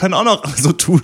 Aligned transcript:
können 0.00 0.14
auch 0.14 0.24
noch 0.24 0.56
so 0.56 0.72
tun, 0.72 1.02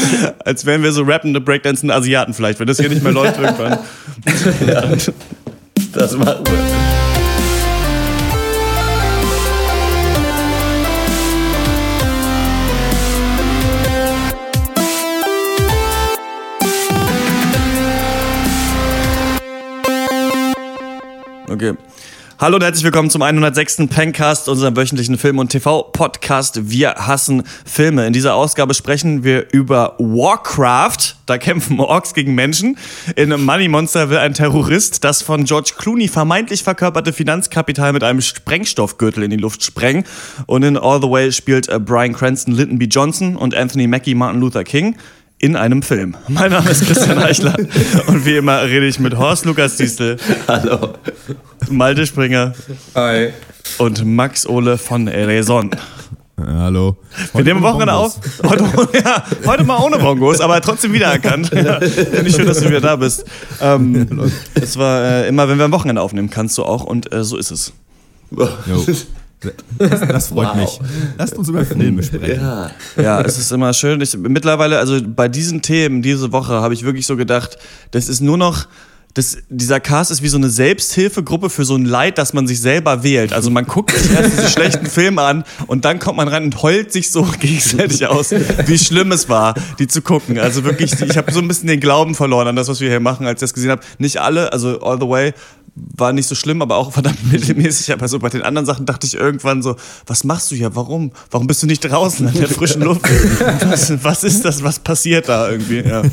als 0.46 0.64
wären 0.64 0.82
wir 0.82 0.92
so 0.92 1.02
rappende, 1.02 1.42
breakdancende 1.42 1.94
Asiaten 1.94 2.32
vielleicht, 2.32 2.58
wenn 2.58 2.66
das 2.66 2.80
hier 2.80 2.88
nicht 2.88 3.02
mehr 3.02 3.12
läuft 3.12 3.38
irgendwann. 3.38 3.78
ja, 4.66 4.82
das 5.92 6.16
machen 6.16 6.46
wir. 6.46 6.90
Okay. 21.52 21.74
Hallo 22.40 22.56
und 22.56 22.62
herzlich 22.62 22.84
willkommen 22.84 23.10
zum 23.10 23.20
106. 23.20 23.88
Pencast, 23.90 24.48
unserem 24.48 24.74
wöchentlichen 24.74 25.18
Film- 25.18 25.38
und 25.38 25.50
TV-Podcast. 25.50 26.70
Wir 26.70 26.94
hassen 26.94 27.42
Filme. 27.66 28.06
In 28.06 28.14
dieser 28.14 28.34
Ausgabe 28.34 28.72
sprechen 28.72 29.24
wir 29.24 29.52
über 29.52 29.94
Warcraft. 29.98 31.16
Da 31.26 31.36
kämpfen 31.36 31.78
Orks 31.80 32.14
gegen 32.14 32.34
Menschen. 32.34 32.78
In 33.14 33.28
Money 33.44 33.68
Monster 33.68 34.08
will 34.08 34.16
ein 34.16 34.32
Terrorist 34.32 35.04
das 35.04 35.20
von 35.20 35.44
George 35.44 35.72
Clooney 35.76 36.08
vermeintlich 36.08 36.62
verkörperte 36.62 37.12
Finanzkapital 37.12 37.92
mit 37.92 38.02
einem 38.02 38.22
Sprengstoffgürtel 38.22 39.22
in 39.22 39.30
die 39.30 39.36
Luft 39.36 39.62
sprengen. 39.62 40.04
Und 40.46 40.62
in 40.62 40.78
All 40.78 41.02
the 41.02 41.10
Way 41.10 41.32
spielt 41.32 41.68
äh, 41.68 41.78
Brian 41.78 42.14
Cranston 42.14 42.54
Lyndon 42.54 42.78
B. 42.78 42.86
Johnson 42.86 43.36
und 43.36 43.54
Anthony 43.54 43.86
Mackie 43.86 44.14
Martin 44.14 44.40
Luther 44.40 44.64
King 44.64 44.96
in 45.40 45.56
einem 45.56 45.82
Film. 45.82 46.16
Mein 46.28 46.50
Name 46.50 46.70
ist 46.70 46.86
Christian 46.86 47.18
Eichler 47.18 47.56
und 48.06 48.26
wie 48.26 48.36
immer 48.36 48.62
rede 48.62 48.86
ich 48.86 49.00
mit 49.00 49.16
Horst 49.16 49.46
Lukas 49.46 49.76
Diesel. 49.76 50.18
Hallo. 50.46 50.94
Malte 51.70 52.06
Springer. 52.06 52.52
Hi. 52.94 53.30
Und 53.78 54.04
Max 54.04 54.46
Ole 54.46 54.76
von 54.76 55.08
Raison. 55.08 55.70
Hallo. 56.38 56.98
Wir 57.32 57.44
nehmen 57.44 57.62
Wochenende 57.62 57.94
auf. 57.94 58.18
Heute, 58.44 58.64
ja, 58.98 59.24
heute 59.46 59.64
mal 59.64 59.78
ohne 59.82 59.98
Bongos, 59.98 60.40
aber 60.40 60.60
trotzdem 60.60 60.92
wiedererkannt. 60.92 61.50
Ja, 61.60 61.80
Finde 61.80 62.28
ich 62.28 62.34
schön, 62.36 62.46
dass 62.46 62.60
du 62.60 62.68
wieder 62.68 62.80
da 62.80 62.96
bist. 62.96 63.24
Ähm, 63.60 64.30
es 64.54 64.76
war 64.78 65.02
äh, 65.02 65.28
immer, 65.28 65.48
wenn 65.48 65.58
wir 65.58 65.64
am 65.64 65.72
Wochenende 65.72 66.00
aufnehmen, 66.02 66.30
kannst 66.30 66.56
du 66.58 66.64
auch 66.64 66.84
und 66.84 67.12
äh, 67.12 67.24
so 67.24 67.36
ist 67.36 67.50
es. 67.50 67.72
Jo. 68.30 68.48
Das, 69.78 70.00
das 70.00 70.28
freut 70.28 70.48
wow. 70.48 70.56
mich. 70.56 70.80
Lasst 71.16 71.34
uns 71.34 71.48
über 71.48 71.64
Filme 71.64 72.02
sprechen. 72.02 72.40
Ja, 72.40 72.70
ja 73.00 73.20
es 73.22 73.38
ist 73.38 73.50
immer 73.52 73.72
schön. 73.72 74.00
Ich, 74.00 74.16
mittlerweile, 74.16 74.78
also 74.78 74.98
bei 75.02 75.28
diesen 75.28 75.62
Themen 75.62 76.02
diese 76.02 76.32
Woche 76.32 76.54
habe 76.54 76.74
ich 76.74 76.84
wirklich 76.84 77.06
so 77.06 77.16
gedacht, 77.16 77.56
das 77.90 78.08
ist 78.08 78.20
nur 78.20 78.36
noch 78.36 78.66
das, 79.14 79.38
dieser 79.48 79.80
Cast 79.80 80.12
ist 80.12 80.22
wie 80.22 80.28
so 80.28 80.36
eine 80.36 80.48
Selbsthilfegruppe 80.48 81.50
für 81.50 81.64
so 81.64 81.74
ein 81.74 81.84
Leid, 81.84 82.16
das 82.18 82.32
man 82.32 82.46
sich 82.46 82.60
selber 82.60 83.02
wählt. 83.02 83.32
Also 83.32 83.50
man 83.50 83.66
guckt 83.66 83.90
sich 83.90 84.12
erst 84.12 84.32
diese 84.32 84.48
schlechten 84.48 84.86
Filme 84.90 85.22
an 85.22 85.44
und 85.66 85.84
dann 85.84 85.98
kommt 85.98 86.16
man 86.16 86.28
rein 86.28 86.44
und 86.44 86.62
heult 86.62 86.92
sich 86.92 87.10
so 87.10 87.22
gegenseitig 87.40 88.06
aus, 88.06 88.30
wie 88.30 88.78
schlimm 88.78 89.10
es 89.10 89.28
war, 89.28 89.54
die 89.80 89.88
zu 89.88 90.00
gucken. 90.02 90.38
Also 90.38 90.62
wirklich, 90.64 90.92
ich 91.00 91.16
habe 91.16 91.32
so 91.32 91.40
ein 91.40 91.48
bisschen 91.48 91.68
den 91.68 91.80
Glauben 91.80 92.14
verloren 92.14 92.46
an 92.46 92.56
das, 92.56 92.68
was 92.68 92.80
wir 92.80 92.88
hier 92.88 93.00
machen, 93.00 93.26
als 93.26 93.38
ich 93.38 93.40
das 93.40 93.54
gesehen 93.54 93.72
habe. 93.72 93.82
Nicht 93.98 94.18
alle, 94.18 94.52
also 94.52 94.80
All 94.80 95.00
the 95.00 95.08
Way 95.08 95.32
war 95.74 96.12
nicht 96.12 96.26
so 96.26 96.34
schlimm, 96.34 96.62
aber 96.62 96.76
auch 96.76 96.92
verdammt 96.92 97.18
mittelmäßig. 97.32 97.92
Aber 97.92 98.08
so 98.08 98.18
bei 98.18 98.28
den 98.28 98.42
anderen 98.42 98.66
Sachen 98.66 98.86
dachte 98.86 99.06
ich 99.06 99.14
irgendwann 99.14 99.62
so, 99.62 99.76
was 100.06 100.24
machst 100.24 100.50
du 100.50 100.56
hier? 100.56 100.74
Warum? 100.74 101.12
Warum 101.30 101.46
bist 101.46 101.62
du 101.62 101.66
nicht 101.66 101.80
draußen 101.80 102.26
an 102.26 102.34
der 102.34 102.48
frischen 102.48 102.82
Luft? 102.82 103.02
Was, 103.64 103.92
was 104.04 104.24
ist 104.24 104.44
das? 104.44 104.62
Was 104.62 104.78
passiert 104.78 105.28
da 105.28 105.50
irgendwie? 105.50 105.80
Ja. 105.80 106.02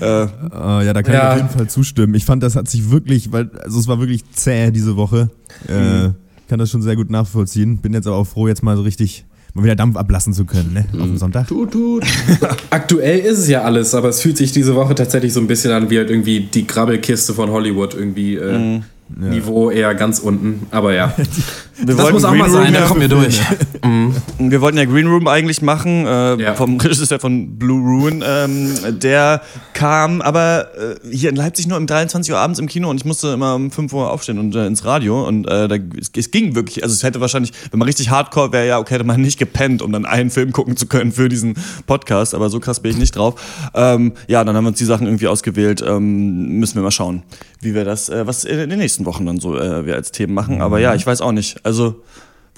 Äh, 0.00 0.04
uh, 0.04 0.80
ja, 0.80 0.94
da 0.94 1.02
kann 1.02 1.12
ja. 1.12 1.20
ich 1.20 1.28
auf 1.28 1.36
jeden 1.36 1.58
Fall 1.58 1.68
zustimmen. 1.68 2.14
Ich 2.14 2.24
fand, 2.24 2.42
das 2.42 2.56
hat 2.56 2.68
sich 2.68 2.90
wirklich, 2.90 3.32
weil, 3.32 3.50
also 3.62 3.78
es 3.78 3.86
war 3.86 4.00
wirklich 4.00 4.24
zäh 4.32 4.70
diese 4.70 4.96
Woche. 4.96 5.28
Äh, 5.68 5.72
mhm. 5.72 6.06
Äh, 6.06 6.12
kann 6.48 6.58
das 6.58 6.70
schon 6.70 6.80
sehr 6.80 6.96
gut 6.96 7.10
nachvollziehen. 7.10 7.78
Bin 7.78 7.92
jetzt 7.92 8.06
aber 8.06 8.16
auch 8.16 8.26
froh, 8.26 8.48
jetzt 8.48 8.62
mal 8.62 8.76
so 8.76 8.82
richtig 8.82 9.26
mal 9.54 9.64
wieder 9.64 9.76
Dampf 9.76 9.96
ablassen 9.96 10.32
zu 10.32 10.44
können, 10.44 10.72
ne? 10.72 10.86
Auf 10.92 11.04
dem 11.04 11.12
mhm. 11.12 11.18
Sonntag. 11.18 11.48
Tut, 11.48 11.72
tut. 11.72 12.04
Aktuell 12.70 13.20
ist 13.20 13.38
es 13.38 13.48
ja 13.48 13.62
alles, 13.62 13.94
aber 13.94 14.08
es 14.08 14.20
fühlt 14.20 14.36
sich 14.36 14.52
diese 14.52 14.74
Woche 14.74 14.94
tatsächlich 14.94 15.32
so 15.32 15.40
ein 15.40 15.46
bisschen 15.46 15.72
an 15.72 15.90
wie 15.90 15.98
halt 15.98 16.10
irgendwie 16.10 16.40
die 16.40 16.66
Grabbelkiste 16.66 17.34
von 17.34 17.50
Hollywood 17.50 17.94
irgendwie. 17.94 18.36
Äh, 18.36 18.58
mhm. 18.58 18.82
Ja. 19.20 19.28
Niveau 19.28 19.70
eher 19.70 19.94
ganz 19.96 20.20
unten, 20.20 20.68
aber 20.70 20.94
ja. 20.94 21.12
Wir 21.84 21.96
das 21.96 22.12
muss 22.12 22.24
auch 22.24 22.30
Green 22.30 22.38
mal 22.38 22.50
sein, 22.50 22.72
da 22.72 22.86
kommen 22.86 23.00
wir 23.00 23.08
durch. 23.08 23.40
Mhm. 23.82 24.14
Wir 24.38 24.60
wollten 24.60 24.76
ja 24.76 24.84
Green 24.84 25.06
Room 25.06 25.26
eigentlich 25.26 25.62
machen, 25.62 26.06
äh, 26.06 26.36
ja. 26.36 26.54
vom 26.54 26.78
Regisseur 26.78 27.18
von 27.18 27.58
Blue 27.58 27.80
Ruin. 27.80 28.22
Ähm, 28.26 28.74
der 29.00 29.40
kam 29.72 30.20
aber 30.20 30.68
äh, 30.76 30.96
hier 31.10 31.30
in 31.30 31.36
Leipzig 31.36 31.66
nur 31.66 31.78
um 31.78 31.86
23 31.86 32.30
Uhr 32.30 32.38
abends 32.38 32.58
im 32.58 32.66
Kino 32.66 32.90
und 32.90 32.98
ich 32.98 33.06
musste 33.06 33.28
immer 33.28 33.54
um 33.54 33.70
5 33.70 33.92
Uhr 33.94 34.10
aufstehen 34.10 34.38
und 34.38 34.54
äh, 34.54 34.66
ins 34.66 34.84
Radio. 34.84 35.26
Und 35.26 35.46
äh, 35.46 35.66
da, 35.66 35.76
es, 35.98 36.10
es, 36.14 36.30
ging 36.30 36.54
wirklich, 36.54 36.82
also 36.82 36.92
es 36.92 37.02
hätte 37.02 37.22
wahrscheinlich, 37.22 37.52
wenn 37.70 37.78
man 37.78 37.86
richtig 37.86 38.10
hardcore 38.10 38.52
wäre, 38.52 38.66
ja, 38.68 38.78
okay, 38.78 38.94
hätte 38.94 39.04
man 39.04 39.20
nicht 39.20 39.38
gepennt, 39.38 39.80
um 39.80 39.92
dann 39.92 40.04
einen 40.04 40.30
Film 40.30 40.52
gucken 40.52 40.76
zu 40.76 40.86
können 40.86 41.12
für 41.12 41.30
diesen 41.30 41.54
Podcast, 41.86 42.34
aber 42.34 42.50
so 42.50 42.60
krass 42.60 42.80
bin 42.80 42.90
ich 42.90 42.98
nicht 42.98 43.16
drauf. 43.16 43.40
Ähm, 43.74 44.12
ja, 44.28 44.44
dann 44.44 44.56
haben 44.56 44.64
wir 44.64 44.68
uns 44.68 44.78
die 44.78 44.84
Sachen 44.84 45.06
irgendwie 45.06 45.28
ausgewählt. 45.28 45.82
Ähm, 45.86 46.58
müssen 46.58 46.74
wir 46.74 46.82
mal 46.82 46.90
schauen, 46.90 47.22
wie 47.60 47.74
wir 47.74 47.84
das, 47.84 48.08
äh, 48.08 48.26
was 48.26 48.44
in 48.44 48.68
den 48.68 48.78
nächsten 48.78 49.06
Wochen 49.06 49.26
dann 49.26 49.38
so 49.38 49.56
äh, 49.56 49.86
wir 49.86 49.94
als 49.94 50.12
Themen 50.12 50.34
machen. 50.34 50.60
Aber 50.60 50.80
ja, 50.80 50.94
ich 50.94 51.06
weiß 51.06 51.20
auch 51.20 51.32
nicht. 51.32 51.64
Also, 51.64 51.69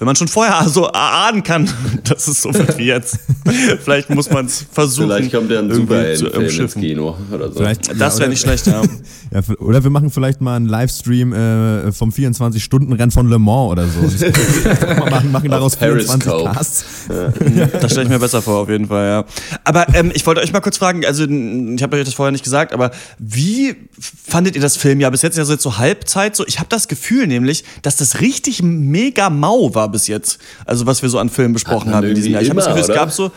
wenn 0.03 0.07
man 0.07 0.15
schon 0.15 0.27
vorher 0.27 0.67
so 0.67 0.85
erahnen 0.85 1.43
kann, 1.43 1.69
dass 2.03 2.27
es 2.27 2.41
so 2.41 2.53
wird 2.53 2.77
wie 2.77 2.87
jetzt, 2.87 3.19
vielleicht 3.83 4.09
muss 4.09 4.29
man 4.29 4.47
es 4.47 4.65
versuchen. 4.71 5.07
Vielleicht 5.07 5.31
kommt 5.31 5.51
ja 5.51 5.59
ein 5.59 5.71
Superheldenfilm 5.71 6.61
ins 6.61 6.73
Kino 6.73 7.17
oder 7.31 7.51
so. 7.51 7.59
Vielleicht, 7.59 8.01
das 8.01 8.19
wäre 8.19 8.29
nicht 8.29 8.41
schlecht, 8.41 8.65
ja. 8.67 8.81
ja. 9.31 9.41
Oder 9.59 9.83
wir 9.83 9.91
machen 9.91 10.09
vielleicht 10.09 10.41
mal 10.41 10.55
einen 10.55 10.65
Livestream 10.65 11.31
äh, 11.31 11.91
vom 11.91 12.09
24-Stunden-Rennen 12.09 13.11
von 13.11 13.29
Le 13.29 13.39
Mans 13.39 13.71
oder 13.71 13.85
so. 13.87 15.09
machen, 15.09 15.31
machen 15.31 15.49
daraus 15.49 15.75
24 15.75 16.31
Casts. 16.51 16.85
Ja. 17.55 17.67
Das 17.67 17.91
stelle 17.91 18.03
ich 18.05 18.09
mir 18.11 18.19
besser 18.19 18.41
vor, 18.41 18.63
auf 18.63 18.69
jeden 18.69 18.87
Fall, 18.87 19.07
ja. 19.07 19.25
Aber 19.63 19.87
ähm, 19.93 20.11
ich 20.13 20.25
wollte 20.25 20.41
euch 20.41 20.51
mal 20.51 20.61
kurz 20.61 20.77
fragen, 20.77 21.05
also 21.05 21.23
ich 21.23 21.83
habe 21.83 21.97
euch 21.97 22.05
das 22.05 22.13
vorher 22.15 22.31
nicht 22.31 22.43
gesagt, 22.43 22.73
aber 22.73 22.91
wie 23.19 23.75
fandet 23.99 24.55
ihr 24.55 24.61
das 24.61 24.77
Film? 24.77 24.99
Ja, 24.99 25.09
bis 25.09 25.21
jetzt 25.21 25.37
ja 25.37 25.45
so, 25.45 25.53
jetzt 25.53 25.63
so 25.63 25.77
Halbzeit 25.77 26.35
so. 26.35 26.45
Ich 26.47 26.59
habe 26.59 26.69
das 26.69 26.87
Gefühl 26.87 27.27
nämlich, 27.27 27.63
dass 27.81 27.95
das 27.95 28.21
richtig 28.21 28.61
mega 28.63 29.29
mau 29.29 29.73
war 29.75 29.89
bis 29.89 30.07
jetzt. 30.07 30.39
Also 30.65 30.85
was 30.85 31.01
wir 31.01 31.09
so 31.09 31.19
an 31.19 31.29
Filmen 31.29 31.53
besprochen 31.53 31.93
haben 31.93 32.07
in 32.07 32.15
diesem 32.15 32.31
Jahr. 32.31 32.41
Ich 32.41 32.49
habe 32.49 32.59
das 32.59 32.67
Gefühl, 32.67 32.81
es 32.81 32.87
gab 32.87 33.11
so 33.11 33.31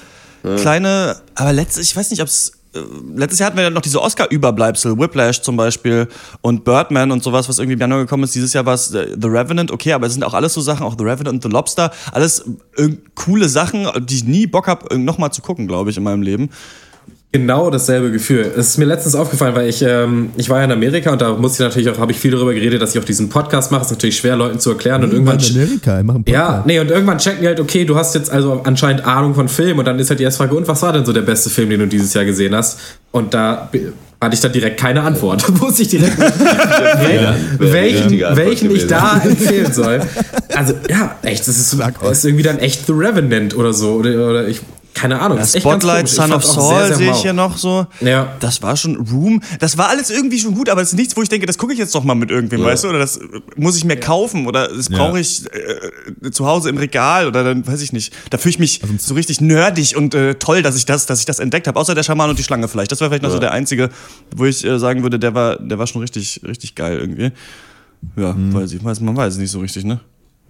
ja. 0.44 0.56
kleine, 0.56 1.16
aber 1.34 1.52
letztes, 1.52 1.88
ich 1.88 1.96
weiß 1.96 2.10
nicht, 2.10 2.22
ob 2.22 2.28
es 2.28 2.52
äh, 2.74 2.80
letztes 3.14 3.38
Jahr 3.38 3.48
hatten 3.48 3.56
wir 3.56 3.64
ja 3.64 3.70
noch 3.70 3.82
diese 3.82 4.00
Oscar-Überbleibsel, 4.00 4.98
Whiplash 4.98 5.42
zum 5.42 5.56
Beispiel 5.56 6.08
und 6.40 6.64
Birdman 6.64 7.10
und 7.10 7.22
sowas, 7.22 7.48
was 7.48 7.58
irgendwie 7.58 7.74
im 7.74 7.80
Januar 7.80 8.00
gekommen 8.00 8.24
ist. 8.24 8.34
Dieses 8.34 8.52
Jahr 8.52 8.66
war 8.66 8.74
es 8.74 8.92
äh, 8.92 9.16
The 9.20 9.28
Revenant, 9.28 9.70
okay, 9.70 9.92
aber 9.92 10.06
es 10.06 10.12
sind 10.12 10.24
auch 10.24 10.34
alles 10.34 10.54
so 10.54 10.60
Sachen, 10.60 10.84
auch 10.84 10.94
The 10.96 11.04
Revenant 11.04 11.28
und 11.28 11.42
The 11.42 11.48
Lobster, 11.48 11.92
alles 12.12 12.44
äh, 12.76 12.90
coole 13.14 13.48
Sachen, 13.48 13.88
die 14.06 14.16
ich 14.16 14.24
nie 14.24 14.46
Bock 14.46 14.66
habe, 14.66 14.98
nochmal 14.98 15.32
zu 15.32 15.42
gucken, 15.42 15.66
glaube 15.66 15.90
ich, 15.90 15.96
in 15.96 16.02
meinem 16.02 16.22
Leben. 16.22 16.50
Genau 17.32 17.69
dasselbe 17.69 18.12
Gefühl. 18.12 18.50
Es 18.56 18.69
ist 18.69 18.78
mir 18.78 18.87
letztens 18.87 19.14
aufgefallen, 19.14 19.54
weil 19.54 19.69
ich, 19.69 19.82
ähm, 19.82 20.31
ich 20.37 20.48
war 20.48 20.59
ja 20.59 20.64
in 20.64 20.72
Amerika 20.72 21.12
und 21.12 21.20
da 21.20 21.34
musste 21.34 21.62
ich 21.62 21.69
natürlich 21.69 21.91
auch, 21.91 21.98
habe 21.98 22.12
ich 22.12 22.19
viel 22.19 22.31
darüber 22.31 22.54
geredet, 22.54 22.81
dass 22.81 22.94
ich 22.94 23.00
auch 23.00 23.04
diesen 23.04 23.28
Podcast 23.28 23.70
mache. 23.70 23.82
Es 23.82 23.88
ist 23.88 23.92
natürlich 23.92 24.16
schwer, 24.16 24.37
Leuten 24.37 24.59
zu 24.59 24.70
erklären. 24.70 25.04
Und 25.04 25.12
irgendwann. 25.12 25.38
In 25.38 25.54
Amerika, 25.56 25.98
ich 25.98 26.04
mache 26.04 26.16
einen 26.16 26.25
Podcast. 26.25 26.50
Ja, 26.50 26.65
nee, 26.66 26.78
und 26.78 26.91
irgendwann 26.91 27.19
checken 27.19 27.42
die 27.42 27.48
halt, 27.48 27.60
okay, 27.60 27.84
du 27.84 27.97
hast 27.97 28.15
jetzt 28.15 28.31
also 28.31 28.62
anscheinend 28.65 29.04
Ahnung 29.04 29.34
von 29.34 29.48
Film 29.48 29.78
und 29.78 29.84
dann 29.84 29.98
ist 29.98 30.09
halt 30.09 30.20
die 30.20 30.25
erste 30.25 30.38
Frage, 30.38 30.54
und 30.54 30.66
was 30.66 30.81
war 30.81 30.92
denn 30.94 31.04
so 31.04 31.12
der 31.12 31.22
beste 31.22 31.50
Film, 31.50 31.69
den 31.69 31.81
du 31.81 31.86
dieses 31.86 32.15
Jahr 32.15 32.25
gesehen 32.25 32.54
hast? 32.54 32.78
Und 33.10 33.34
da 33.34 33.70
hatte 34.20 34.34
ich 34.34 34.41
dann 34.41 34.53
direkt 34.53 34.81
keine 34.81 35.03
Antwort. 35.03 35.42
Da 35.47 35.60
wusste 35.60 35.82
ich 35.82 35.88
direkt, 35.88 36.19
welchen, 37.59 38.19
welchen 38.36 38.75
ich 38.75 38.86
da 38.86 39.20
empfehlen 39.22 39.72
soll. 39.72 40.00
Also, 40.54 40.75
ja, 40.88 41.16
echt, 41.22 41.47
das 41.47 41.59
ist, 41.59 41.75
ist 41.75 42.25
irgendwie 42.25 42.44
dann 42.44 42.59
echt 42.59 42.86
The 42.86 42.92
Revenant 42.92 43.56
oder 43.56 43.72
so. 43.72 43.94
Oder, 43.94 44.31
oder 44.31 44.48
ich 44.48 44.60
keine 44.96 45.20
Ahnung. 45.20 45.36
Ja, 45.36 45.46
Spotlight, 45.46 46.08
Son 46.08 46.32
of 46.32 46.42
Saul 46.42 46.94
sehe 46.94 47.10
ich 47.10 47.18
hier 47.18 47.34
noch 47.34 47.58
so. 47.58 47.86
Ja. 48.00 48.34
Das 48.40 48.62
war 48.62 48.76
schon 48.76 48.96
Room. 48.96 49.42
Das 49.60 49.76
war 49.76 49.90
alles 49.90 50.08
irgendwie 50.08 50.38
schon 50.38 50.54
gut, 50.54 50.70
aber 50.70 50.80
es 50.80 50.88
ist 50.88 50.96
nichts, 50.96 51.14
wo 51.16 51.22
ich 51.22 51.28
denke, 51.28 51.44
das 51.44 51.58
gucke 51.58 51.74
ich 51.74 51.78
jetzt 51.78 51.94
doch 51.94 52.02
mal 52.02 52.14
mit 52.14 52.30
irgendwem, 52.30 52.60
ja. 52.60 52.66
weißt 52.66 52.84
du? 52.84 52.88
Oder 52.88 53.00
das 53.00 53.20
muss 53.56 53.76
ich 53.76 53.84
mir 53.84 54.00
kaufen 54.00 54.46
oder 54.46 54.68
das 54.68 54.88
brauche 54.88 55.20
ich 55.20 55.44
äh, 55.52 56.30
zu 56.30 56.46
Hause 56.46 56.70
im 56.70 56.78
Regal 56.78 57.26
oder 57.26 57.44
dann 57.44 57.66
weiß 57.66 57.82
ich 57.82 57.92
nicht. 57.92 58.14
Da 58.30 58.38
fühle 58.38 58.50
ich 58.50 58.58
mich 58.58 58.82
also, 58.82 58.94
so 58.98 59.14
richtig 59.14 59.42
nerdig 59.42 59.96
und 59.96 60.14
äh, 60.14 60.36
toll, 60.36 60.62
dass 60.62 60.76
ich 60.76 60.86
das, 60.86 61.04
dass 61.04 61.20
ich 61.20 61.26
das 61.26 61.41
entdeckt 61.41 61.68
habe. 61.68 61.78
Außer 61.78 61.94
der 61.94 62.03
Schaman 62.03 62.30
und 62.30 62.38
die 62.38 62.44
Schlange 62.44 62.66
vielleicht. 62.66 62.91
Das 62.91 63.03
war 63.03 63.09
vielleicht 63.09 63.22
noch 63.22 63.30
so 63.30 63.38
der 63.38 63.53
einzige, 63.53 63.91
wo 64.34 64.47
ich 64.47 64.65
äh, 64.65 64.78
sagen 64.78 65.03
würde, 65.03 65.18
der 65.18 65.34
war, 65.34 65.56
der 65.56 65.78
war 65.78 65.86
schon 65.86 66.00
richtig, 66.00 66.41
richtig 66.42 66.74
geil 66.74 66.98
irgendwie. 66.98 67.32
Ja, 68.16 68.32
mhm. 68.32 68.54
weiß 68.54 68.72
ich, 68.72 68.82
weiß, 68.82 69.00
man 69.00 69.15
weiß 69.15 69.34
es 69.34 69.38
nicht 69.38 69.50
so 69.50 69.60
richtig, 69.60 69.84
ne? 69.84 70.00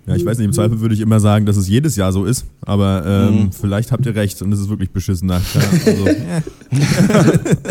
Ja, 0.07 0.15
ich 0.15 0.25
weiß 0.25 0.39
nicht, 0.39 0.45
im 0.45 0.53
Zweifel 0.53 0.81
würde 0.81 0.95
ich 0.95 1.01
immer 1.01 1.19
sagen, 1.19 1.47
dass 1.47 1.57
es 1.57 1.67
jedes 1.67 1.97
Jahr 1.97 2.13
so 2.13 2.27
ist, 2.27 2.47
aber 2.61 3.03
ähm, 3.05 3.35
mhm. 3.35 3.53
vielleicht 3.53 3.91
habt 3.91 4.07
ihr 4.07 4.15
recht 4.15 4.41
und 4.41 4.53
es 4.53 4.61
ist 4.61 4.69
wirklich 4.69 4.93
beschissen 4.93 5.27
nach. 5.27 5.43
Also, 5.85 6.07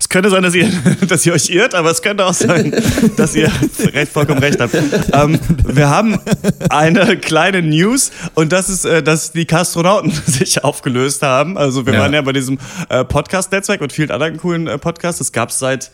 es 0.00 0.08
könnte 0.08 0.30
sein, 0.30 0.42
dass 0.42 0.54
ihr, 0.54 0.70
dass 1.08 1.26
ihr 1.26 1.34
euch 1.34 1.50
irrt, 1.50 1.74
aber 1.74 1.90
es 1.90 2.00
könnte 2.00 2.24
auch 2.24 2.32
sein, 2.32 2.74
dass 3.18 3.34
ihr 3.34 3.50
recht, 3.92 4.12
vollkommen 4.12 4.40
recht 4.40 4.60
habt. 4.60 4.74
Ähm, 5.12 5.38
wir 5.66 5.90
haben 5.90 6.18
eine 6.70 7.18
kleine 7.18 7.60
News 7.60 8.12
und 8.34 8.50
das 8.50 8.70
ist, 8.70 8.86
äh, 8.86 9.02
dass 9.02 9.32
die 9.32 9.44
Kastronauten 9.44 10.10
sich 10.26 10.64
aufgelöst 10.64 11.20
haben. 11.20 11.58
Also 11.58 11.84
wir 11.84 11.92
ja. 11.92 12.00
waren 12.00 12.14
ja 12.14 12.22
bei 12.22 12.32
diesem 12.32 12.58
äh, 12.88 13.04
Podcast-Netzwerk 13.04 13.82
und 13.82 13.92
vielen 13.92 14.10
anderen 14.10 14.38
coolen 14.38 14.68
äh, 14.68 14.78
Podcasts. 14.78 15.18
Das 15.18 15.32
gab 15.32 15.50
es 15.50 15.58
seit 15.58 15.90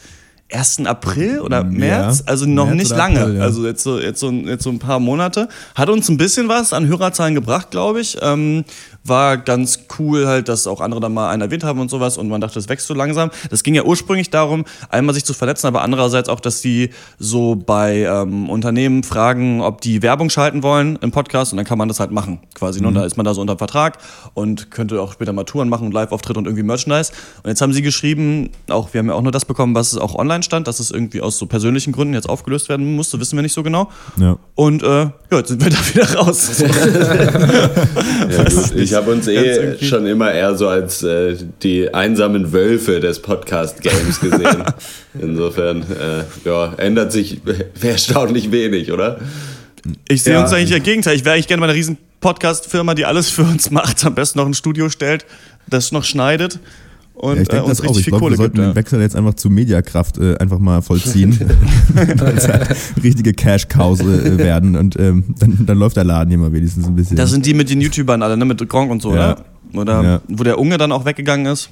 1. 0.50 0.87
April 0.87 1.41
oder 1.41 1.62
März, 1.62 2.21
ja, 2.21 2.25
also 2.27 2.47
noch 2.47 2.67
März 2.67 2.79
nicht 2.79 2.91
lange, 2.91 3.21
April, 3.21 3.37
ja. 3.37 3.43
also 3.43 3.67
jetzt 3.67 3.83
so, 3.83 3.99
jetzt, 3.99 4.21
so, 4.21 4.31
jetzt 4.31 4.65
so 4.65 4.71
ein 4.71 4.79
paar 4.79 4.99
Monate. 4.99 5.49
Hat 5.75 5.91
uns 5.91 6.09
ein 6.09 6.17
bisschen 6.17 6.49
was 6.49 6.73
an 6.73 6.87
Hörerzahlen 6.87 7.35
gebracht, 7.35 7.71
glaube 7.71 8.00
ich. 8.00 8.17
Ähm, 8.23 8.65
war 9.08 9.37
ganz 9.37 9.81
cool 9.99 10.26
halt, 10.26 10.49
dass 10.49 10.66
auch 10.66 10.81
andere 10.81 11.00
dann 11.00 11.14
mal 11.14 11.31
einen 11.31 11.43
erwähnt 11.43 11.64
haben 11.64 11.81
und 11.81 11.90
sowas 11.90 12.19
und 12.19 12.28
man 12.28 12.40
dachte, 12.40 12.55
das 12.55 12.69
wächst 12.69 12.87
so 12.87 12.94
langsam. 12.94 13.31
Das 13.50 13.62
ging 13.62 13.75
ja 13.75 13.84
ursprünglich 13.84 14.31
darum, 14.31 14.64
einmal 14.88 15.14
sich 15.14 15.25
zu 15.25 15.34
verletzen, 15.34 15.66
aber 15.66 15.82
andererseits 15.82 16.28
auch, 16.28 16.40
dass 16.40 16.60
die 16.60 16.90
so 17.19 17.56
bei 17.56 18.02
ähm, 18.02 18.49
Unternehmen 18.50 19.02
fragen, 19.02 19.60
ob 19.60 19.81
die 19.81 20.02
Werbung 20.02 20.31
schalten 20.31 20.62
wollen 20.62 20.99
im 21.02 21.10
Podcast 21.10 21.52
und 21.52 21.56
dann 21.56 21.66
kann 21.66 21.78
man 21.78 21.88
das 21.88 22.00
halt 22.00 22.10
machen 22.10 22.40
quasi. 22.55 22.81
Ne? 22.81 22.82
Mhm. 22.82 22.88
Und 22.88 22.94
da 22.94 23.05
ist 23.05 23.16
man 23.16 23.25
da 23.25 23.34
so 23.34 23.40
unter 23.40 23.58
Vertrag 23.58 23.99
und 24.34 24.70
könnte 24.70 25.00
auch 25.00 25.12
später 25.12 25.32
mal 25.32 25.44
Touren 25.44 25.69
machen 25.69 25.87
und 25.87 25.94
Live-Auftritte 25.94 26.38
und 26.38 26.46
irgendwie 26.46 26.62
Merchandise. 26.62 27.12
Und 27.43 27.50
jetzt 27.50 27.61
haben 27.61 27.72
sie 27.72 27.82
geschrieben, 27.82 28.50
auch 28.69 28.93
wir 28.93 28.99
haben 29.00 29.08
ja 29.08 29.14
auch 29.14 29.22
nur 29.22 29.32
das 29.32 29.44
bekommen, 29.44 29.75
was 29.75 29.96
auch 29.96 30.14
online 30.14 30.43
stand, 30.43 30.69
dass 30.69 30.81
es 30.81 30.90
irgendwie 30.90 31.20
aus 31.20 31.38
so 31.38 31.46
persönlichen 31.46 31.93
Gründen 31.93 32.14
jetzt 32.14 32.28
aufgelöst 32.28 32.69
werden 32.69 32.96
musste, 32.96 33.20
wissen 33.20 33.37
wir 33.37 33.43
nicht 33.43 33.54
so 33.54 33.62
genau. 33.62 33.88
Ja. 34.16 34.37
Und 34.54 34.82
äh, 34.82 34.87
ja, 34.87 35.12
jetzt 35.31 35.49
sind 35.49 35.62
wir 35.62 35.70
da 35.70 35.78
wieder 35.94 36.14
raus. 36.14 36.62
ja, 38.31 38.44
gut. 38.44 38.75
Ich 38.76 38.94
habe 38.99 39.12
uns 39.12 39.29
eh 39.29 39.79
schon 39.81 40.06
immer 40.06 40.33
eher 40.33 40.56
so 40.56 40.69
als 40.69 41.03
äh, 41.03 41.37
die 41.62 41.93
einsamen 41.95 42.53
Wölfe 42.53 43.00
des 43.00 43.21
Podcast-Games 43.23 44.21
gesehen. 44.21 44.65
Insofern 45.21 45.83
äh, 45.83 46.25
ja, 46.49 46.75
ändert 46.77 47.12
sich 47.12 47.41
erstaunlich 47.81 48.50
wenig, 48.50 48.93
oder? 48.93 49.21
Ich 50.09 50.23
sehe 50.23 50.35
ja. 50.35 50.43
uns 50.43 50.53
eigentlich 50.53 50.77
im 50.77 50.83
Gegenteil. 50.83 51.17
Ich 51.17 51.25
wäre 51.25 51.35
eigentlich 51.35 51.49
gerne 51.49 51.61
mal 51.61 51.69
eine 51.69 51.79
riesen 51.79 51.97
Podcast-Firma, 52.21 52.95
die 52.95 53.05
alles 53.05 53.31
für 53.31 53.43
uns 53.43 53.71
macht, 53.71 54.05
am 54.05 54.15
besten 54.15 54.39
noch 54.39 54.47
ein 54.47 54.55
Studio 54.55 54.89
stellt, 54.91 55.25
das 55.69 55.93
noch 55.93 56.05
schneidet 56.05 56.59
und 57.19 57.37
ja, 57.37 57.43
ich 57.43 57.49
denke 57.49 57.65
äh, 57.65 57.69
das 57.69 57.81
auch. 57.81 57.99
Ich 57.99 58.06
glaube, 58.06 58.31
wir 58.31 58.37
sollten 58.37 58.56
gibt, 58.56 58.69
den 58.69 58.75
Wechsel 58.76 59.00
jetzt 59.00 59.17
einfach 59.17 59.35
zu 59.35 59.50
Mediakraft 59.50 60.19
äh, 60.19 60.37
einfach 60.37 60.59
mal 60.59 60.82
vollziehen. 60.82 61.38
Weil 61.94 62.37
halt 62.37 62.76
richtige 63.03 63.32
Cash-Cows 63.32 64.00
äh, 64.00 64.38
werden 64.38 64.76
und 64.76 64.99
ähm, 64.99 65.25
dann, 65.38 65.67
dann 65.67 65.79
läuft 65.79 65.97
der 65.97 66.05
Laden 66.05 66.31
hier 66.31 66.38
mal 66.38 66.53
wenigstens 66.53 66.87
ein 66.87 66.94
bisschen. 66.94 67.17
Das 67.17 67.31
sind 67.31 67.44
die 67.44 67.55
mit 67.55 67.70
den 67.70 67.81
YouTubern 67.81 68.23
alle, 68.23 68.37
ne? 68.37 68.44
Mit 68.44 68.67
Gronk 68.69 68.91
und 68.91 69.03
so, 69.03 69.15
ja. 69.15 69.32
oder? 69.32 69.44
Oder 69.75 70.03
ja. 70.03 70.20
wo 70.29 70.44
der 70.44 70.59
Unge 70.59 70.79
dann 70.79 70.93
auch 70.93 71.05
weggegangen 71.05 71.47
ist. 71.47 71.70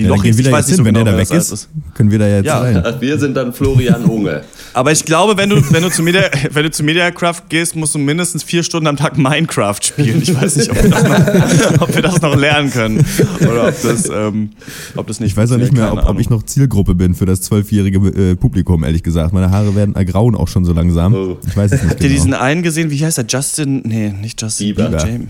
Die 0.00 0.06
ja, 0.06 0.14
Lochis, 0.14 0.38
ich 0.38 0.50
weiß 0.50 0.66
nicht 0.66 0.76
so 0.78 0.84
wenn 0.84 0.94
genau, 0.94 1.04
der 1.04 1.12
da 1.12 1.18
weg 1.18 1.30
ist, 1.30 1.52
ist, 1.52 1.68
können 1.92 2.10
wir 2.10 2.18
da 2.18 2.26
jetzt 2.26 2.46
ja. 2.46 2.58
rein. 2.58 2.82
Wir 3.00 3.18
sind 3.18 3.36
dann 3.36 3.52
Florian 3.52 4.02
Unge. 4.04 4.40
Aber 4.72 4.92
ich 4.92 5.04
glaube, 5.04 5.36
wenn 5.36 5.50
du, 5.50 5.56
wenn, 5.72 5.82
du 5.82 5.90
zu 5.90 6.02
Media, 6.02 6.22
wenn 6.52 6.62
du 6.62 6.70
zu 6.70 6.82
Mediacraft 6.82 7.42
gehst, 7.50 7.76
musst 7.76 7.94
du 7.94 7.98
mindestens 7.98 8.42
vier 8.42 8.62
Stunden 8.62 8.86
am 8.86 8.96
Tag 8.96 9.18
Minecraft 9.18 9.76
spielen. 9.82 10.22
Ich 10.22 10.34
weiß 10.34 10.56
nicht, 10.56 10.70
ob 10.70 10.82
wir 10.82 10.88
das 10.88 11.02
noch, 11.02 11.80
ob 11.82 11.94
wir 11.94 12.00
das 12.00 12.22
noch 12.22 12.34
lernen 12.34 12.70
können. 12.70 13.04
Oder 13.40 13.68
ob 13.68 13.82
das, 13.82 14.08
ähm, 14.08 14.52
ob 14.96 15.06
das 15.06 15.20
nicht 15.20 15.32
Ich 15.32 15.36
weiß 15.36 15.52
auch 15.52 15.58
nicht 15.58 15.74
mehr, 15.74 15.92
ob, 15.92 16.08
ob, 16.08 16.18
ich 16.18 16.30
noch 16.30 16.44
Zielgruppe 16.44 16.94
bin 16.94 17.14
für 17.14 17.26
das 17.26 17.42
zwölfjährige 17.42 17.98
äh, 18.08 18.36
Publikum, 18.36 18.82
ehrlich 18.82 19.02
gesagt. 19.02 19.34
Meine 19.34 19.50
Haare 19.50 19.74
werden 19.76 19.96
ergrauen 19.96 20.34
auch 20.34 20.48
schon 20.48 20.64
so 20.64 20.72
langsam. 20.72 21.14
Oh. 21.14 21.36
Ich 21.46 21.54
weiß 21.54 21.72
es 21.72 21.82
nicht 21.82 21.90
Habt 21.90 22.00
genau. 22.00 22.10
ihr 22.10 22.16
diesen 22.16 22.32
einen 22.32 22.62
gesehen? 22.62 22.90
Wie 22.90 23.04
heißt 23.04 23.18
der? 23.18 23.26
Justin? 23.28 23.82
Nee, 23.84 24.14
nicht 24.18 24.40
Justin. 24.40 24.68
Bieber. 24.68 24.90
James. 24.90 25.28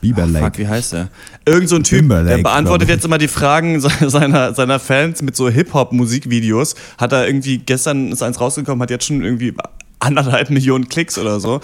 Bieber 0.00 0.26
Lake. 0.26 0.44
fuck, 0.44 0.58
wie 0.58 0.68
heißt 0.68 0.92
der? 0.92 1.08
Irgend 1.44 1.68
so 1.68 1.76
ein 1.76 1.84
Typ, 1.84 2.00
Timberlake, 2.00 2.36
der 2.36 2.42
beantwortet 2.42 2.88
jetzt 2.88 3.04
immer 3.04 3.18
die 3.18 3.28
Fragen 3.28 3.80
seiner, 4.06 4.54
seiner 4.54 4.78
Fans 4.78 5.22
mit 5.22 5.36
so 5.36 5.48
Hip-Hop-Musikvideos. 5.48 6.74
Hat 6.98 7.12
er 7.12 7.26
irgendwie, 7.26 7.58
gestern 7.58 8.12
ist 8.12 8.22
eins 8.22 8.40
rausgekommen, 8.40 8.82
hat 8.82 8.90
jetzt 8.90 9.06
schon 9.06 9.22
irgendwie 9.22 9.54
anderthalb 9.98 10.50
Millionen 10.50 10.88
Klicks 10.88 11.18
oder 11.18 11.40
so. 11.40 11.60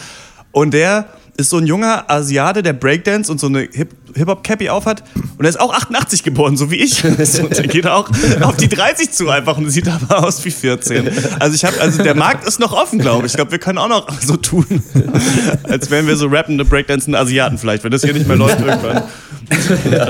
Und 0.52 0.74
der 0.74 1.06
ist 1.36 1.50
so 1.50 1.58
ein 1.58 1.66
junger 1.66 2.04
Asiate, 2.08 2.62
der 2.62 2.72
Breakdance 2.72 3.30
und 3.30 3.40
so 3.40 3.48
eine 3.48 3.68
Hip-Hop-Cappy 3.72 4.68
aufhat. 4.68 5.02
Und 5.36 5.44
er 5.44 5.48
ist 5.48 5.58
auch 5.58 5.72
88 5.72 6.22
geboren, 6.22 6.56
so 6.56 6.70
wie 6.70 6.76
ich. 6.76 7.04
Und 7.04 7.18
der 7.18 7.66
geht 7.66 7.86
auch 7.86 8.08
auf 8.42 8.56
die 8.56 8.68
30 8.68 9.10
zu 9.10 9.28
einfach 9.28 9.58
und 9.58 9.68
sieht 9.70 9.88
aber 9.88 10.24
aus 10.24 10.44
wie 10.44 10.50
14. 10.50 11.10
Also 11.40 11.54
ich 11.54 11.64
habe, 11.64 11.80
also 11.80 12.02
der 12.02 12.14
Markt 12.14 12.46
ist 12.46 12.60
noch 12.60 12.72
offen, 12.72 12.98
glaube 12.98 13.26
ich. 13.26 13.32
Ich 13.32 13.36
glaube, 13.36 13.50
wir 13.50 13.58
können 13.58 13.78
auch 13.78 13.88
noch 13.88 14.08
so 14.20 14.36
tun, 14.36 14.82
als 15.64 15.90
wären 15.90 16.06
wir 16.06 16.16
so 16.16 16.28
rappende, 16.28 16.64
breakdancende 16.64 17.18
Asiaten 17.18 17.58
vielleicht, 17.58 17.84
wenn 17.84 17.90
das 17.90 18.02
hier 18.02 18.14
nicht 18.14 18.26
mehr 18.28 18.36
läuft 18.36 18.60
irgendwann. 18.60 19.02
Ja, 19.90 20.08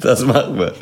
das 0.00 0.24
machen 0.24 0.58
wir. 0.58 0.74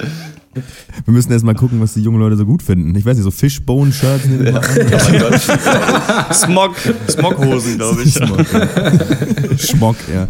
Wir 1.05 1.12
müssen 1.12 1.32
erst 1.32 1.44
mal 1.44 1.55
gucken, 1.55 1.81
was 1.81 1.94
die 1.94 2.03
jungen 2.03 2.20
Leute 2.20 2.37
so 2.37 2.47
gut 2.47 2.62
finden. 2.62 2.94
Ich 2.97 3.05
weiß 3.05 3.17
nicht, 3.17 3.25
so 3.25 3.31
Fishbone-Shirts. 3.31 4.25
Smog, 6.32 6.75
Smoghosen, 7.08 7.76
glaube 7.76 8.03
ich. 8.03 8.14
Smog, 8.14 8.38
ja. 8.53 9.58
Schmock, 9.58 9.97
ja. 10.12 10.29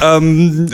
Ähm, 0.00 0.66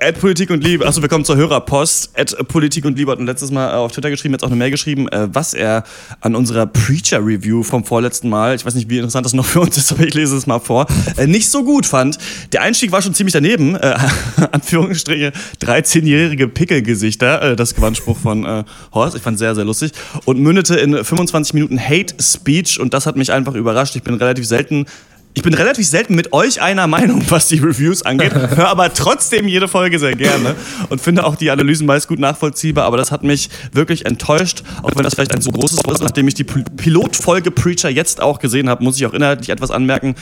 äh, 0.00 0.12
Politik 0.12 0.50
und 0.50 0.64
Liebe, 0.64 0.86
achso, 0.86 1.02
wir 1.02 1.08
kommen 1.08 1.24
zur 1.24 1.36
Hörerpost. 1.36 2.18
Ad 2.18 2.34
Politik 2.44 2.84
und 2.84 2.98
Liebe 2.98 3.12
hat 3.12 3.20
letztes 3.20 3.50
Mal 3.50 3.74
auf 3.74 3.92
Twitter 3.92 4.10
geschrieben, 4.10 4.34
jetzt 4.34 4.42
auch 4.42 4.48
eine 4.48 4.56
Mail 4.56 4.70
geschrieben, 4.70 5.08
äh, 5.08 5.28
was 5.32 5.54
er 5.54 5.84
an 6.20 6.34
unserer 6.34 6.66
Preacher-Review 6.66 7.62
vom 7.62 7.84
vorletzten 7.84 8.28
Mal, 8.28 8.56
ich 8.56 8.66
weiß 8.66 8.74
nicht, 8.74 8.88
wie 8.90 8.96
interessant 8.96 9.24
das 9.24 9.34
noch 9.34 9.44
für 9.44 9.60
uns 9.60 9.76
ist, 9.76 9.92
aber 9.92 10.04
ich 10.04 10.14
lese 10.14 10.36
es 10.36 10.46
mal 10.46 10.58
vor, 10.58 10.86
äh, 11.16 11.26
nicht 11.26 11.48
so 11.48 11.64
gut 11.64 11.86
fand. 11.86 12.18
Der 12.52 12.62
Einstieg 12.62 12.90
war 12.90 13.02
schon 13.02 13.14
ziemlich 13.14 13.32
daneben, 13.32 13.76
äh, 13.76 13.96
Anführungsstriche, 14.52 15.32
13-jährige 15.60 16.48
Pickelgesichter, 16.48 17.52
äh, 17.52 17.56
das 17.56 17.74
Gewandspruch 17.74 18.18
von 18.18 18.44
äh, 18.44 18.64
Horst, 18.92 19.16
ich 19.16 19.22
fand 19.22 19.38
sehr, 19.38 19.54
sehr 19.54 19.64
lustig, 19.64 19.92
und 20.24 20.40
mündete 20.40 20.76
in 20.76 21.04
25 21.04 21.54
Minuten 21.54 21.78
Hate 21.78 22.14
Speech 22.20 22.80
und 22.80 22.94
das 22.94 23.06
hat 23.06 23.16
mich 23.16 23.32
einfach 23.32 23.54
überrascht. 23.54 23.94
Ich 23.94 24.02
bin 24.02 24.14
relativ 24.14 24.46
selten 24.46 24.86
ich 25.34 25.42
bin 25.42 25.54
relativ 25.54 25.86
selten 25.86 26.14
mit 26.14 26.32
euch 26.32 26.60
einer 26.60 26.86
Meinung, 26.86 27.24
was 27.28 27.48
die 27.48 27.58
Reviews 27.58 28.02
angeht, 28.02 28.34
höre 28.34 28.68
aber 28.68 28.92
trotzdem 28.92 29.48
jede 29.48 29.66
Folge 29.66 29.98
sehr 29.98 30.14
gerne 30.14 30.54
und 30.90 31.00
finde 31.00 31.24
auch 31.24 31.36
die 31.36 31.50
Analysen 31.50 31.86
meist 31.86 32.08
gut 32.08 32.18
nachvollziehbar, 32.18 32.84
aber 32.84 32.96
das 32.96 33.10
hat 33.10 33.22
mich 33.22 33.48
wirklich 33.72 34.04
enttäuscht, 34.04 34.62
auch 34.82 34.90
wenn 34.94 35.04
das 35.04 35.14
vielleicht 35.14 35.34
ein 35.34 35.40
so 35.40 35.50
großes 35.50 35.78
Wort 35.84 35.96
ist, 35.96 36.02
nachdem 36.02 36.28
ich 36.28 36.34
die 36.34 36.44
Pilotfolge 36.44 37.50
Preacher 37.50 37.88
jetzt 37.88 38.20
auch 38.20 38.38
gesehen 38.38 38.68
habe, 38.68 38.84
muss 38.84 38.96
ich 38.96 39.06
auch 39.06 39.14
inhaltlich 39.14 39.48
etwas 39.48 39.70
anmerken. 39.70 40.14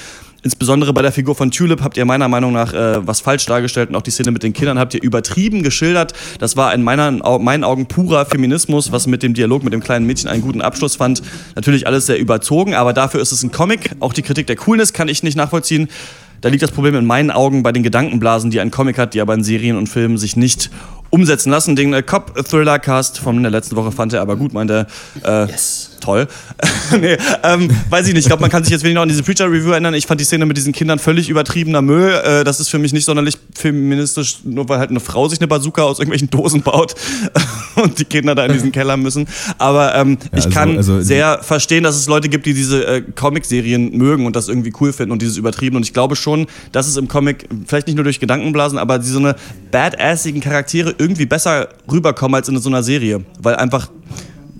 Insbesondere 0.43 0.93
bei 0.93 1.03
der 1.03 1.13
Figur 1.13 1.35
von 1.35 1.51
Tulip 1.51 1.83
habt 1.83 1.97
ihr 1.97 2.05
meiner 2.05 2.29
Meinung 2.29 2.53
nach 2.53 2.73
äh, 2.73 3.07
was 3.07 3.21
falsch 3.21 3.45
dargestellt 3.47 3.91
und 3.91 3.97
auch 3.97 4.03
die 4.03 4.11
Szene 4.11 4.31
mit 4.31 4.43
den 4.43 4.53
Kindern 4.53 4.79
habt 4.79 4.95
ihr 4.95 5.03
übertrieben 5.03 5.63
geschildert. 5.63 6.15
Das 6.39 6.57
war 6.57 6.73
in 6.73 6.83
meiner, 6.83 7.11
meinen 7.39 7.65
Augen 7.65 7.87
purer 7.87 8.25
Feminismus, 8.25 8.91
was 8.91 9.07
mit 9.07 9.23
dem 9.23 9.35
Dialog 9.35 9.63
mit 9.63 9.73
dem 9.73 9.83
kleinen 9.83 10.07
Mädchen 10.07 10.31
einen 10.31 10.43
guten 10.43 10.63
Abschluss 10.63 10.97
fand. 10.97 11.23
Natürlich 11.57 11.87
alles 11.87 12.07
sehr 12.07 12.19
überzogen, 12.19 12.75
aber 12.75 12.93
dafür 12.93 13.21
ist 13.21 13.33
es 13.33 13.43
ein 13.43 13.53
Comic. 13.53 13.91
Auch 14.01 14.13
die 14.13 14.23
Kritik 14.23 14.47
der 14.47 14.57
Coolness 14.57 14.93
kann 14.93 15.09
ich 15.09 15.23
nicht 15.23 15.37
nachvollziehen. 15.37 15.89
Da 16.41 16.49
liegt 16.49 16.63
das 16.63 16.71
Problem 16.71 16.95
in 16.95 17.05
meinen 17.05 17.31
Augen 17.31 17.63
bei 17.63 17.71
den 17.71 17.83
Gedankenblasen, 17.83 18.51
die 18.51 18.61
ein 18.61 18.71
Comic 18.71 18.97
hat, 18.97 19.13
die 19.13 19.21
aber 19.21 19.35
in 19.35 19.45
Serien 19.45 19.77
und 19.77 19.89
Filmen 19.89 20.17
sich 20.17 20.37
nicht 20.37 20.71
umsetzen 21.11 21.51
lassen. 21.51 21.77
Den 21.77 21.93
äh, 21.93 22.03
Cop-Thriller-Cast 22.03 23.19
von 23.19 23.43
der 23.43 23.51
letzten 23.51 23.77
Woche 23.77 23.93
fand 23.93 24.15
er 24.15 24.23
aber 24.23 24.37
gut, 24.37 24.55
meinte, 24.55 24.87
äh, 25.23 25.45
yes 25.47 25.90
toll. 26.00 26.26
nee, 27.00 27.17
ähm, 27.43 27.70
weiß 27.88 28.06
ich 28.08 28.14
nicht. 28.14 28.23
Ich 28.23 28.26
glaube, 28.26 28.41
man 28.41 28.50
kann 28.50 28.64
sich 28.64 28.73
jetzt 28.73 28.82
wenig 28.82 28.94
noch 28.94 29.02
an 29.02 29.08
diese 29.08 29.23
Preacher-Review 29.23 29.70
erinnern. 29.70 29.94
Ich 29.94 30.06
fand 30.06 30.20
die 30.20 30.25
Szene 30.25 30.47
mit 30.47 30.56
diesen 30.56 30.73
Kindern 30.73 30.99
völlig 30.99 31.29
übertriebener 31.29 31.82
Müll. 31.82 32.12
Äh, 32.25 32.44
das 32.44 32.61
ist 32.61 32.69
für 32.69 32.79
mich 32.79 32.93
nicht 32.93 33.05
sonderlich 33.05 33.38
feministisch, 33.55 34.38
nur 34.44 34.69
weil 34.69 34.79
halt 34.79 34.91
eine 34.91 35.00
Frau 35.00 35.29
sich 35.29 35.41
eine 35.41 35.49
Bazooka 35.49 35.82
aus 35.82 35.98
irgendwelchen 35.98 36.31
Dosen 36.31 36.63
baut 36.63 36.94
und 37.77 37.98
die 37.98 38.05
Kinder 38.05 38.34
da 38.34 38.46
in 38.46 38.53
diesen 38.53 38.72
Keller 38.72 38.96
müssen. 38.96 39.27
Aber 39.58 39.94
ähm, 39.94 40.19
ja, 40.20 40.39
ich 40.39 40.44
also, 40.46 40.51
kann 40.51 40.77
also, 40.77 41.01
sehr 41.01 41.43
verstehen, 41.43 41.84
dass 41.84 41.96
es 41.96 42.06
Leute 42.06 42.29
gibt, 42.29 42.46
die 42.46 42.55
diese 42.55 42.86
äh, 42.86 43.03
Comic-Serien 43.03 43.96
mögen 43.96 44.27
und 44.27 44.36
das 44.36 44.48
irgendwie 44.48 44.72
cool 44.81 44.93
finden 44.93 45.13
und 45.13 45.22
dieses 45.22 45.36
übertrieben. 45.36 45.77
Und 45.77 45.82
ich 45.82 45.93
glaube 45.93 46.17
schon, 46.17 46.46
dass 46.72 46.86
es 46.86 46.96
im 46.96 47.08
Comic 47.08 47.48
vielleicht 47.67 47.86
nicht 47.86 47.96
nur 47.96 48.05
durch 48.05 48.20
Gedankenblasen, 48.20 48.79
aber 48.79 48.98
die 48.98 49.08
so 49.08 49.19
eine 49.19 49.36
badassigen 49.70 50.41
Charaktere 50.41 50.94
irgendwie 50.98 51.27
besser 51.27 51.69
rüberkommen 51.91 52.34
als 52.34 52.48
in 52.48 52.58
so 52.58 52.69
einer 52.69 52.82
Serie. 52.82 53.25
Weil 53.41 53.56
einfach 53.56 53.91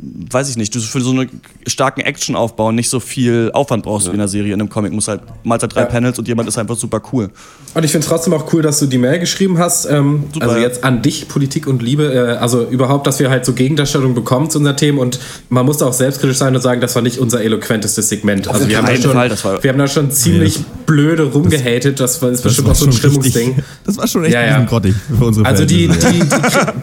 weiß 0.03 0.49
ich 0.49 0.57
nicht, 0.57 0.75
du 0.75 0.81
für 0.81 1.01
so 1.01 1.11
einen 1.11 1.29
starken 1.67 2.01
Actionaufbau 2.01 2.73
nicht 2.73 2.89
so 2.89 3.01
viel 3.01 3.51
Aufwand 3.53 3.83
brauchst 3.83 4.07
ja. 4.07 4.13
wie 4.13 4.17
in 4.17 4.21
einer 4.21 4.29
Serie. 4.29 4.55
In 4.55 4.61
einem 4.61 4.71
Comic 4.71 4.93
muss 4.93 5.09
halt 5.09 5.23
mal 5.45 5.59
halt 5.59 5.75
drei 5.75 5.83
ja. 5.83 5.87
Panels 5.87 6.19
und 6.19 6.29
jemand 6.29 6.49
ist 6.49 6.59
einfach 6.59 6.77
super 6.77 7.03
cool. 7.13 7.31
Und 7.75 7.85
ich 7.85 7.93
finde 7.93 8.07
trotzdem 8.07 8.33
auch 8.33 8.53
cool, 8.53 8.63
dass 8.63 8.79
du 8.79 8.87
die 8.87 8.99
Mail 8.99 9.19
geschrieben 9.19 9.59
hast. 9.59 9.85
Ähm, 9.87 10.25
super, 10.33 10.49
also 10.49 10.61
jetzt 10.61 10.85
an 10.85 11.03
dich, 11.03 11.29
Politik 11.29 11.67
und 11.67 11.83
Liebe. 11.83 12.13
Äh, 12.13 12.39
also 12.39 12.67
überhaupt, 12.67 13.07
dass 13.07 13.19
wir 13.21 13.31
halt 13.31 13.45
so 13.45 13.53
Gegendarstellungen 13.53 14.15
bekommen 14.15 14.51
zu 14.51 14.59
unseren 14.59 14.77
Themen 14.77 14.99
und 14.99 15.21
man 15.49 15.67
muss 15.67 15.83
auch 15.83 15.93
selbstkritisch 15.93 16.39
sein 16.39 16.55
und 16.55 16.63
sagen, 16.63 16.81
das 16.81 16.95
war 16.95 17.03
nicht 17.03 17.19
unser 17.19 17.43
eloquentestes 17.43 18.09
Segment. 18.09 18.49
Also 18.49 18.69
wir 18.69 18.79
haben, 18.79 18.87
da 18.87 18.97
schon, 18.97 19.37
Fall, 19.37 19.63
wir 19.63 19.71
haben 19.71 19.79
da 19.79 19.87
schon 19.87 20.11
ziemlich 20.11 20.57
ja. 20.57 20.65
blöde 20.87 21.25
rumgehatet. 21.25 22.01
Das 22.01 22.23
war, 22.23 22.31
ist 22.31 22.43
bestimmt 22.43 22.69
auch 22.69 22.75
so 22.75 22.87
ein 22.87 22.93
Stimmungsding. 22.93 23.49
Richtig, 23.49 23.65
das 23.85 23.99
war 23.99 24.07
schon 24.07 24.25
echt 24.25 24.35
ja, 24.35 24.47
ja. 24.47 24.65
grottig 24.65 24.95
für 25.17 25.25
unsere 25.25 25.47
Also 25.47 25.65
die, 25.65 25.89
die, 25.89 25.99
die, 25.99 26.25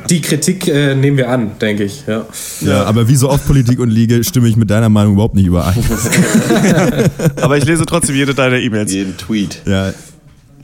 die, 0.10 0.22
Kritik 0.22 0.68
äh, 0.68 0.96
nehmen 0.96 1.18
wir 1.18 1.30
an, 1.30 1.52
denke 1.60 1.84
ich. 1.84 2.04
Ja. 2.06 2.26
ja, 2.62 2.84
aber 3.08 3.10
wie 3.10 3.16
so 3.16 3.30
oft 3.30 3.46
Politik 3.48 3.80
und 3.80 3.90
Liege 3.90 4.24
stimme 4.24 4.48
ich 4.48 4.58
mit 4.58 4.70
deiner 4.70 4.90
Meinung 4.90 5.14
überhaupt 5.14 5.36
nicht 5.36 5.46
überein. 5.46 5.76
aber 7.42 7.58
ich 7.58 7.66
lese 7.66 7.86
trotzdem 7.86 8.16
jede 8.16 8.34
deiner 8.34 8.58
E-Mails. 8.58 8.92
Jeden 8.92 9.16
Tweet. 9.18 9.62
Ja. 9.66 9.94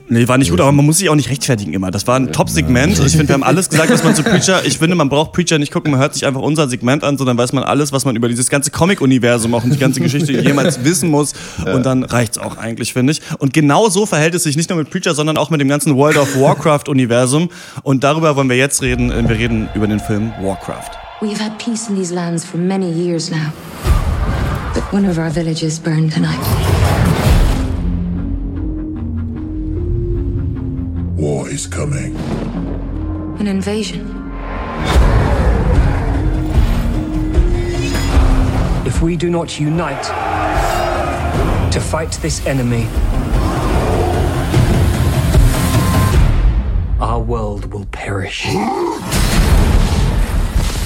Nee, 0.10 0.28
war 0.28 0.38
nicht 0.38 0.52
gut, 0.52 0.60
aber 0.60 0.74
man 0.74 0.86
muss 0.86 0.98
sich 0.98 1.10
auch 1.10 1.16
nicht 1.16 1.30
rechtfertigen 1.30 1.74
immer. 1.74 1.90
Das 1.90 2.06
war 2.06 2.18
ein 2.18 2.34
Top-Segment. 2.34 3.00
Ich 3.00 3.14
finde, 3.14 3.30
wir 3.30 3.34
haben 3.36 3.44
alles 3.44 3.70
gesagt, 3.70 3.90
was 3.90 4.04
man 4.04 4.14
zu 4.14 4.22
Preacher. 4.22 4.66
Ich 4.66 4.78
finde, 4.78 4.96
man 4.96 5.08
braucht 5.08 5.32
Preacher 5.32 5.58
nicht 5.58 5.72
gucken, 5.72 5.92
man 5.92 6.02
hört 6.02 6.14
sich 6.14 6.26
einfach 6.26 6.42
unser 6.42 6.68
Segment 6.68 7.06
an, 7.06 7.18
sondern 7.18 7.38
weiß 7.38 7.54
man 7.54 7.64
alles, 7.64 7.94
was 7.94 8.04
man 8.04 8.16
über 8.18 8.28
dieses 8.28 8.50
ganze 8.50 8.70
Comic-Universum, 8.70 9.54
auch 9.56 9.64
und 9.64 9.74
die 9.74 9.80
ganze 9.80 10.02
Geschichte 10.02 10.34
jemals 10.42 10.84
wissen 10.84 11.10
muss. 11.10 11.34
Und 11.66 11.86
dann 11.86 12.04
reicht's 12.04 12.38
auch 12.38 12.58
eigentlich, 12.58 12.92
finde 12.92 13.14
ich. 13.14 13.22
Und 13.40 13.54
genau 13.54 13.90
so 13.90 14.06
verhält 14.06 14.36
es 14.36 14.44
sich 14.44 14.58
nicht 14.58 14.70
nur 14.70 14.78
mit 14.78 14.90
Preacher, 14.90 15.16
sondern 15.16 15.38
auch 15.38 15.50
mit 15.50 15.62
dem 15.62 15.70
ganzen 15.70 15.96
World 15.96 16.18
of 16.18 16.38
Warcraft-Universum. 16.38 17.50
Und 17.84 18.04
darüber 18.04 18.36
wollen 18.36 18.50
wir 18.50 18.58
jetzt 18.58 18.82
reden. 18.82 19.10
Wir 19.10 19.38
reden 19.38 19.70
über 19.74 19.88
den 19.88 20.02
Film 20.02 20.34
Warcraft. 20.42 21.03
We've 21.24 21.40
had 21.40 21.58
peace 21.58 21.88
in 21.88 21.96
these 21.96 22.12
lands 22.12 22.44
for 22.46 22.58
many 22.58 22.92
years 22.92 23.32
now. 23.32 23.54
But 24.74 24.84
one 24.92 25.06
of 25.06 25.18
our 25.18 25.30
villages 25.30 25.80
burned 25.80 26.12
tonight. 26.12 26.44
War 31.16 31.48
is 31.48 31.66
coming. 31.66 32.18
An 33.40 33.48
invasion. 33.48 34.02
If 38.86 39.02
we 39.02 39.16
do 39.16 39.30
not 39.30 39.58
unite 39.58 40.04
to 41.72 41.80
fight 41.80 42.12
this 42.22 42.46
enemy, 42.46 42.86
our 47.00 47.22
world 47.22 47.72
will 47.72 47.86
perish. 47.86 48.46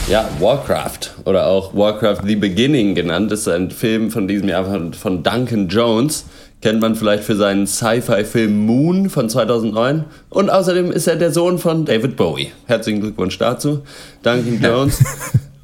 Ja, 0.10 0.30
Warcraft 0.40 1.12
oder 1.26 1.48
auch 1.48 1.76
Warcraft 1.76 2.22
The 2.26 2.38
Beginning 2.38 2.96
genannt, 2.96 3.30
ist 3.34 3.46
ein 3.50 3.70
Film 3.72 4.10
von 4.10 4.26
diesem 4.26 4.48
Jahr 4.48 4.64
von, 4.64 4.94
von 4.94 5.22
Duncan 5.22 5.68
Jones. 5.68 6.24
Kennt 6.62 6.80
man 6.80 6.96
vielleicht 6.96 7.26
für 7.26 7.36
seinen 7.36 7.68
Sci-Fi-Film 7.68 8.66
Moon 8.66 9.10
von 9.10 9.30
2009. 9.30 10.06
Und 10.30 10.50
außerdem 10.50 10.94
ist 10.94 11.08
er 11.08 11.18
der 11.18 11.32
Sohn 11.32 11.60
von 11.60 11.84
David 11.84 12.16
Bowie. 12.16 12.54
Herzlichen 12.68 13.02
Glückwunsch 13.02 13.38
dazu, 13.38 13.84
Duncan 14.24 14.62
Jones. 14.64 15.04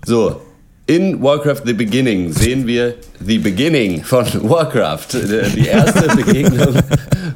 So, 0.05 0.41
in 0.85 1.21
Warcraft 1.21 1.61
The 1.65 1.73
Beginning 1.73 2.31
sehen 2.33 2.67
wir 2.67 2.95
The 3.25 3.37
Beginning 3.37 4.03
von 4.03 4.25
Warcraft. 4.49 5.13
Äh, 5.13 5.49
die 5.49 5.67
erste 5.67 6.07
Begegnung 6.15 6.75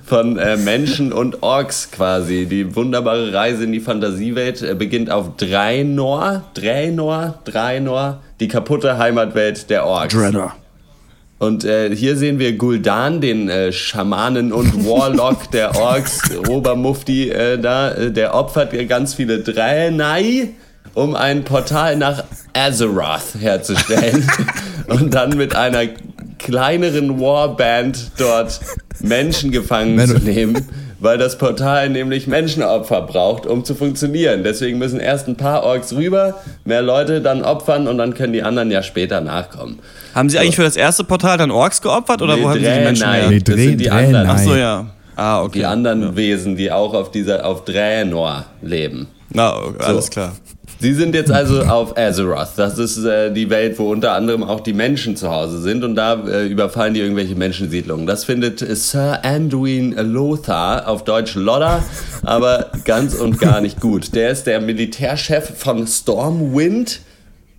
von 0.06 0.38
äh, 0.38 0.58
Menschen 0.58 1.14
und 1.14 1.42
Orks 1.44 1.90
quasi. 1.92 2.46
Die 2.46 2.76
wunderbare 2.76 3.34
Reise 3.34 3.64
in 3.64 3.72
die 3.72 3.80
Fantasiewelt 3.80 4.62
äh, 4.62 4.76
beginnt 4.76 5.10
auf 5.10 5.38
Draenor, 5.38 6.44
Draenor, 6.56 7.40
Draenor, 7.46 8.22
die 8.40 8.50
kaputte 8.50 8.98
Heimatwelt 8.98 9.70
der 9.70 9.86
Orks. 9.86 10.14
Draenor. 10.14 10.54
Und 11.40 11.64
äh, 11.64 11.96
hier 11.96 12.18
sehen 12.18 12.40
wir 12.40 12.58
Gul'dan, 12.58 13.20
den 13.20 13.48
äh, 13.48 13.72
Schamanen 13.72 14.52
und 14.52 14.86
Warlock 14.86 15.52
der 15.52 15.76
Orks, 15.76 16.36
Obermufti 16.50 17.30
äh, 17.30 17.60
da, 17.60 17.92
der 17.92 18.34
opfert 18.34 18.74
ganz 18.90 19.14
viele 19.14 19.40
Draenei 19.40 20.50
um 20.98 21.16
ein 21.16 21.44
Portal 21.44 21.96
nach 21.96 22.24
Azeroth 22.54 23.36
herzustellen 23.40 24.28
und 24.88 25.14
dann 25.14 25.38
mit 25.38 25.56
einer 25.56 25.84
kleineren 26.40 27.22
Warband 27.22 28.12
dort 28.18 28.60
Menschen 29.00 29.52
gefangen 29.52 29.96
Manu. 29.96 30.16
zu 30.16 30.26
nehmen, 30.26 30.68
weil 31.00 31.20
das 31.20 31.38
Portal 31.38 31.90
nämlich 31.90 32.26
Menschenopfer 32.26 33.04
braucht, 33.04 33.46
um 33.46 33.64
zu 33.64 33.76
funktionieren. 33.76 34.44
Deswegen 34.44 34.80
müssen 34.80 35.00
erst 35.00 35.28
ein 35.28 35.36
paar 35.36 35.64
Orks 35.64 35.94
rüber, 35.94 36.34
mehr 36.66 36.82
Leute 36.82 37.22
dann 37.22 37.44
opfern 37.44 37.88
und 37.88 38.00
dann 38.00 38.16
können 38.16 38.34
die 38.34 38.42
anderen 38.42 38.72
ja 38.72 38.82
später 38.82 39.22
nachkommen. 39.22 39.78
Haben 40.16 40.30
sie 40.30 40.38
so. 40.38 40.42
eigentlich 40.42 40.56
für 40.56 40.64
das 40.64 40.78
erste 40.78 41.04
Portal 41.04 41.38
dann 41.38 41.52
Orks 41.52 41.80
geopfert 41.80 42.24
oder 42.24 42.38
nee, 42.38 42.44
wo 42.44 42.50
haben 42.50 42.60
sie 42.60 42.66
die 42.66 42.80
Menschen 42.80 43.12
her? 43.12 43.30
Nee, 43.30 43.40
das 43.40 43.56
sind 43.56 43.78
die 43.80 43.92
anderen. 43.92 44.28
Ach 44.28 44.40
so, 44.40 44.56
ja. 44.56 44.88
Ah, 45.16 45.44
okay. 45.44 45.60
Die 45.60 45.66
anderen 45.66 46.02
ja. 46.02 46.16
Wesen, 46.16 46.56
die 46.56 46.72
auch 46.72 46.96
auf 46.96 47.12
dieser 47.12 47.46
auf 47.46 47.66
Draenor 47.66 48.46
leben. 48.64 49.08
Na, 49.30 49.56
okay, 49.58 49.84
alles 49.84 50.06
so. 50.06 50.12
klar. 50.12 50.32
Sie 50.80 50.94
sind 50.94 51.16
jetzt 51.16 51.32
also 51.32 51.64
auf 51.64 51.98
Azeroth. 51.98 52.50
Das 52.56 52.78
ist 52.78 53.04
äh, 53.04 53.32
die 53.32 53.50
Welt, 53.50 53.80
wo 53.80 53.92
unter 53.92 54.12
anderem 54.12 54.44
auch 54.44 54.60
die 54.60 54.74
Menschen 54.74 55.16
zu 55.16 55.32
Hause 55.32 55.60
sind 55.60 55.84
und 55.84 55.96
da 55.96 56.24
äh, 56.28 56.46
überfallen 56.46 56.94
die 56.94 57.00
irgendwelche 57.00 57.36
Menschensiedlungen. 57.36 58.06
Das 58.06 58.26
findet 58.26 58.60
Sir 58.60 59.24
Anduin 59.24 59.94
Lothar, 59.94 60.88
auf 60.88 61.04
Deutsch 61.04 61.34
Lodder, 61.34 61.84
aber 62.22 62.72
ganz 62.86 63.16
und 63.16 63.40
gar 63.40 63.60
nicht 63.60 63.82
gut. 63.82 64.14
Der 64.14 64.30
ist 64.30 64.46
der 64.46 64.62
Militärchef 64.62 65.58
von 65.58 65.88
Stormwind 65.88 67.02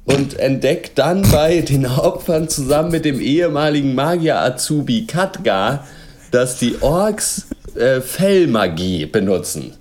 und 0.04 0.38
entdeckt 0.38 0.96
dann 0.98 1.22
bei 1.22 1.60
den 1.60 1.86
Opfern 1.86 2.48
zusammen 2.48 2.92
mit 2.92 3.04
dem 3.04 3.20
ehemaligen 3.20 3.96
Magier 3.96 4.40
Azubi 4.40 5.06
Katgar, 5.06 5.86
dass 6.30 6.58
die 6.58 6.80
Orks 6.82 7.48
äh, 7.74 8.00
Fellmagie 8.00 9.06
benutzen. 9.06 9.77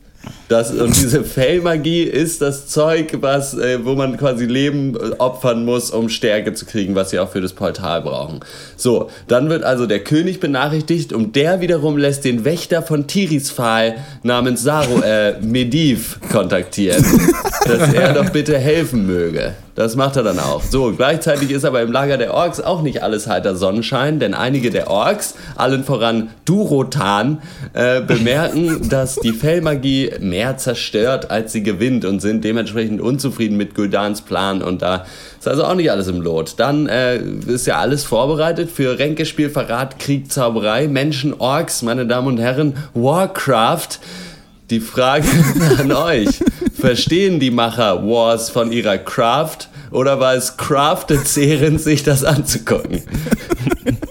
Das, 0.47 0.71
und 0.71 0.95
diese 0.95 1.23
Fellmagie 1.23 2.03
ist 2.03 2.41
das 2.41 2.67
Zeug, 2.67 3.17
was, 3.21 3.53
äh, 3.53 3.83
wo 3.83 3.95
man 3.95 4.17
quasi 4.17 4.45
Leben 4.45 4.95
äh, 4.95 5.15
opfern 5.17 5.65
muss, 5.65 5.91
um 5.91 6.09
Stärke 6.09 6.53
zu 6.53 6.65
kriegen, 6.65 6.95
was 6.95 7.09
sie 7.09 7.19
auch 7.19 7.29
für 7.29 7.41
das 7.41 7.53
Portal 7.53 8.01
brauchen. 8.01 8.39
So, 8.75 9.09
dann 9.27 9.49
wird 9.49 9.63
also 9.63 9.85
der 9.85 9.99
König 9.99 10.39
benachrichtigt 10.39 11.11
und 11.11 11.35
der 11.35 11.61
wiederum 11.61 11.97
lässt 11.97 12.25
den 12.25 12.45
Wächter 12.45 12.81
von 12.81 13.07
Tirisfal 13.07 13.97
namens 14.23 14.63
Saro, 14.63 15.01
äh, 15.01 15.39
Mediv 15.41 16.19
kontaktieren, 16.31 17.05
dass 17.65 17.93
er 17.93 18.13
doch 18.13 18.29
bitte 18.29 18.57
helfen 18.57 19.05
möge. 19.05 19.53
Das 19.77 19.95
macht 19.95 20.15
er 20.15 20.23
dann 20.23 20.39
auch. 20.39 20.63
So, 20.63 20.91
gleichzeitig 20.91 21.51
ist 21.51 21.63
aber 21.63 21.83
im 21.83 21.91
Lager 21.91 22.17
der 22.17 22.33
Orks 22.33 22.59
auch 22.59 22.81
nicht 22.81 23.03
alles 23.03 23.27
heiter 23.27 23.55
Sonnenschein, 23.55 24.19
denn 24.19 24.33
einige 24.33 24.71
der 24.71 24.89
Orks, 24.89 25.35
allen 25.55 25.83
voran 25.83 26.31
Durotan, 26.45 27.43
äh, 27.73 28.01
bemerken, 28.01 28.89
dass 28.89 29.17
die 29.17 29.33
Fellmagie 29.33 30.13
mehr 30.19 30.57
zerstört, 30.57 31.29
als 31.29 31.53
sie 31.53 31.61
gewinnt 31.61 32.05
und 32.05 32.21
sind 32.21 32.43
dementsprechend 32.43 33.01
unzufrieden 33.01 33.55
mit 33.55 33.75
Guldans 33.75 34.21
Plan 34.21 34.63
und 34.63 34.81
da 34.81 35.05
ist 35.37 35.47
also 35.47 35.63
auch 35.63 35.75
nicht 35.75 35.91
alles 35.91 36.07
im 36.07 36.21
Lot. 36.21 36.55
Dann 36.57 36.87
äh, 36.87 37.17
ist 37.45 37.67
ja 37.67 37.77
alles 37.77 38.03
vorbereitet 38.03 38.71
für 38.71 38.97
Ränkespiel, 38.97 39.51
Verrat, 39.51 39.99
Krieg, 39.99 40.31
Zauberei, 40.31 40.87
Menschen, 40.87 41.35
Orks, 41.37 41.83
meine 41.83 42.07
Damen 42.07 42.25
und 42.29 42.39
Herren, 42.39 42.73
Warcraft. 42.95 43.99
Die 44.71 44.79
Frage 44.79 45.27
an 45.77 45.91
euch. 45.91 46.39
Verstehen 46.79 47.39
die 47.39 47.49
Macher 47.49 48.03
Wars 48.03 48.49
von 48.49 48.71
ihrer 48.71 48.97
Craft 48.99 49.67
oder 49.91 50.19
war 50.19 50.35
es 50.35 50.57
crafted 50.57 51.27
zehrend, 51.27 51.81
sich 51.81 52.03
das 52.03 52.23
anzugucken? 52.23 53.01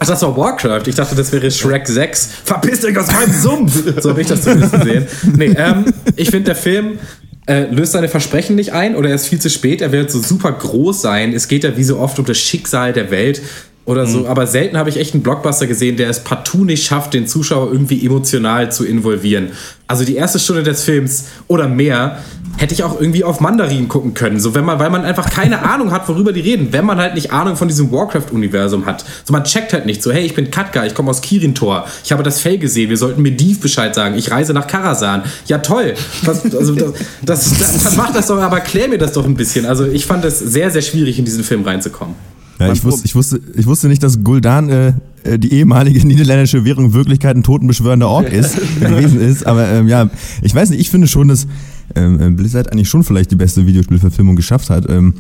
Ach, 0.00 0.06
das 0.06 0.22
war 0.22 0.36
Warcraft. 0.36 0.82
Ich 0.86 0.96
dachte, 0.96 1.14
das 1.14 1.30
wäre 1.32 1.50
Shrek 1.50 1.86
6. 1.86 2.28
Verpisst 2.44 2.84
euch 2.84 2.98
aus 2.98 3.06
meinem 3.12 3.32
Sumpf! 3.32 4.00
So 4.02 4.10
habe 4.10 4.20
ich 4.20 4.26
das 4.26 4.42
zumindest 4.42 4.72
gesehen. 4.72 5.06
Nee, 5.36 5.54
ähm, 5.56 5.84
ich 6.16 6.30
finde, 6.30 6.46
der 6.46 6.56
Film 6.56 6.98
äh, 7.46 7.66
löst 7.70 7.92
seine 7.92 8.08
Versprechen 8.08 8.56
nicht 8.56 8.72
ein 8.72 8.96
oder 8.96 9.10
er 9.10 9.14
ist 9.14 9.28
viel 9.28 9.40
zu 9.40 9.50
spät. 9.50 9.80
Er 9.80 9.92
wird 9.92 10.10
so 10.10 10.20
super 10.20 10.50
groß 10.50 11.00
sein. 11.00 11.32
Es 11.32 11.46
geht 11.46 11.62
ja 11.62 11.76
wie 11.76 11.84
so 11.84 11.98
oft 11.98 12.18
um 12.18 12.24
das 12.24 12.38
Schicksal 12.38 12.92
der 12.92 13.10
Welt 13.10 13.42
oder 13.86 14.06
so. 14.06 14.20
Mhm. 14.20 14.26
Aber 14.26 14.46
selten 14.46 14.76
habe 14.76 14.90
ich 14.90 14.98
echt 14.98 15.14
einen 15.14 15.22
Blockbuster 15.22 15.66
gesehen, 15.66 15.96
der 15.96 16.10
es 16.10 16.20
partout 16.20 16.64
nicht 16.64 16.84
schafft, 16.84 17.14
den 17.14 17.26
Zuschauer 17.26 17.72
irgendwie 17.72 18.04
emotional 18.04 18.70
zu 18.70 18.84
involvieren. 18.84 19.52
Also 19.86 20.04
die 20.04 20.16
erste 20.16 20.40
Stunde 20.40 20.64
des 20.64 20.82
Films 20.82 21.26
oder 21.46 21.68
mehr 21.68 22.18
hätte 22.56 22.74
ich 22.74 22.82
auch 22.82 23.00
irgendwie 23.00 23.22
auf 23.22 23.40
Mandarin 23.40 23.86
gucken 23.86 24.14
können. 24.14 24.40
So, 24.40 24.54
wenn 24.54 24.64
man, 24.64 24.78
weil 24.80 24.90
man 24.90 25.04
einfach 25.04 25.30
keine 25.30 25.62
Ahnung 25.70 25.92
hat, 25.92 26.08
worüber 26.08 26.32
die 26.32 26.40
reden. 26.40 26.68
Wenn 26.72 26.84
man 26.84 26.98
halt 26.98 27.14
nicht 27.14 27.30
Ahnung 27.30 27.54
von 27.54 27.68
diesem 27.68 27.92
Warcraft-Universum 27.92 28.86
hat. 28.86 29.04
So, 29.24 29.32
man 29.32 29.44
checkt 29.44 29.72
halt 29.72 29.86
nicht 29.86 30.02
so, 30.02 30.10
hey, 30.10 30.24
ich 30.24 30.34
bin 30.34 30.50
Katka, 30.50 30.84
ich 30.84 30.94
komme 30.94 31.10
aus 31.10 31.20
Kirin-Tor, 31.20 31.86
ich 32.02 32.10
habe 32.10 32.22
das 32.22 32.40
Fell 32.40 32.58
gesehen, 32.58 32.90
wir 32.90 32.96
sollten 32.96 33.22
Mediv 33.22 33.60
Bescheid 33.60 33.94
sagen, 33.94 34.16
ich 34.16 34.30
reise 34.30 34.52
nach 34.52 34.66
Karasan. 34.66 35.22
Ja, 35.46 35.58
toll. 35.58 35.94
Das, 36.24 36.44
also, 36.54 36.74
das, 36.74 36.92
das, 37.22 37.58
das, 37.58 37.84
das 37.84 37.96
macht 37.96 38.16
das 38.16 38.26
doch, 38.26 38.38
aber 38.38 38.60
klär 38.60 38.88
mir 38.88 38.98
das 38.98 39.12
doch 39.12 39.24
ein 39.24 39.36
bisschen. 39.36 39.66
Also, 39.66 39.86
ich 39.86 40.06
fand 40.06 40.24
es 40.24 40.40
sehr, 40.40 40.70
sehr 40.70 40.82
schwierig, 40.82 41.18
in 41.18 41.24
diesen 41.24 41.44
Film 41.44 41.62
reinzukommen. 41.62 42.16
Ja, 42.58 42.72
ich, 42.72 42.84
wusste, 42.84 43.04
ich, 43.04 43.14
wusste, 43.14 43.40
ich 43.54 43.66
wusste 43.66 43.88
nicht, 43.88 44.02
dass 44.02 44.24
Guldan 44.24 44.68
äh, 44.70 44.92
äh, 45.24 45.38
die 45.38 45.52
ehemalige 45.52 46.00
niederländische 46.06 46.64
Währung 46.64 46.86
in 46.86 46.94
Wirklichkeit 46.94 47.36
ein 47.36 47.42
totenbeschwörender 47.42 48.08
Ork 48.08 48.32
ist, 48.32 48.56
gewesen 48.80 49.20
ist. 49.20 49.46
Aber 49.46 49.68
ähm, 49.68 49.88
ja, 49.88 50.08
ich 50.42 50.54
weiß 50.54 50.70
nicht, 50.70 50.80
ich 50.80 50.90
finde 50.90 51.06
schon, 51.06 51.28
dass 51.28 51.46
ähm, 51.94 52.20
äh, 52.20 52.30
Blizzard 52.30 52.72
eigentlich 52.72 52.88
schon 52.88 53.04
vielleicht 53.04 53.30
die 53.30 53.36
beste 53.36 53.66
Videospielverfilmung 53.66 54.36
geschafft 54.36 54.70
hat. 54.70 54.88
Ähm, 54.88 55.14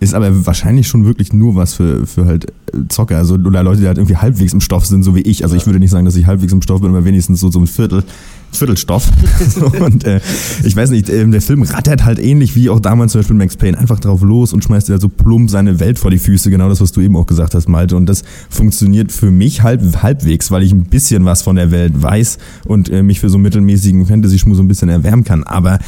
ist 0.00 0.14
aber 0.14 0.46
wahrscheinlich 0.46 0.88
schon 0.88 1.04
wirklich 1.04 1.32
nur 1.34 1.56
was 1.56 1.74
für, 1.74 2.06
für 2.06 2.24
halt 2.24 2.46
äh, 2.46 2.88
Zocker, 2.88 3.18
also 3.18 3.34
oder 3.34 3.62
Leute, 3.62 3.82
die 3.82 3.86
halt 3.86 3.98
irgendwie 3.98 4.16
halbwegs 4.16 4.54
im 4.54 4.60
Stoff 4.60 4.86
sind, 4.86 5.02
so 5.02 5.14
wie 5.14 5.20
ich. 5.20 5.44
Also 5.44 5.56
ich 5.56 5.66
würde 5.66 5.78
nicht 5.78 5.90
sagen, 5.90 6.06
dass 6.06 6.16
ich 6.16 6.26
halbwegs 6.26 6.52
im 6.52 6.62
Stoff 6.62 6.80
bin, 6.80 6.90
aber 6.90 7.04
wenigstens 7.04 7.40
so, 7.40 7.50
so 7.50 7.60
ein 7.60 7.66
Viertel. 7.66 8.02
Viertelstoff. 8.52 9.08
und 9.80 10.04
äh, 10.04 10.20
ich 10.64 10.74
weiß 10.74 10.90
nicht, 10.90 11.08
äh, 11.08 11.26
der 11.26 11.40
Film 11.40 11.62
rattert 11.62 12.04
halt 12.04 12.18
ähnlich 12.18 12.56
wie 12.56 12.70
auch 12.70 12.80
damals 12.80 13.12
zum 13.12 13.20
Beispiel 13.20 13.36
Max 13.36 13.56
Payne 13.56 13.78
einfach 13.78 14.00
drauf 14.00 14.22
los 14.22 14.52
und 14.52 14.64
schmeißt 14.64 14.88
ja 14.88 14.98
so 14.98 15.08
plump 15.08 15.50
seine 15.50 15.80
Welt 15.80 15.98
vor 15.98 16.10
die 16.10 16.18
Füße, 16.18 16.50
genau 16.50 16.68
das, 16.68 16.80
was 16.80 16.92
du 16.92 17.00
eben 17.00 17.16
auch 17.16 17.26
gesagt 17.26 17.54
hast, 17.54 17.68
Malte. 17.68 17.96
Und 17.96 18.06
das 18.06 18.22
funktioniert 18.48 19.12
für 19.12 19.30
mich 19.30 19.62
halb, 19.62 20.02
halbwegs, 20.02 20.50
weil 20.50 20.62
ich 20.62 20.72
ein 20.72 20.84
bisschen 20.84 21.24
was 21.24 21.42
von 21.42 21.56
der 21.56 21.70
Welt 21.70 22.00
weiß 22.00 22.38
und 22.66 22.90
äh, 22.90 23.02
mich 23.02 23.20
für 23.20 23.30
so 23.30 23.38
mittelmäßigen 23.38 24.06
Fantasy-Schmu 24.06 24.54
so 24.54 24.62
ein 24.62 24.68
bisschen 24.68 24.88
erwärmen 24.88 25.24
kann. 25.24 25.44
Aber 25.44 25.78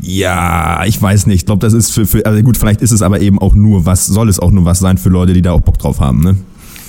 ja, 0.00 0.84
ich 0.86 1.00
weiß 1.00 1.26
nicht. 1.26 1.42
Ich 1.42 1.46
glaube, 1.46 1.60
das 1.60 1.72
ist 1.72 1.90
für, 1.90 2.06
für, 2.06 2.26
also 2.26 2.42
gut, 2.42 2.56
vielleicht 2.56 2.82
ist 2.82 2.90
es 2.90 3.02
aber 3.02 3.20
eben 3.20 3.38
auch 3.38 3.54
nur 3.54 3.86
was, 3.86 4.06
soll 4.06 4.28
es 4.28 4.38
auch 4.38 4.50
nur 4.50 4.64
was 4.64 4.78
sein 4.78 4.98
für 4.98 5.08
Leute, 5.08 5.32
die 5.32 5.42
da 5.42 5.52
auch 5.52 5.60
Bock 5.60 5.78
drauf 5.78 6.00
haben, 6.00 6.22
ne? 6.22 6.36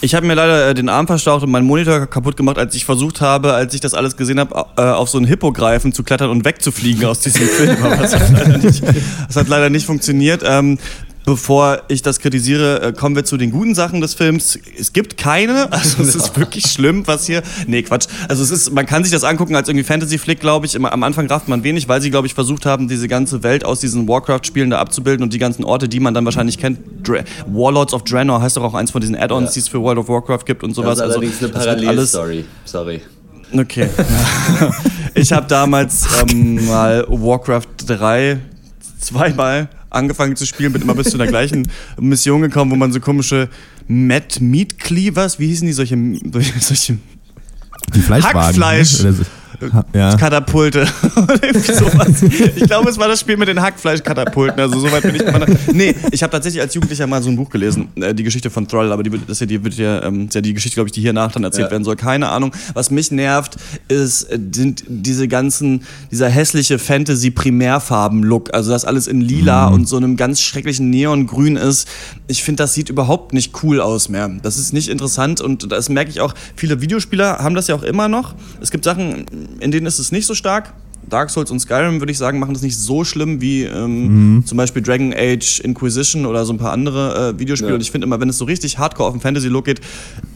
Ich 0.05 0.13
habe 0.13 0.27
mir 0.27 0.35
leider 0.35 0.69
äh, 0.69 0.73
den 0.75 0.87
Arm 0.87 1.07
verstaucht 1.07 1.43
und 1.43 1.49
meinen 1.49 1.65
Monitor 1.65 2.05
kaputt 2.05 2.37
gemacht, 2.37 2.59
als 2.59 2.75
ich 2.75 2.85
versucht 2.85 3.21
habe, 3.21 3.53
als 3.53 3.73
ich 3.73 3.81
das 3.81 3.95
alles 3.95 4.15
gesehen 4.15 4.39
habe, 4.39 4.67
äh, 4.77 4.81
auf 4.83 5.09
so 5.09 5.17
einen 5.17 5.25
Hippogreifen 5.25 5.93
zu 5.93 6.03
klettern 6.03 6.29
und 6.29 6.45
wegzufliegen 6.45 7.05
aus 7.05 7.21
diesem 7.21 7.47
Film. 7.47 7.83
Aber 7.83 7.95
das 7.95 8.13
hat 8.13 8.29
leider 8.31 8.57
nicht, 8.59 8.83
hat 9.35 9.47
leider 9.47 9.71
nicht 9.71 9.87
funktioniert. 9.87 10.43
Ähm, 10.45 10.77
Bevor 11.25 11.81
ich 11.87 12.03
das 12.03 12.19
kritisiere, 12.19 12.81
äh, 12.81 12.93
kommen 12.93 13.15
wir 13.15 13.25
zu 13.25 13.37
den 13.37 13.49
guten 13.49 13.73
Sachen 13.73 13.99
des 13.99 14.13
Films. 14.13 14.59
Es 14.77 14.93
gibt 14.93 15.17
keine, 15.17 15.71
also 15.71 16.03
es 16.03 16.13
ist 16.13 16.37
wirklich 16.37 16.67
schlimm, 16.67 17.07
was 17.07 17.25
hier. 17.25 17.41
Nee, 17.65 17.81
Quatsch. 17.81 18.07
Also 18.29 18.43
es 18.43 18.51
ist, 18.51 18.71
man 18.71 18.85
kann 18.85 19.03
sich 19.03 19.11
das 19.11 19.23
angucken 19.23 19.55
als 19.55 19.67
irgendwie 19.67 19.83
Fantasy-Flick, 19.83 20.39
glaube 20.39 20.67
ich. 20.67 20.75
Am 20.75 21.03
Anfang 21.03 21.25
rafft 21.27 21.47
man 21.47 21.63
wenig, 21.63 21.87
weil 21.87 21.99
sie, 21.99 22.11
glaube 22.11 22.27
ich, 22.27 22.35
versucht 22.35 22.67
haben, 22.67 22.87
diese 22.87 23.07
ganze 23.07 23.41
Welt 23.41 23.65
aus 23.65 23.79
diesen 23.79 24.07
Warcraft-Spielen 24.07 24.69
da 24.69 24.79
abzubilden 24.79 25.23
und 25.23 25.33
die 25.33 25.39
ganzen 25.39 25.63
Orte, 25.63 25.89
die 25.89 25.99
man 25.99 26.13
dann 26.13 26.25
wahrscheinlich 26.25 26.59
kennt. 26.59 26.79
Dra 27.01 27.23
Warlords 27.47 27.93
of 27.93 28.03
Draenor 28.03 28.41
heißt 28.41 28.57
doch 28.57 28.63
auch 28.63 28.75
eins 28.75 28.91
von 28.91 29.01
diesen 29.01 29.15
Add-ons, 29.15 29.49
ja. 29.49 29.53
die 29.53 29.59
es 29.61 29.67
für 29.67 29.81
World 29.81 29.97
of 29.97 30.07
Warcraft 30.07 30.45
gibt 30.45 30.63
und 30.63 30.75
sowas. 30.75 30.99
Das 30.99 31.09
ist 31.09 31.15
allerdings 31.15 31.41
also, 31.41 31.59
eine 31.59 31.81
Parallelstory. 31.81 32.45
Sorry. 32.65 33.01
Okay. 33.51 33.89
ich 35.15 35.31
habe 35.31 35.47
damals 35.47 36.05
ähm, 36.29 36.65
mal 36.67 37.05
Warcraft 37.07 37.67
3 37.87 38.39
zweimal 38.99 39.69
angefangen 39.95 40.35
zu 40.35 40.45
spielen, 40.45 40.73
bin 40.73 40.81
immer 40.81 40.95
bis 40.95 41.09
zu 41.09 41.17
der 41.17 41.27
gleichen 41.27 41.67
Mission 41.99 42.41
gekommen, 42.41 42.71
wo 42.71 42.75
man 42.75 42.91
so 42.91 42.99
komische 42.99 43.49
Mad 43.87 44.43
Meat 44.43 44.77
Cleavers, 44.79 45.39
wie 45.39 45.47
hießen 45.47 45.65
die, 45.65 45.73
solche, 45.73 45.97
solche 46.59 46.97
die 47.93 48.01
Fleischwagen. 48.01 48.41
Hackfleisch. 48.41 49.03
Ne? 49.03 49.15
Ja. 49.93 50.15
Katapulte. 50.15 50.81
ich 52.55 52.63
glaube, 52.63 52.89
es 52.89 52.97
war 52.97 53.07
das 53.07 53.19
Spiel 53.19 53.37
mit 53.37 53.47
den 53.47 53.61
Hackfleischkatapulten. 53.61 54.59
Also 54.59 54.79
soweit 54.79 55.03
bin 55.03 55.15
ich. 55.15 55.73
Nee, 55.73 55.95
ich 56.11 56.23
habe 56.23 56.31
tatsächlich 56.31 56.61
als 56.61 56.73
Jugendlicher 56.73 57.07
mal 57.07 57.21
so 57.21 57.29
ein 57.29 57.35
Buch 57.35 57.49
gelesen, 57.49 57.89
äh, 57.95 58.13
die 58.13 58.23
Geschichte 58.23 58.49
von 58.49 58.67
Thrall, 58.67 58.91
aber 58.91 59.03
die, 59.03 59.11
das 59.27 59.39
ja, 59.39 59.45
die 59.45 59.63
wird 59.63 59.75
ja, 59.75 60.03
ähm, 60.03 60.29
ja 60.31 60.41
die 60.41 60.53
Geschichte, 60.53 60.75
glaube 60.75 60.87
ich, 60.87 60.93
die 60.93 61.01
hier 61.01 61.13
nach 61.13 61.31
dann 61.31 61.43
erzählt 61.43 61.67
ja. 61.67 61.71
werden 61.71 61.83
soll. 61.83 61.95
Keine 61.95 62.29
Ahnung. 62.29 62.51
Was 62.73 62.91
mich 62.91 63.11
nervt, 63.11 63.57
ist 63.87 64.23
äh, 64.23 64.39
sind 64.53 64.83
diese 64.87 65.27
ganzen, 65.27 65.83
dieser 66.11 66.29
hässliche 66.29 66.79
Fantasy-Primärfarben-Look. 66.79 68.53
Also 68.53 68.71
das 68.71 68.85
alles 68.85 69.07
in 69.07 69.21
lila 69.21 69.69
mhm. 69.69 69.75
und 69.75 69.87
so 69.87 69.97
einem 69.97 70.17
ganz 70.17 70.41
schrecklichen 70.41 70.89
Neongrün 70.89 71.55
ist. 71.55 71.87
Ich 72.27 72.43
finde, 72.43 72.63
das 72.63 72.73
sieht 72.73 72.89
überhaupt 72.89 73.33
nicht 73.33 73.63
cool 73.63 73.81
aus 73.81 74.09
mehr. 74.09 74.29
Das 74.41 74.57
ist 74.57 74.73
nicht 74.73 74.89
interessant 74.89 75.41
und 75.41 75.71
das 75.71 75.89
merke 75.89 76.09
ich 76.09 76.21
auch. 76.21 76.33
Viele 76.55 76.81
Videospieler 76.81 77.39
haben 77.39 77.55
das 77.55 77.67
ja 77.67 77.75
auch 77.75 77.83
immer 77.83 78.07
noch. 78.07 78.35
Es 78.61 78.71
gibt 78.71 78.83
Sachen, 78.83 79.25
in 79.59 79.71
denen 79.71 79.85
ist 79.85 79.99
es 79.99 80.11
nicht 80.11 80.25
so 80.25 80.33
stark. 80.33 80.73
Dark 81.09 81.29
Souls 81.29 81.51
und 81.51 81.59
Skyrim, 81.59 81.99
würde 81.99 82.11
ich 82.11 82.17
sagen, 82.17 82.39
machen 82.39 82.53
das 82.53 82.63
nicht 82.63 82.77
so 82.77 83.03
schlimm 83.03 83.41
wie 83.41 83.63
ähm, 83.63 84.37
mhm. 84.37 84.45
zum 84.45 84.57
Beispiel 84.57 84.81
Dragon 84.81 85.13
Age 85.13 85.59
Inquisition 85.59 86.25
oder 86.25 86.45
so 86.45 86.53
ein 86.53 86.57
paar 86.57 86.71
andere 86.71 87.29
äh, 87.29 87.39
Videospiele. 87.39 87.71
Ja. 87.71 87.75
Und 87.75 87.81
ich 87.81 87.91
finde 87.91 88.07
immer, 88.07 88.19
wenn 88.19 88.29
es 88.29 88.37
so 88.37 88.45
richtig 88.45 88.77
hardcore 88.77 89.09
auf 89.09 89.15
den 89.15 89.21
Fantasy-Look 89.21 89.65
geht, 89.65 89.81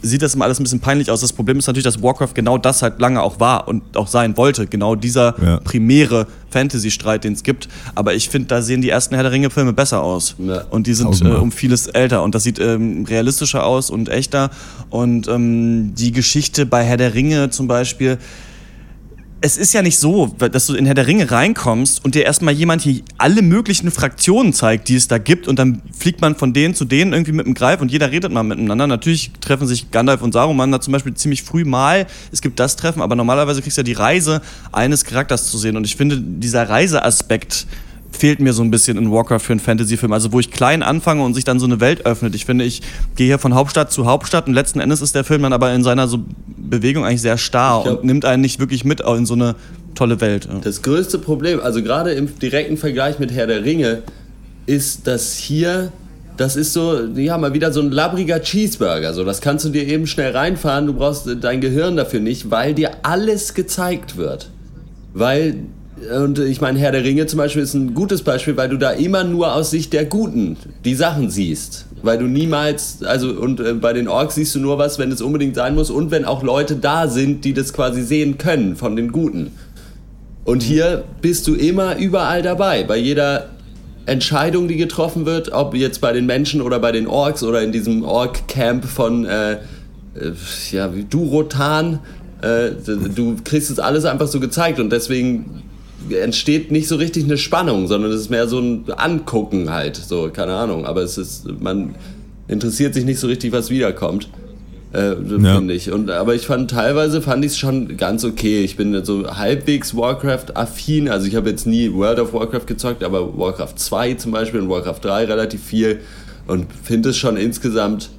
sieht 0.01 0.21
das 0.21 0.35
immer 0.35 0.45
alles 0.45 0.59
ein 0.59 0.63
bisschen 0.63 0.79
peinlich 0.79 1.09
aus. 1.09 1.21
Das 1.21 1.33
Problem 1.33 1.57
ist 1.57 1.67
natürlich, 1.67 1.85
dass 1.85 2.01
Warcraft 2.01 2.33
genau 2.35 2.57
das 2.57 2.81
halt 2.81 2.99
lange 2.99 3.21
auch 3.21 3.39
war 3.39 3.67
und 3.67 3.97
auch 3.97 4.07
sein 4.07 4.37
wollte. 4.37 4.67
Genau 4.67 4.95
dieser 4.95 5.35
ja. 5.41 5.57
primäre 5.57 6.27
Fantasy-Streit, 6.51 7.23
den 7.23 7.33
es 7.33 7.43
gibt. 7.43 7.67
Aber 7.95 8.13
ich 8.13 8.29
finde, 8.29 8.47
da 8.47 8.61
sehen 8.61 8.81
die 8.81 8.89
ersten 8.89 9.15
Herr 9.15 9.23
der 9.23 9.31
Ringe-Filme 9.31 9.73
besser 9.73 10.01
aus. 10.03 10.35
Ja. 10.37 10.65
Und 10.69 10.87
die 10.87 10.93
sind 10.93 11.21
äh, 11.21 11.29
um 11.29 11.51
vieles 11.51 11.87
älter. 11.87 12.23
Und 12.23 12.35
das 12.35 12.43
sieht 12.43 12.59
ähm, 12.59 13.05
realistischer 13.05 13.65
aus 13.65 13.89
und 13.89 14.09
echter. 14.09 14.51
Und 14.89 15.27
ähm, 15.27 15.95
die 15.95 16.11
Geschichte 16.11 16.65
bei 16.65 16.83
Herr 16.83 16.97
der 16.97 17.13
Ringe 17.13 17.49
zum 17.49 17.67
Beispiel 17.67 18.19
es 19.41 19.57
ist 19.57 19.73
ja 19.73 19.81
nicht 19.81 19.97
so, 19.97 20.27
dass 20.27 20.67
du 20.67 20.75
in 20.75 20.85
Herr 20.85 20.95
der 20.95 21.07
Ringe 21.07 21.31
reinkommst 21.31 22.03
und 22.03 22.15
dir 22.15 22.25
erstmal 22.25 22.53
jemand 22.53 22.81
hier 22.81 23.01
alle 23.17 23.41
möglichen 23.41 23.89
Fraktionen 23.89 24.51
zeigt, 24.53 24.89
die 24.89 24.95
es 24.95 25.07
da 25.07 25.17
gibt 25.17 25.47
und 25.47 25.57
dann 25.57 25.81
fliegt 25.97 26.19
man 26.19 26.35
von 26.35 26.51
denen 26.51 26.75
zu 26.75 26.83
denen 26.83 27.13
irgendwie 27.13 27.31
mit 27.31 27.45
dem 27.45 27.53
Greif 27.53 27.79
und 27.79 27.91
jeder 27.91 28.11
redet 28.11 28.33
mal 28.33 28.43
miteinander. 28.43 28.87
Natürlich 28.87 29.31
treffen 29.39 29.65
sich 29.65 29.91
Gandalf 29.91 30.21
und 30.21 30.33
Saruman 30.33 30.71
da 30.71 30.81
zum 30.81 30.91
Beispiel 30.91 31.13
ziemlich 31.13 31.43
früh 31.43 31.63
mal. 31.63 32.05
Es 32.31 32.41
gibt 32.41 32.59
das 32.59 32.75
Treffen, 32.75 33.01
aber 33.01 33.15
normalerweise 33.15 33.61
kriegst 33.61 33.77
du 33.77 33.81
ja 33.81 33.85
die 33.85 33.93
Reise 33.93 34.41
eines 34.73 35.05
Charakters 35.05 35.49
zu 35.49 35.57
sehen 35.57 35.77
und 35.77 35.85
ich 35.85 35.95
finde, 35.95 36.19
dieser 36.19 36.67
Reiseaspekt 36.67 37.65
fehlt 38.11 38.39
mir 38.39 38.53
so 38.53 38.63
ein 38.63 38.71
bisschen 38.71 38.97
in 38.97 39.11
Warcraft 39.11 39.39
für 39.39 39.53
einen 39.53 39.59
Fantasy-Film. 39.59 40.11
Also 40.11 40.31
wo 40.31 40.39
ich 40.39 40.51
klein 40.51 40.83
anfange 40.83 41.23
und 41.23 41.33
sich 41.33 41.43
dann 41.43 41.59
so 41.59 41.65
eine 41.65 41.79
Welt 41.79 42.05
öffnet. 42.05 42.35
Ich 42.35 42.45
finde, 42.45 42.65
ich 42.65 42.81
gehe 43.15 43.27
hier 43.27 43.39
von 43.39 43.53
Hauptstadt 43.53 43.91
zu 43.91 44.05
Hauptstadt 44.05 44.47
und 44.47 44.53
letzten 44.53 44.79
Endes 44.79 45.01
ist 45.01 45.15
der 45.15 45.23
Film 45.23 45.43
dann 45.43 45.53
aber 45.53 45.73
in 45.73 45.83
seiner 45.83 46.07
so 46.07 46.19
Bewegung 46.57 47.05
eigentlich 47.05 47.21
sehr 47.21 47.37
starr 47.37 47.83
glaub, 47.83 47.99
und 47.99 48.05
nimmt 48.05 48.25
einen 48.25 48.41
nicht 48.41 48.59
wirklich 48.59 48.83
mit 48.83 49.01
in 49.01 49.25
so 49.25 49.33
eine 49.33 49.55
tolle 49.95 50.21
Welt. 50.21 50.47
Das 50.63 50.81
größte 50.81 51.19
Problem, 51.19 51.59
also 51.59 51.81
gerade 51.81 52.11
im 52.11 52.37
direkten 52.39 52.77
Vergleich 52.77 53.19
mit 53.19 53.31
Herr 53.31 53.47
der 53.47 53.63
Ringe, 53.63 54.03
ist, 54.65 55.07
dass 55.07 55.35
hier 55.35 55.91
das 56.39 56.55
ist 56.55 56.71
so, 56.71 56.97
ja, 57.15 57.37
mal 57.37 57.53
wieder 57.53 57.73
so 57.73 57.81
ein 57.81 57.91
labbriger 57.91 58.41
Cheeseburger. 58.41 59.13
So, 59.13 59.25
das 59.25 59.41
kannst 59.41 59.65
du 59.65 59.69
dir 59.69 59.85
eben 59.85 60.07
schnell 60.07 60.31
reinfahren. 60.31 60.87
Du 60.87 60.93
brauchst 60.93 61.27
dein 61.41 61.59
Gehirn 61.59 61.97
dafür 61.97 62.21
nicht, 62.21 62.49
weil 62.49 62.73
dir 62.73 62.91
alles 63.03 63.55
gezeigt 63.55 64.15
wird. 64.15 64.49
Weil 65.13 65.55
und 66.23 66.39
ich 66.39 66.61
meine, 66.61 66.79
Herr 66.79 66.91
der 66.91 67.03
Ringe 67.03 67.25
zum 67.25 67.37
Beispiel 67.37 67.61
ist 67.61 67.73
ein 67.73 67.93
gutes 67.93 68.21
Beispiel, 68.21 68.55
weil 68.57 68.69
du 68.69 68.77
da 68.77 68.91
immer 68.91 69.23
nur 69.23 69.53
aus 69.53 69.71
Sicht 69.71 69.93
der 69.93 70.05
Guten 70.05 70.57
die 70.85 70.95
Sachen 70.95 71.29
siehst. 71.29 71.85
Weil 72.01 72.17
du 72.17 72.25
niemals, 72.25 73.03
also 73.03 73.31
und 73.31 73.59
äh, 73.59 73.73
bei 73.73 73.91
den 73.91 74.07
Orks 74.07 74.35
siehst 74.35 74.55
du 74.55 74.59
nur 74.59 74.77
was, 74.77 74.99
wenn 74.99 75.11
es 75.11 75.21
unbedingt 75.21 75.55
sein 75.55 75.75
muss 75.75 75.89
und 75.89 76.11
wenn 76.11 76.25
auch 76.25 76.43
Leute 76.43 76.77
da 76.77 77.07
sind, 77.07 77.43
die 77.43 77.53
das 77.53 77.73
quasi 77.73 78.01
sehen 78.01 78.37
können 78.37 78.75
von 78.75 78.95
den 78.95 79.11
Guten. 79.11 79.51
Und 80.45 80.63
hier 80.63 81.03
bist 81.21 81.47
du 81.47 81.55
immer 81.55 81.97
überall 81.97 82.41
dabei, 82.41 82.83
bei 82.83 82.97
jeder 82.97 83.49
Entscheidung, 84.05 84.67
die 84.67 84.77
getroffen 84.77 85.25
wird, 85.25 85.51
ob 85.51 85.75
jetzt 85.75 86.01
bei 86.01 86.13
den 86.13 86.25
Menschen 86.25 86.61
oder 86.61 86.79
bei 86.79 86.91
den 86.91 87.07
Orks 87.07 87.43
oder 87.43 87.61
in 87.61 87.71
diesem 87.71 88.03
Ork-Camp 88.03 88.85
von 88.85 89.25
äh, 89.25 89.53
äh 89.53 89.57
ja, 90.71 90.87
Durotan. 90.87 91.99
Äh, 92.41 92.71
du 93.13 93.35
kriegst 93.43 93.69
es 93.69 93.79
alles 93.79 94.05
einfach 94.05 94.27
so 94.27 94.39
gezeigt 94.39 94.79
und 94.79 94.91
deswegen 94.91 95.63
entsteht 96.09 96.71
nicht 96.71 96.87
so 96.87 96.95
richtig 96.95 97.25
eine 97.25 97.37
Spannung, 97.37 97.87
sondern 97.87 98.11
es 98.11 98.21
ist 98.21 98.29
mehr 98.29 98.47
so 98.47 98.59
ein 98.59 98.85
Angucken 98.95 99.69
halt, 99.69 99.95
so, 99.95 100.29
keine 100.31 100.53
Ahnung. 100.53 100.85
Aber 100.85 101.01
es 101.01 101.17
ist, 101.17 101.47
man 101.59 101.95
interessiert 102.47 102.93
sich 102.93 103.05
nicht 103.05 103.19
so 103.19 103.27
richtig, 103.27 103.51
was 103.51 103.69
wiederkommt. 103.69 104.29
Äh, 104.91 105.09
ja. 105.09 105.55
finde 105.55 105.73
ich. 105.75 105.91
Und, 105.91 106.09
aber 106.09 106.33
ich 106.33 106.47
fand 106.47 106.71
teilweise 106.71 107.21
fand 107.21 107.45
ich 107.45 107.51
es 107.51 107.57
schon 107.59 107.95
ganz 107.95 108.25
okay. 108.25 108.63
Ich 108.63 108.75
bin 108.75 109.05
so 109.05 109.37
halbwegs 109.37 109.95
Warcraft-affin. 109.95 111.09
Also 111.09 111.27
ich 111.27 111.35
habe 111.35 111.49
jetzt 111.49 111.67
nie 111.67 111.93
World 111.93 112.19
of 112.19 112.33
Warcraft 112.33 112.65
gezockt, 112.65 113.03
aber 113.03 113.37
Warcraft 113.37 113.75
2 113.75 114.15
zum 114.15 114.31
Beispiel 114.31 114.61
und 114.61 114.69
Warcraft 114.69 115.01
3 115.03 115.25
relativ 115.25 115.63
viel. 115.63 115.99
Und 116.47 116.65
finde 116.83 117.09
es 117.09 117.17
schon 117.17 117.37
insgesamt 117.37 118.09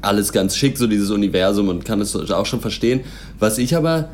alles 0.00 0.32
ganz 0.32 0.56
schick, 0.56 0.78
so 0.78 0.86
dieses 0.86 1.10
Universum 1.10 1.68
und 1.68 1.84
kann 1.84 2.00
es 2.00 2.16
auch 2.16 2.46
schon 2.46 2.60
verstehen. 2.60 3.00
Was 3.38 3.58
ich 3.58 3.76
aber 3.76 4.08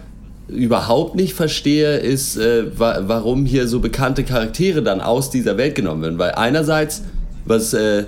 überhaupt 0.51 1.15
nicht 1.15 1.35
verstehe, 1.35 1.99
ist, 1.99 2.37
äh, 2.37 2.65
wa 2.79 3.03
warum 3.07 3.47
hier 3.47 3.69
so 3.69 3.81
bekannte 3.81 4.25
Charaktere 4.25 4.83
dann 4.83 5.01
aus 5.01 5.31
dieser 5.31 5.57
Welt 5.57 5.75
genommen 5.75 6.03
werden. 6.03 6.19
Weil 6.19 6.33
einerseits, 6.33 7.03
was 7.45 7.73
äh, 7.73 8.05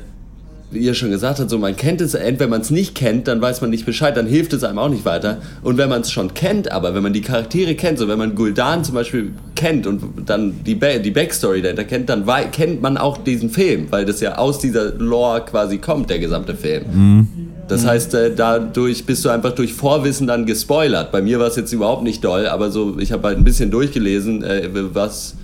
ihr 0.72 0.94
schon 0.94 1.11
gesagt 1.11 1.38
habt, 1.38 1.50
so 1.50 1.59
man 1.59 1.76
kennt 1.76 2.00
es, 2.00 2.14
wenn 2.14 2.50
man 2.50 2.61
es 2.61 2.70
nicht 2.70 2.94
kennt, 2.94 3.28
dann 3.28 3.40
weiß 3.40 3.61
man 3.61 3.70
nicht 3.70 3.87
Bescheid, 3.87 4.16
dann 4.16 4.26
hilft 4.26 4.52
es 4.52 4.64
einem 4.64 4.78
auch 4.78 4.88
nicht 4.88 5.05
weiter. 5.05 5.38
Und 5.62 5.76
wenn 5.76 5.88
man 5.88 6.00
es 6.00 6.11
schon 6.11 6.35
kennt, 6.35 6.72
aber 6.72 6.94
wenn 6.94 7.02
man 7.02 7.12
die 7.12 7.20
Charaktere 7.20 7.74
kennt, 7.74 7.98
so 7.98 8.09
wenn 8.09 8.18
man 8.18 8.35
Guldan 8.35 8.85
zum 8.85 8.94
Beispiel 8.94 9.33
kennt 9.55 9.87
und 9.87 10.02
dann 10.26 10.64
die, 10.64 10.74
ba 10.74 10.98
die 10.98 11.11
Backstory 11.11 11.62
dahinter 11.62 11.85
kennt, 11.85 12.09
dann 12.09 12.24
kennt 12.50 12.83
man 12.83 12.96
auch 12.96 13.18
diesen 13.18 13.50
Film, 13.50 13.87
weil 13.90 14.05
das 14.05 14.20
ja 14.20 14.37
aus 14.37 14.59
dieser 14.59 14.92
Lore 14.94 15.44
quasi 15.44 15.78
kommt, 15.78 16.11
der 16.11 16.18
gesamte 16.18 16.55
Film. 16.55 16.85
Mhm. 16.92 17.52
Das 17.73 17.87
heißt, 17.87 18.13
äh, 18.13 18.35
dadurch 18.35 19.07
bist 19.07 19.25
du 19.25 19.31
einfach 19.31 19.53
durch 19.53 19.73
Vorwissen 19.73 20.27
dann 20.27 20.45
gespoilert. 20.45 21.11
Bei 21.11 21.23
mir 21.23 21.41
war 21.41 21.47
es 21.47 21.57
jetzt 21.57 21.73
überhaupt 21.73 22.03
nicht 22.03 22.23
doll, 22.23 22.47
aber 22.47 22.71
so, 22.71 22.99
ich 22.99 23.13
habe 23.13 23.29
halt 23.29 23.39
ein 23.39 23.45
bisschen 23.45 23.71
durchgelesen, 23.71 24.45
äh, 24.45 24.69
was 24.93 25.37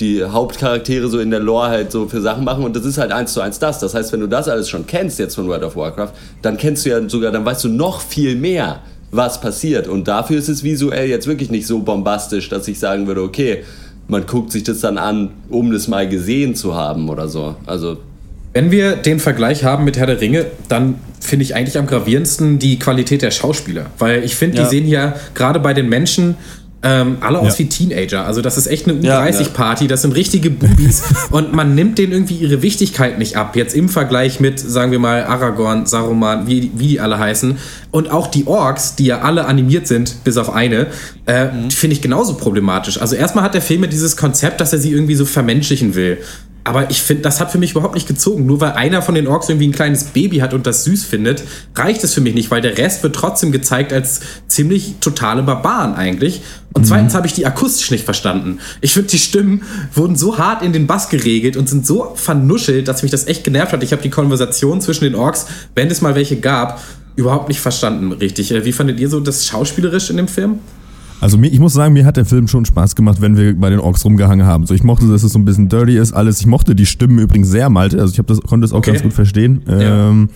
die 0.00 0.24
Hauptcharaktere 0.24 1.06
so 1.08 1.20
in 1.20 1.30
der 1.30 1.38
Lore 1.38 1.68
halt 1.68 1.92
so 1.92 2.08
für 2.08 2.20
Sachen 2.20 2.42
machen 2.42 2.64
und 2.64 2.74
das 2.74 2.84
ist 2.84 2.98
halt 2.98 3.12
eins 3.12 3.32
zu 3.32 3.40
eins 3.40 3.60
das. 3.60 3.78
Das 3.78 3.94
heißt, 3.94 4.12
wenn 4.12 4.18
du 4.18 4.26
das 4.26 4.48
alles 4.48 4.68
schon 4.68 4.88
kennst 4.88 5.20
jetzt 5.20 5.36
von 5.36 5.46
World 5.46 5.62
of 5.62 5.76
Warcraft, 5.76 6.10
dann 6.42 6.56
kennst 6.56 6.84
du 6.84 6.90
ja 6.90 7.08
sogar, 7.08 7.30
dann 7.30 7.44
weißt 7.44 7.62
du 7.62 7.68
noch 7.68 8.00
viel 8.00 8.34
mehr, 8.34 8.80
was 9.12 9.40
passiert. 9.40 9.86
Und 9.86 10.08
dafür 10.08 10.38
ist 10.38 10.48
es 10.48 10.64
visuell 10.64 11.08
jetzt 11.08 11.28
wirklich 11.28 11.48
nicht 11.48 11.68
so 11.68 11.78
bombastisch, 11.78 12.48
dass 12.48 12.66
ich 12.66 12.80
sagen 12.80 13.06
würde, 13.06 13.22
okay, 13.22 13.62
man 14.08 14.26
guckt 14.26 14.50
sich 14.50 14.64
das 14.64 14.80
dann 14.80 14.98
an, 14.98 15.30
um 15.48 15.70
das 15.70 15.86
mal 15.86 16.08
gesehen 16.08 16.56
zu 16.56 16.74
haben 16.74 17.08
oder 17.08 17.28
so. 17.28 17.54
Also 17.66 17.98
wenn 18.52 18.70
wir 18.70 18.96
den 18.96 19.20
Vergleich 19.20 19.64
haben 19.64 19.84
mit 19.84 19.96
Herr 19.96 20.06
der 20.06 20.20
Ringe, 20.20 20.46
dann 20.68 20.96
finde 21.20 21.44
ich 21.44 21.54
eigentlich 21.54 21.78
am 21.78 21.86
gravierendsten 21.86 22.58
die 22.58 22.78
Qualität 22.78 23.22
der 23.22 23.30
Schauspieler. 23.30 23.86
Weil 23.98 24.24
ich 24.24 24.36
finde, 24.36 24.58
ja. 24.58 24.64
die 24.64 24.70
sehen 24.70 24.88
ja 24.88 25.14
gerade 25.34 25.60
bei 25.60 25.74
den 25.74 25.88
Menschen 25.88 26.36
ähm, 26.82 27.16
alle 27.20 27.40
aus 27.40 27.58
ja. 27.58 27.64
wie 27.64 27.68
Teenager. 27.68 28.24
Also 28.24 28.40
das 28.40 28.56
ist 28.56 28.68
echt 28.68 28.88
eine 28.88 29.00
U30-Party, 29.00 29.88
das 29.88 30.02
sind 30.02 30.14
richtige 30.14 30.50
Bubis 30.50 31.02
und 31.30 31.52
man 31.52 31.74
nimmt 31.74 31.98
denen 31.98 32.12
irgendwie 32.12 32.36
ihre 32.36 32.62
Wichtigkeit 32.62 33.18
nicht 33.18 33.36
ab. 33.36 33.56
Jetzt 33.56 33.74
im 33.74 33.88
Vergleich 33.88 34.38
mit, 34.38 34.60
sagen 34.60 34.92
wir 34.92 35.00
mal, 35.00 35.24
Aragorn, 35.24 35.86
Saruman, 35.86 36.46
wie, 36.46 36.70
wie 36.76 36.88
die 36.88 37.00
alle 37.00 37.18
heißen. 37.18 37.58
Und 37.90 38.10
auch 38.10 38.28
die 38.28 38.46
Orks, 38.46 38.94
die 38.94 39.06
ja 39.06 39.22
alle 39.22 39.46
animiert 39.46 39.88
sind, 39.88 40.22
bis 40.22 40.36
auf 40.36 40.52
eine, 40.54 40.86
äh, 41.26 41.46
mhm. 41.46 41.70
finde 41.70 41.94
ich 41.94 42.02
genauso 42.02 42.34
problematisch. 42.34 43.00
Also 43.00 43.16
erstmal 43.16 43.42
hat 43.42 43.54
der 43.54 43.62
Film 43.62 43.82
ja 43.82 43.88
dieses 43.88 44.16
Konzept, 44.16 44.60
dass 44.60 44.72
er 44.72 44.78
sie 44.78 44.92
irgendwie 44.92 45.16
so 45.16 45.24
vermenschlichen 45.24 45.96
will. 45.96 46.18
Aber 46.68 46.90
ich 46.90 47.00
finde, 47.00 47.22
das 47.22 47.40
hat 47.40 47.50
für 47.50 47.56
mich 47.56 47.70
überhaupt 47.70 47.94
nicht 47.94 48.06
gezogen. 48.06 48.44
Nur 48.44 48.60
weil 48.60 48.72
einer 48.72 49.00
von 49.00 49.14
den 49.14 49.26
Orks 49.26 49.48
irgendwie 49.48 49.68
ein 49.68 49.72
kleines 49.72 50.04
Baby 50.04 50.38
hat 50.38 50.52
und 50.52 50.66
das 50.66 50.84
süß 50.84 51.02
findet, 51.04 51.42
reicht 51.74 52.04
es 52.04 52.12
für 52.12 52.20
mich 52.20 52.34
nicht, 52.34 52.50
weil 52.50 52.60
der 52.60 52.76
Rest 52.76 53.02
wird 53.02 53.16
trotzdem 53.16 53.52
gezeigt 53.52 53.90
als 53.90 54.20
ziemlich 54.48 54.96
totale 55.00 55.42
Barbaren 55.42 55.94
eigentlich. 55.94 56.42
Und 56.74 56.82
mhm. 56.82 56.86
zweitens 56.86 57.14
habe 57.14 57.26
ich 57.26 57.32
die 57.32 57.46
akustisch 57.46 57.90
nicht 57.90 58.04
verstanden. 58.04 58.58
Ich 58.82 58.92
finde, 58.92 59.08
die 59.08 59.18
Stimmen 59.18 59.62
wurden 59.94 60.14
so 60.14 60.36
hart 60.36 60.62
in 60.62 60.74
den 60.74 60.86
Bass 60.86 61.08
geregelt 61.08 61.56
und 61.56 61.70
sind 61.70 61.86
so 61.86 62.12
vernuschelt, 62.14 62.86
dass 62.86 63.02
mich 63.02 63.10
das 63.10 63.26
echt 63.26 63.44
genervt 63.44 63.72
hat. 63.72 63.82
Ich 63.82 63.92
habe 63.92 64.02
die 64.02 64.10
Konversation 64.10 64.82
zwischen 64.82 65.04
den 65.04 65.14
Orks, 65.14 65.46
wenn 65.74 65.90
es 65.90 66.02
mal 66.02 66.14
welche 66.14 66.36
gab, 66.36 66.82
überhaupt 67.16 67.48
nicht 67.48 67.60
verstanden, 67.60 68.12
richtig. 68.12 68.52
Wie 68.64 68.72
fandet 68.72 69.00
ihr 69.00 69.08
so 69.08 69.20
das 69.20 69.46
schauspielerisch 69.46 70.10
in 70.10 70.18
dem 70.18 70.28
Film? 70.28 70.58
Also 71.20 71.38
ich 71.42 71.58
muss 71.58 71.72
sagen, 71.72 71.94
mir 71.94 72.04
hat 72.04 72.16
der 72.16 72.24
Film 72.24 72.46
schon 72.48 72.64
Spaß 72.64 72.94
gemacht, 72.94 73.20
wenn 73.20 73.36
wir 73.36 73.58
bei 73.58 73.70
den 73.70 73.80
Orks 73.80 74.04
rumgehangen 74.04 74.46
haben. 74.46 74.66
So, 74.66 74.74
ich 74.74 74.84
mochte, 74.84 75.08
dass 75.08 75.22
es 75.22 75.32
so 75.32 75.38
ein 75.38 75.44
bisschen 75.44 75.68
dirty 75.68 75.96
ist, 75.96 76.12
alles. 76.12 76.40
Ich 76.40 76.46
mochte 76.46 76.74
die 76.74 76.86
Stimmen 76.86 77.18
übrigens 77.18 77.48
sehr, 77.48 77.70
Malte. 77.70 78.00
Also 78.00 78.12
ich 78.12 78.24
das, 78.24 78.40
konnte 78.42 78.64
es 78.64 78.72
auch 78.72 78.78
okay. 78.78 78.92
ganz 78.92 79.02
gut 79.02 79.12
verstehen. 79.12 79.62
Ja. 79.66 80.10
Ähm, 80.10 80.28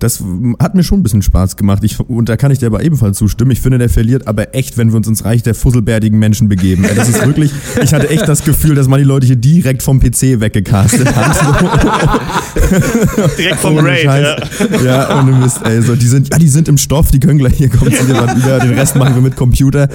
das 0.00 0.22
hat 0.58 0.74
mir 0.74 0.82
schon 0.82 1.00
ein 1.00 1.02
bisschen 1.02 1.22
Spaß 1.22 1.56
gemacht. 1.56 1.84
Ich, 1.84 2.00
und 2.00 2.28
da 2.28 2.36
kann 2.36 2.50
ich 2.50 2.58
dir 2.58 2.66
aber 2.66 2.82
ebenfalls 2.82 3.18
zustimmen. 3.18 3.50
Ich 3.50 3.60
finde, 3.60 3.78
der 3.78 3.90
verliert 3.90 4.26
aber 4.26 4.54
echt, 4.54 4.78
wenn 4.78 4.90
wir 4.90 4.96
uns 4.96 5.06
ins 5.06 5.24
Reich 5.24 5.42
der 5.42 5.54
fusselbärtigen 5.54 6.18
Menschen 6.18 6.48
begeben. 6.48 6.86
Das 6.96 7.08
ist 7.08 7.24
wirklich, 7.24 7.52
ich 7.82 7.92
hatte 7.92 8.08
echt 8.08 8.26
das 8.26 8.44
Gefühl, 8.44 8.74
dass 8.74 8.88
man 8.88 8.98
die 8.98 9.04
Leute 9.04 9.26
hier 9.26 9.36
direkt 9.36 9.82
vom 9.82 10.00
PC 10.00 10.40
weggecastet 10.40 11.14
hat. 11.14 11.36
direkt 13.38 13.60
vom 13.60 13.78
Raid, 13.78 14.04
ja. 14.04 14.36
Ja, 14.82 15.20
ohne 15.20 15.32
Mist, 15.32 15.60
ey. 15.64 15.82
So, 15.82 15.94
die 15.94 16.06
sind, 16.06 16.30
ja, 16.30 16.38
die 16.38 16.48
sind 16.48 16.68
im 16.68 16.78
Stoff, 16.78 17.10
die 17.10 17.20
können 17.20 17.38
gleich 17.38 17.58
hier 17.58 17.68
kommen 17.68 17.90
dir 17.90 18.00
über, 18.00 18.58
den 18.60 18.74
Rest 18.74 18.96
machen 18.96 19.14
wir 19.14 19.22
mit 19.22 19.36
Computer. 19.36 19.88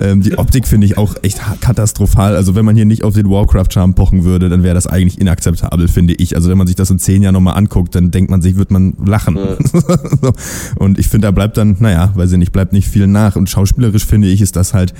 ähm, 0.00 0.20
die 0.22 0.38
Optik 0.38 0.68
finde 0.68 0.86
ich 0.86 0.96
auch 0.96 1.16
echt 1.22 1.40
katastrophal. 1.60 2.36
Also 2.36 2.54
wenn 2.54 2.64
man 2.64 2.76
hier 2.76 2.84
nicht 2.84 3.02
auf 3.02 3.14
den 3.14 3.28
Warcraft-Charme 3.28 3.94
pochen 3.94 4.24
würde, 4.24 4.48
dann 4.48 4.62
wäre 4.62 4.74
das 4.74 4.86
eigentlich 4.86 5.20
inakzeptabel, 5.20 5.88
finde 5.88 6.14
ich. 6.14 6.36
Also 6.36 6.48
wenn 6.50 6.58
man 6.58 6.68
sich 6.68 6.76
das 6.76 6.90
in 6.90 7.00
zehn 7.00 7.22
Jahren 7.22 7.34
nochmal 7.34 7.56
anguckt, 7.56 7.94
dann 7.96 8.11
denkt 8.14 8.30
man 8.30 8.42
sich, 8.42 8.56
wird 8.56 8.70
man 8.70 8.94
lachen. 9.04 9.36
Ja. 9.36 9.56
und 10.76 10.98
ich 10.98 11.08
finde, 11.08 11.26
da 11.26 11.30
bleibt 11.30 11.56
dann, 11.56 11.76
naja, 11.80 12.12
weiß 12.14 12.32
ich 12.32 12.38
nicht, 12.38 12.52
bleibt 12.52 12.72
nicht 12.72 12.88
viel 12.88 13.06
nach. 13.06 13.36
Und 13.36 13.50
schauspielerisch 13.50 14.06
finde 14.06 14.28
ich, 14.28 14.40
ist 14.40 14.56
das 14.56 14.74
halt, 14.74 14.94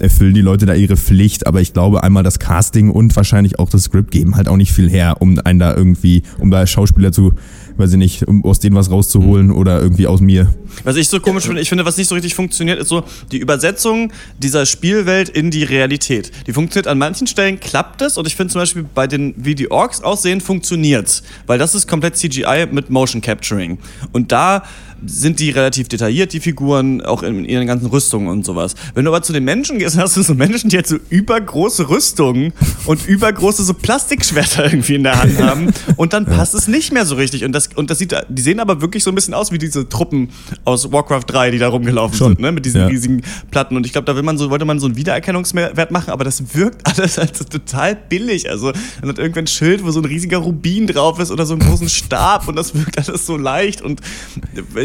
erfüllen 0.00 0.34
die 0.34 0.40
Leute 0.40 0.66
da 0.66 0.74
ihre 0.74 0.96
Pflicht, 0.96 1.46
aber 1.46 1.60
ich 1.60 1.72
glaube 1.72 2.02
einmal 2.02 2.22
das 2.22 2.38
Casting 2.38 2.90
und 2.90 3.14
wahrscheinlich 3.16 3.58
auch 3.58 3.70
das 3.70 3.84
Skript 3.84 4.10
geben 4.10 4.36
halt 4.36 4.48
auch 4.48 4.56
nicht 4.56 4.72
viel 4.72 4.90
her, 4.90 5.16
um 5.20 5.38
einen 5.38 5.58
da 5.58 5.74
irgendwie, 5.74 6.22
um 6.38 6.50
da 6.50 6.66
Schauspieler 6.66 7.12
zu 7.12 7.32
weiß 7.78 7.92
ich 7.92 7.98
nicht, 7.98 8.22
um 8.26 8.44
aus 8.44 8.58
denen 8.58 8.76
was 8.76 8.90
rauszuholen 8.90 9.50
oder 9.50 9.80
irgendwie 9.80 10.06
aus 10.06 10.20
mir. 10.20 10.52
Was 10.84 10.96
ich 10.96 11.08
so 11.08 11.20
komisch 11.20 11.44
finde, 11.44 11.60
ich 11.60 11.68
finde, 11.68 11.84
was 11.84 11.96
nicht 11.96 12.08
so 12.08 12.14
richtig 12.14 12.34
funktioniert, 12.34 12.78
ist 12.78 12.88
so 12.88 13.04
die 13.30 13.38
Übersetzung 13.38 14.12
dieser 14.38 14.66
Spielwelt 14.66 15.28
in 15.28 15.50
die 15.50 15.62
Realität. 15.62 16.32
Die 16.46 16.52
funktioniert 16.52 16.88
an 16.88 16.98
manchen 16.98 17.26
Stellen, 17.26 17.60
klappt 17.60 18.02
es 18.02 18.18
und 18.18 18.26
ich 18.26 18.36
finde 18.36 18.52
zum 18.52 18.62
Beispiel 18.62 18.84
bei 18.94 19.06
den, 19.06 19.32
wie 19.36 19.54
die 19.54 19.70
Orks 19.70 20.02
aussehen, 20.02 20.40
funktioniert's. 20.40 21.22
Weil 21.46 21.58
das 21.58 21.74
ist 21.74 21.86
komplett 21.86 22.16
CGI 22.16 22.66
mit 22.70 22.90
Motion 22.90 23.20
Capturing. 23.20 23.78
Und 24.12 24.32
da 24.32 24.64
sind 25.06 25.40
die 25.40 25.50
relativ 25.50 25.88
detailliert, 25.88 26.32
die 26.32 26.40
Figuren, 26.40 27.00
auch 27.02 27.22
in 27.22 27.44
ihren 27.44 27.66
ganzen 27.66 27.86
Rüstungen 27.86 28.28
und 28.28 28.44
sowas. 28.44 28.74
Wenn 28.94 29.04
du 29.04 29.10
aber 29.10 29.22
zu 29.22 29.32
den 29.32 29.44
Menschen 29.44 29.78
gehst, 29.78 29.96
hast 29.96 30.16
du 30.16 30.22
so 30.22 30.34
Menschen, 30.34 30.70
die 30.70 30.76
halt 30.76 30.86
so 30.86 30.96
übergroße 31.10 31.88
Rüstungen 31.88 32.52
und 32.86 33.06
übergroße 33.06 33.62
so 33.62 33.74
Plastikschwerter 33.74 34.64
irgendwie 34.72 34.96
in 34.96 35.04
der 35.04 35.20
Hand 35.20 35.38
haben 35.40 35.68
und 35.96 36.12
dann 36.12 36.26
passt 36.26 36.54
es 36.54 36.68
nicht 36.68 36.92
mehr 36.92 37.06
so 37.06 37.14
richtig. 37.14 37.44
Und 37.44 37.52
das, 37.52 37.68
und 37.74 37.90
das 37.90 37.98
sieht, 37.98 38.14
die 38.28 38.42
sehen 38.42 38.60
aber 38.60 38.80
wirklich 38.80 39.04
so 39.04 39.10
ein 39.10 39.14
bisschen 39.14 39.34
aus 39.34 39.52
wie 39.52 39.58
diese 39.58 39.88
Truppen 39.88 40.30
aus 40.64 40.90
Warcraft 40.92 41.24
3, 41.26 41.50
die 41.52 41.58
da 41.58 41.68
rumgelaufen 41.68 42.16
Schon. 42.16 42.32
sind, 42.32 42.40
ne? 42.40 42.52
mit 42.52 42.64
diesen 42.64 42.80
ja. 42.80 42.86
riesigen 42.86 43.22
Platten. 43.50 43.76
Und 43.76 43.86
ich 43.86 43.92
glaube, 43.92 44.04
da 44.06 44.16
will 44.16 44.22
man 44.22 44.38
so, 44.38 44.50
wollte 44.50 44.64
man 44.64 44.80
so 44.80 44.86
einen 44.86 44.96
Wiedererkennungswert 44.96 45.90
machen, 45.90 46.10
aber 46.10 46.24
das 46.24 46.54
wirkt 46.54 46.86
alles 46.98 47.18
als 47.18 47.38
total 47.38 47.96
billig. 47.96 48.50
Also 48.50 48.72
man 49.00 49.10
hat 49.10 49.18
irgendwann 49.18 49.44
ein 49.44 49.48
Schild, 49.48 49.84
wo 49.84 49.90
so 49.90 50.00
ein 50.00 50.04
riesiger 50.04 50.38
Rubin 50.38 50.86
drauf 50.86 51.18
ist 51.18 51.30
oder 51.30 51.46
so 51.46 51.54
einen 51.54 51.62
großen 51.62 51.88
Stab 51.88 52.48
und 52.48 52.56
das 52.56 52.74
wirkt 52.74 52.98
alles 52.98 53.26
so 53.26 53.36
leicht 53.36 53.82
und 53.82 54.00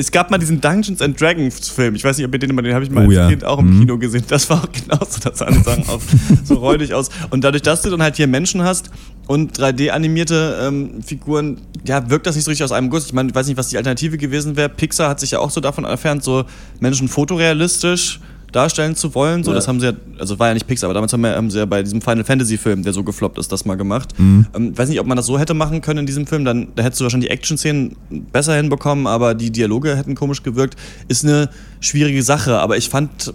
es 0.04 0.12
gab 0.12 0.30
mal 0.32 0.38
diesen 0.38 0.60
Dungeons 0.60 1.02
and 1.02 1.20
Dragons 1.20 1.70
Film. 1.70 1.96
Ich 1.96 2.04
weiß 2.04 2.18
nicht, 2.18 2.28
ob 2.28 2.34
ihr 2.34 2.40
den, 2.40 2.56
den 2.56 2.74
habe 2.74 2.84
ich 2.84 2.92
mal 2.92 3.06
oh, 3.06 3.08
als 3.08 3.16
ja. 3.16 3.30
Kind 3.30 3.46
auch 3.46 3.60
im 3.60 3.78
mhm. 3.78 3.80
Kino 3.80 3.98
gesehen. 3.98 4.24
Das 4.28 4.50
war 4.50 4.62
auch 4.62 4.70
genauso, 4.70 5.20
das 5.24 5.38
sah 5.40 5.52
Sachen 5.52 5.88
auch 5.88 6.02
so 6.44 6.56
räudig 6.56 6.94
aus. 6.94 7.10
Und 7.30 7.44
dadurch, 7.44 7.64
dass 7.64 7.82
du 7.84 7.90
dann 7.90 8.02
halt 8.02 8.18
hier 8.18 8.28
Menschen 8.28 8.64
hast 8.64 8.92
und 9.28 9.58
3D-animierte 9.58 10.60
ähm, 10.62 11.02
Figuren, 11.02 11.62
ja, 11.86 12.10
wirkt 12.10 12.28
das 12.28 12.36
nicht 12.36 12.44
so 12.44 12.52
richtig 12.52 12.66
aus 12.66 12.74
einem 12.74 12.90
Guss. 12.90 13.06
Ich 13.06 13.14
meine, 13.14 13.30
ich 13.30 13.36
weiß 13.36 13.48
nicht, 13.48 13.58
was 13.58 13.70
die 13.70 13.78
Alternative 13.78 14.18
gewesen 14.18 14.58
wäre. 14.58 14.68
Pixar 14.68 15.10
hat 15.10 15.22
sich 15.22 15.32
ja 15.32 15.40
auch 15.40 15.50
so 15.50 15.62
davon 15.62 15.86
entfernt, 15.86 16.22
so 16.22 16.44
Menschen 16.82 17.08
fotorealistisch 17.08 18.20
darstellen 18.56 18.96
zu 18.96 19.14
wollen. 19.16 19.44
So, 19.44 19.52
ja. 19.52 19.56
das 19.56 19.68
haben 19.68 19.80
sie 19.80 19.88
ja, 19.88 19.94
also 20.20 20.40
war 20.40 20.48
ja 20.48 20.54
nicht 20.54 20.68
Pixar, 20.68 20.88
aber 20.88 20.94
damals 20.94 21.12
haben, 21.14 21.22
wir, 21.22 21.36
haben 21.36 21.50
sie 21.50 21.60
ja 21.60 21.66
bei 21.66 21.84
diesem 21.84 22.02
Final 22.02 22.24
Fantasy 22.24 22.58
Film, 22.58 22.84
der 22.84 22.94
so 22.94 23.04
gefloppt 23.04 23.38
ist, 23.38 23.52
das 23.52 23.66
mal 23.66 23.76
gemacht. 23.76 24.18
Mhm. 24.18 24.46
Ähm, 24.56 24.78
weiß 24.78 24.90
nicht, 24.90 25.00
ob 25.00 25.08
man 25.08 25.18
das 25.18 25.26
so 25.26 25.38
hätte 25.40 25.54
machen 25.54 25.82
können 25.82 26.00
in 26.00 26.06
diesem 26.06 26.28
Film, 26.28 26.46
dann 26.46 26.68
da 26.76 26.84
hättest 26.84 27.02
du 27.02 27.06
wahrscheinlich 27.06 27.30
die 27.30 27.34
Action-Szenen 27.34 27.96
besser 28.32 28.56
hinbekommen, 28.56 29.08
aber 29.08 29.34
die 29.34 29.52
Dialoge 29.52 29.98
hätten 29.98 30.16
komisch 30.16 30.44
gewirkt. 30.44 30.76
Ist 31.08 31.26
eine 31.26 31.50
schwierige 31.80 32.24
Sache, 32.24 32.60
aber 32.60 32.78
ich 32.78 32.90
fand, 32.90 33.34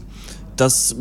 dass 0.56 0.96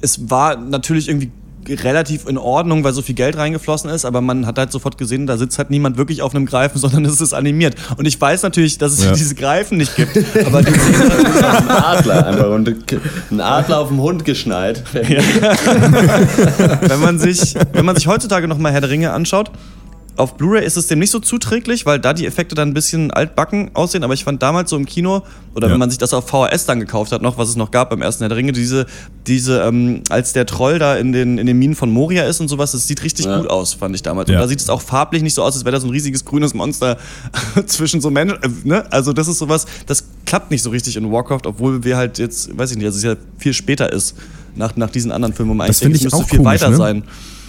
es 0.00 0.30
war 0.30 0.56
natürlich 0.56 1.08
irgendwie 1.08 1.30
relativ 1.68 2.26
in 2.26 2.38
Ordnung, 2.38 2.84
weil 2.84 2.92
so 2.92 3.02
viel 3.02 3.14
Geld 3.14 3.36
reingeflossen 3.36 3.90
ist, 3.90 4.04
aber 4.04 4.20
man 4.20 4.46
hat 4.46 4.58
halt 4.58 4.72
sofort 4.72 4.98
gesehen, 4.98 5.26
da 5.26 5.36
sitzt 5.36 5.58
halt 5.58 5.70
niemand 5.70 5.96
wirklich 5.96 6.22
auf 6.22 6.34
einem 6.34 6.46
Greifen, 6.46 6.78
sondern 6.80 7.04
es 7.04 7.20
ist 7.20 7.32
animiert. 7.32 7.74
Und 7.96 8.06
ich 8.06 8.20
weiß 8.20 8.42
natürlich, 8.42 8.78
dass 8.78 8.92
es 8.92 9.04
ja. 9.04 9.12
diese 9.12 9.34
Greifen 9.34 9.78
nicht 9.78 9.96
gibt, 9.96 10.16
aber 10.46 10.62
die 10.62 10.72
ein 10.72 11.68
Adler 11.68 12.26
einfach 12.26 12.50
und 12.50 12.68
ein 13.30 13.40
Adler 13.40 13.78
auf 13.78 13.88
dem 13.88 14.00
Hund 14.00 14.24
geschnallt. 14.24 14.82
Ja. 14.92 15.02
wenn 16.88 17.00
man 17.00 17.18
sich, 17.18 17.54
wenn 17.72 17.84
man 17.84 17.96
sich 17.96 18.06
heutzutage 18.06 18.48
noch 18.48 18.58
mal 18.58 18.72
Herr 18.72 18.80
der 18.80 18.90
Ringe 18.90 19.12
anschaut, 19.12 19.50
auf 20.16 20.36
Blu-ray 20.36 20.64
ist 20.64 20.76
es 20.76 20.88
dem 20.88 20.98
nicht 20.98 21.10
so 21.10 21.20
zuträglich, 21.20 21.86
weil 21.86 21.98
da 21.98 22.12
die 22.12 22.26
Effekte 22.26 22.54
dann 22.54 22.68
ein 22.68 22.74
bisschen 22.74 23.10
altbacken 23.10 23.70
aussehen. 23.74 24.04
Aber 24.04 24.12
ich 24.12 24.24
fand 24.24 24.42
damals 24.42 24.70
so 24.70 24.76
im 24.76 24.84
Kino, 24.84 25.22
oder 25.54 25.66
ja. 25.66 25.72
wenn 25.72 25.78
man 25.80 25.90
sich 25.90 25.98
das 25.98 26.12
auf 26.12 26.28
VHS 26.28 26.66
dann 26.66 26.80
gekauft 26.80 27.12
hat, 27.12 27.22
noch, 27.22 27.38
was 27.38 27.48
es 27.48 27.56
noch 27.56 27.70
gab 27.70 27.90
beim 27.90 28.02
ersten 28.02 28.22
Herr 28.22 28.28
der 28.28 28.36
Ringe, 28.36 28.52
diese, 28.52 28.86
diese 29.26 29.62
ähm, 29.62 30.02
als 30.10 30.32
der 30.32 30.44
Troll 30.44 30.78
da 30.78 30.96
in 30.96 31.12
den, 31.12 31.38
in 31.38 31.46
den 31.46 31.58
Minen 31.58 31.74
von 31.74 31.90
Moria 31.90 32.24
ist 32.24 32.40
und 32.40 32.48
sowas, 32.48 32.72
das 32.72 32.86
sieht 32.86 33.02
richtig 33.02 33.26
ja. 33.26 33.38
gut 33.38 33.48
aus, 33.48 33.74
fand 33.74 33.94
ich 33.94 34.02
damals. 34.02 34.28
Ja. 34.28 34.36
Und 34.36 34.42
da 34.42 34.48
sieht 34.48 34.60
es 34.60 34.68
auch 34.68 34.82
farblich 34.82 35.22
nicht 35.22 35.34
so 35.34 35.42
aus, 35.42 35.54
als 35.54 35.64
wäre 35.64 35.72
da 35.72 35.80
so 35.80 35.86
ein 35.86 35.92
riesiges 35.92 36.24
grünes 36.24 36.52
Monster 36.52 36.98
zwischen 37.66 38.00
so 38.00 38.10
Menschen. 38.10 38.38
Äh, 38.42 38.48
ne? 38.64 38.92
Also, 38.92 39.12
das 39.12 39.28
ist 39.28 39.38
sowas, 39.38 39.66
das 39.86 40.04
klappt 40.26 40.50
nicht 40.50 40.62
so 40.62 40.70
richtig 40.70 40.96
in 40.96 41.10
Warcraft, 41.10 41.46
obwohl 41.46 41.84
wir 41.84 41.96
halt 41.96 42.18
jetzt, 42.18 42.56
weiß 42.56 42.70
ich 42.70 42.76
nicht, 42.76 42.86
dass 42.86 42.96
es 42.96 43.02
ja 43.02 43.16
viel 43.38 43.54
später 43.54 43.92
ist, 43.92 44.14
nach, 44.54 44.76
nach 44.76 44.90
diesen 44.90 45.12
anderen 45.12 45.34
Filmen, 45.34 45.52
wo 45.52 45.54
man 45.54 45.66
eigentlich 45.66 45.78
denkt, 45.78 45.96
es 45.96 46.04
müsste 46.04 46.24
viel 46.24 46.38
komisch, 46.38 46.60
weiter 46.60 46.70
ne? 46.70 46.76
sein. 46.76 47.04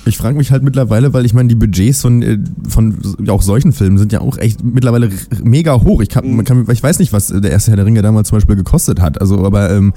Ich 0.06 0.18
frage 0.18 0.38
mich 0.38 0.52
halt 0.52 0.64
mittlerweile, 0.64 1.14
weil 1.14 1.26
ich 1.26 1.34
meine, 1.34 1.50
die 1.50 1.56
Budgets 1.56 2.02
von, 2.02 2.22
äh, 2.22 2.38
von 2.68 2.98
auch 3.28 3.42
solchen 3.42 3.72
Filmen 3.72 3.98
sind 3.98 4.12
ja 4.12 4.22
auch 4.22 4.38
echt 4.38 4.64
mittlerweile 4.64 5.10
mega 5.42 5.82
hoch. 5.82 6.02
Ich, 6.02 6.10
kann, 6.10 6.44
kann, 6.44 6.66
ich 6.70 6.84
weiß 6.84 7.00
nicht, 7.00 7.14
was 7.14 7.28
der 7.28 7.52
erste 7.52 7.72
Herr 7.72 7.78
der 7.78 7.86
Ringe 7.86 8.02
damals 8.02 8.30
zum 8.30 8.38
Beispiel 8.38 8.56
gekostet 8.56 9.00
hat. 9.00 9.22
Also, 9.22 9.46
aber 9.46 9.72
ähm, 9.72 9.94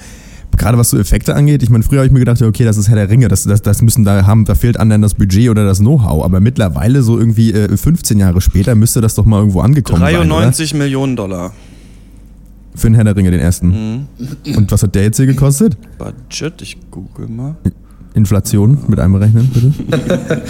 gerade 0.56 0.78
was 0.78 0.90
so 0.90 0.98
Effekte 0.98 1.34
angeht, 1.34 1.62
ich 1.62 1.70
meine, 1.70 1.82
früher 1.82 1.98
habe 1.98 2.06
ich 2.06 2.12
mir 2.12 2.20
gedacht, 2.20 2.40
okay, 2.42 2.64
das 2.64 2.76
ist 2.76 2.88
Herr 2.88 2.96
der 2.96 3.10
Ringe, 3.10 3.28
das, 3.28 3.44
das, 3.44 3.62
das 3.62 3.82
müssen 3.82 4.04
da 4.04 4.26
haben, 4.26 4.44
da 4.44 4.54
fehlt 4.54 4.78
anderen 4.78 5.02
das 5.02 5.14
Budget 5.14 5.50
oder 5.50 5.64
das 5.64 5.78
Know-how. 5.78 6.24
Aber 6.24 6.40
mittlerweile, 6.40 7.02
so 7.02 7.18
irgendwie 7.18 7.52
äh, 7.52 7.76
15 7.76 8.18
Jahre 8.18 8.40
später, 8.40 8.74
müsste 8.74 9.00
das 9.00 9.14
doch 9.14 9.24
mal 9.24 9.38
irgendwo 9.38 9.60
angekommen 9.60 10.00
93 10.00 10.20
sein. 10.20 10.28
93 10.28 10.74
Millionen 10.74 11.16
Dollar. 11.16 11.52
Für 12.74 12.88
den 12.88 12.94
Herr 12.94 13.04
der 13.04 13.16
Ringe, 13.16 13.30
den 13.30 13.40
ersten. 13.40 13.68
Mhm. 13.68 14.56
Und 14.56 14.70
was 14.70 14.82
hat 14.82 14.94
der 14.94 15.04
jetzt 15.04 15.16
hier 15.16 15.26
gekostet? 15.26 15.76
Budget, 15.98 16.60
ich 16.62 16.76
google 16.90 17.28
mal. 17.28 17.56
Inflation 18.16 18.78
mit 18.88 18.98
einberechnen, 18.98 19.48
bitte? 19.52 20.42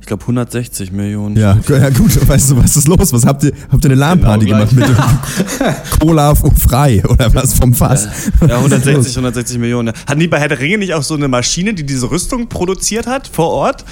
Ich 0.00 0.06
glaube 0.06 0.22
160 0.22 0.90
Millionen. 0.90 1.36
Ja, 1.36 1.58
ja, 1.68 1.90
gut, 1.90 2.28
weißt 2.28 2.50
du, 2.50 2.56
was 2.56 2.76
ist 2.76 2.88
los? 2.88 3.12
Was 3.12 3.24
habt 3.24 3.44
ihr? 3.44 3.52
Habt 3.70 3.84
ihr 3.84 3.90
eine 3.90 4.00
LAN-Party 4.00 4.46
genau 4.46 4.66
gemacht 4.66 4.72
mit 4.72 6.00
Cola 6.00 6.34
frei 6.34 7.02
oder 7.06 7.32
was 7.34 7.54
vom 7.54 7.74
Fass? 7.74 8.08
Ja, 8.40 8.56
160, 8.56 9.14
160 9.16 9.58
Millionen. 9.58 9.92
Hatten 10.06 10.20
die 10.20 10.28
bei 10.28 10.40
Herr 10.40 10.48
der 10.48 10.60
Ringe 10.60 10.78
nicht 10.78 10.94
auch 10.94 11.02
so 11.02 11.14
eine 11.14 11.28
Maschine, 11.28 11.74
die 11.74 11.84
diese 11.84 12.10
Rüstung 12.10 12.48
produziert 12.48 13.06
hat 13.06 13.28
vor 13.28 13.50
Ort? 13.50 13.84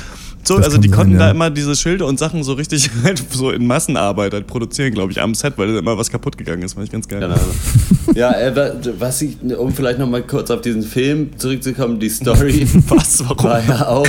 So, 0.47 0.57
also 0.57 0.79
die 0.79 0.89
konnten 0.89 1.13
sein, 1.13 1.21
ja. 1.21 1.27
da 1.27 1.31
immer 1.33 1.51
diese 1.51 1.75
Schilde 1.75 2.05
und 2.05 2.19
Sachen 2.19 2.45
so 2.45 2.53
richtig 2.53 2.89
halt 3.05 3.23
so 3.31 3.51
in 3.51 3.67
Massenarbeit 3.67 4.33
halt 4.33 4.47
produzieren, 4.47 4.95
glaube 4.95 5.13
ich, 5.13 5.21
am 5.21 5.35
Set, 5.35 5.55
weil 5.57 5.73
da 5.73 5.79
immer 5.79 5.99
was 5.99 6.11
kaputt 6.11 6.39
gegangen 6.39 6.63
ist. 6.63 6.75
Fand 6.75 6.87
ich 6.87 6.93
ganz 6.93 7.09
geil. 7.09 7.21
Genau. 7.21 7.35
ja, 8.15 8.33
äh, 8.33 8.73
was 8.99 9.23
ich, 9.23 9.37
um 9.57 9.73
vielleicht 9.73 9.99
nochmal 9.99 10.23
kurz 10.23 10.51
auf 10.51 10.61
diesen 10.61 10.83
Film 10.83 11.31
zurückzukommen, 11.37 11.99
die 11.99 12.09
Story 12.09 12.67
was, 12.89 13.23
warum? 13.29 13.45
war 13.45 13.65
ja 13.67 13.89
auch 13.89 14.07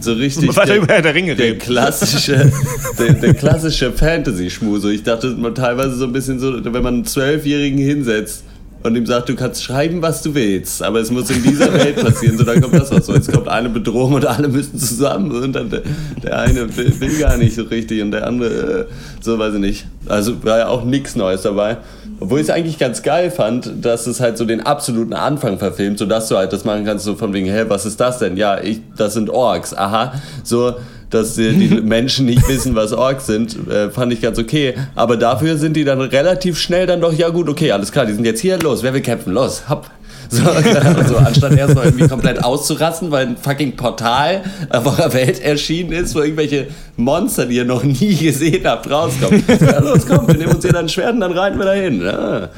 so 0.00 0.12
richtig 0.14 0.50
der, 0.54 0.76
über 0.76 1.00
der, 1.00 1.14
Ringe 1.14 1.36
der 1.36 1.56
klassische, 1.56 2.52
der, 2.98 3.12
der 3.14 3.34
klassische 3.34 3.92
Fantasy-Schmu. 3.92 4.78
So, 4.78 4.88
ich 4.88 5.04
dachte 5.04 5.28
man 5.28 5.54
teilweise 5.54 5.94
so 5.94 6.04
ein 6.04 6.12
bisschen 6.12 6.40
so, 6.40 6.64
wenn 6.64 6.82
man 6.82 6.94
einen 6.94 7.04
Zwölfjährigen 7.04 7.78
hinsetzt 7.78 8.44
und 8.82 8.96
ihm 8.96 9.06
sagt, 9.06 9.28
du 9.28 9.34
kannst 9.34 9.62
schreiben, 9.62 10.02
was 10.02 10.22
du 10.22 10.34
willst, 10.34 10.82
aber 10.82 11.00
es 11.00 11.10
muss 11.10 11.30
in 11.30 11.42
dieser 11.42 11.72
Welt 11.72 11.96
passieren, 11.96 12.38
so 12.38 12.44
dann 12.44 12.60
kommt 12.60 12.74
das 12.74 12.92
auch 12.92 13.02
so. 13.02 13.12
Jetzt 13.12 13.32
kommt 13.32 13.48
eine 13.48 13.68
Bedrohung 13.68 14.14
und 14.14 14.26
alle 14.26 14.48
müssen 14.48 14.78
zusammen 14.78 15.30
und 15.32 15.52
dann 15.52 15.68
der, 15.68 15.82
der 16.22 16.38
eine 16.38 16.76
will, 16.76 17.00
will, 17.00 17.18
gar 17.18 17.36
nicht 17.36 17.56
so 17.56 17.64
richtig 17.64 18.02
und 18.02 18.12
der 18.12 18.26
andere, 18.26 18.80
äh, 18.82 18.84
so 19.20 19.38
weiß 19.38 19.54
ich 19.54 19.60
nicht. 19.60 19.86
Also 20.06 20.42
war 20.44 20.58
ja 20.58 20.68
auch 20.68 20.84
nichts 20.84 21.16
Neues 21.16 21.42
dabei. 21.42 21.78
Obwohl 22.20 22.40
ich 22.40 22.48
es 22.48 22.50
eigentlich 22.50 22.78
ganz 22.78 23.02
geil 23.02 23.30
fand, 23.30 23.84
dass 23.84 24.06
es 24.06 24.20
halt 24.20 24.38
so 24.38 24.44
den 24.44 24.60
absoluten 24.60 25.12
Anfang 25.12 25.58
verfilmt, 25.58 25.98
sodass 25.98 26.28
du 26.28 26.36
halt 26.36 26.52
das 26.52 26.64
machen 26.64 26.84
kannst, 26.84 27.04
so 27.04 27.14
von 27.14 27.32
wegen, 27.32 27.46
hä, 27.46 27.64
was 27.68 27.86
ist 27.86 28.00
das 28.00 28.18
denn? 28.18 28.36
Ja, 28.36 28.60
ich, 28.60 28.80
das 28.96 29.14
sind 29.14 29.30
Orks, 29.30 29.72
aha. 29.72 30.14
So, 30.42 30.74
dass 31.10 31.34
die, 31.34 31.52
die 31.52 31.68
Menschen 31.82 32.26
nicht 32.26 32.46
wissen, 32.48 32.74
was 32.74 32.92
Orks 32.92 33.26
sind, 33.26 33.68
äh, 33.68 33.90
fand 33.90 34.12
ich 34.12 34.20
ganz 34.20 34.38
okay. 34.38 34.74
Aber 34.94 35.16
dafür 35.16 35.56
sind 35.56 35.74
die 35.74 35.84
dann 35.84 36.00
relativ 36.00 36.58
schnell 36.58 36.86
dann 36.86 37.00
doch, 37.00 37.12
ja 37.12 37.28
gut, 37.28 37.48
okay, 37.48 37.72
alles 37.72 37.92
klar, 37.92 38.06
die 38.06 38.12
sind 38.12 38.24
jetzt 38.24 38.40
hier, 38.40 38.58
los, 38.58 38.82
wer 38.82 38.94
will 38.94 39.00
kämpfen, 39.00 39.32
los, 39.32 39.68
hopp. 39.68 39.90
So, 40.28 40.44
also 40.50 41.16
anstatt 41.16 41.56
erst 41.56 41.74
noch 41.74 41.84
irgendwie 41.84 42.06
komplett 42.06 42.42
auszurasten, 42.42 43.10
weil 43.10 43.28
ein 43.28 43.36
fucking 43.36 43.76
Portal 43.76 44.42
auf 44.70 44.86
eurer 44.86 45.12
Welt 45.12 45.40
erschienen 45.40 45.92
ist, 45.92 46.14
wo 46.14 46.20
irgendwelche 46.20 46.68
Monster, 46.96 47.46
die 47.46 47.56
ihr 47.56 47.64
noch 47.64 47.84
nie 47.84 48.14
gesehen 48.14 48.64
habt, 48.64 48.90
rauskommen. 48.90 49.44
Ja, 49.60 49.80
los, 49.80 50.06
komm, 50.06 50.26
wir 50.26 50.34
nehmen 50.34 50.54
uns 50.54 50.64
hier 50.64 50.72
dann 50.72 50.88
Schwert 50.88 51.14
und 51.14 51.20
dann 51.20 51.32
reiten 51.32 51.58
wir 51.58 51.64
dahin. 51.64 52.00
Ja. 52.00 52.48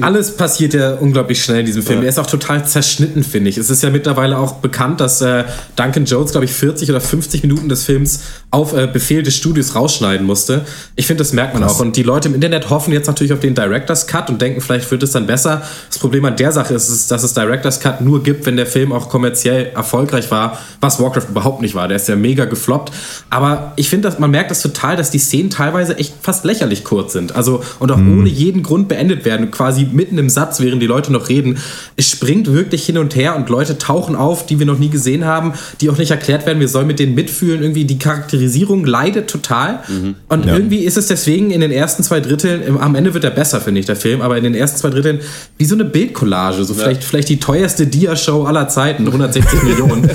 Alles 0.00 0.36
passiert 0.36 0.74
ja 0.74 0.94
unglaublich 0.94 1.42
schnell 1.42 1.60
in 1.60 1.66
diesem 1.66 1.82
Film. 1.82 2.02
Er 2.02 2.08
ist 2.08 2.18
auch 2.18 2.26
total 2.26 2.64
zerschnitten, 2.66 3.22
finde 3.22 3.50
ich. 3.50 3.58
Es 3.58 3.70
ist 3.70 3.82
ja 3.82 3.90
mittlerweile 3.90 4.38
auch 4.38 4.54
bekannt, 4.54 5.00
dass 5.00 5.20
äh, 5.20 5.44
Duncan 5.76 6.04
Jones, 6.06 6.32
glaube 6.32 6.46
ich, 6.46 6.52
40 6.52 6.90
oder 6.90 7.00
50 7.00 7.42
Minuten 7.42 7.68
des 7.68 7.84
Films 7.84 8.20
auf 8.54 8.72
äh, 8.72 8.86
Befehl 8.86 9.24
des 9.24 9.36
Studios 9.36 9.74
rausschneiden 9.74 10.24
musste. 10.24 10.64
Ich 10.94 11.08
finde, 11.08 11.24
das 11.24 11.32
merkt 11.32 11.54
man 11.54 11.64
Krass. 11.64 11.74
auch. 11.74 11.80
Und 11.80 11.96
die 11.96 12.04
Leute 12.04 12.28
im 12.28 12.36
Internet 12.36 12.70
hoffen 12.70 12.92
jetzt 12.92 13.08
natürlich 13.08 13.32
auf 13.32 13.40
den 13.40 13.54
Director's 13.56 14.06
Cut 14.06 14.30
und 14.30 14.40
denken, 14.40 14.60
vielleicht 14.60 14.88
wird 14.92 15.02
es 15.02 15.10
dann 15.10 15.26
besser. 15.26 15.62
Das 15.88 15.98
Problem 15.98 16.24
an 16.24 16.36
der 16.36 16.52
Sache 16.52 16.72
ist, 16.72 17.10
dass 17.10 17.24
es 17.24 17.34
Director's 17.34 17.80
Cut 17.80 18.00
nur 18.00 18.22
gibt, 18.22 18.46
wenn 18.46 18.56
der 18.56 18.66
Film 18.66 18.92
auch 18.92 19.08
kommerziell 19.08 19.72
erfolgreich 19.74 20.30
war, 20.30 20.60
was 20.80 21.00
Warcraft 21.00 21.30
überhaupt 21.30 21.62
nicht 21.62 21.74
war. 21.74 21.88
Der 21.88 21.96
ist 21.96 22.08
ja 22.08 22.14
mega 22.14 22.44
gefloppt. 22.44 22.92
Aber 23.28 23.72
ich 23.74 23.90
finde, 23.90 24.14
man 24.18 24.30
merkt 24.30 24.52
das 24.52 24.62
total, 24.62 24.96
dass 24.96 25.10
die 25.10 25.18
Szenen 25.18 25.50
teilweise 25.50 25.98
echt 25.98 26.14
fast 26.22 26.44
lächerlich 26.44 26.84
kurz 26.84 27.12
sind. 27.12 27.34
Also 27.34 27.60
und 27.80 27.90
auch 27.90 27.96
mhm. 27.96 28.20
ohne 28.20 28.28
jeden 28.28 28.62
Grund 28.62 28.86
beendet 28.86 29.24
werden, 29.24 29.50
quasi 29.50 29.84
mitten 29.84 30.16
im 30.16 30.28
Satz, 30.28 30.60
während 30.60 30.80
die 30.80 30.86
Leute 30.86 31.12
noch 31.12 31.28
reden. 31.28 31.58
Es 31.96 32.08
springt 32.08 32.52
wirklich 32.52 32.86
hin 32.86 32.98
und 32.98 33.16
her 33.16 33.34
und 33.34 33.48
Leute 33.48 33.78
tauchen 33.78 34.14
auf, 34.14 34.46
die 34.46 34.60
wir 34.60 34.66
noch 34.66 34.78
nie 34.78 34.90
gesehen 34.90 35.24
haben, 35.24 35.54
die 35.80 35.90
auch 35.90 35.98
nicht 35.98 36.12
erklärt 36.12 36.46
werden. 36.46 36.60
Wir 36.60 36.68
sollen 36.68 36.86
mit 36.86 37.00
denen 37.00 37.16
mitfühlen. 37.16 37.60
Irgendwie 37.60 37.84
die 37.84 37.98
Charakterisierung 38.44 38.84
leidet 38.84 39.28
total. 39.28 39.80
Mhm. 39.88 40.16
Und 40.28 40.46
ja. 40.46 40.54
irgendwie 40.54 40.78
ist 40.78 40.96
es 40.96 41.06
deswegen 41.06 41.50
in 41.50 41.60
den 41.60 41.70
ersten 41.70 42.02
zwei 42.02 42.20
Dritteln, 42.20 42.78
am 42.78 42.94
Ende 42.94 43.14
wird 43.14 43.24
er 43.24 43.30
besser, 43.30 43.60
finde 43.60 43.80
ich, 43.80 43.86
der 43.86 43.96
Film, 43.96 44.20
aber 44.20 44.36
in 44.36 44.44
den 44.44 44.54
ersten 44.54 44.78
zwei 44.78 44.90
Dritteln 44.90 45.20
wie 45.58 45.64
so 45.64 45.74
eine 45.74 45.84
Bildcollage. 45.84 46.64
So 46.64 46.74
ja. 46.74 46.80
vielleicht, 46.80 47.04
vielleicht 47.04 47.28
die 47.28 47.40
teuerste 47.40 47.86
Dia-Show 47.86 48.44
aller 48.44 48.68
Zeiten, 48.68 49.06
160 49.06 49.62
Millionen. 49.62 50.10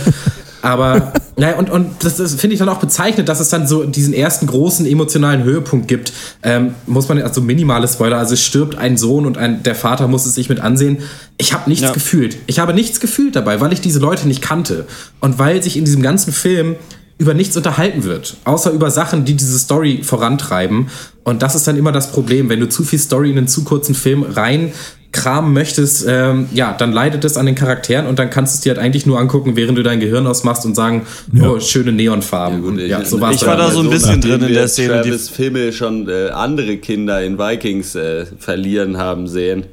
Aber, 0.62 1.14
naja, 1.38 1.58
und, 1.58 1.70
und 1.70 2.04
das, 2.04 2.18
das 2.18 2.36
finde 2.36 2.54
ich 2.54 2.60
dann 2.60 2.68
auch 2.68 2.82
bezeichnet, 2.82 3.30
dass 3.30 3.40
es 3.40 3.48
dann 3.48 3.66
so 3.66 3.86
diesen 3.86 4.14
ersten 4.14 4.46
großen 4.46 4.86
emotionalen 4.86 5.44
Höhepunkt 5.44 5.88
gibt. 5.88 6.12
Ähm, 6.44 6.74
muss 6.86 7.08
man, 7.08 7.22
also 7.22 7.40
minimale 7.40 7.88
Spoiler, 7.88 8.18
also 8.18 8.34
es 8.34 8.44
stirbt 8.44 8.78
ein 8.78 8.98
Sohn 8.98 9.26
und 9.26 9.38
ein, 9.38 9.64
der 9.64 9.76
Vater 9.76 10.10
muss 10.10 10.26
es 10.26 10.36
sich 10.36 10.50
mit 10.50 10.60
ansehen. 10.60 10.98
Ich 11.38 11.54
habe 11.54 11.70
nichts 11.70 11.86
ja. 11.86 11.94
gefühlt. 11.94 12.36
Ich 12.48 12.60
habe 12.60 12.74
nichts 12.74 13.00
gefühlt 13.00 13.38
dabei, 13.38 13.62
weil 13.62 13.72
ich 13.72 13.80
diese 13.80 14.00
Leute 14.00 14.28
nicht 14.28 14.42
kannte. 14.42 14.86
Und 15.22 15.40
weil 15.40 15.64
sich 15.64 15.78
in 15.78 15.86
diesem 15.86 16.02
ganzen 16.02 16.34
Film 16.34 16.76
über 17.20 17.34
nichts 17.34 17.56
unterhalten 17.56 18.06
wird, 18.06 18.38
außer 18.46 18.72
über 18.72 18.90
Sachen, 18.90 19.26
die 19.26 19.36
diese 19.36 19.60
Story 19.60 20.00
vorantreiben. 20.04 20.88
Und 21.24 21.44
das 21.44 21.54
ist 21.54 21.68
dann 21.68 21.78
immer 21.78 21.92
das 21.92 22.12
Problem, 22.12 22.50
wenn 22.50 22.62
du 22.62 22.70
zu 22.70 22.84
viel 22.84 22.98
Story 22.98 23.30
in 23.30 23.38
einen 23.38 23.48
zu 23.48 23.64
kurzen 23.64 23.94
Film 23.94 24.24
rein 24.24 24.72
kramen 25.12 25.54
möchtest, 25.54 26.06
ähm, 26.08 26.48
ja, 26.54 26.74
dann 26.78 26.94
leidet 26.94 27.26
es 27.26 27.36
an 27.36 27.48
den 27.48 27.56
Charakteren 27.56 28.06
und 28.06 28.20
dann 28.20 28.30
kannst 28.30 28.54
du 28.54 28.58
es 28.58 28.62
dir 28.62 28.76
halt 28.76 28.80
eigentlich 28.80 29.06
nur 29.06 29.20
angucken, 29.20 29.56
während 29.56 29.78
du 29.78 29.84
dein 29.84 30.00
Gehirn 30.00 30.28
ausmachst 30.28 30.66
und 30.66 30.76
sagen, 30.76 31.08
ja. 31.34 31.50
oh, 31.50 31.60
schöne 31.60 31.92
Neonfarben. 31.92 32.64
Ja, 32.64 32.70
gut, 32.70 32.80
ich, 32.80 32.90
ja, 32.90 33.06
so 33.06 33.18
ich 33.30 33.46
war 33.46 33.58
da 33.58 33.72
so 33.72 33.80
ein 33.80 33.90
bisschen 33.90 34.22
drin 34.22 34.42
in 34.44 34.54
der 34.54 34.68
Szene. 34.68 35.02
Travis 35.02 35.30
Fimmel 35.30 35.74
schon 35.74 36.08
äh, 36.08 36.30
andere 36.30 36.78
Kinder 36.78 37.24
in 37.24 37.40
Vikings 37.40 37.96
äh, 37.96 38.28
verlieren 38.38 38.98
haben 38.98 39.28
sehen. 39.28 39.66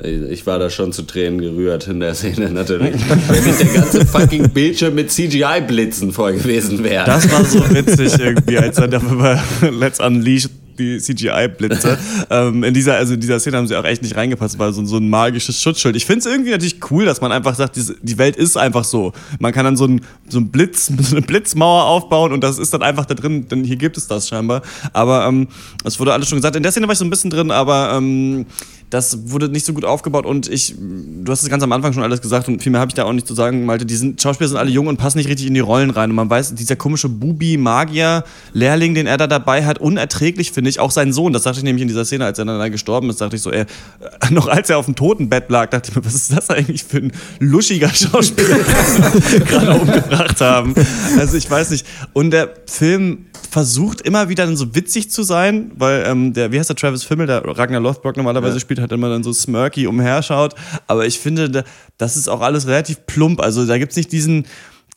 Ich 0.00 0.46
war 0.46 0.60
da 0.60 0.70
schon 0.70 0.92
zu 0.92 1.02
Tränen 1.02 1.40
gerührt 1.40 1.88
in 1.88 1.98
der 1.98 2.14
Szene 2.14 2.50
natürlich. 2.50 2.94
Wenn 3.28 3.44
nicht 3.44 3.60
der 3.60 3.66
ganze 3.66 4.06
fucking 4.06 4.50
Bildschirm 4.50 4.94
mit 4.94 5.10
CGI-Blitzen 5.10 6.12
voll 6.12 6.34
gewesen 6.34 6.84
wäre. 6.84 7.04
Das 7.04 7.28
war 7.32 7.44
so 7.44 7.58
witzig 7.70 8.16
irgendwie, 8.16 8.58
als 8.58 8.78
er 8.78 8.86
darüber 8.86 9.42
Let's 9.72 9.98
Unleash 9.98 10.48
die 10.78 10.98
CGI-Blitze. 10.98 11.98
ähm, 12.30 12.64
in 12.64 12.72
dieser, 12.72 12.94
also 12.94 13.14
in 13.14 13.20
dieser 13.20 13.40
Szene 13.40 13.56
haben 13.56 13.66
sie 13.66 13.76
auch 13.76 13.84
echt 13.84 14.02
nicht 14.02 14.16
reingepasst, 14.16 14.58
weil 14.58 14.72
so, 14.72 14.84
so 14.84 14.96
ein 14.96 15.08
magisches 15.08 15.60
Schutzschild. 15.60 15.96
Ich 15.96 16.06
finde 16.06 16.20
es 16.20 16.26
irgendwie 16.26 16.50
natürlich 16.50 16.78
cool, 16.90 17.04
dass 17.04 17.20
man 17.20 17.32
einfach 17.32 17.54
sagt, 17.54 17.76
die 17.76 18.18
Welt 18.18 18.36
ist 18.36 18.56
einfach 18.56 18.84
so. 18.84 19.12
Man 19.40 19.52
kann 19.52 19.64
dann 19.64 19.76
so 19.76 19.86
ein, 19.86 20.00
so 20.28 20.38
ein 20.38 20.48
Blitz, 20.50 20.86
so 21.00 21.16
eine 21.16 21.26
Blitzmauer 21.26 21.84
aufbauen 21.84 22.32
und 22.32 22.42
das 22.42 22.58
ist 22.58 22.72
dann 22.72 22.82
einfach 22.82 23.06
da 23.06 23.14
drin, 23.14 23.48
denn 23.48 23.64
hier 23.64 23.76
gibt 23.76 23.96
es 23.96 24.06
das 24.06 24.28
scheinbar. 24.28 24.62
Aber 24.92 25.26
ähm, 25.26 25.48
es 25.84 25.98
wurde 25.98 26.12
alles 26.12 26.28
schon 26.28 26.38
gesagt. 26.38 26.56
In 26.56 26.62
der 26.62 26.72
Szene 26.72 26.86
war 26.86 26.92
ich 26.92 26.98
so 26.98 27.04
ein 27.04 27.10
bisschen 27.10 27.30
drin, 27.30 27.50
aber 27.50 27.94
ähm, 27.96 28.46
das 28.90 29.30
wurde 29.30 29.48
nicht 29.48 29.66
so 29.66 29.72
gut 29.72 29.84
aufgebaut 29.84 30.24
und 30.24 30.48
ich, 30.48 30.74
du 30.78 31.30
hast 31.30 31.42
es 31.42 31.48
ganz 31.48 31.62
am 31.62 31.72
Anfang 31.72 31.92
schon 31.92 32.02
alles 32.02 32.22
gesagt 32.22 32.48
und 32.48 32.62
viel 32.62 32.72
mehr 32.72 32.80
habe 32.80 32.90
ich 32.90 32.94
da 32.94 33.04
auch 33.04 33.12
nicht 33.12 33.26
zu 33.26 33.34
sagen, 33.34 33.66
Malte. 33.66 33.84
Die 33.84 33.96
sind, 33.96 34.20
Schauspieler 34.20 34.48
sind 34.48 34.56
alle 34.56 34.70
jung 34.70 34.86
und 34.86 34.96
passen 34.96 35.18
nicht 35.18 35.28
richtig 35.28 35.46
in 35.46 35.54
die 35.54 35.60
Rollen 35.60 35.90
rein. 35.90 36.10
Und 36.10 36.16
man 36.16 36.30
weiß, 36.30 36.54
dieser 36.54 36.76
komische 36.76 37.08
Bubi-Magier-Lehrling, 37.08 38.94
den 38.94 39.06
er 39.06 39.16
da 39.16 39.26
dabei 39.26 39.64
hat, 39.66 39.78
unerträglich 39.78 40.52
finde 40.52 40.70
ich. 40.70 40.80
Auch 40.80 40.90
sein 40.90 41.12
Sohn, 41.12 41.32
das 41.32 41.42
sagte 41.42 41.58
ich 41.58 41.64
nämlich 41.64 41.82
in 41.82 41.88
dieser 41.88 42.04
Szene, 42.04 42.24
als 42.24 42.38
er 42.38 42.46
dann 42.46 42.72
gestorben 42.72 43.10
ist, 43.10 43.20
dachte 43.20 43.36
ich 43.36 43.42
so, 43.42 43.50
ey, 43.50 43.66
noch 44.30 44.48
als 44.48 44.70
er 44.70 44.78
auf 44.78 44.86
dem 44.86 44.94
Totenbett 44.94 45.50
lag, 45.50 45.70
dachte 45.70 45.90
ich 45.90 45.96
mir, 45.96 46.04
was 46.04 46.14
ist 46.14 46.32
das 46.32 46.48
eigentlich 46.50 46.84
für 46.84 46.98
ein 46.98 47.12
luschiger 47.40 47.90
Schauspieler, 47.90 48.56
den 48.56 49.44
gerade 49.44 49.80
umgebracht 49.80 50.40
haben. 50.40 50.74
Also 51.18 51.36
ich 51.36 51.50
weiß 51.50 51.70
nicht. 51.70 51.86
Und 52.14 52.30
der 52.30 52.54
Film 52.66 53.26
versucht 53.50 54.02
immer 54.02 54.28
wieder 54.28 54.46
dann 54.46 54.56
so 54.56 54.74
witzig 54.74 55.10
zu 55.10 55.22
sein, 55.22 55.72
weil 55.76 56.04
ähm, 56.06 56.32
der, 56.32 56.52
wie 56.52 56.58
heißt 56.58 56.68
der 56.68 56.76
Travis 56.76 57.04
Fimmel, 57.04 57.26
der 57.26 57.44
Ragnar 57.44 57.80
Lothbrok 57.80 58.16
normalerweise 58.16 58.54
ja. 58.54 58.60
spielt, 58.60 58.77
hat 58.80 58.92
immer 58.92 59.08
dann 59.08 59.22
so 59.22 59.32
smirky 59.32 59.86
umherschaut. 59.86 60.54
Aber 60.86 61.06
ich 61.06 61.18
finde, 61.18 61.64
das 61.96 62.16
ist 62.16 62.28
auch 62.28 62.40
alles 62.40 62.66
relativ 62.66 63.06
plump. 63.06 63.40
Also 63.40 63.66
da 63.66 63.78
gibt 63.78 63.92
es 63.92 63.96
nicht 63.96 64.12
diesen 64.12 64.44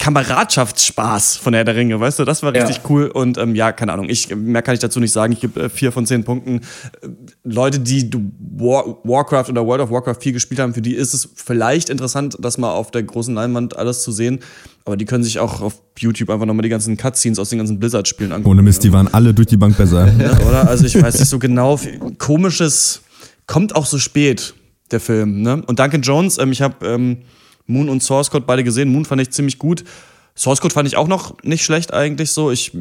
Kameradschaftsspaß 0.02 1.38
von 1.38 1.54
Herr 1.54 1.64
der 1.64 1.76
Ringe, 1.76 2.00
weißt 2.00 2.18
du, 2.18 2.26
das 2.26 2.42
war 2.42 2.52
richtig 2.54 2.78
ja. 2.78 2.84
cool 2.90 3.06
und 3.06 3.38
ähm, 3.38 3.54
ja, 3.54 3.72
keine 3.72 3.94
Ahnung, 3.94 4.10
ich, 4.10 4.36
mehr 4.36 4.64
kann 4.64 4.74
ich 4.74 4.80
dazu 4.80 5.00
nicht 5.00 5.12
sagen, 5.12 5.34
ich 5.34 5.42
gebe 5.42 5.66
äh, 5.66 5.70
vier 5.70 5.92
von 5.92 6.08
zehn 6.08 6.24
Punkten. 6.24 6.62
Äh, 7.04 7.08
Leute, 7.44 7.80
die 7.80 8.10
War, 8.58 8.98
Warcraft 9.04 9.50
oder 9.50 9.64
World 9.64 9.82
of 9.82 9.92
Warcraft 9.92 10.16
viel 10.20 10.34
gespielt 10.34 10.60
haben, 10.60 10.74
für 10.74 10.82
die 10.82 10.96
ist 10.96 11.14
es 11.14 11.30
vielleicht 11.36 11.92
interessant, 11.92 12.36
das 12.40 12.58
mal 12.58 12.72
auf 12.72 12.90
der 12.90 13.04
großen 13.04 13.36
Leinwand 13.36 13.78
alles 13.78 14.02
zu 14.02 14.12
sehen, 14.12 14.40
aber 14.86 14.98
die 14.98 15.06
können 15.06 15.24
sich 15.24 15.38
auch 15.38 15.62
auf 15.62 15.80
YouTube 16.00 16.32
einfach 16.32 16.48
nochmal 16.48 16.64
die 16.64 16.70
ganzen 16.70 16.98
Cutscenes 16.98 17.38
aus 17.38 17.50
den 17.50 17.60
ganzen 17.60 17.78
Blizzard-Spielen 17.78 18.32
angucken. 18.32 18.54
Ohne 18.54 18.64
Mist, 18.64 18.84
die 18.84 18.92
waren 18.92 19.08
alle 19.14 19.36
durch 19.36 19.48
die 19.48 19.58
Bank 19.58 19.78
besser. 19.78 20.12
ja, 20.20 20.36
oder? 20.48 20.68
Also 20.68 20.86
ich 20.86 21.00
weiß 21.00 21.20
nicht 21.20 21.30
so 21.30 21.38
genau, 21.38 21.80
komisches 22.18 23.04
kommt 23.52 23.76
auch 23.76 23.86
so 23.86 24.00
spät, 24.00 24.54
der 24.92 25.00
Film, 25.00 25.42
ne? 25.42 25.62
Und 25.68 25.80
Duncan 25.80 26.02
Jones, 26.02 26.38
ähm, 26.38 26.52
ich 26.52 26.62
habe... 26.62 26.86
Ähm, 26.86 27.18
Moon 27.68 27.90
und 27.90 28.04
Source 28.04 28.30
Code 28.30 28.46
beide 28.46 28.64
gesehen. 28.64 28.92
Moon 28.92 29.06
fand 29.06 29.22
ich 29.22 29.32
ziemlich 29.32 29.58
gut. 29.58 29.84
Source 30.36 30.62
Code 30.62 30.74
fand 30.74 30.88
ich 30.88 30.98
auch 30.98 31.08
noch 31.08 31.42
nicht 31.44 31.64
schlecht 31.64 31.94
eigentlich 31.94 32.32
so. 32.32 32.52
Ich, 32.52 32.72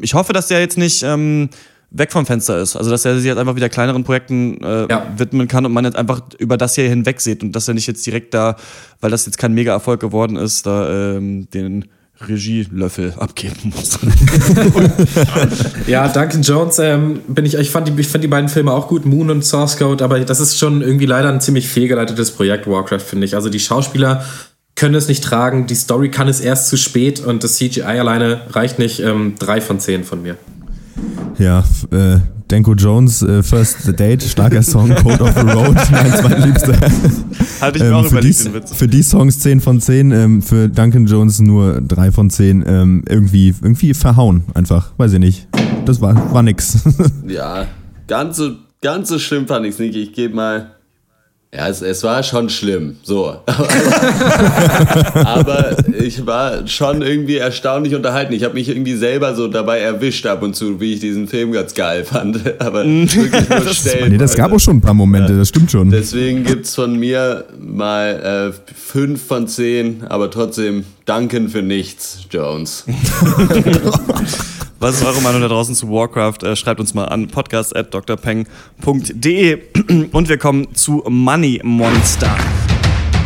ich 0.00 0.14
hoffe, 0.14 0.32
dass 0.32 0.48
der 0.48 0.60
jetzt 0.60 0.78
nicht 0.78 1.02
ähm, 1.02 1.48
weg 1.90 2.12
vom 2.12 2.26
Fenster 2.26 2.58
ist. 2.58 2.76
Also 2.76 2.90
dass 2.90 3.04
er 3.04 3.16
sich 3.16 3.26
jetzt 3.26 3.38
einfach 3.38 3.56
wieder 3.56 3.68
kleineren 3.68 4.04
Projekten 4.04 4.62
äh, 4.62 4.88
ja. 4.88 5.06
widmen 5.16 5.48
kann 5.48 5.66
und 5.66 5.72
man 5.72 5.84
jetzt 5.84 5.96
einfach 5.96 6.22
über 6.38 6.56
das 6.56 6.74
hier 6.74 6.88
hinweg 6.88 7.20
sieht 7.20 7.42
und 7.42 7.52
dass 7.52 7.68
er 7.68 7.74
nicht 7.74 7.86
jetzt 7.86 8.04
direkt 8.06 8.34
da, 8.34 8.56
weil 9.00 9.10
das 9.10 9.26
jetzt 9.26 9.38
kein 9.38 9.52
Mega-Erfolg 9.54 10.00
geworden 10.00 10.36
ist, 10.36 10.66
da 10.66 11.16
ähm, 11.16 11.48
den 11.50 11.86
Regielöffel 12.20 13.14
abgeben 13.18 13.72
muss. 13.74 13.98
ja, 15.86 16.08
Duncan 16.08 16.42
Jones, 16.42 16.78
ähm, 16.78 17.20
bin 17.26 17.44
ich, 17.44 17.54
ich 17.54 17.70
fand, 17.70 17.88
die, 17.88 18.00
ich 18.00 18.08
fand 18.08 18.22
die 18.22 18.28
beiden 18.28 18.48
Filme 18.48 18.72
auch 18.72 18.88
gut, 18.88 19.04
Moon 19.04 19.30
und 19.30 19.44
Source 19.44 19.76
Code, 19.76 20.04
aber 20.04 20.20
das 20.20 20.38
ist 20.38 20.58
schon 20.58 20.82
irgendwie 20.82 21.06
leider 21.06 21.30
ein 21.30 21.40
ziemlich 21.40 21.68
fehlgeleitetes 21.68 22.30
Projekt, 22.30 22.66
Warcraft, 22.66 23.00
finde 23.00 23.24
ich. 23.24 23.34
Also 23.34 23.48
die 23.48 23.60
Schauspieler 23.60 24.24
können 24.74 24.94
es 24.94 25.08
nicht 25.08 25.24
tragen, 25.24 25.66
die 25.66 25.74
Story 25.74 26.10
kann 26.10 26.28
es 26.28 26.40
erst 26.40 26.68
zu 26.68 26.76
spät 26.76 27.20
und 27.20 27.44
das 27.44 27.56
CGI 27.56 27.82
alleine 27.82 28.42
reicht 28.50 28.78
nicht. 28.78 29.00
Ähm, 29.00 29.34
drei 29.38 29.60
von 29.60 29.80
zehn 29.80 30.04
von 30.04 30.22
mir. 30.22 30.36
Ja, 31.38 31.64
äh, 31.90 32.18
Denko 32.52 32.74
Jones, 32.74 33.22
äh, 33.22 33.42
First 33.42 33.98
Date, 33.98 34.22
starker 34.22 34.62
Song, 34.62 34.94
Code 34.96 35.24
of 35.24 35.32
the 35.32 35.40
Road, 35.40 35.74
mein 35.90 36.12
zweitliebster. 36.12 36.78
Hatte 37.62 37.78
ich 37.78 37.82
mir 37.82 37.88
ähm, 37.88 37.94
auch 37.94 38.04
überlegt, 38.04 38.40
die, 38.40 38.44
den 38.44 38.52
Witz. 38.52 38.74
Für 38.74 38.86
die 38.86 39.02
Songs 39.02 39.40
10 39.40 39.62
von 39.62 39.80
10, 39.80 40.10
ähm, 40.10 40.42
für 40.42 40.68
Duncan 40.68 41.06
Jones 41.06 41.40
nur 41.40 41.80
3 41.80 42.12
von 42.12 42.28
10. 42.28 42.62
Ähm, 42.66 43.04
irgendwie, 43.08 43.54
irgendwie 43.62 43.94
verhauen, 43.94 44.44
einfach. 44.52 44.92
Weiß 44.98 45.14
ich 45.14 45.18
nicht. 45.18 45.48
Das 45.86 46.02
war, 46.02 46.34
war 46.34 46.42
nix. 46.42 46.84
ja, 47.26 47.66
ganz 48.06 48.36
so, 48.36 48.50
ganz 48.82 49.08
so 49.08 49.18
schlimm 49.18 49.46
fand 49.46 49.64
ich 49.64 49.72
es 49.72 49.78
nicht. 49.78 49.96
Ich 49.96 50.12
gebe 50.12 50.34
mal 50.34 50.72
ja, 51.54 51.68
es, 51.68 51.82
es 51.82 52.02
war 52.02 52.22
schon 52.22 52.48
schlimm, 52.48 52.96
so. 53.02 53.36
Aber 55.14 55.76
ich 56.00 56.24
war 56.24 56.66
schon 56.66 57.02
irgendwie 57.02 57.36
erstaunlich 57.36 57.94
unterhalten. 57.94 58.32
Ich 58.32 58.42
habe 58.42 58.54
mich 58.54 58.70
irgendwie 58.70 58.96
selber 58.96 59.34
so 59.34 59.48
dabei 59.48 59.80
erwischt 59.80 60.24
ab 60.24 60.42
und 60.42 60.56
zu, 60.56 60.80
wie 60.80 60.94
ich 60.94 61.00
diesen 61.00 61.28
Film 61.28 61.52
ganz 61.52 61.74
geil 61.74 62.04
fand. 62.04 62.40
Aber 62.58 62.86
wirklich 62.86 63.50
nur 63.50 63.68
Stellen. 63.74 64.12
Nee, 64.12 64.16
das 64.16 64.34
gab 64.34 64.50
auch 64.50 64.60
schon 64.60 64.78
ein 64.78 64.80
paar 64.80 64.94
Momente, 64.94 65.34
ja. 65.34 65.40
das 65.40 65.50
stimmt 65.50 65.70
schon. 65.70 65.90
Deswegen 65.90 66.44
gibt 66.44 66.64
es 66.64 66.74
von 66.74 66.98
mir 66.98 67.44
mal 67.60 68.54
äh, 68.54 68.72
fünf 68.74 69.26
von 69.26 69.46
zehn, 69.46 70.04
aber 70.08 70.30
trotzdem 70.30 70.86
danken 71.04 71.50
für 71.50 71.60
nichts, 71.60 72.20
Jones. 72.30 72.86
Was 74.80 74.94
ist 74.94 75.04
eure 75.04 75.20
Meinung 75.20 75.42
da 75.42 75.48
draußen 75.48 75.74
zu 75.74 75.90
Warcraft? 75.90 76.44
Äh, 76.44 76.56
schreibt 76.56 76.80
uns 76.80 76.94
mal 76.94 77.04
an 77.04 77.28
podcast.drpeng.de 77.28 79.71
und 80.12 80.28
wir 80.28 80.38
kommen 80.38 80.74
zu 80.74 81.02
Money 81.08 81.60
Monster. 81.62 82.34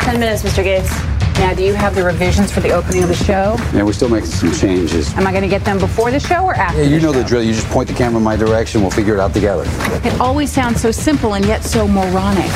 10 0.04 0.18
minutes, 0.18 0.44
Mr. 0.44 0.62
Gates. 0.62 0.90
Now, 1.38 1.52
do 1.52 1.62
you 1.62 1.74
have 1.74 1.94
the 1.94 2.02
revisions 2.02 2.50
for 2.50 2.60
the 2.60 2.72
opening 2.72 3.02
of 3.02 3.08
the 3.08 3.24
show? 3.24 3.56
Yeah, 3.74 3.82
we're 3.82 3.92
still 3.92 4.08
making 4.08 4.30
some 4.30 4.52
changes. 4.52 5.12
Am 5.16 5.26
I 5.26 5.32
going 5.32 5.42
to 5.42 5.48
get 5.48 5.64
them 5.64 5.78
before 5.78 6.10
the 6.10 6.20
show 6.20 6.44
or 6.44 6.54
after? 6.54 6.82
Yeah, 6.82 6.88
you 6.88 7.00
know 7.00 7.12
the, 7.12 7.18
the 7.22 7.24
drill. 7.24 7.42
You 7.42 7.52
just 7.52 7.66
point 7.68 7.88
the 7.88 7.94
camera 7.94 8.18
in 8.18 8.24
my 8.24 8.36
direction. 8.36 8.80
We'll 8.80 8.90
figure 8.90 9.14
it 9.14 9.20
out 9.20 9.34
together. 9.34 9.64
It 10.02 10.18
always 10.18 10.50
sounds 10.50 10.80
so 10.80 10.90
simple 10.90 11.34
and 11.34 11.44
yet 11.44 11.62
so 11.62 11.86
moronic. 11.86 12.50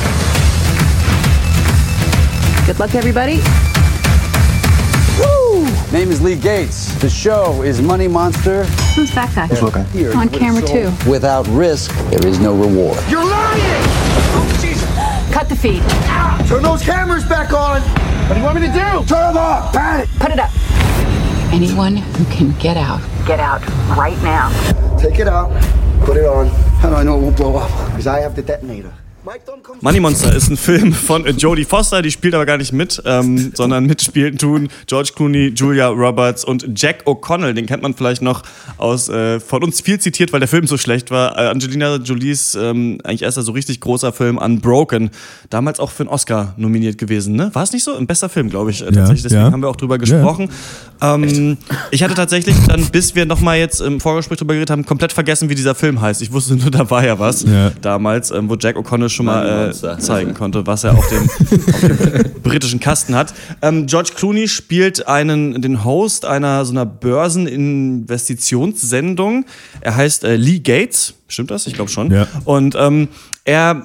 Good 2.67 2.79
luck, 2.79 2.95
everybody. 2.95 3.41
Woo! 5.93 5.99
Name 5.99 6.11
is 6.11 6.21
Lee 6.21 6.37
Gates. 6.37 6.95
The 7.01 7.11
show 7.11 7.63
is 7.63 7.81
Money 7.83 8.09
Monster. 8.09 8.65
Who's 8.95 9.15
that 9.15 9.35
guy? 9.35 9.47
Who's 9.47 9.63
looking? 9.63 9.85
Here, 9.87 10.17
On 10.17 10.29
camera, 10.29 10.63
too. 10.63 10.93
Without 11.09 11.47
risk, 11.49 11.93
there 12.11 12.27
is 12.27 12.39
no 12.39 12.55
reward. 12.55 12.99
You're 13.09 13.25
lying! 13.25 13.61
Oh, 14.33 14.59
Jesus! 14.61 14.89
Cut 15.35 15.49
the 15.49 15.57
feed. 15.57 15.83
Turn 16.49 16.63
those 16.63 16.83
cameras 16.83 17.25
back 17.25 17.53
on! 17.53 17.81
What 18.29 18.35
do 18.35 18.41
you 18.41 18.45
want 18.47 18.61
me 18.61 18.67
to 18.67 18.73
do? 18.73 19.05
Turn 19.07 19.35
them 19.35 19.37
off! 19.37 19.73
Pat 19.73 20.05
it! 20.05 20.09
Put 20.21 20.31
it 20.31 20.39
up. 20.39 20.51
Anyone 21.53 21.97
who 21.97 22.25
can 22.27 22.57
get 22.61 22.77
out, 22.77 23.01
get 23.27 23.41
out 23.41 23.61
right 23.97 24.17
now. 24.23 24.51
Take 24.99 25.19
it 25.19 25.27
out. 25.27 25.51
Put 26.05 26.17
it 26.17 26.25
on. 26.25 26.47
How 26.81 26.91
do 26.91 26.95
I 26.95 27.03
know 27.03 27.19
it 27.19 27.23
won't 27.23 27.37
blow 27.37 27.57
up? 27.57 27.71
Because 27.91 28.07
I 28.07 28.21
have 28.21 28.37
the 28.37 28.43
detonator. 28.43 28.95
Money 29.83 30.01
Monster 30.01 30.35
ist 30.35 30.49
ein 30.49 30.57
Film 30.57 30.95
von 30.95 31.27
Jodie 31.37 31.65
Foster, 31.65 32.01
die 32.01 32.11
spielt 32.11 32.35
aber 32.35 32.47
gar 32.47 32.57
nicht 32.57 32.73
mit, 32.73 33.03
ähm, 33.05 33.53
sondern 33.55 33.85
mitspielten 33.85 34.39
tun 34.39 34.69
George 34.87 35.11
Clooney, 35.15 35.53
Julia 35.55 35.89
Roberts 35.89 36.43
und 36.43 36.67
Jack 36.75 37.07
O'Connell. 37.07 37.53
Den 37.53 37.67
kennt 37.67 37.83
man 37.83 37.95
vielleicht 37.95 38.23
noch 38.23 38.43
aus 38.79 39.11
äh, 39.11 39.39
von 39.39 39.63
uns 39.63 39.83
viel 39.83 40.01
zitiert, 40.01 40.33
weil 40.33 40.41
der 40.41 40.49
Film 40.49 40.67
so 40.67 40.79
schlecht 40.79 41.11
war. 41.11 41.37
Äh, 41.37 41.49
Angelina 41.49 41.97
Jolies 41.97 42.55
ähm, 42.55 42.99
eigentlich 43.05 43.23
erster 43.23 43.43
so 43.43 43.53
richtig 43.53 43.81
großer 43.81 44.13
Film 44.13 44.39
Unbroken, 44.39 45.11
damals 45.51 45.81
auch 45.81 45.91
für 45.91 46.05
einen 46.05 46.11
Oscar 46.11 46.55
nominiert 46.57 46.97
gewesen. 46.97 47.37
Ne? 47.37 47.51
War 47.53 47.63
es 47.63 47.73
nicht 47.73 47.85
so? 47.85 47.95
Ein 47.95 48.07
bester 48.07 48.31
Film, 48.31 48.49
glaube 48.49 48.71
ich. 48.71 48.81
Äh, 48.81 48.87
tatsächlich. 48.87 49.25
Deswegen 49.25 49.43
ja. 49.43 49.53
haben 49.53 49.63
wir 49.63 49.69
auch 49.69 49.77
drüber 49.77 49.99
gesprochen. 49.99 50.49
Ja. 51.03 51.15
Ähm, 51.15 51.59
ich 51.91 52.03
hatte 52.03 52.15
tatsächlich 52.15 52.57
dann, 52.67 52.87
bis 52.87 53.15
wir 53.15 53.27
nochmal 53.27 53.59
jetzt 53.59 53.81
im 53.81 54.01
Vorgespräch 54.01 54.39
drüber 54.39 54.55
geredet 54.55 54.71
haben, 54.71 54.87
komplett 54.87 55.13
vergessen, 55.13 55.51
wie 55.51 55.55
dieser 55.55 55.75
Film 55.75 56.01
heißt. 56.01 56.23
Ich 56.23 56.33
wusste 56.33 56.57
nur, 56.57 56.71
da 56.71 56.89
war 56.91 57.05
ja 57.05 57.19
was 57.19 57.43
ja. 57.43 57.71
damals, 57.83 58.31
ähm, 58.31 58.49
wo 58.49 58.57
Jack 58.57 58.77
O'Connell 58.77 59.10
schon 59.11 59.27
mal 59.27 59.71
äh, 59.71 59.99
zeigen 59.99 60.33
konnte, 60.35 60.67
was 60.67 60.85
er 60.85 60.97
auf 60.97 61.07
dem, 61.09 61.23
auf 61.29 61.81
dem 61.81 62.31
britischen 62.43 62.81
Kasten 62.81 63.15
hat. 63.15 63.35
Ähm, 63.63 63.87
George 63.87 64.13
Clooney 64.17 64.49
spielt 64.49 65.07
einen, 65.07 65.61
den 65.61 65.85
Host 65.85 66.25
einer 66.25 66.65
so 66.65 66.73
einer 66.73 66.87
Börseninvestitionssendung. 66.87 69.45
Er 69.81 69.97
heißt 69.97 70.25
äh, 70.25 70.37
Lee 70.37 70.61
Gates. 70.61 71.13
Stimmt 71.31 71.51
das? 71.51 71.67
Ich 71.67 71.75
glaube 71.75 71.91
schon. 71.91 72.11
Ja. 72.11 72.27
Und 72.45 72.75
ähm, 72.79 73.09
er, 73.45 73.83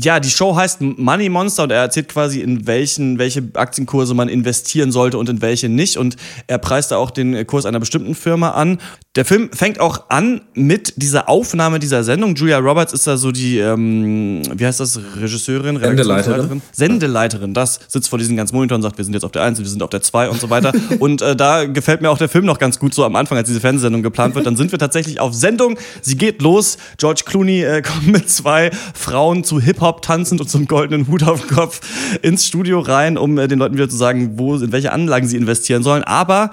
ja, 0.00 0.20
die 0.20 0.30
Show 0.30 0.56
heißt 0.56 0.80
Money 0.80 1.28
Monster 1.28 1.62
und 1.64 1.70
er 1.70 1.82
erzählt 1.82 2.08
quasi, 2.08 2.40
in 2.40 2.66
welchen, 2.66 3.18
welche 3.18 3.42
Aktienkurse 3.54 4.14
man 4.14 4.28
investieren 4.28 4.90
sollte 4.90 5.18
und 5.18 5.28
in 5.28 5.40
welche 5.40 5.68
nicht. 5.68 5.98
Und 5.98 6.16
er 6.46 6.58
preist 6.58 6.90
da 6.90 6.96
auch 6.96 7.10
den 7.10 7.46
Kurs 7.46 7.64
einer 7.66 7.78
bestimmten 7.78 8.14
Firma 8.14 8.50
an. 8.50 8.78
Der 9.14 9.24
Film 9.24 9.50
fängt 9.52 9.80
auch 9.80 10.10
an 10.10 10.42
mit 10.54 10.94
dieser 11.02 11.28
Aufnahme 11.28 11.78
dieser 11.78 12.04
Sendung. 12.04 12.34
Julia 12.34 12.58
Roberts 12.58 12.92
ist 12.92 13.06
da 13.06 13.16
so 13.16 13.32
die, 13.32 13.58
ähm, 13.58 14.42
wie 14.54 14.64
heißt 14.64 14.80
das, 14.80 14.98
Regisseurin? 15.16 15.78
Sendeleiterin. 15.78 16.62
Sendeleiterin, 16.72 17.54
das 17.54 17.80
sitzt 17.88 18.08
vor 18.08 18.18
diesen 18.18 18.36
ganzen 18.36 18.54
Monitoren 18.54 18.78
und 18.78 18.82
sagt, 18.82 18.96
wir 18.96 19.04
sind 19.04 19.14
jetzt 19.14 19.24
auf 19.24 19.32
der 19.32 19.42
1, 19.42 19.58
wir 19.58 19.66
sind 19.66 19.82
auf 19.82 19.90
der 19.90 20.02
2 20.02 20.30
und 20.30 20.40
so 20.40 20.50
weiter. 20.50 20.72
und 21.00 21.22
äh, 21.22 21.34
da 21.34 21.64
gefällt 21.64 22.00
mir 22.00 22.10
auch 22.10 22.18
der 22.18 22.28
Film 22.28 22.44
noch 22.44 22.58
ganz 22.58 22.78
gut 22.78 22.94
so 22.94 23.04
am 23.04 23.16
Anfang, 23.16 23.36
als 23.38 23.48
diese 23.48 23.60
Fernsehsendung 23.60 24.02
geplant 24.02 24.34
wird. 24.34 24.46
Dann 24.46 24.56
sind 24.56 24.70
wir 24.72 24.78
tatsächlich 24.78 25.20
auf 25.20 25.34
Sendung. 25.34 25.78
Sie 26.00 26.16
geht 26.16 26.40
los. 26.40 26.77
George 26.96 27.22
Clooney 27.24 27.62
äh, 27.62 27.82
kommt 27.82 28.06
mit 28.06 28.30
zwei 28.30 28.70
Frauen 28.94 29.44
zu 29.44 29.60
Hip-Hop 29.60 30.02
tanzend 30.02 30.40
und 30.40 30.48
zum 30.48 30.66
goldenen 30.66 31.08
Hut 31.08 31.22
auf 31.22 31.40
dem 31.40 31.50
Kopf 31.50 31.80
ins 32.22 32.46
Studio 32.46 32.80
rein, 32.80 33.18
um 33.18 33.38
äh, 33.38 33.48
den 33.48 33.58
Leuten 33.58 33.74
wieder 33.74 33.88
zu 33.88 33.96
sagen, 33.96 34.38
wo, 34.38 34.56
in 34.56 34.72
welche 34.72 34.92
Anlagen 34.92 35.26
sie 35.26 35.36
investieren 35.36 35.82
sollen. 35.82 36.04
Aber 36.04 36.50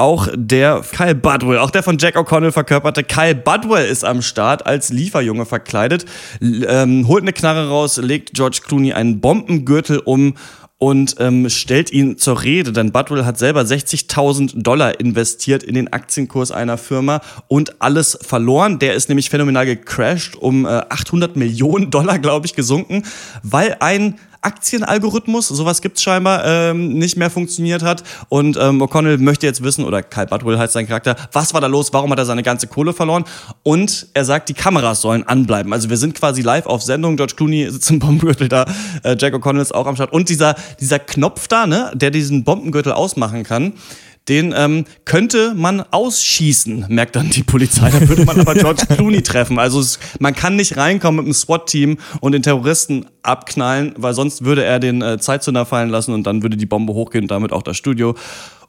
auch 0.00 0.28
der 0.34 0.82
Kyle 0.92 1.14
Budwell, 1.14 1.58
auch 1.58 1.70
der 1.70 1.82
von 1.82 1.98
Jack 1.98 2.16
O'Connell 2.16 2.52
verkörperte 2.52 3.04
Kyle 3.04 3.34
Budwell 3.34 3.86
ist 3.86 4.04
am 4.04 4.22
Start 4.22 4.64
als 4.64 4.90
Lieferjunge 4.90 5.44
verkleidet, 5.44 6.06
ähm, 6.40 7.06
holt 7.06 7.22
eine 7.22 7.32
Knarre 7.32 7.68
raus, 7.68 7.98
legt 7.98 8.32
George 8.32 8.60
Clooney 8.64 8.92
einen 8.92 9.20
Bombengürtel 9.20 9.98
um 9.98 10.34
und 10.80 11.16
ähm, 11.18 11.50
stellt 11.50 11.92
ihn 11.92 12.16
zur 12.16 12.42
Rede, 12.42 12.72
denn 12.72 12.90
Budwell 12.90 13.26
hat 13.26 13.38
selber 13.38 13.60
60.000 13.60 14.62
Dollar 14.62 14.98
investiert 14.98 15.62
in 15.62 15.74
den 15.74 15.92
Aktienkurs 15.92 16.50
einer 16.52 16.78
Firma 16.78 17.20
und 17.48 17.82
alles 17.82 18.18
verloren. 18.22 18.78
Der 18.78 18.94
ist 18.94 19.10
nämlich 19.10 19.28
phänomenal 19.28 19.66
gecrashed, 19.66 20.36
um 20.36 20.64
äh, 20.64 20.68
800 20.68 21.36
Millionen 21.36 21.90
Dollar, 21.90 22.18
glaube 22.18 22.46
ich, 22.46 22.54
gesunken, 22.54 23.02
weil 23.42 23.76
ein 23.80 24.18
Aktienalgorithmus, 24.42 25.48
sowas 25.48 25.82
gibt's 25.82 26.02
scheinbar, 26.02 26.44
ähm, 26.44 26.94
nicht 26.94 27.16
mehr 27.16 27.30
funktioniert 27.30 27.82
hat. 27.82 28.02
Und 28.28 28.56
ähm, 28.56 28.82
O'Connell 28.82 29.18
möchte 29.18 29.46
jetzt 29.46 29.62
wissen, 29.62 29.84
oder 29.84 30.02
Kyle 30.02 30.26
Budwell 30.26 30.58
heißt 30.58 30.72
sein 30.72 30.86
Charakter, 30.86 31.16
was 31.32 31.52
war 31.54 31.60
da 31.60 31.66
los, 31.66 31.92
warum 31.92 32.10
hat 32.10 32.18
er 32.18 32.24
seine 32.24 32.42
ganze 32.42 32.66
Kohle 32.66 32.92
verloren? 32.92 33.24
Und 33.62 34.08
er 34.14 34.24
sagt, 34.24 34.48
die 34.48 34.54
Kameras 34.54 35.00
sollen 35.02 35.26
anbleiben. 35.26 35.72
Also 35.72 35.90
wir 35.90 35.96
sind 35.96 36.14
quasi 36.14 36.42
live 36.42 36.66
auf 36.66 36.82
Sendung, 36.82 37.16
George 37.16 37.34
Clooney 37.36 37.70
sitzt 37.70 37.90
im 37.90 37.98
Bombengürtel 37.98 38.48
da, 38.48 38.64
äh, 39.02 39.16
Jack 39.18 39.34
O'Connell 39.34 39.62
ist 39.62 39.74
auch 39.74 39.86
am 39.86 39.94
Start. 39.94 40.12
Und 40.12 40.28
dieser, 40.28 40.54
dieser 40.80 40.98
Knopf 40.98 41.48
da, 41.48 41.66
ne, 41.66 41.90
der 41.94 42.10
diesen 42.10 42.44
Bombengürtel 42.44 42.92
ausmachen 42.92 43.42
kann, 43.42 43.74
den 44.28 44.54
ähm, 44.56 44.84
könnte 45.04 45.54
man 45.54 45.80
ausschießen, 45.80 46.86
merkt 46.88 47.16
dann 47.16 47.30
die 47.30 47.42
Polizei. 47.42 47.90
Da 47.90 48.08
würde 48.08 48.24
man 48.24 48.40
aber 48.40 48.54
George 48.54 48.82
Clooney 48.94 49.22
treffen. 49.22 49.58
Also 49.58 49.80
es, 49.80 49.98
man 50.18 50.34
kann 50.34 50.56
nicht 50.56 50.76
reinkommen 50.76 51.16
mit 51.16 51.24
einem 51.26 51.34
SWAT-Team 51.34 51.98
und 52.20 52.32
den 52.32 52.42
Terroristen 52.42 53.06
abknallen, 53.22 53.94
weil 53.96 54.14
sonst 54.14 54.44
würde 54.44 54.64
er 54.64 54.78
den 54.78 55.02
äh, 55.02 55.18
Zeitzünder 55.18 55.66
fallen 55.66 55.90
lassen 55.90 56.14
und 56.14 56.24
dann 56.24 56.42
würde 56.42 56.56
die 56.56 56.66
Bombe 56.66 56.92
hochgehen 56.92 57.24
und 57.24 57.30
damit 57.30 57.52
auch 57.52 57.62
das 57.62 57.76
Studio. 57.76 58.14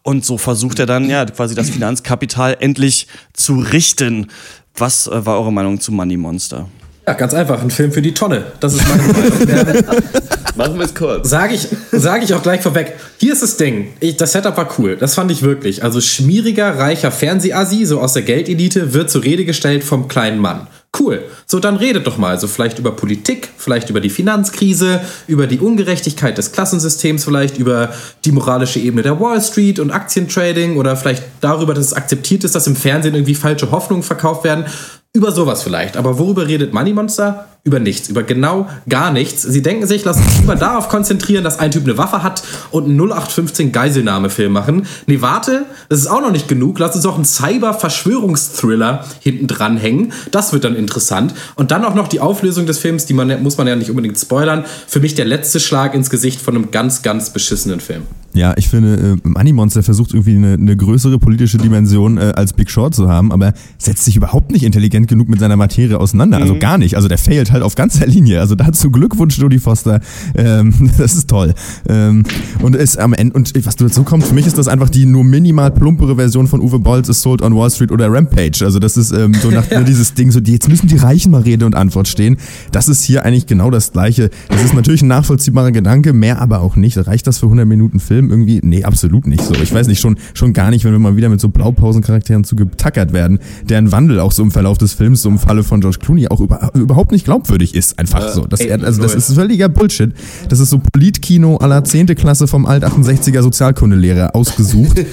Und 0.04 0.26
so 0.26 0.38
versucht 0.38 0.80
er 0.80 0.88
dann 0.88 1.10
ja 1.10 1.26
quasi 1.26 1.54
das 1.54 1.70
Finanzkapital 1.70 2.58
endlich 2.60 3.08
zu 3.34 3.60
richten. 3.60 4.28
Was 4.76 5.08
äh, 5.08 5.26
war 5.26 5.38
eure 5.38 5.54
Meinung 5.54 5.80
zu 5.80 5.92
Money 5.92 6.18
Monster? 6.18 6.70
Ja, 7.06 7.14
ganz 7.14 7.34
einfach, 7.34 7.62
ein 7.62 7.72
Film 7.72 7.92
für 7.92 8.02
die 8.02 8.14
Tonne. 8.14 8.52
Das 8.60 8.74
ist 8.74 8.88
meine 8.88 9.04
Meinung. 9.04 9.84
Machen 10.56 10.78
wir 10.78 10.86
es 10.86 10.94
kurz. 10.94 11.30
Sage 11.30 11.56
ich, 11.56 11.68
sag 11.92 12.24
ich 12.24 12.34
auch 12.34 12.44
gleich 12.44 12.62
vorweg. 12.62 12.94
Hier 13.18 13.34
ist 13.34 13.42
das 13.42 13.58
Ding. 13.58 13.94
Ich, 14.00 14.18
das 14.18 14.34
Setup 14.34 14.58
war 14.58 14.68
cool. 14.78 14.98
Das 14.98 15.16
fand 15.16 15.32
ich 15.32 15.44
wirklich. 15.44 15.84
Also 15.84 16.02
schmieriger, 16.02 16.78
reicher 16.78 17.12
Fernsehabsi, 17.12 17.86
so 17.86 18.02
aus 18.02 18.14
der 18.14 18.24
Geldelite, 18.24 18.94
wird 18.94 19.10
zur 19.10 19.24
Rede 19.24 19.46
gestellt 19.46 19.84
vom 19.84 20.08
kleinen 20.08 20.40
Mann. 20.40 20.68
Cool. 21.00 21.24
So, 21.46 21.60
dann 21.60 21.78
redet 21.78 22.06
doch 22.06 22.18
mal. 22.18 22.32
Also 22.32 22.48
vielleicht 22.48 22.80
über 22.80 22.92
Politik, 22.92 23.50
vielleicht 23.58 23.90
über 23.90 24.02
die 24.02 24.10
Finanzkrise, 24.10 25.00
über 25.26 25.48
die 25.48 25.60
Ungerechtigkeit 25.60 26.38
des 26.38 26.52
Klassensystems, 26.52 27.24
vielleicht 27.24 27.58
über 27.58 27.94
die 28.26 28.34
moralische 28.34 28.80
Ebene 28.80 29.04
der 29.04 29.20
Wall 29.20 29.42
Street 29.42 29.80
und 29.80 29.92
Aktientrading 29.92 30.76
oder 30.76 30.98
vielleicht 30.98 31.24
darüber, 31.40 31.74
dass 31.74 31.86
es 31.86 31.94
akzeptiert 31.94 32.44
ist, 32.44 32.56
dass 32.56 32.68
im 32.68 32.76
Fernsehen 32.76 33.16
irgendwie 33.16 33.36
falsche 33.36 33.72
Hoffnungen 33.72 34.04
verkauft 34.04 34.44
werden. 34.44 34.66
Über 35.14 35.34
sowas 35.34 35.62
vielleicht. 35.62 35.98
Aber 35.98 36.18
worüber 36.18 36.48
redet 36.48 36.74
Money 36.74 36.94
Monster? 36.94 37.48
Über 37.66 37.80
nichts. 37.80 38.08
Über 38.08 38.24
genau 38.24 38.70
gar 38.88 39.12
nichts. 39.12 39.42
Sie 39.42 39.62
denken 39.62 39.86
sich, 39.86 40.06
lass 40.06 40.16
uns 40.16 40.40
lieber 40.40 40.56
darauf 40.56 40.88
konzentrieren, 40.88 41.44
dass 41.44 41.60
ein 41.60 41.70
Typ 41.70 41.84
eine 41.84 41.98
Waffe 41.98 42.24
hat 42.24 42.42
und 42.72 42.86
einen 42.86 42.98
0815 42.98 43.74
Geiselnahmefilm 43.74 44.54
machen. 44.54 44.88
Nee, 45.08 45.20
warte, 45.20 45.66
das 45.90 46.00
ist 46.00 46.08
auch 46.08 46.22
noch 46.22 46.32
nicht 46.32 46.48
genug. 46.48 46.80
Lass 46.80 46.96
uns 46.96 47.06
auch 47.06 47.16
einen 47.16 47.26
Cyber-Verschwörungsthriller 47.26 49.04
hinten 49.20 49.48
dran 49.48 49.76
hängen. 49.76 50.14
Das 50.32 50.54
wird 50.54 50.64
dann 50.64 50.78
interessant. 50.78 51.34
Und 51.56 51.72
dann 51.72 51.84
auch 51.84 51.94
noch 51.94 52.08
die 52.08 52.22
Auflösung 52.22 52.66
des 52.66 52.80
Films, 52.80 53.06
die 53.06 53.14
man, 53.14 53.44
muss 53.44 53.58
man 53.58 53.68
ja 53.68 53.76
nicht 53.76 53.90
unbedingt 53.90 54.18
spoilern. 54.18 54.64
Für 54.88 55.02
mich 55.02 55.14
der 55.14 55.26
letzte 55.26 55.60
Schlag 55.60 55.94
ins 55.94 56.10
Gesicht 56.10 56.40
von 56.40 56.56
einem 56.56 56.72
ganz, 56.72 57.02
ganz 57.02 57.32
beschissenen 57.32 57.82
Film. 57.82 58.04
Ja, 58.34 58.54
ich 58.58 58.70
finde, 58.70 59.18
äh, 59.24 59.28
Money 59.28 59.52
Monster 59.52 59.84
versucht 59.84 60.14
irgendwie 60.14 60.36
eine, 60.36 60.54
eine 60.54 60.78
größere 60.78 61.20
politische 61.20 61.58
Dimension 61.58 62.18
äh, 62.18 62.32
als 62.36 62.54
Big 62.54 62.70
Short 62.70 62.96
zu 62.96 63.10
haben, 63.10 63.32
aber 63.32 63.54
setzt 63.78 64.06
sich 64.06 64.16
überhaupt 64.16 64.52
nicht 64.52 64.64
intelligent 64.64 65.01
genug 65.08 65.30
mit 65.30 65.40
seiner 65.40 65.56
Materie 65.56 66.00
auseinander. 66.00 66.38
Also 66.38 66.54
mhm. 66.54 66.60
Also 66.60 66.60
gar 66.60 66.78
nicht. 66.78 66.96
Also 66.96 67.08
der 67.08 67.18
failt 67.18 67.52
halt 67.52 67.64
auf 67.64 67.76
ganzer 67.76 68.06
Linie. 68.06 68.40
Also 68.40 68.56
dazu 68.56 68.92
Glückwunsch, 68.92 69.38
Jodie 69.38 69.60
Foster. 69.60 70.02
Ähm, 70.36 70.74
das 70.98 71.16
ist 71.16 71.30
toll. 71.30 71.54
Ähm, 71.88 72.24
und 72.62 72.76
ist 72.76 73.00
am 73.00 73.14
Ende, 73.14 73.34
und 73.36 73.54
was 73.66 73.76
dazu 73.76 74.04
kommt, 74.04 74.26
für 74.26 74.34
mich 74.34 74.48
ist 74.48 74.58
das 74.58 74.68
einfach 74.68 74.90
die 74.90 75.06
nur 75.06 75.24
minimal 75.24 75.72
plumpere 75.72 76.16
Version 76.16 76.48
von 76.48 76.62
Uwe 76.62 76.80
Bolls 76.80 77.10
Assault 77.10 77.42
on 77.42 77.56
Wall 77.56 77.70
Street 77.70 77.92
oder 77.92 78.12
Rampage. 78.12 78.64
Also 78.64 78.80
das 78.80 78.98
ist 78.98 79.12
ähm, 79.12 79.34
so 79.34 79.50
nach 79.50 79.70
ja. 79.72 79.82
dieses 79.82 80.14
Ding, 80.14 80.32
so 80.32 80.40
die, 80.40 80.54
jetzt 80.54 80.68
müssen 80.68 80.88
die 80.88 80.98
Reichen 80.98 81.32
mal 81.32 81.42
Rede 81.42 81.66
und 81.66 81.76
Antwort 81.76 82.08
stehen. 82.08 82.38
Das 82.72 82.90
ist 82.90 83.04
hier 83.04 83.24
eigentlich 83.24 83.46
genau 83.46 83.70
das 83.70 83.92
Gleiche. 83.92 84.30
Das 84.50 84.64
ist 84.64 84.74
natürlich 84.74 85.02
ein 85.02 85.08
nachvollziehbarer 85.08 85.72
Gedanke, 85.72 86.14
mehr 86.14 86.42
aber 86.42 86.62
auch 86.62 86.76
nicht. 86.76 86.98
Reicht 87.08 87.28
das 87.28 87.38
für 87.38 87.46
100 87.46 87.68
Minuten 87.68 88.00
Film 88.00 88.30
irgendwie? 88.30 88.60
Nee, 88.64 88.84
absolut 88.84 89.28
nicht 89.28 89.44
so. 89.44 89.54
Ich 89.56 89.74
weiß 89.74 89.88
nicht, 89.88 90.00
schon, 90.00 90.18
schon 90.34 90.54
gar 90.54 90.70
nicht, 90.70 90.84
wenn 90.86 90.92
wir 90.92 91.00
mal 91.00 91.16
wieder 91.16 91.30
mit 91.30 91.40
so 91.40 91.50
Blaupausencharakteren 91.50 92.44
zu 92.44 92.56
getackert 92.56 93.14
werden, 93.14 93.40
deren 93.68 93.92
Wandel 93.92 94.20
auch 94.20 94.32
so 94.32 94.44
im 94.44 94.52
Verlauf 94.52 94.78
des 94.78 94.91
Films, 94.94 95.22
so 95.22 95.30
im 95.30 95.40
Falle 95.40 95.64
von 95.64 95.82
George 95.82 96.00
Clooney, 96.00 96.28
auch 96.28 96.40
über, 96.40 96.72
überhaupt 96.74 97.12
nicht 97.12 97.26
glaubwürdig 97.26 97.76
ist. 97.76 97.98
Einfach 98.00 98.30
so. 98.30 98.46
Das, 98.46 98.62
also 98.62 99.02
das 99.02 99.16
ist 99.16 99.34
völliger 99.34 99.70
Bullshit. 99.70 100.12
Das 100.50 100.60
ist 100.60 100.70
so 100.70 100.80
Politkino 100.80 101.58
aller 101.58 101.84
10. 101.84 102.08
Klasse 102.16 102.48
vom 102.48 102.66
Alt-68er 102.66 103.42
Sozialkundelehrer 103.42 104.36
ausgesucht, 104.36 105.00
äh, 105.00 105.06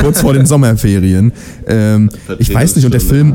kurz 0.00 0.20
vor 0.20 0.32
den 0.34 0.46
Sommerferien. 0.46 1.32
Ähm, 1.66 2.10
ich 2.38 2.52
weiß 2.52 2.76
nicht, 2.76 2.84
und 2.84 2.92
der 2.92 3.00
Film... 3.00 3.34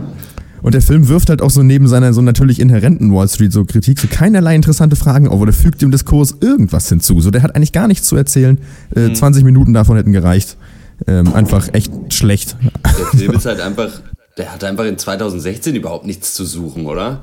Und 0.63 0.73
der 0.73 0.81
Film 0.81 1.07
wirft 1.07 1.29
halt 1.29 1.43
auch 1.43 1.51
so 1.51 1.61
neben 1.61 1.87
seiner 1.87 2.13
so 2.13 2.21
natürlich 2.21 2.59
inhärenten 2.59 3.13
Wall 3.13 3.29
Street 3.29 3.53
so 3.53 3.63
Kritik 3.63 3.99
so 3.99 4.07
keinerlei 4.09 4.55
interessante 4.55 4.95
Fragen 4.95 5.27
auf 5.27 5.39
oder 5.39 5.53
fügt 5.53 5.83
dem 5.83 5.91
Diskurs 5.91 6.35
irgendwas 6.41 6.89
hinzu. 6.89 7.21
So, 7.21 7.29
der 7.29 7.43
hat 7.43 7.55
eigentlich 7.55 7.73
gar 7.73 7.87
nichts 7.87 8.07
zu 8.07 8.15
erzählen. 8.15 8.57
Äh, 8.95 9.13
20 9.13 9.43
mhm. 9.43 9.45
Minuten 9.45 9.73
davon 9.73 9.97
hätten 9.97 10.13
gereicht. 10.13 10.57
Ähm, 11.05 11.33
einfach 11.33 11.69
echt 11.73 11.91
schlecht. 12.11 12.57
Der 12.83 13.19
Film 13.19 13.33
ist 13.33 13.45
halt 13.45 13.61
einfach 13.61 14.01
der 14.37 14.53
hat 14.53 14.63
einfach 14.63 14.85
in 14.85 14.97
2016 14.99 15.75
überhaupt 15.75 16.05
nichts 16.05 16.35
zu 16.35 16.45
suchen, 16.45 16.85
oder? 16.85 17.21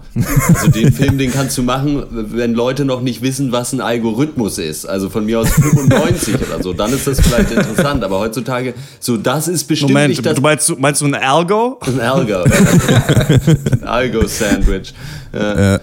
Also 0.53 0.69
den 0.69 0.93
Film, 0.93 1.17
den 1.17 1.33
kannst 1.33 1.57
du 1.57 1.63
machen, 1.63 2.05
wenn 2.11 2.55
Leute 2.55 2.85
noch 2.85 3.03
nicht 3.03 3.23
wissen, 3.23 3.53
was 3.53 3.73
ein 3.73 3.81
Algorithmus 3.81 4.59
ist. 4.59 4.85
Also 4.85 5.09
von 5.11 5.25
mir 5.25 5.39
aus 5.39 5.51
95 5.51 6.35
oder 6.35 6.61
so, 6.61 6.73
dann 6.73 6.93
ist 6.93 7.07
das 7.07 7.21
vielleicht 7.21 7.53
interessant. 7.53 8.03
Aber 8.03 8.19
heutzutage, 8.19 8.75
so 8.99 9.17
das 9.17 9.47
ist 9.47 9.65
bestimmt 9.65 9.93
Moment, 9.93 10.09
nicht 10.09 10.27
das... 10.27 10.35
Du 10.35 10.43
meinst, 10.43 10.79
meinst 10.81 11.01
du 11.03 11.07
ein 11.07 11.15
Algo? 11.15 11.79
Ein 11.83 12.01
Algo. 12.01 12.43
ein 12.43 13.85
Algo-Sandwich. 13.85 14.93
Äh, 15.33 15.75
äh, 15.75 15.79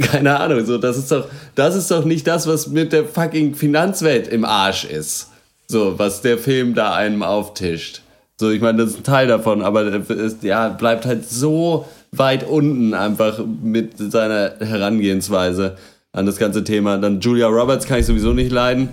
keine 0.00 0.38
Ahnung, 0.38 0.64
so 0.66 0.78
das 0.78 0.96
ist 0.96 1.10
doch, 1.10 1.26
das 1.54 1.76
ist 1.76 1.90
doch 1.90 2.04
nicht 2.04 2.26
das, 2.26 2.46
was 2.46 2.66
mit 2.66 2.92
der 2.92 3.04
fucking 3.04 3.54
Finanzwelt 3.54 4.26
im 4.26 4.44
Arsch 4.44 4.84
ist. 4.84 5.28
So, 5.68 5.98
was 5.98 6.20
der 6.20 6.38
Film 6.38 6.74
da 6.74 6.94
einem 6.94 7.22
auftischt. 7.22 8.03
So, 8.36 8.50
ich 8.50 8.60
meine, 8.60 8.78
das 8.78 8.90
ist 8.90 8.98
ein 8.98 9.04
Teil 9.04 9.28
davon, 9.28 9.62
aber 9.62 9.84
es 10.10 10.38
ja, 10.42 10.68
bleibt 10.68 11.06
halt 11.06 11.28
so 11.28 11.86
weit 12.10 12.44
unten 12.48 12.92
einfach 12.92 13.38
mit 13.62 13.96
seiner 13.96 14.54
Herangehensweise 14.58 15.76
an 16.12 16.26
das 16.26 16.36
ganze 16.36 16.64
Thema. 16.64 16.98
Dann 16.98 17.20
Julia 17.20 17.46
Roberts 17.46 17.86
kann 17.86 18.00
ich 18.00 18.06
sowieso 18.06 18.32
nicht 18.32 18.50
leiden. 18.50 18.88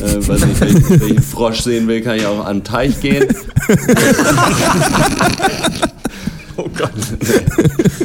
Äh, 0.00 0.16
weiß 0.26 0.46
nicht, 0.46 0.60
wenn 0.60 0.76
ich, 0.76 0.90
wenn 0.90 0.96
ich 1.02 1.10
einen 1.10 1.22
Frosch 1.22 1.60
sehen 1.60 1.86
will, 1.88 2.00
kann 2.00 2.16
ich 2.16 2.24
auch 2.24 2.44
an 2.44 2.58
den 2.58 2.64
Teich 2.64 3.00
gehen. 3.00 3.28
Oh 6.56 6.68
Gott. 6.76 6.90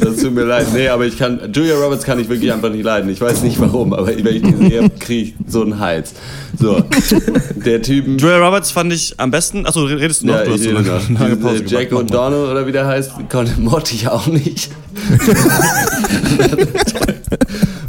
das 0.00 0.16
tut 0.16 0.34
mir 0.34 0.44
leid. 0.44 0.66
Nee, 0.72 0.88
aber 0.88 1.06
ich 1.06 1.16
kann. 1.18 1.52
Julia 1.52 1.76
Roberts 1.76 2.04
kann 2.04 2.18
ich 2.18 2.28
wirklich 2.28 2.52
einfach 2.52 2.70
nicht 2.70 2.84
leiden. 2.84 3.10
Ich 3.10 3.20
weiß 3.20 3.42
nicht 3.42 3.60
warum, 3.60 3.92
aber 3.92 4.08
wenn 4.08 4.26
ich 4.26 4.42
die 4.42 4.56
sehe, 4.56 4.90
kriege 4.98 5.22
ich 5.22 5.34
so 5.46 5.62
einen 5.62 5.78
Hals. 5.78 6.14
So. 6.58 6.82
Der 7.54 7.80
Typen. 7.82 8.18
Julia 8.18 8.38
Roberts 8.38 8.70
fand 8.70 8.92
ich 8.92 9.14
am 9.18 9.30
besten. 9.30 9.66
Achso, 9.66 9.84
redest 9.84 10.22
du 10.22 10.26
noch? 10.26 10.34
Ja, 10.34 10.44
du 10.44 10.52
hast 10.52 10.64
so 10.64 10.70
lange, 10.70 11.00
lange 11.18 11.36
Pause 11.36 11.64
Jack 11.66 11.92
O'Donnell 11.92 12.50
oder 12.50 12.66
wie 12.66 12.72
der 12.72 12.86
heißt, 12.86 13.12
mochte 13.58 13.94
ich 13.94 14.08
auch 14.08 14.26
nicht. 14.26 14.70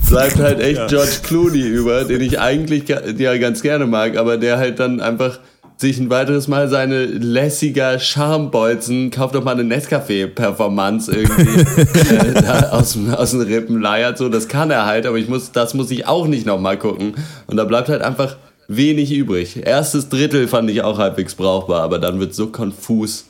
Bleibt 0.09 0.37
halt 0.39 0.59
echt 0.59 0.89
George 0.89 1.19
Clooney 1.23 1.61
über, 1.61 2.03
den 2.03 2.21
ich 2.21 2.39
eigentlich 2.39 2.83
ja 2.89 3.37
ganz 3.37 3.61
gerne 3.61 3.85
mag, 3.85 4.17
aber 4.17 4.37
der 4.37 4.57
halt 4.57 4.79
dann 4.79 4.99
einfach 4.99 5.39
sich 5.81 5.99
ein 5.99 6.09
weiteres 6.09 6.47
Mal 6.47 6.69
seine 6.69 7.05
lässiger 7.05 7.99
Charmbolzen, 7.99 9.09
kauft 9.11 9.35
doch 9.35 9.43
mal 9.43 9.59
eine 9.59 9.63
Nescafé-Performance 9.63 11.11
irgendwie 11.11 11.59
äh, 12.45 12.65
aus, 12.69 12.97
aus 13.11 13.31
den 13.31 13.41
Rippen 13.41 13.81
leiert. 13.81 14.17
So, 14.17 14.29
das 14.29 14.47
kann 14.47 14.71
er 14.71 14.85
halt, 14.85 15.05
aber 15.05 15.17
ich 15.17 15.27
muss, 15.27 15.51
das 15.51 15.73
muss 15.73 15.91
ich 15.91 16.07
auch 16.07 16.27
nicht 16.27 16.45
nochmal 16.45 16.77
gucken. 16.77 17.15
Und 17.47 17.57
da 17.57 17.65
bleibt 17.65 17.89
halt 17.89 18.03
einfach 18.03 18.37
wenig 18.67 19.11
übrig. 19.11 19.65
Erstes 19.65 20.07
Drittel 20.07 20.47
fand 20.47 20.69
ich 20.69 20.83
auch 20.83 20.99
halbwegs 20.99 21.35
brauchbar, 21.35 21.81
aber 21.81 21.99
dann 21.99 22.19
wird 22.19 22.33
so 22.35 22.47
konfus 22.47 23.25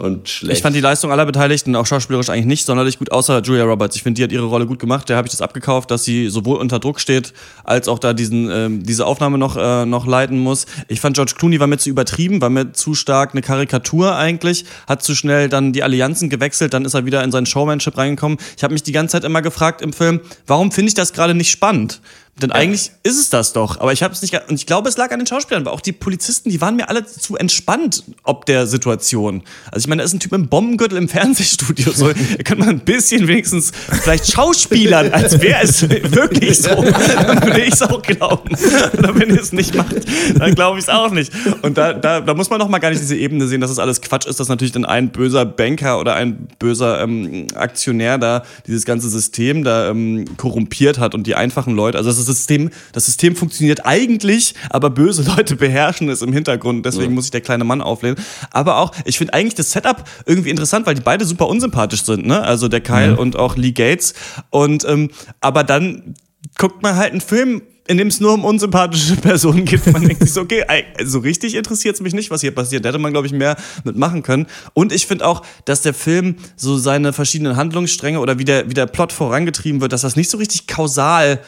und 0.00 0.28
schlecht. 0.28 0.58
Ich 0.58 0.62
fand 0.62 0.76
die 0.76 0.80
Leistung 0.80 1.10
aller 1.10 1.26
Beteiligten 1.26 1.74
auch 1.74 1.84
schauspielerisch 1.84 2.28
eigentlich 2.28 2.46
nicht 2.46 2.66
sonderlich 2.66 3.00
gut, 3.00 3.10
außer 3.10 3.42
Julia 3.42 3.64
Roberts. 3.64 3.96
Ich 3.96 4.04
finde, 4.04 4.18
die 4.18 4.22
hat 4.22 4.30
ihre 4.30 4.44
Rolle 4.44 4.64
gut 4.64 4.78
gemacht. 4.78 5.08
Der 5.08 5.16
habe 5.16 5.26
ich 5.26 5.32
das 5.32 5.42
abgekauft, 5.42 5.90
dass 5.90 6.04
sie 6.04 6.28
sowohl 6.28 6.58
unter 6.58 6.78
Druck 6.78 7.00
steht, 7.00 7.32
als 7.64 7.88
auch 7.88 7.98
da 7.98 8.12
diesen, 8.12 8.48
ähm, 8.48 8.84
diese 8.84 9.06
Aufnahme 9.06 9.38
noch, 9.38 9.56
äh, 9.56 9.84
noch 9.86 10.06
leiten 10.06 10.38
muss. 10.38 10.66
Ich 10.86 11.00
fand, 11.00 11.16
George 11.16 11.32
Clooney 11.36 11.58
war 11.58 11.66
mir 11.66 11.78
zu 11.78 11.90
übertrieben, 11.90 12.40
war 12.40 12.48
mir 12.48 12.72
zu 12.72 12.94
stark 12.94 13.32
eine 13.32 13.42
Karikatur 13.42 14.14
eigentlich, 14.14 14.66
hat 14.86 15.02
zu 15.02 15.16
schnell 15.16 15.48
dann 15.48 15.72
die 15.72 15.82
Allianzen 15.82 16.30
gewechselt, 16.30 16.74
dann 16.74 16.84
ist 16.84 16.94
er 16.94 17.04
wieder 17.04 17.24
in 17.24 17.32
sein 17.32 17.44
Showmanship 17.44 17.98
reingekommen. 17.98 18.38
Ich 18.56 18.62
habe 18.62 18.74
mich 18.74 18.84
die 18.84 18.92
ganze 18.92 19.12
Zeit 19.12 19.24
immer 19.24 19.42
gefragt 19.42 19.82
im 19.82 19.92
Film, 19.92 20.20
warum 20.46 20.70
finde 20.70 20.90
ich 20.90 20.94
das 20.94 21.12
gerade 21.12 21.34
nicht 21.34 21.50
spannend? 21.50 22.00
Denn 22.40 22.50
ja. 22.50 22.56
eigentlich 22.56 22.92
ist 23.02 23.18
es 23.18 23.30
das 23.30 23.52
doch. 23.52 23.80
Aber 23.80 23.92
ich 23.92 24.02
habe 24.02 24.14
es 24.14 24.22
nicht. 24.22 24.34
Und 24.48 24.54
ich 24.54 24.66
glaube, 24.66 24.88
es 24.88 24.96
lag 24.96 25.10
an 25.10 25.18
den 25.18 25.26
Schauspielern, 25.26 25.64
weil 25.64 25.72
auch 25.72 25.80
die 25.80 25.92
Polizisten, 25.92 26.50
die 26.50 26.60
waren 26.60 26.76
mir 26.76 26.88
alle 26.88 27.04
zu 27.06 27.36
entspannt 27.36 28.04
ob 28.22 28.46
der 28.46 28.66
Situation. 28.66 29.42
Also 29.70 29.84
ich 29.84 29.88
meine, 29.88 30.00
da 30.00 30.04
ist 30.04 30.12
ein 30.12 30.20
Typ 30.20 30.32
im 30.32 30.48
Bombengürtel 30.48 30.98
im 30.98 31.08
Fernsehstudio. 31.08 31.92
So, 31.92 32.08
da 32.08 32.14
könnte 32.44 32.58
man 32.58 32.68
ein 32.68 32.80
bisschen 32.80 33.26
wenigstens 33.26 33.72
vielleicht 34.02 34.30
Schauspielern, 34.30 35.12
als 35.12 35.40
wäre 35.40 35.62
es 35.62 35.88
wirklich 35.88 36.58
so. 36.60 36.68
Dann 36.82 37.42
würde 37.42 37.60
ich 37.62 37.74
es 37.74 37.82
auch 37.82 38.02
glauben. 38.02 38.50
Und 38.50 39.20
wenn 39.20 39.30
ihr 39.30 39.40
es 39.40 39.52
nicht 39.52 39.74
macht, 39.74 39.96
dann 40.38 40.54
glaube 40.54 40.78
ich 40.78 40.84
es 40.84 40.88
auch 40.88 41.10
nicht. 41.10 41.32
Und 41.62 41.78
da, 41.78 41.92
da, 41.92 42.20
da 42.20 42.34
muss 42.34 42.50
man 42.50 42.58
noch 42.58 42.68
mal 42.68 42.78
gar 42.78 42.90
nicht 42.90 43.00
diese 43.00 43.16
Ebene 43.16 43.46
sehen, 43.46 43.60
dass 43.60 43.70
es 43.70 43.78
alles 43.78 44.00
Quatsch 44.00 44.26
ist, 44.26 44.40
dass 44.40 44.48
natürlich 44.48 44.72
dann 44.72 44.84
ein 44.84 45.10
böser 45.10 45.44
Banker 45.44 45.98
oder 45.98 46.14
ein 46.14 46.48
böser 46.58 47.00
ähm, 47.00 47.46
Aktionär 47.54 48.18
da 48.18 48.44
dieses 48.66 48.84
ganze 48.84 49.08
System 49.08 49.64
da 49.64 49.90
ähm, 49.90 50.24
korrumpiert 50.36 50.98
hat 50.98 51.14
und 51.14 51.26
die 51.26 51.34
einfachen 51.34 51.74
Leute, 51.74 51.98
also 51.98 52.10
das 52.10 52.18
ist 52.18 52.27
System, 52.32 52.70
das 52.92 53.06
System 53.06 53.36
funktioniert 53.36 53.84
eigentlich, 53.86 54.54
aber 54.70 54.90
böse 54.90 55.22
Leute 55.36 55.56
beherrschen 55.56 56.08
es 56.08 56.22
im 56.22 56.32
Hintergrund. 56.32 56.86
Deswegen 56.86 57.10
ja. 57.10 57.14
muss 57.14 57.24
sich 57.24 57.30
der 57.30 57.40
kleine 57.40 57.64
Mann 57.64 57.80
auflehnen. 57.80 58.18
Aber 58.50 58.78
auch, 58.78 58.92
ich 59.04 59.18
finde 59.18 59.34
eigentlich 59.34 59.54
das 59.54 59.72
Setup 59.72 60.04
irgendwie 60.26 60.50
interessant, 60.50 60.86
weil 60.86 60.94
die 60.94 61.02
beide 61.02 61.24
super 61.24 61.48
unsympathisch 61.48 62.04
sind, 62.04 62.26
ne? 62.26 62.42
Also 62.42 62.68
der 62.68 62.80
Kyle 62.80 63.12
mhm. 63.12 63.18
und 63.18 63.36
auch 63.36 63.56
Lee 63.56 63.72
Gates. 63.72 64.14
Und 64.50 64.84
ähm, 64.84 65.10
aber 65.40 65.64
dann 65.64 66.14
guckt 66.56 66.82
man 66.82 66.96
halt 66.96 67.12
einen 67.12 67.20
Film 67.20 67.62
in 67.88 67.96
dem 67.96 68.08
es 68.08 68.20
nur 68.20 68.34
um 68.34 68.44
unsympathische 68.44 69.16
Personen 69.20 69.64
geht. 69.64 69.86
Man 69.90 70.06
denkt 70.06 70.22
sich 70.22 70.32
so, 70.32 70.42
okay, 70.42 70.62
so 71.04 71.18
richtig 71.20 71.54
interessiert 71.54 71.96
es 71.96 72.02
mich 72.02 72.12
nicht, 72.12 72.30
was 72.30 72.42
hier 72.42 72.54
passiert. 72.54 72.84
Da 72.84 72.90
hätte 72.90 72.98
man, 72.98 73.12
glaube 73.12 73.26
ich, 73.26 73.32
mehr 73.32 73.56
mitmachen 73.82 74.22
können. 74.22 74.46
Und 74.74 74.92
ich 74.92 75.06
finde 75.06 75.26
auch, 75.26 75.42
dass 75.64 75.80
der 75.80 75.94
Film 75.94 76.36
so 76.54 76.76
seine 76.76 77.12
verschiedenen 77.12 77.56
Handlungsstränge 77.56 78.20
oder 78.20 78.38
wie 78.38 78.44
der, 78.44 78.68
wie 78.68 78.74
der 78.74 78.86
Plot 78.86 79.12
vorangetrieben 79.12 79.80
wird, 79.80 79.92
dass 79.92 80.02
das 80.02 80.16
nicht 80.16 80.30
so 80.30 80.36
richtig 80.36 80.66
kausal 80.66 81.40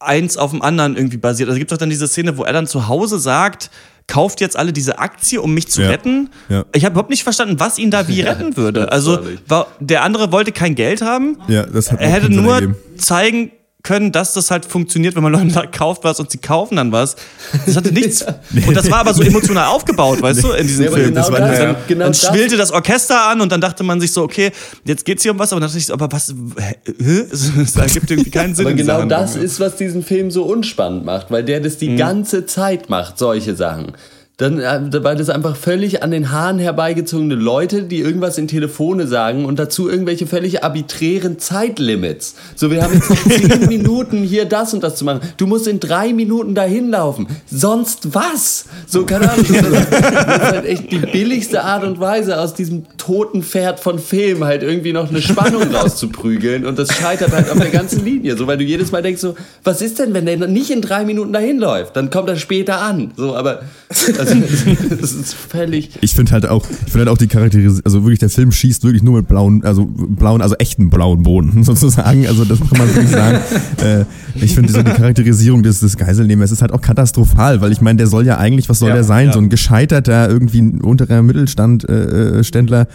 eins 0.00 0.36
auf 0.36 0.50
dem 0.50 0.62
anderen 0.62 0.96
irgendwie 0.96 1.16
basiert. 1.16 1.48
Also 1.48 1.58
gibt 1.58 1.70
es 1.70 1.76
doch 1.76 1.80
dann 1.80 1.90
diese 1.90 2.08
Szene, 2.08 2.36
wo 2.38 2.44
er 2.44 2.52
dann 2.52 2.66
zu 2.66 2.88
Hause 2.88 3.18
sagt, 3.18 3.70
kauft 4.06 4.40
jetzt 4.40 4.56
alle 4.56 4.72
diese 4.72 4.98
Aktie, 4.98 5.40
um 5.40 5.52
mich 5.54 5.68
zu 5.68 5.82
ja. 5.82 5.90
retten. 5.90 6.30
Ja. 6.48 6.64
Ich 6.74 6.84
habe 6.84 6.94
überhaupt 6.94 7.10
nicht 7.10 7.24
verstanden, 7.24 7.60
was 7.60 7.78
ihn 7.78 7.90
da 7.90 8.08
wie 8.08 8.20
retten 8.22 8.56
würde. 8.56 8.90
Also 8.90 9.20
war, 9.46 9.68
der 9.80 10.02
andere 10.02 10.32
wollte 10.32 10.50
kein 10.52 10.74
Geld 10.74 11.02
haben. 11.02 11.36
Ja, 11.46 11.64
das 11.64 11.92
hat 11.92 12.00
er 12.00 12.08
hätte 12.08 12.30
nur 12.30 12.54
ergeben. 12.54 12.76
zeigen 12.96 13.50
können, 13.82 14.12
dass 14.12 14.32
das 14.32 14.50
halt 14.50 14.64
funktioniert, 14.64 15.14
wenn 15.14 15.22
man 15.22 15.32
Leuten 15.38 15.50
sagt, 15.50 15.76
kauft 15.76 16.04
was 16.04 16.20
und 16.20 16.30
sie 16.30 16.38
kaufen 16.38 16.76
dann 16.76 16.92
was. 16.92 17.16
Das 17.66 17.76
hatte 17.76 17.92
nichts. 17.92 18.24
und 18.66 18.76
das 18.76 18.90
war 18.90 18.98
aber 18.98 19.14
so 19.14 19.22
emotional 19.22 19.66
aufgebaut, 19.68 20.20
weißt 20.20 20.42
du, 20.42 20.52
in 20.52 20.66
diesem 20.66 20.86
nee, 20.86 20.90
Film. 20.90 21.06
Genau 21.06 21.20
das 21.20 21.32
war, 21.32 21.40
das, 21.40 21.58
dann, 21.58 21.76
genau 21.86 22.04
dann 22.06 22.14
schwillte 22.14 22.56
das. 22.56 22.68
das 22.68 22.76
Orchester 22.76 23.28
an 23.28 23.40
und 23.40 23.52
dann 23.52 23.60
dachte 23.60 23.84
man 23.84 24.00
sich 24.00 24.12
so, 24.12 24.22
okay, 24.22 24.50
jetzt 24.84 25.04
geht's 25.04 25.22
hier 25.22 25.32
um 25.32 25.38
was, 25.38 25.52
aber 25.52 25.60
dann 25.60 25.68
dachte 25.68 25.78
ich 25.78 25.86
so, 25.86 25.92
aber 25.92 26.10
was, 26.10 26.34
hä? 26.58 26.74
Das 27.58 27.76
ergibt 27.76 28.10
irgendwie 28.10 28.30
keinen 28.30 28.54
Sinn. 28.54 28.66
Aber 28.66 28.74
genau 28.74 29.04
das 29.04 29.36
ist, 29.36 29.60
was 29.60 29.76
diesen 29.76 30.02
Film 30.02 30.30
so 30.30 30.44
unspannend 30.44 31.04
macht, 31.04 31.30
weil 31.30 31.44
der 31.44 31.60
das 31.60 31.78
die 31.78 31.90
mhm. 31.90 31.96
ganze 31.96 32.46
Zeit 32.46 32.88
macht, 32.88 33.18
solche 33.18 33.54
Sachen. 33.54 33.92
Dann, 34.38 34.60
äh, 34.60 34.88
das 34.88 35.30
einfach 35.30 35.56
völlig 35.56 36.04
an 36.04 36.12
den 36.12 36.30
Haaren 36.30 36.60
herbeigezogene 36.60 37.34
Leute, 37.34 37.82
die 37.82 37.98
irgendwas 37.98 38.38
in 38.38 38.46
Telefone 38.46 39.08
sagen 39.08 39.44
und 39.44 39.58
dazu 39.58 39.90
irgendwelche 39.90 40.28
völlig 40.28 40.62
arbiträren 40.62 41.40
Zeitlimits. 41.40 42.36
So, 42.54 42.70
wir 42.70 42.84
haben 42.84 42.94
jetzt 42.94 43.08
zehn 43.28 43.66
Minuten 43.66 44.22
hier 44.22 44.44
das 44.44 44.72
und 44.72 44.84
das 44.84 44.94
zu 44.94 45.04
machen. 45.04 45.22
Du 45.38 45.48
musst 45.48 45.66
in 45.66 45.80
drei 45.80 46.12
Minuten 46.12 46.54
dahin 46.54 46.88
laufen. 46.88 47.26
Sonst 47.50 48.14
was? 48.14 48.66
So, 48.86 49.04
keine 49.04 49.28
Ahnung. 49.28 49.44
Das 49.48 49.60
ist 49.60 50.52
halt 50.52 50.66
echt 50.66 50.92
die 50.92 50.98
billigste 50.98 51.64
Art 51.64 51.82
und 51.82 51.98
Weise, 51.98 52.38
aus 52.38 52.54
diesem 52.54 52.86
toten 52.96 53.42
Pferd 53.42 53.80
von 53.80 53.98
Film 53.98 54.44
halt 54.44 54.62
irgendwie 54.62 54.92
noch 54.92 55.08
eine 55.08 55.20
Spannung 55.20 55.62
rauszuprügeln 55.74 56.64
und 56.64 56.78
das 56.78 56.94
scheitert 56.94 57.32
halt 57.32 57.50
auf 57.50 57.58
der 57.58 57.70
ganzen 57.70 58.04
Linie. 58.04 58.36
So, 58.36 58.46
weil 58.46 58.58
du 58.58 58.62
jedes 58.62 58.92
Mal 58.92 59.02
denkst 59.02 59.20
so, 59.20 59.34
was 59.64 59.82
ist 59.82 59.98
denn, 59.98 60.14
wenn 60.14 60.26
der 60.26 60.36
nicht 60.46 60.70
in 60.70 60.80
drei 60.80 61.04
Minuten 61.04 61.32
dahin 61.32 61.58
läuft? 61.58 61.96
Dann 61.96 62.10
kommt 62.10 62.28
er 62.28 62.36
später 62.36 62.80
an. 62.80 63.10
So, 63.16 63.34
aber, 63.34 63.62
also, 64.16 64.27
das 65.00 65.12
ist 65.12 65.34
völlig. 65.34 65.90
Ich 66.00 66.14
finde 66.14 66.32
halt 66.32 66.46
auch, 66.46 66.64
ich 66.68 66.92
finde 66.92 66.98
halt 66.98 67.08
auch 67.08 67.18
die 67.18 67.26
Charakterisierung, 67.26 67.80
also 67.84 68.02
wirklich 68.02 68.18
der 68.18 68.30
Film 68.30 68.52
schießt 68.52 68.84
wirklich 68.84 69.02
nur 69.02 69.18
mit 69.18 69.28
blauen, 69.28 69.64
also 69.64 69.86
blauen, 69.86 70.42
also 70.42 70.54
echten 70.56 70.90
blauen 70.90 71.22
Boden 71.22 71.62
sozusagen. 71.64 72.26
Also 72.26 72.44
das 72.44 72.58
kann 72.60 72.78
man 72.78 72.88
wirklich 72.88 73.10
sagen. 73.10 73.38
äh, 73.84 74.04
ich 74.34 74.54
finde 74.54 74.72
so 74.72 74.82
die 74.82 74.90
Charakterisierung 74.90 75.62
des, 75.62 75.80
des 75.80 75.96
Geiselnehmers 75.96 76.52
ist 76.52 76.62
halt 76.62 76.72
auch 76.72 76.80
katastrophal, 76.80 77.60
weil 77.60 77.72
ich 77.72 77.80
meine, 77.80 77.98
der 77.98 78.06
soll 78.06 78.26
ja 78.26 78.38
eigentlich, 78.38 78.68
was 78.68 78.78
soll 78.78 78.90
ja, 78.90 78.96
der 78.96 79.04
sein? 79.04 79.26
Ja. 79.26 79.32
So 79.32 79.40
ein 79.40 79.48
gescheiterter, 79.48 80.28
irgendwie 80.28 80.60
unterer 80.60 81.22
Mittelstandständler, 81.22 82.82
äh, 82.82 82.86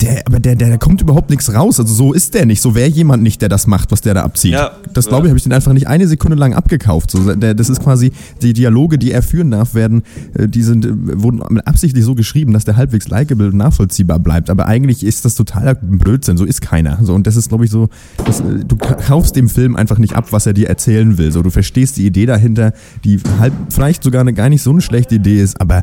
der, 0.00 0.26
aber 0.26 0.40
der, 0.40 0.56
der, 0.56 0.68
der 0.68 0.78
kommt 0.78 1.00
überhaupt 1.00 1.30
nichts 1.30 1.52
raus. 1.52 1.80
Also 1.80 1.92
so 1.92 2.12
ist 2.12 2.34
der 2.34 2.46
nicht. 2.46 2.60
So 2.60 2.74
wäre 2.74 2.88
jemand 2.88 3.22
nicht, 3.22 3.42
der 3.42 3.48
das 3.48 3.66
macht, 3.66 3.90
was 3.90 4.00
der 4.00 4.14
da 4.14 4.22
abzieht. 4.22 4.52
Ja, 4.52 4.72
das 4.92 5.06
glaube 5.06 5.26
ich, 5.26 5.30
habe 5.30 5.38
ich 5.38 5.42
den 5.42 5.52
einfach 5.52 5.72
nicht 5.72 5.86
eine 5.86 6.06
Sekunde 6.06 6.36
lang 6.36 6.54
abgekauft. 6.54 7.10
So, 7.10 7.34
der, 7.34 7.54
das 7.54 7.68
ist 7.68 7.82
quasi 7.82 8.12
die 8.40 8.52
Dialoge, 8.52 8.98
die 8.98 9.12
er 9.12 9.22
führen 9.22 9.50
darf, 9.50 9.74
werden, 9.74 10.02
äh, 10.34 10.48
die 10.48 10.62
sind, 10.62 10.84
äh, 10.84 11.22
wurden 11.22 11.60
absichtlich 11.60 12.04
so 12.04 12.14
geschrieben, 12.14 12.52
dass 12.52 12.64
der 12.64 12.76
halbwegs 12.76 13.08
likable 13.08 13.48
und 13.48 13.56
nachvollziehbar 13.56 14.18
bleibt. 14.18 14.50
Aber 14.50 14.66
eigentlich 14.66 15.04
ist 15.04 15.24
das 15.24 15.34
totaler 15.34 15.74
Blödsinn. 15.74 16.36
So 16.36 16.44
ist 16.44 16.60
keiner. 16.60 16.98
So 17.02 17.14
und 17.14 17.26
das 17.26 17.36
ist, 17.36 17.48
glaube 17.48 17.64
ich, 17.64 17.70
so. 17.70 17.88
Das, 18.24 18.40
äh, 18.40 18.64
du 18.66 18.76
kaufst 18.76 19.36
dem 19.36 19.48
Film 19.48 19.76
einfach 19.76 19.98
nicht 19.98 20.14
ab, 20.14 20.28
was 20.30 20.46
er 20.46 20.52
dir 20.52 20.68
erzählen 20.68 21.18
will. 21.18 21.32
So 21.32 21.42
du 21.42 21.50
verstehst 21.50 21.96
die 21.96 22.06
Idee 22.06 22.26
dahinter, 22.26 22.72
die 23.04 23.20
halb 23.38 23.52
vielleicht 23.70 24.02
sogar 24.02 24.20
eine 24.20 24.32
gar 24.32 24.48
nicht 24.48 24.62
so 24.62 24.70
eine 24.70 24.80
schlechte 24.80 25.16
Idee 25.16 25.40
ist, 25.40 25.60
aber 25.60 25.82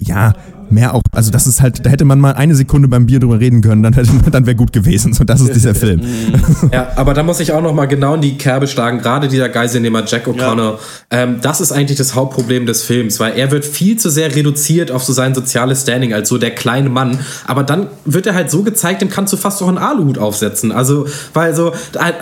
ja, 0.00 0.34
mehr 0.72 0.94
auch, 0.94 1.02
also 1.12 1.30
das 1.30 1.46
ist 1.46 1.62
halt, 1.62 1.84
da 1.84 1.90
hätte 1.90 2.04
man 2.04 2.20
mal 2.20 2.32
eine 2.32 2.54
Sekunde 2.54 2.88
beim 2.88 3.06
Bier 3.06 3.20
drüber 3.20 3.40
reden 3.40 3.60
können, 3.60 3.82
dann, 3.82 3.94
dann 4.30 4.46
wäre 4.46 4.56
gut 4.56 4.72
gewesen. 4.72 5.12
So, 5.12 5.24
das 5.24 5.40
ist 5.40 5.54
dieser 5.54 5.74
Film. 5.74 6.00
ja, 6.72 6.92
aber 6.96 7.14
da 7.14 7.22
muss 7.22 7.40
ich 7.40 7.52
auch 7.52 7.62
noch 7.62 7.74
mal 7.74 7.86
genau 7.86 8.14
in 8.14 8.20
die 8.20 8.38
Kerbe 8.38 8.66
schlagen, 8.66 8.98
gerade 8.98 9.28
dieser 9.28 9.48
Geiselnehmer 9.48 10.04
Jack 10.06 10.26
O'Connor. 10.26 10.72
Ja. 10.72 10.78
Ähm, 11.10 11.38
das 11.42 11.60
ist 11.60 11.72
eigentlich 11.72 11.98
das 11.98 12.14
Hauptproblem 12.14 12.66
des 12.66 12.82
Films, 12.82 13.20
weil 13.20 13.36
er 13.36 13.50
wird 13.50 13.64
viel 13.64 13.98
zu 13.98 14.10
sehr 14.10 14.34
reduziert 14.34 14.90
auf 14.90 15.04
so 15.04 15.12
sein 15.12 15.34
soziales 15.34 15.82
Standing 15.82 16.12
als 16.12 16.28
so 16.28 16.38
der 16.38 16.50
kleine 16.50 16.88
Mann. 16.88 17.18
Aber 17.46 17.62
dann 17.62 17.88
wird 18.04 18.26
er 18.26 18.34
halt 18.34 18.50
so 18.50 18.62
gezeigt, 18.62 19.02
dem 19.02 19.10
kannst 19.10 19.32
du 19.32 19.36
fast 19.36 19.60
doch 19.60 19.68
einen 19.68 19.78
Aluhut 19.78 20.18
aufsetzen. 20.18 20.72
Also, 20.72 21.06
weil 21.34 21.54
so, 21.54 21.72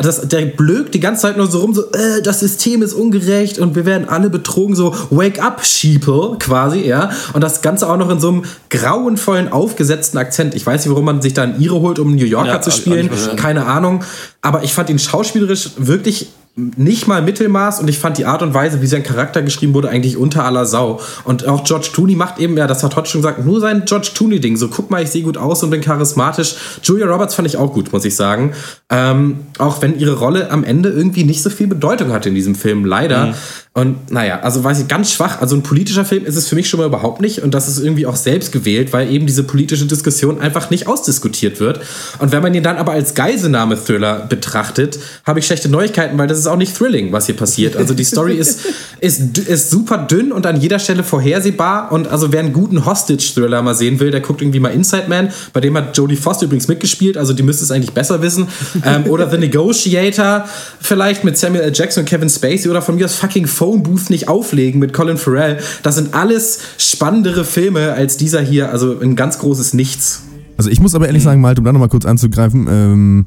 das, 0.02 0.28
der 0.28 0.46
blökt 0.46 0.94
die 0.94 1.00
ganze 1.00 1.22
Zeit 1.22 1.36
nur 1.36 1.46
so 1.46 1.58
rum, 1.58 1.74
so, 1.74 1.82
äh, 1.92 2.22
das 2.22 2.40
System 2.40 2.82
ist 2.82 2.92
ungerecht 2.92 3.58
und 3.58 3.74
wir 3.74 3.86
werden 3.86 4.08
alle 4.08 4.30
betrogen, 4.30 4.74
so, 4.74 4.94
wake 5.10 5.42
up, 5.42 5.64
Sheeple, 5.64 6.36
quasi, 6.38 6.80
ja. 6.80 7.10
Und 7.32 7.42
das 7.42 7.62
Ganze 7.62 7.88
auch 7.88 7.96
noch 7.96 8.10
in 8.10 8.20
so 8.20 8.28
einem 8.28 8.39
grauenvollen, 8.68 9.50
aufgesetzten 9.50 10.18
Akzent. 10.18 10.54
Ich 10.54 10.66
weiß 10.66 10.84
nicht, 10.84 10.90
warum 10.90 11.04
man 11.04 11.22
sich 11.22 11.34
da 11.34 11.42
ein 11.42 11.60
Ire 11.60 11.80
holt, 11.80 11.98
um 11.98 12.08
einen 12.08 12.16
New 12.16 12.24
Yorker 12.24 12.48
ja, 12.48 12.60
zu 12.60 12.70
spielen. 12.70 13.10
Keine 13.36 13.66
Ahnung. 13.66 14.04
Aber 14.42 14.62
ich 14.62 14.72
fand 14.74 14.90
ihn 14.90 14.98
schauspielerisch 14.98 15.70
wirklich 15.76 16.28
nicht 16.76 17.06
mal 17.06 17.22
Mittelmaß 17.22 17.80
und 17.80 17.88
ich 17.88 17.98
fand 17.98 18.18
die 18.18 18.26
Art 18.26 18.42
und 18.42 18.54
Weise, 18.54 18.82
wie 18.82 18.86
sein 18.86 19.02
Charakter 19.02 19.42
geschrieben 19.42 19.74
wurde, 19.74 19.88
eigentlich 19.88 20.16
unter 20.16 20.44
aller 20.44 20.66
Sau. 20.66 21.00
Und 21.24 21.46
auch 21.46 21.64
George 21.64 21.88
Tooney 21.92 22.14
macht 22.14 22.38
eben, 22.38 22.56
ja, 22.56 22.66
das 22.66 22.82
hat 22.82 22.92
Todd 22.92 23.08
schon 23.08 23.22
gesagt, 23.22 23.44
nur 23.44 23.60
sein 23.60 23.84
George 23.86 24.10
Tooney-Ding. 24.14 24.56
So, 24.56 24.68
guck 24.68 24.90
mal, 24.90 25.02
ich 25.02 25.10
sehe 25.10 25.22
gut 25.22 25.36
aus 25.36 25.62
und 25.62 25.70
bin 25.70 25.80
charismatisch. 25.80 26.54
Julia 26.82 27.06
Roberts 27.06 27.34
fand 27.34 27.48
ich 27.48 27.56
auch 27.56 27.72
gut, 27.72 27.92
muss 27.92 28.04
ich 28.04 28.16
sagen. 28.16 28.52
Ähm, 28.90 29.40
auch 29.58 29.82
wenn 29.82 29.98
ihre 29.98 30.18
Rolle 30.18 30.50
am 30.50 30.64
Ende 30.64 30.90
irgendwie 30.90 31.24
nicht 31.24 31.42
so 31.42 31.50
viel 31.50 31.66
Bedeutung 31.66 32.12
hatte 32.12 32.28
in 32.28 32.34
diesem 32.34 32.54
Film, 32.54 32.84
leider. 32.84 33.26
Mhm. 33.26 33.34
Und 33.72 34.10
naja, 34.10 34.40
also 34.40 34.64
weiß 34.64 34.80
ich, 34.80 34.88
ganz 34.88 35.12
schwach. 35.12 35.40
Also 35.40 35.54
ein 35.54 35.62
politischer 35.62 36.04
Film 36.04 36.26
ist 36.26 36.34
es 36.34 36.48
für 36.48 36.56
mich 36.56 36.68
schon 36.68 36.80
mal 36.80 36.86
überhaupt 36.86 37.20
nicht. 37.20 37.40
Und 37.42 37.54
das 37.54 37.68
ist 37.68 37.78
irgendwie 37.78 38.04
auch 38.04 38.16
selbst 38.16 38.50
gewählt, 38.50 38.92
weil 38.92 39.08
eben 39.10 39.26
diese 39.26 39.44
politische 39.44 39.86
Diskussion 39.86 40.40
einfach 40.40 40.70
nicht 40.70 40.88
ausdiskutiert 40.88 41.60
wird. 41.60 41.80
Und 42.18 42.32
wenn 42.32 42.42
man 42.42 42.52
ihn 42.52 42.64
dann 42.64 42.78
aber 42.78 42.92
als 42.92 43.14
Geiselnahme-Thriller 43.14 44.26
betrachtet, 44.28 44.98
habe 45.24 45.38
ich 45.38 45.46
schlechte 45.46 45.68
Neuigkeiten, 45.68 46.18
weil 46.18 46.26
das 46.26 46.38
ist 46.38 46.48
auch 46.50 46.56
nicht 46.56 46.76
thrilling, 46.76 47.12
was 47.12 47.26
hier 47.26 47.36
passiert. 47.36 47.76
Also 47.76 47.94
die 47.94 48.04
Story 48.04 48.34
ist, 48.36 48.60
ist, 49.00 49.38
ist 49.38 49.70
super 49.70 49.98
dünn 49.98 50.32
und 50.32 50.46
an 50.46 50.60
jeder 50.60 50.78
Stelle 50.78 51.02
vorhersehbar. 51.02 51.92
Und 51.92 52.08
also 52.08 52.32
wer 52.32 52.40
einen 52.40 52.52
guten 52.52 52.84
Hostage-Thriller 52.84 53.62
mal 53.62 53.74
sehen 53.74 54.00
will, 54.00 54.10
der 54.10 54.20
guckt 54.20 54.42
irgendwie 54.42 54.60
mal 54.60 54.70
Inside 54.70 55.04
Man. 55.08 55.30
Bei 55.52 55.60
dem 55.60 55.76
hat 55.76 55.96
Jodie 55.96 56.16
Foster 56.16 56.46
übrigens 56.46 56.68
mitgespielt, 56.68 57.16
also 57.16 57.32
die 57.32 57.42
müsste 57.42 57.64
es 57.64 57.70
eigentlich 57.70 57.92
besser 57.92 58.22
wissen. 58.22 58.48
Ähm, 58.84 59.06
oder 59.06 59.30
The 59.30 59.38
Negotiator, 59.38 60.44
vielleicht 60.80 61.24
mit 61.24 61.36
Samuel 61.36 61.62
L. 61.62 61.72
Jackson 61.74 62.02
und 62.02 62.08
Kevin 62.08 62.28
Spacey 62.28 62.68
oder 62.68 62.82
von 62.82 62.96
mir 62.96 63.04
aus 63.04 63.14
fucking 63.14 63.46
Phone 63.46 63.82
Booth 63.82 64.10
nicht 64.10 64.28
auflegen 64.28 64.80
mit 64.80 64.92
Colin 64.92 65.16
Farrell. 65.16 65.58
Das 65.82 65.96
sind 65.96 66.14
alles 66.14 66.60
spannendere 66.78 67.44
Filme 67.44 67.92
als 67.92 68.16
dieser 68.16 68.40
hier. 68.40 68.70
Also 68.70 68.98
ein 69.00 69.16
ganz 69.16 69.38
großes 69.38 69.74
Nichts. 69.74 70.22
Also 70.56 70.70
ich 70.70 70.80
muss 70.80 70.94
aber 70.94 71.06
ehrlich 71.06 71.22
sagen, 71.22 71.40
Malte, 71.40 71.60
um 71.60 71.64
da 71.64 71.72
nochmal 71.72 71.88
kurz 71.88 72.04
anzugreifen, 72.04 72.66
ähm, 72.68 73.26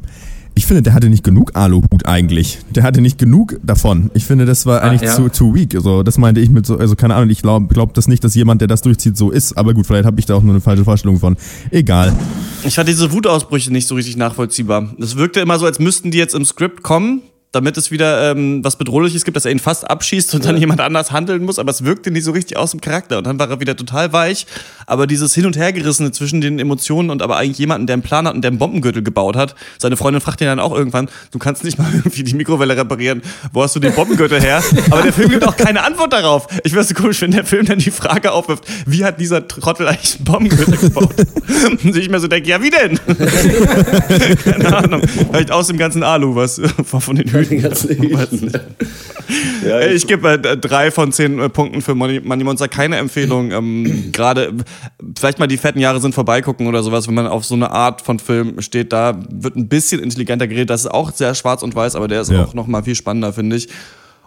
ich 0.56 0.66
finde, 0.66 0.84
der 0.84 0.94
hatte 0.94 1.10
nicht 1.10 1.24
genug 1.24 1.56
Aluhut 1.56 2.06
eigentlich. 2.06 2.60
Der 2.70 2.84
hatte 2.84 3.02
nicht 3.02 3.18
genug 3.18 3.60
davon. 3.64 4.12
Ich 4.14 4.26
finde, 4.26 4.46
das 4.46 4.66
war 4.66 4.82
ah, 4.82 4.90
eigentlich 4.90 5.10
ah, 5.10 5.14
ja. 5.14 5.16
zu, 5.16 5.30
zu 5.30 5.56
weak. 5.56 5.76
Also, 5.76 6.04
das 6.04 6.18
meinte 6.18 6.42
ich 6.42 6.50
mit 6.50 6.66
so, 6.66 6.78
also 6.78 6.96
keine 6.96 7.16
Ahnung, 7.16 7.30
ich 7.30 7.42
glaube 7.42 7.74
glaub 7.74 7.94
das 7.94 8.08
nicht, 8.08 8.24
dass 8.24 8.36
jemand, 8.36 8.62
der 8.62 8.68
das 8.68 8.82
durchzieht, 8.82 9.18
so 9.18 9.32
ist. 9.32 9.58
Aber 9.58 9.74
gut, 9.74 9.88
vielleicht 9.88 10.06
habe 10.06 10.20
ich 10.20 10.26
da 10.26 10.36
auch 10.36 10.44
nur 10.44 10.54
eine 10.54 10.62
falsche 10.62 10.84
Vorstellung 10.84 11.20
von. 11.20 11.38
Egal. 11.72 12.14
Ich 12.64 12.76
fand 12.76 12.88
diese 12.88 13.12
Wutausbrüche 13.12 13.72
nicht 13.72 13.88
so 13.88 13.96
richtig 13.96 14.16
nachvollziehbar. 14.16 14.94
Das 14.98 15.16
wirkte 15.16 15.40
immer 15.40 15.58
so, 15.58 15.66
als 15.66 15.80
müssten 15.80 16.12
die 16.12 16.18
jetzt 16.18 16.36
im 16.36 16.46
Skript 16.46 16.84
kommen 16.84 17.22
damit 17.54 17.78
es 17.78 17.92
wieder 17.92 18.32
ähm, 18.32 18.64
was 18.64 18.76
Bedrohliches 18.78 19.24
gibt, 19.24 19.38
dass 19.38 19.46
er 19.46 19.52
ihn 19.52 19.60
fast 19.60 19.90
abschießt 19.90 20.34
und 20.34 20.44
dann 20.44 20.58
jemand 20.58 20.82
anders 20.82 21.12
handeln 21.12 21.46
muss, 21.46 21.60
aber 21.60 21.70
es 21.70 21.86
wirkte 21.86 22.10
nicht 22.10 22.24
so 22.24 22.32
richtig 22.32 22.58
aus 22.58 22.72
dem 22.72 22.82
Charakter 22.82 23.20
und 23.20 23.28
dann 23.28 23.38
war 23.38 23.50
er 23.50 23.60
wieder 23.60 23.76
total 23.76 24.12
weich, 24.12 24.48
aber 24.88 25.06
dieses 25.06 25.36
Hin- 25.36 25.46
und 25.46 25.56
Hergerissene 25.56 26.12
zwischen 26.12 26.42
den 26.42 26.58
Emotionen 26.58 27.12
und 27.12 27.22
aber 27.22 27.38
eigentlich 27.38 27.60
jemanden, 27.60 27.86
der 27.86 27.94
einen 27.94 28.04
Plan 28.04 28.28
hat 28.28 28.34
und 28.34 28.42
der 28.42 28.50
einen 28.50 28.58
Bombengürtel 28.58 29.04
gebaut 29.04 29.36
hat, 29.36 29.54
seine 29.78 29.98
Freundin 29.98 30.20
fragt 30.20 30.42
ihn 30.42 30.48
dann 30.48 30.60
auch 30.60 30.76
irgendwann, 30.76 31.10
du 31.32 31.38
kannst 31.38 31.64
nicht 31.64 31.78
mal 31.78 31.88
irgendwie 31.94 32.24
die 32.24 32.34
Mikrowelle 32.34 32.76
reparieren, 32.76 33.22
wo 33.52 33.62
hast 33.62 33.76
du 33.76 33.80
den 33.80 33.94
Bombengürtel 33.94 34.42
her? 34.42 34.64
Aber 34.90 35.04
der 35.04 35.14
Film 35.14 35.30
gibt 35.30 35.48
auch 35.48 35.56
keine 35.56 35.84
Antwort 35.84 36.12
darauf. 36.12 36.48
Ich 36.64 36.74
wäre 36.74 36.84
so 36.84 36.96
komisch, 36.96 37.22
wenn 37.22 37.32
der 37.32 37.46
Film 37.46 37.68
dann 37.68 37.78
die 37.78 37.92
Frage 37.92 38.32
aufwirft, 38.32 38.66
wie 38.88 39.06
hat 39.06 39.20
dieser 39.20 39.48
Trottel 39.48 39.88
eigentlich 39.88 40.16
einen 40.16 40.26
Bombengürtel 40.26 40.78
gebaut? 40.78 41.14
und 41.84 41.96
ich 41.96 42.10
mir 42.10 42.20
so 42.20 42.28
denke, 42.28 42.50
ja 42.50 42.60
wie 42.64 42.72
denn? 42.72 43.00
keine 44.44 44.76
Ahnung, 44.76 45.02
vielleicht 45.08 45.52
aus 45.52 45.68
dem 45.68 45.78
ganzen 45.78 46.02
Alu, 46.02 46.36
was 46.36 46.60
von 46.86 47.16
den 47.16 47.32
Hüten 47.44 47.62
den 48.00 48.12
ganzen 48.18 48.52
ja, 49.68 49.80
ich, 49.82 49.96
ich 49.96 50.08
gebe 50.08 50.30
äh, 50.30 50.58
drei 50.58 50.92
von 50.92 51.12
zehn 51.12 51.40
äh, 51.40 51.50
Punkten 51.50 51.82
für 51.82 51.96
Money, 51.96 52.22
Money 52.22 52.44
Monster. 52.44 52.68
Keine 52.68 52.98
Empfehlung. 52.98 53.52
Ähm, 53.52 54.10
Gerade 54.12 54.54
vielleicht 55.18 55.40
mal 55.40 55.48
die 55.48 55.58
fetten 55.58 55.80
Jahre 55.80 56.00
sind 56.00 56.16
vorbeigucken 56.16 56.68
oder 56.68 56.84
sowas, 56.84 57.08
wenn 57.08 57.16
man 57.16 57.28
auf 57.28 57.46
so 57.46 57.56
eine 57.56 57.72
Art 57.72 58.02
von 58.02 58.20
Film 58.20 58.62
steht. 58.62 58.94
Da 58.94 59.20
wird 59.30 59.56
ein 59.56 59.68
bisschen 59.68 60.02
intelligenter 60.02 60.48
geredet. 60.48 60.70
Das 60.70 60.82
ist 60.82 60.92
auch 60.92 61.12
sehr 61.12 61.36
schwarz 61.36 61.64
und 61.64 61.76
weiß, 61.76 61.96
aber 61.96 62.08
der 62.08 62.22
ist 62.22 62.32
ja. 62.32 62.44
auch 62.44 62.54
noch 62.54 62.68
mal 62.68 62.84
viel 62.84 62.96
spannender, 62.96 63.34
finde 63.34 63.56
ich 63.56 63.70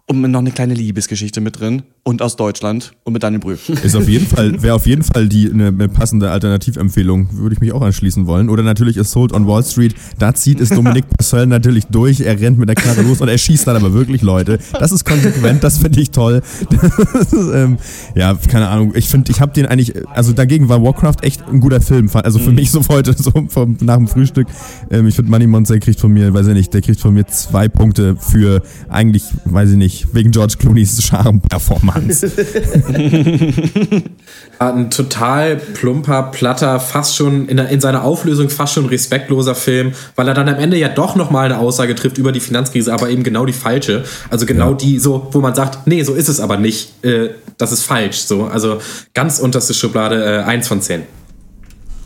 und 0.07 0.21
noch 0.21 0.41
eine 0.41 0.53
kleine 0.53 0.75
Liebesgeschichte 0.75 1.41
mit 1.41 1.59
drin 1.59 1.83
und 2.07 2.23
aus 2.23 2.37
Deutschland 2.37 2.93
und 3.03 3.15
mit 3.15 3.25
Daniel 3.25 3.41
Brühl. 3.41 3.59
Ist 3.83 3.97
auf 3.97 4.09
jeden 4.09 4.29
Fall, 4.29 4.63
wäre 4.63 4.77
auf 4.77 4.87
jeden 4.87 5.03
Fall 5.03 5.29
die 5.29 5.51
eine, 5.51 5.69
eine 5.69 5.89
passende 5.89 6.31
Alternativempfehlung, 6.31 7.31
würde 7.33 7.55
ich 7.55 7.61
mich 7.61 7.73
auch 7.73 7.83
anschließen 7.83 8.29
wollen. 8.29 8.49
Oder 8.49 8.63
natürlich 8.63 9.01
Assault 9.01 9.33
on 9.33 9.49
Wall 9.49 9.65
Street, 9.65 9.97
da 10.17 10.33
zieht 10.33 10.61
es 10.61 10.69
Dominik 10.69 11.09
Purcell 11.19 11.47
natürlich 11.47 11.87
durch, 11.87 12.21
er 12.21 12.41
rennt 12.41 12.59
mit 12.59 12.69
der 12.69 12.77
Knarre 12.77 13.03
los 13.03 13.21
und 13.21 13.29
er 13.29 13.37
schießt 13.37 13.67
dann 13.67 13.75
aber 13.75 13.93
wirklich 13.93 14.23
Leute. 14.23 14.61
Das 14.79 14.93
ist 14.93 15.05
konsequent, 15.05 15.65
das 15.65 15.79
finde 15.79 16.01
ich 16.01 16.13
toll. 16.13 16.43
Ist, 17.21 17.33
ähm, 17.33 17.79
ja, 18.15 18.35
keine 18.35 18.69
Ahnung, 18.69 18.93
ich 18.95 19.09
finde, 19.09 19.33
ich 19.33 19.41
habe 19.41 19.53
den 19.53 19.67
eigentlich, 19.67 19.95
also 20.09 20.33
dagegen 20.33 20.69
war 20.69 20.83
Warcraft 20.83 21.23
echt 21.23 21.43
ein 21.49 21.61
guter 21.61 21.81
Film, 21.81 22.09
also 22.13 22.39
für 22.39 22.51
mhm. 22.51 22.57
mich 22.57 22.71
so 22.71 22.83
heute, 22.89 23.15
so 23.15 23.33
vom, 23.49 23.79
nach 23.81 23.97
dem 23.97 24.07
Frühstück. 24.07 24.47
Ähm, 24.91 25.09
ich 25.09 25.17
finde, 25.17 25.33
Money 25.33 25.49
Monster 25.49 25.79
kriegt 25.81 25.99
von 25.99 26.13
mir, 26.13 26.33
weiß 26.33 26.47
ich 26.47 26.55
nicht, 26.55 26.73
der 26.73 26.83
kriegt 26.83 27.01
von 27.01 27.15
mir 27.15 27.27
zwei 27.27 27.69
Punkte 27.69 28.17
für 28.17 28.63
eigentlich, 28.89 29.25
weiß 29.45 29.71
ich 29.71 29.77
nicht, 29.77 30.15
wegen 30.15 30.31
George 30.31 30.55
Clooney's 30.61 31.03
Charme-Performance. 31.03 31.96
Ein 34.59 34.91
total 34.91 35.57
plumper, 35.57 36.25
platter, 36.25 36.81
fast 36.81 37.17
schon 37.17 37.49
in, 37.49 37.59
in, 37.59 37.81
seiner 37.81 38.05
Auflösung 38.05 38.51
fast 38.51 38.75
schon 38.75 38.87
respektloser 38.87 39.55
Film, 39.55 39.93
weil 40.15 40.29
er 40.29 40.35
dann 40.35 40.49
am 40.49 40.57
Ende 40.57 40.77
ja 40.77 40.89
doch 40.89 41.17
nochmal 41.17 41.47
eine 41.47 41.59
Aussage 41.59 41.95
trifft 41.95 42.19
über 42.19 42.33
die 42.33 42.41
Finanzkrise, 42.41 42.93
aber 42.93 43.11
eben 43.11 43.23
genau 43.23 43.47
die 43.47 43.53
falsche. 43.53 44.05
Also 44.31 44.47
genau 44.47 44.71
ja. 44.71 44.77
die, 44.77 44.99
so, 44.99 45.29
wo 45.33 45.41
man 45.41 45.55
sagt, 45.55 45.87
nee, 45.87 46.03
so 46.03 46.15
ist 46.15 46.29
es 46.29 46.41
aber 46.41 46.57
nicht. 46.57 47.05
Äh, 47.05 47.31
das 47.59 47.73
ist 47.73 47.85
falsch. 47.85 48.19
So. 48.19 48.45
Also 48.45 48.81
ganz 49.15 49.39
unterste 49.39 49.75
Schublade, 49.75 50.25
äh, 50.25 50.43
eins 50.43 50.69
von 50.69 50.81
zehn. 50.81 51.03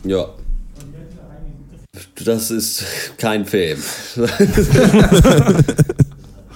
Ja, 0.03 0.27
das 2.25 2.51
ist 2.51 2.83
kein 3.17 3.45
Film. 3.45 3.79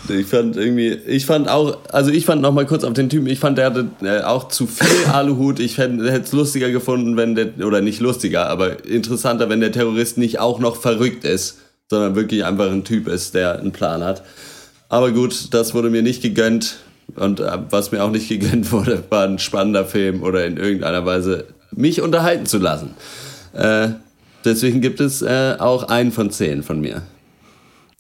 Ich 0.10 0.28
fand 0.28 0.58
irgendwie, 0.58 0.90
ich 1.08 1.26
fand 1.26 1.50
auch, 1.50 1.78
also 1.92 2.12
ich 2.12 2.26
fand 2.26 2.42
noch 2.42 2.54
mal 2.54 2.66
kurz 2.66 2.84
auf 2.84 2.94
den 2.94 3.10
Typen, 3.10 3.28
ich 3.28 3.40
fand, 3.40 3.58
der 3.58 3.66
hatte 3.66 3.88
äh, 4.02 4.22
auch 4.22 4.48
zu 4.48 4.68
viel 4.68 5.06
Aluhut. 5.12 5.60
Ich 5.60 5.78
hätte 5.78 6.02
es 6.02 6.32
lustiger 6.32 6.72
gefunden, 6.72 7.18
wenn 7.18 7.36
der, 7.36 7.66
oder 7.66 7.82
nicht 7.82 8.00
lustiger, 8.00 8.48
aber 8.48 8.86
interessanter, 8.86 9.50
wenn 9.50 9.62
der 9.62 9.72
Terrorist 9.72 10.18
nicht 10.18 10.40
auch 10.40 10.60
noch 10.60 10.76
verrückt 10.78 11.24
ist, 11.24 11.60
sondern 11.90 12.16
wirklich 12.16 12.46
einfach 12.46 12.72
ein 12.72 12.84
Typ 12.84 13.08
ist, 13.08 13.36
der 13.36 13.60
einen 13.60 13.72
Plan 13.72 14.04
hat. 14.04 14.24
Aber 14.90 15.12
gut, 15.12 15.54
das 15.54 15.74
wurde 15.74 15.90
mir 15.90 16.02
nicht 16.02 16.22
gegönnt. 16.22 16.78
Und 17.16 17.40
äh, 17.40 17.58
was 17.70 17.92
mir 17.92 18.04
auch 18.04 18.12
nicht 18.12 18.30
gegönnt 18.30 18.72
wurde, 18.72 19.04
war 19.10 19.26
ein 19.26 19.40
spannender 19.40 19.86
Film 19.86 20.24
oder 20.24 20.46
in 20.46 20.58
irgendeiner 20.58 21.06
Weise 21.06 21.46
mich 21.72 22.02
unterhalten 22.02 22.46
zu 22.46 22.58
lassen. 22.58 22.96
Äh, 23.54 23.90
deswegen 24.44 24.82
gibt 24.82 25.00
es 25.00 25.22
äh, 25.22 25.56
auch 25.60 25.84
einen 25.84 26.12
von 26.12 26.32
zehn 26.32 26.64
von 26.64 26.82
mir. 26.82 27.02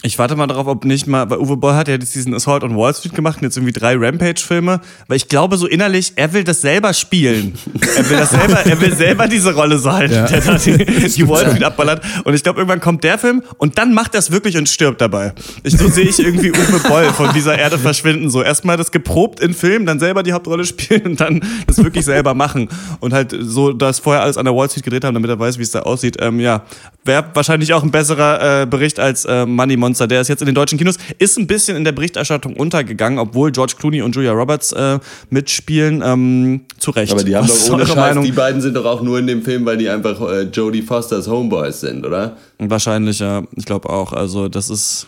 Ich 0.06 0.20
warte 0.20 0.36
mal 0.36 0.46
darauf, 0.46 0.68
ob 0.68 0.86
nicht 0.86 1.08
mal, 1.08 1.28
weil 1.32 1.40
Uwe 1.40 1.58
Boll 1.58 1.74
hat 1.74 1.88
ja 1.88 1.96
jetzt 1.96 2.14
diesen 2.14 2.36
Assault 2.36 2.64
on 2.64 2.78
Wall 2.78 2.94
Street 2.94 3.16
gemacht 3.16 3.38
und 3.38 3.44
jetzt 3.46 3.58
irgendwie 3.58 3.74
drei 3.74 3.96
Rampage-Filme, 3.96 4.80
weil 5.08 5.18
ich 5.18 5.30
glaube 5.30 5.58
so 5.58 5.66
innerlich, 5.66 6.14
er 6.16 6.32
will 6.32 6.44
das 6.44 6.62
selber 6.62 6.94
spielen. 6.94 7.56
er 7.98 8.08
will 8.08 8.18
das 8.18 8.30
selber, 8.30 8.64
er 8.64 8.80
will 8.80 8.96
selber 8.96 9.28
diese 9.28 9.56
Rolle 9.56 9.80
sein, 9.80 10.12
ja. 10.12 10.28
der 10.28 10.42
da 10.42 10.58
die, 10.60 10.78
die 11.10 11.28
Wall 11.28 11.48
Street 11.48 11.64
abballert. 11.64 12.04
Und 12.24 12.36
ich 12.36 12.44
glaube, 12.44 12.60
irgendwann 12.60 12.82
kommt 12.82 13.04
der 13.04 13.18
Film 13.18 13.42
und 13.58 13.80
dann 13.80 13.96
macht 13.96 14.14
er 14.14 14.20
es 14.20 14.30
wirklich 14.30 14.56
und 14.58 14.70
stirbt 14.70 15.02
dabei. 15.02 15.34
Ich, 15.64 15.76
so 15.76 15.88
sehe 15.88 16.06
ich 16.06 16.20
irgendwie 16.20 16.52
Uwe 16.52 16.88
Boll 16.88 17.06
von 17.06 17.34
dieser 17.34 17.58
Erde 17.58 17.80
verschwinden. 17.80 18.30
So 18.30 18.44
erstmal 18.44 18.78
das 18.78 18.92
geprobt 18.92 19.40
in 19.40 19.56
Film, 19.56 19.88
dann 19.88 20.00
selber 20.00 20.22
die 20.22 20.34
Hauptrolle 20.34 20.66
spielen 20.66 21.02
und 21.02 21.20
dann 21.20 21.42
das 21.66 21.84
wirklich 21.84 22.06
selber 22.06 22.36
machen. 22.36 22.70
Und 23.00 23.12
halt 23.12 23.36
so 23.40 23.74
das 23.74 23.98
vorher 23.98 24.22
alles 24.22 24.38
an 24.38 24.46
der 24.46 24.56
Wall 24.56 24.70
Street 24.70 24.84
gedreht 24.84 25.04
haben, 25.04 25.16
damit 25.16 25.32
er 25.32 25.40
weiß, 25.40 25.58
wie 25.58 25.64
es 25.64 25.72
da 25.72 25.80
aussieht. 25.80 26.18
Ähm, 26.20 26.40
ja, 26.40 26.62
wäre 27.04 27.26
wahrscheinlich 27.34 27.74
auch 27.74 27.82
ein 27.82 27.90
besserer 27.90 28.62
äh, 28.62 28.66
Bericht 28.68 29.00
als 29.00 29.26
äh, 29.26 29.48
Money 29.48 29.78
Monster 29.78 29.95
Monster, 29.96 30.08
der 30.08 30.22
ist 30.22 30.28
jetzt 30.28 30.42
in 30.42 30.46
den 30.46 30.56
deutschen 30.56 30.78
Kinos, 30.78 30.98
ist 31.20 31.38
ein 31.38 31.48
bisschen 31.48 31.78
in 31.78 31.86
der 31.86 31.94
Berichterstattung 31.94 32.56
untergegangen, 32.58 33.18
obwohl 33.18 33.52
George 33.52 33.76
Clooney 33.80 34.02
und 34.02 34.14
Julia 34.14 34.34
Roberts 34.34 34.74
äh, 34.74 35.00
mitspielen. 35.30 36.04
Ähm, 36.06 36.62
zu 36.78 36.92
Recht. 36.92 37.14
Aber 37.14 37.24
die 37.24 37.36
haben 37.36 37.48
doch 37.48 37.74
ohne 37.74 37.86
Scheiß, 37.86 37.96
Meinung? 37.96 38.26
die 38.26 38.34
beiden 38.34 38.62
sind 38.62 38.76
doch 38.76 38.86
auch 38.86 39.02
nur 39.02 39.20
in 39.20 39.28
dem 39.28 39.42
Film, 39.42 39.66
weil 39.66 39.78
die 39.78 39.88
einfach 39.90 40.20
äh, 40.22 40.42
Jodie 40.44 40.82
Fosters 40.82 41.28
Homeboys 41.30 41.80
sind, 41.80 42.06
oder? 42.06 42.36
Wahrscheinlich, 42.60 43.20
ja. 43.20 43.44
Ich 43.56 43.66
glaube 43.66 43.90
auch. 43.90 44.12
Also 44.12 44.50
das 44.50 44.70
ist... 44.70 45.08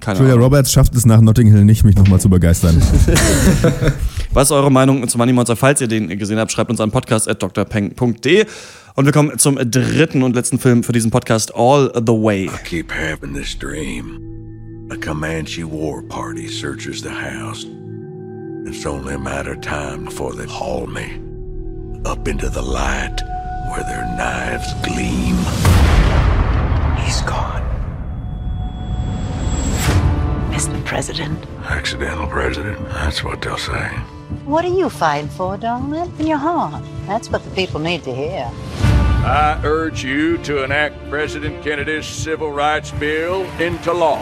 Keine 0.00 0.18
Julia 0.18 0.32
Ahnung. 0.32 0.44
Roberts 0.46 0.72
schafft 0.72 0.94
es 0.96 1.06
nach 1.06 1.20
Notting 1.20 1.46
Hill 1.52 1.64
nicht, 1.64 1.84
mich 1.84 1.94
nochmal 1.94 2.18
zu 2.18 2.28
begeistern. 2.28 2.82
Was 4.32 4.48
ist 4.48 4.52
eure 4.52 4.72
Meinung 4.72 5.06
zu 5.06 5.18
Money 5.18 5.32
Monster? 5.32 5.54
Falls 5.54 5.80
ihr 5.80 5.86
den 5.86 6.08
gesehen 6.18 6.38
habt, 6.38 6.50
schreibt 6.50 6.70
uns 6.70 6.80
an 6.80 6.90
podcast.drpeng.de. 6.90 8.46
Und 8.94 9.06
wir 9.06 9.12
kommen 9.12 9.38
zum 9.38 9.56
dritten 9.56 10.22
und 10.22 10.34
letzten 10.34 10.58
Film 10.58 10.82
für 10.82 10.92
diesen 10.92 11.10
Podcast, 11.10 11.54
All 11.54 11.90
the 11.94 12.12
Way. 12.12 12.44
I 12.44 12.58
keep 12.64 12.92
having 12.92 13.32
this 13.32 13.56
dream. 13.56 14.88
A 14.90 14.96
Comanche 14.96 15.64
war 15.64 16.02
party 16.02 16.46
searches 16.46 17.00
the 17.00 17.08
house. 17.08 17.64
It's 18.66 18.84
only 18.84 19.14
a 19.14 19.18
matter 19.18 19.52
of 19.52 19.62
time 19.62 20.04
before 20.04 20.34
they 20.34 20.46
haul 20.46 20.86
me 20.86 21.18
up 22.04 22.28
into 22.28 22.50
the 22.50 22.60
light 22.60 23.22
where 23.70 23.82
their 23.84 24.04
knives 24.18 24.74
gleam. 24.82 25.36
He's 27.02 27.22
gone. 27.22 27.62
Mr. 30.50 30.84
President. 30.84 31.38
Accidental 31.64 32.26
president, 32.26 32.78
that's 32.90 33.24
what 33.24 33.40
they'll 33.40 33.56
say. 33.56 33.90
What 34.44 34.64
are 34.64 34.74
you 34.74 34.90
fighting 34.90 35.30
for, 35.30 35.56
darling? 35.56 36.12
In 36.18 36.26
your 36.26 36.36
heart. 36.36 36.82
That's 37.06 37.30
what 37.30 37.44
the 37.44 37.50
people 37.52 37.78
need 37.78 38.02
to 38.02 38.12
hear. 38.12 38.50
I 39.24 39.60
urge 39.62 40.02
you 40.02 40.36
to 40.38 40.64
enact 40.64 40.96
President 41.08 41.62
Kennedy's 41.62 42.06
Civil 42.06 42.50
Rights 42.50 42.90
Bill 42.90 43.42
into 43.60 43.92
law. 43.92 44.20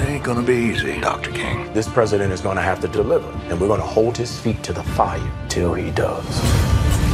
It 0.00 0.08
ain't 0.08 0.24
gonna 0.24 0.42
be 0.42 0.54
easy, 0.54 0.98
Dr. 0.98 1.30
King. 1.30 1.70
This 1.74 1.86
president 1.88 2.32
is 2.32 2.40
gonna 2.40 2.62
have 2.62 2.80
to 2.80 2.88
deliver, 2.88 3.28
and 3.50 3.60
we're 3.60 3.68
gonna 3.68 3.82
hold 3.82 4.16
his 4.16 4.40
feet 4.40 4.62
to 4.62 4.72
the 4.72 4.82
fire 4.82 5.20
till 5.50 5.74
he 5.74 5.90
does. 5.90 6.24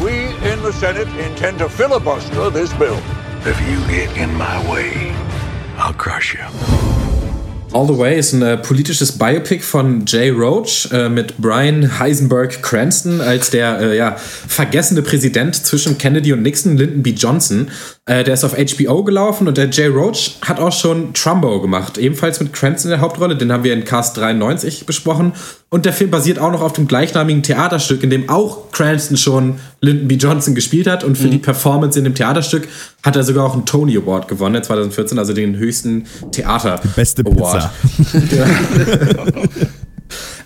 We 0.01 0.27
in 0.49 0.63
the 0.63 0.73
Senate 0.73 1.09
intend 1.19 1.59
to 1.59 1.69
filibuster 1.69 2.49
this 2.51 2.73
bill. 2.75 3.01
If 3.41 3.61
you 3.69 3.85
get 3.89 4.17
in 4.17 4.33
my 4.37 4.73
way, 4.73 5.13
I'll 5.79 5.95
crush 5.95 6.35
you. 6.35 6.94
All 7.75 7.89
the 7.89 7.99
Way 7.99 8.17
ist 8.21 8.33
ein 8.33 8.43
äh, 8.43 8.57
politisches 8.57 9.19
Biopic 9.19 9.65
von 9.65 10.05
Jay 10.07 10.31
Roach 10.31 10.89
äh, 10.93 11.09
mit 11.09 11.37
Brian 11.39 11.99
Heisenberg 11.99 12.63
Cranston 12.63 13.21
als 13.21 13.51
der 13.51 13.81
äh, 13.81 13.97
ja, 13.97 14.15
vergessene 14.17 15.03
Präsident 15.03 15.57
zwischen 15.57 15.99
Kennedy 15.99 16.33
und 16.33 16.43
Nixon, 16.43 16.77
Lyndon 16.77 17.03
B. 17.03 17.11
Johnson. 17.11 17.73
Äh, 18.07 18.23
der 18.23 18.35
ist 18.35 18.45
auf 18.45 18.55
HBO 18.55 19.03
gelaufen 19.03 19.49
und 19.49 19.57
der 19.57 19.71
Jay 19.71 19.89
Roach 19.89 20.37
hat 20.43 20.61
auch 20.61 20.71
schon 20.71 21.15
Trumbo 21.15 21.61
gemacht, 21.61 21.99
ebenfalls 21.99 22.39
mit 22.39 22.53
Cranston 22.53 22.93
in 22.93 22.99
der 22.99 23.01
Hauptrolle. 23.01 23.35
Den 23.35 23.51
haben 23.51 23.65
wir 23.65 23.73
in 23.73 23.83
Cast 23.83 24.17
93 24.19 24.87
besprochen. 24.87 25.33
Und 25.75 25.87
der 25.87 25.93
Film 25.93 26.13
basiert 26.13 26.39
auch 26.39 26.53
noch 26.53 26.63
auf 26.63 26.73
dem 26.73 26.87
gleichnamigen 26.87 27.43
Theaterstück, 27.43 28.05
in 28.05 28.11
dem 28.11 28.29
auch 28.29 28.71
Cranston 28.71 29.17
schon 29.17 29.57
Lyndon 29.81 30.07
B. 30.07 30.15
Johnson 30.15 30.55
gespielt 30.55 30.87
hat. 30.87 31.03
Und 31.03 31.19
für 31.19 31.27
mhm. 31.27 31.33
die 31.33 31.39
Performance 31.39 31.99
in 31.99 32.05
dem 32.05 32.15
Theaterstück 32.15 32.69
hat 33.03 33.17
er 33.17 33.25
sogar 33.25 33.45
auch 33.45 33.55
einen 33.55 33.67
Tony 33.67 33.97
Award 33.97 34.29
gewonnen, 34.29 34.63
2014, 34.63 35.19
also 35.19 35.33
den 35.33 35.57
höchsten 35.57 36.05
Theater 36.31 36.81
die 36.81 36.87
beste 36.87 37.23
Award. 37.27 37.71
Pizza. 37.97 38.47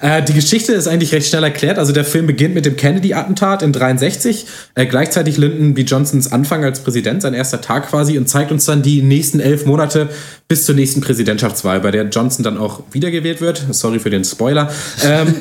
Äh, 0.00 0.22
die 0.22 0.32
Geschichte 0.32 0.72
ist 0.72 0.86
eigentlich 0.86 1.12
recht 1.12 1.26
schnell 1.26 1.42
erklärt. 1.42 1.78
Also 1.78 1.92
der 1.92 2.04
Film 2.04 2.26
beginnt 2.26 2.54
mit 2.54 2.64
dem 2.64 2.76
Kennedy-Attentat 2.76 3.62
in 3.62 3.72
63, 3.72 4.46
äh, 4.76 4.86
gleichzeitig 4.86 5.36
Lyndon 5.36 5.74
B. 5.74 5.82
Johnsons 5.82 6.30
Anfang 6.30 6.64
als 6.64 6.80
Präsident, 6.80 7.22
sein 7.22 7.34
erster 7.34 7.60
Tag 7.60 7.88
quasi, 7.88 8.16
und 8.16 8.28
zeigt 8.28 8.52
uns 8.52 8.64
dann 8.64 8.82
die 8.82 9.02
nächsten 9.02 9.40
elf 9.40 9.66
Monate 9.66 10.08
bis 10.48 10.64
zur 10.64 10.74
nächsten 10.74 11.02
Präsidentschaftswahl, 11.02 11.80
bei 11.80 11.90
der 11.90 12.08
Johnson 12.08 12.42
dann 12.42 12.56
auch 12.56 12.82
wiedergewählt 12.90 13.42
wird. 13.42 13.62
Sorry 13.70 13.98
für 13.98 14.08
den 14.08 14.24
Spoiler. 14.24 14.70
Ähm, 15.04 15.34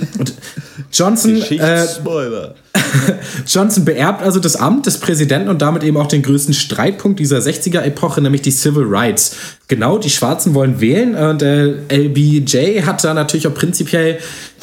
Johnson. 0.92 1.42
Äh. 1.42 1.86
Johnson 3.48 3.86
beerbt 3.86 4.22
also 4.22 4.42
das 4.42 4.58
Amt 4.58 4.86
des 4.86 5.00
Präsidenten 5.00 5.48
und 5.48 5.62
damit 5.62 5.84
eben 5.84 5.96
auch 5.96 6.08
den 6.08 6.24
größten 6.24 6.54
Streitpunkt 6.54 7.22
dieser 7.22 7.38
60er-Epoche, 7.38 8.20
nämlich 8.20 8.42
die 8.42 8.52
Civil 8.52 8.84
Rights. 8.86 9.38
Genau, 9.70 9.98
die 9.98 10.10
Schwarzen 10.10 10.54
wollen 10.54 10.82
wählen 10.82 11.16
und 11.16 11.42
äh, 11.42 11.76
LBJ 11.90 12.82
hat 12.82 13.02
da 13.02 13.14
natürlich 13.14 13.48
auch 13.48 13.54
prinzipiell 13.54 14.20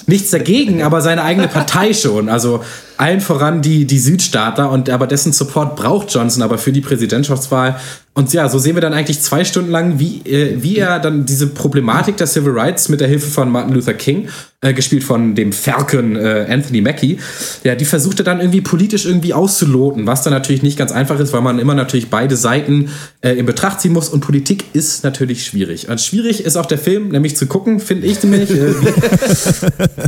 nichts 0.07 0.31
dagegen, 0.31 0.83
aber 0.83 1.01
seine 1.01 1.23
eigene 1.23 1.49
Partei 1.49 1.95
schon. 1.95 2.29
Also 2.29 2.63
allen 2.99 3.23
voran 3.23 3.63
die, 3.63 3.87
die 3.87 3.99
Südstaater 3.99 4.71
und 4.71 4.91
aber 4.91 5.07
dessen 5.07 5.33
Support 5.33 5.77
braucht 5.77 6.13
Johnson 6.13 6.43
aber 6.43 6.59
für 6.59 6.73
die 6.73 6.83
Präsidentschaftswahl. 6.83 7.77
Und 8.17 8.33
ja, 8.33 8.49
so 8.49 8.61
sehen 8.61 8.77
wir 8.77 8.81
dann 8.81 8.93
eigentlich 8.93 9.21
zwei 9.21 9.45
Stunden 9.45 9.73
lang, 9.73 9.99
wie, 9.99 10.21
äh, 10.25 10.63
wie 10.63 10.77
er 10.77 11.01
dann 11.01 11.27
diese 11.27 11.49
Problematik 11.49 12.17
der 12.17 12.29
Civil 12.29 12.53
Rights 12.53 12.89
mit 12.89 13.01
der 13.01 13.09
Hilfe 13.09 13.27
von 13.27 13.51
Martin 13.51 13.75
Luther 13.75 13.93
King, 13.93 14.29
äh, 14.61 14.73
gespielt 14.73 15.03
von 15.03 15.35
dem 15.35 15.53
Falcon 15.53 16.15
äh, 16.15 16.47
Anthony 16.49 16.81
Mackie, 16.81 17.19
ja, 17.65 17.75
die 17.75 17.85
versuchte 17.85 18.23
dann 18.23 18.39
irgendwie 18.39 18.61
politisch 18.61 19.05
irgendwie 19.05 19.35
auszuloten, 19.35 20.07
was 20.07 20.23
dann 20.23 20.33
natürlich 20.33 20.63
nicht 20.63 20.79
ganz 20.79 20.93
einfach 20.93 21.19
ist, 21.19 21.33
weil 21.33 21.41
man 21.41 21.59
immer 21.59 21.75
natürlich 21.75 22.09
beide 22.09 22.37
Seiten 22.37 22.91
äh, 23.21 23.33
in 23.33 23.47
Betracht 23.47 23.81
ziehen 23.81 23.93
muss 23.93 24.09
und 24.09 24.21
Politik 24.21 24.65
ist 24.75 25.03
natürlich 25.03 25.45
schwierig. 25.45 25.89
Und 25.89 26.01
schwierig 26.01 26.45
ist 26.45 26.57
auch 26.57 26.67
der 26.67 26.79
Film, 26.79 27.09
nämlich 27.09 27.37
zu 27.37 27.47
gucken, 27.47 27.81
finde 27.81 28.07
ich 28.07 28.23
nämlich. 28.23 28.49
Äh, 28.49 28.75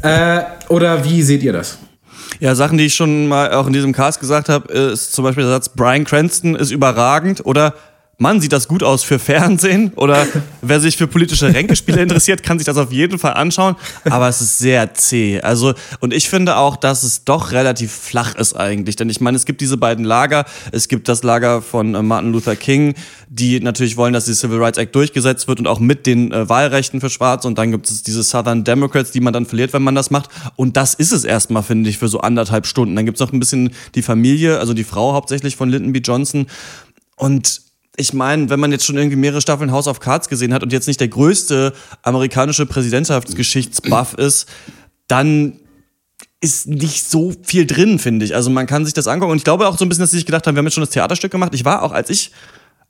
äh, 0.39 0.43
oder 0.69 1.05
wie 1.05 1.23
seht 1.23 1.43
ihr 1.43 1.53
das? 1.53 1.79
Ja, 2.39 2.55
Sachen, 2.55 2.79
die 2.79 2.87
ich 2.87 2.95
schon 2.95 3.27
mal 3.27 3.53
auch 3.53 3.67
in 3.67 3.73
diesem 3.73 3.93
Cast 3.93 4.21
gesagt 4.21 4.49
habe, 4.49 4.73
ist 4.73 5.13
zum 5.13 5.25
Beispiel 5.25 5.43
der 5.43 5.53
Satz, 5.55 5.71
Brian 5.71 6.05
Cranston 6.05 6.55
ist 6.55 6.71
überragend 6.71 7.45
oder 7.45 7.75
Mann, 8.19 8.41
sieht 8.41 8.53
das 8.53 8.67
gut 8.67 8.83
aus 8.83 9.03
für 9.03 9.19
Fernsehen? 9.19 9.93
Oder 9.97 10.27
wer 10.63 10.81
sich 10.81 10.97
für 10.97 11.07
politische 11.07 11.53
Ränkespiele 11.53 12.01
interessiert, 12.01 12.43
kann 12.43 12.59
sich 12.59 12.65
das 12.65 12.79
auf 12.79 12.91
jeden 12.91 13.19
Fall 13.19 13.35
anschauen, 13.35 13.77
aber 14.05 14.29
es 14.29 14.41
ist 14.41 14.59
sehr 14.59 14.95
zäh. 14.95 15.43
Also 15.43 15.75
und 16.01 16.15
ich 16.15 16.31
finde 16.31 16.57
auch, 16.57 16.77
dass 16.77 17.03
es 17.03 17.25
doch 17.25 17.53
relativ 17.53 17.93
flach 17.93 18.35
ist 18.35 18.55
eigentlich, 18.55 18.97
denn 18.97 19.11
ich 19.11 19.21
meine, 19.21 19.37
es 19.37 19.45
gibt 19.45 19.61
diese 19.61 19.77
beiden 19.77 20.05
Lager, 20.05 20.47
es 20.73 20.89
gibt 20.89 21.09
das 21.09 21.25
Lager 21.25 21.61
von 21.61 21.95
äh, 21.95 22.03
Martin 22.03 22.33
Luther 22.33 22.57
King, 22.57 22.95
die 23.29 23.61
natürlich 23.61 23.99
wollen, 23.99 24.15
dass 24.15 24.25
die 24.25 24.35
Civil 24.35 24.63
Rights 24.63 24.79
Act 24.79 24.95
durchgesetzt 24.95 25.47
wird 25.47 25.59
und 25.59 25.67
auch 25.67 25.79
mit 25.79 26.07
den 26.07 26.33
äh, 26.33 26.49
Wahlrechten 26.49 27.03
für 27.03 27.11
Schwarz. 27.11 27.45
Und 27.45 27.59
dann 27.59 27.71
gibt 27.71 27.89
es 27.91 28.03
diese 28.03 28.23
Southern 28.23 28.65
Democrats, 28.65 29.11
die 29.11 29.21
man 29.21 29.35
dann 29.35 29.45
verliert, 29.45 29.75
wenn 29.75 29.83
man 29.83 29.95
das 29.95 30.11
macht. 30.11 30.31
Und 30.57 30.79
das 30.79 30.95
ist 30.95 31.13
es 31.13 31.25
erstmal, 31.25 31.63
finde 31.63 31.91
ich, 31.91 31.99
für 31.99 32.09
so 32.09 32.21
anderthalb 32.21 32.67
Stunden. 32.67 32.97
Dann 32.97 33.05
gibt 33.05 33.17
es 33.17 33.21
noch 33.21 33.33
ein 33.33 33.41
bisschen 33.41 33.73
die 33.95 34.03
Familie, 34.03 34.59
also 34.59 34.73
die 34.73 34.85
Frau 34.85 35.13
hauptsächlich 35.13 35.57
von 35.57 35.69
Lyndon 35.69 35.93
B. 35.93 35.99
Johnson. 35.99 36.47
Und 37.17 37.66
ich 37.97 38.13
meine, 38.13 38.51
wenn 38.51 38.61
man 38.61 38.73
jetzt 38.73 38.85
schon 38.85 38.97
irgendwie 38.97 39.17
mehrere 39.17 39.41
Staffeln 39.41 39.73
House 39.73 39.87
of 39.87 40.01
Cards 40.01 40.29
gesehen 40.29 40.53
hat 40.53 40.63
und 40.63 40.73
jetzt 40.73 40.87
nicht 40.87 41.01
der 41.01 41.09
größte 41.09 41.73
amerikanische 42.03 42.67
Präsidentschaftsgeschichtsbuff 42.67 44.15
ist, 44.19 44.49
dann 45.09 45.61
ist 46.41 46.69
nicht 46.69 47.09
so 47.09 47.33
viel 47.43 47.67
drin, 47.67 47.99
finde 47.99 48.25
ich. 48.25 48.35
Also 48.35 48.51
man 48.51 48.67
kann 48.67 48.85
sich 48.85 48.95
das 48.95 49.09
angucken 49.09 49.33
und 49.33 49.39
ich 49.39 49.45
glaube 49.45 49.67
auch 49.67 49.79
so 49.79 49.85
ein 49.85 49.89
bisschen, 49.89 50.03
dass 50.03 50.11
sie 50.11 50.19
sich 50.19 50.27
gedacht 50.27 50.47
haben, 50.47 50.55
wir 50.55 50.59
haben 50.59 50.67
jetzt 50.67 50.75
schon 50.75 50.83
das 50.83 50.91
Theaterstück 50.91 51.33
gemacht. 51.33 51.55
Ich 51.55 51.65
war 51.65 51.83
auch, 51.83 51.93
als 51.93 52.11
ich 52.11 52.31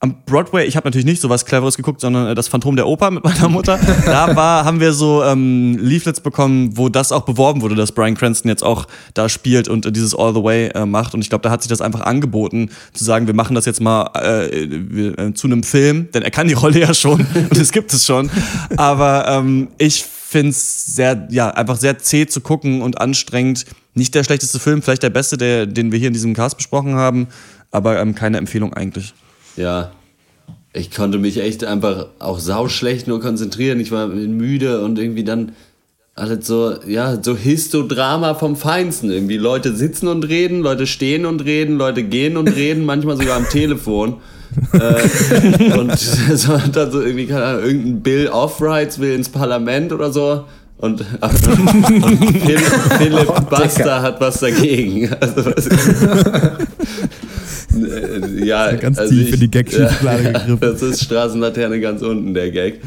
am 0.00 0.24
Broadway, 0.26 0.66
ich 0.66 0.76
habe 0.76 0.86
natürlich 0.86 1.06
nicht 1.06 1.22
so 1.22 1.30
was 1.30 1.46
Cleveres 1.46 1.76
geguckt, 1.76 2.02
sondern 2.02 2.28
äh, 2.28 2.34
das 2.34 2.48
Phantom 2.48 2.76
der 2.76 2.86
Oper 2.86 3.10
mit 3.10 3.24
meiner 3.24 3.48
Mutter. 3.48 3.78
da 4.06 4.36
war, 4.36 4.64
haben 4.64 4.80
wir 4.80 4.92
so 4.92 5.24
ähm, 5.24 5.78
Leaflets 5.80 6.20
bekommen, 6.20 6.76
wo 6.76 6.88
das 6.90 7.12
auch 7.12 7.22
beworben 7.22 7.62
wurde, 7.62 7.74
dass 7.74 7.92
Brian 7.92 8.14
Cranston 8.14 8.50
jetzt 8.50 8.62
auch 8.62 8.86
da 9.14 9.28
spielt 9.28 9.68
und 9.68 9.86
äh, 9.86 9.92
dieses 9.92 10.14
All 10.14 10.34
the 10.34 10.42
Way 10.42 10.68
äh, 10.68 10.84
macht. 10.84 11.14
Und 11.14 11.22
ich 11.22 11.30
glaube, 11.30 11.42
da 11.42 11.50
hat 11.50 11.62
sich 11.62 11.70
das 11.70 11.80
einfach 11.80 12.02
angeboten, 12.02 12.70
zu 12.92 13.04
sagen, 13.04 13.26
wir 13.26 13.34
machen 13.34 13.54
das 13.54 13.64
jetzt 13.64 13.80
mal 13.80 14.10
äh, 14.16 14.64
äh, 14.64 15.34
zu 15.34 15.46
einem 15.46 15.62
Film, 15.62 16.08
denn 16.12 16.22
er 16.22 16.30
kann 16.30 16.48
die 16.48 16.54
Rolle 16.54 16.80
ja 16.80 16.92
schon 16.92 17.20
und 17.50 17.56
es 17.56 17.72
gibt 17.72 17.92
es 17.94 18.04
schon. 18.04 18.30
Aber 18.76 19.26
ähm, 19.28 19.68
ich 19.78 20.04
finde 20.04 20.50
es 20.50 20.94
sehr, 20.94 21.26
ja, 21.30 21.50
einfach 21.50 21.76
sehr 21.76 21.98
zäh 21.98 22.26
zu 22.26 22.42
gucken 22.42 22.82
und 22.82 23.00
anstrengend. 23.00 23.64
Nicht 23.94 24.14
der 24.14 24.24
schlechteste 24.24 24.58
Film, 24.58 24.82
vielleicht 24.82 25.02
der 25.02 25.10
beste, 25.10 25.38
der, 25.38 25.64
den 25.64 25.90
wir 25.90 25.98
hier 25.98 26.08
in 26.08 26.12
diesem 26.12 26.34
Cast 26.34 26.58
besprochen 26.58 26.96
haben, 26.96 27.28
aber 27.70 27.98
ähm, 27.98 28.14
keine 28.14 28.36
Empfehlung 28.36 28.74
eigentlich. 28.74 29.14
Ja. 29.56 29.92
Ich 30.72 30.90
konnte 30.90 31.18
mich 31.18 31.40
echt 31.40 31.64
einfach 31.64 32.08
auch 32.18 32.38
sauschlecht 32.38 33.08
nur 33.08 33.20
konzentrieren. 33.20 33.80
Ich 33.80 33.92
war 33.92 34.08
müde 34.08 34.82
und 34.82 34.98
irgendwie 34.98 35.24
dann 35.24 35.52
alles 36.14 36.46
so, 36.46 36.74
ja, 36.86 37.22
so 37.22 37.36
Histodrama 37.36 38.34
vom 38.34 38.56
Feinsten. 38.56 39.10
Irgendwie 39.10 39.36
Leute 39.36 39.74
sitzen 39.74 40.08
und 40.08 40.24
reden, 40.24 40.60
Leute 40.60 40.86
stehen 40.86 41.26
und 41.26 41.44
reden, 41.44 41.76
Leute 41.76 42.02
gehen 42.02 42.36
und 42.36 42.48
reden, 42.48 42.84
manchmal 42.84 43.16
sogar 43.16 43.36
am 43.36 43.48
Telefon. 43.48 44.16
äh, 44.72 45.72
und 45.78 45.98
so, 45.98 46.56
dann 46.72 46.90
so 46.90 47.00
irgendwie, 47.02 47.26
keine 47.26 47.44
Ahnung, 47.44 47.64
irgendein 47.64 48.02
Bill 48.02 48.28
Offrights 48.28 48.98
will 48.98 49.14
ins 49.14 49.28
Parlament 49.28 49.92
oder 49.92 50.12
so. 50.12 50.44
Und, 50.78 51.00
und 51.20 52.22
Philipp, 52.26 52.60
Philipp 52.98 53.28
oh, 53.28 53.40
Buster 53.42 54.02
hat 54.02 54.20
was 54.20 54.40
dagegen. 54.40 55.10
Also, 55.20 55.50
ja, 58.44 58.72
ganz 58.72 58.98
also 58.98 59.12
tief 59.12 59.28
ich, 59.28 59.34
in 59.34 59.40
die 59.40 59.50
Gag-Schublade 59.50 60.22
ja, 60.24 60.32
gegriffen. 60.32 60.58
Das 60.60 60.82
ist 60.82 61.02
Straßenlaterne 61.02 61.80
ganz 61.80 62.02
unten, 62.02 62.34
der 62.34 62.50
Gag. 62.50 62.80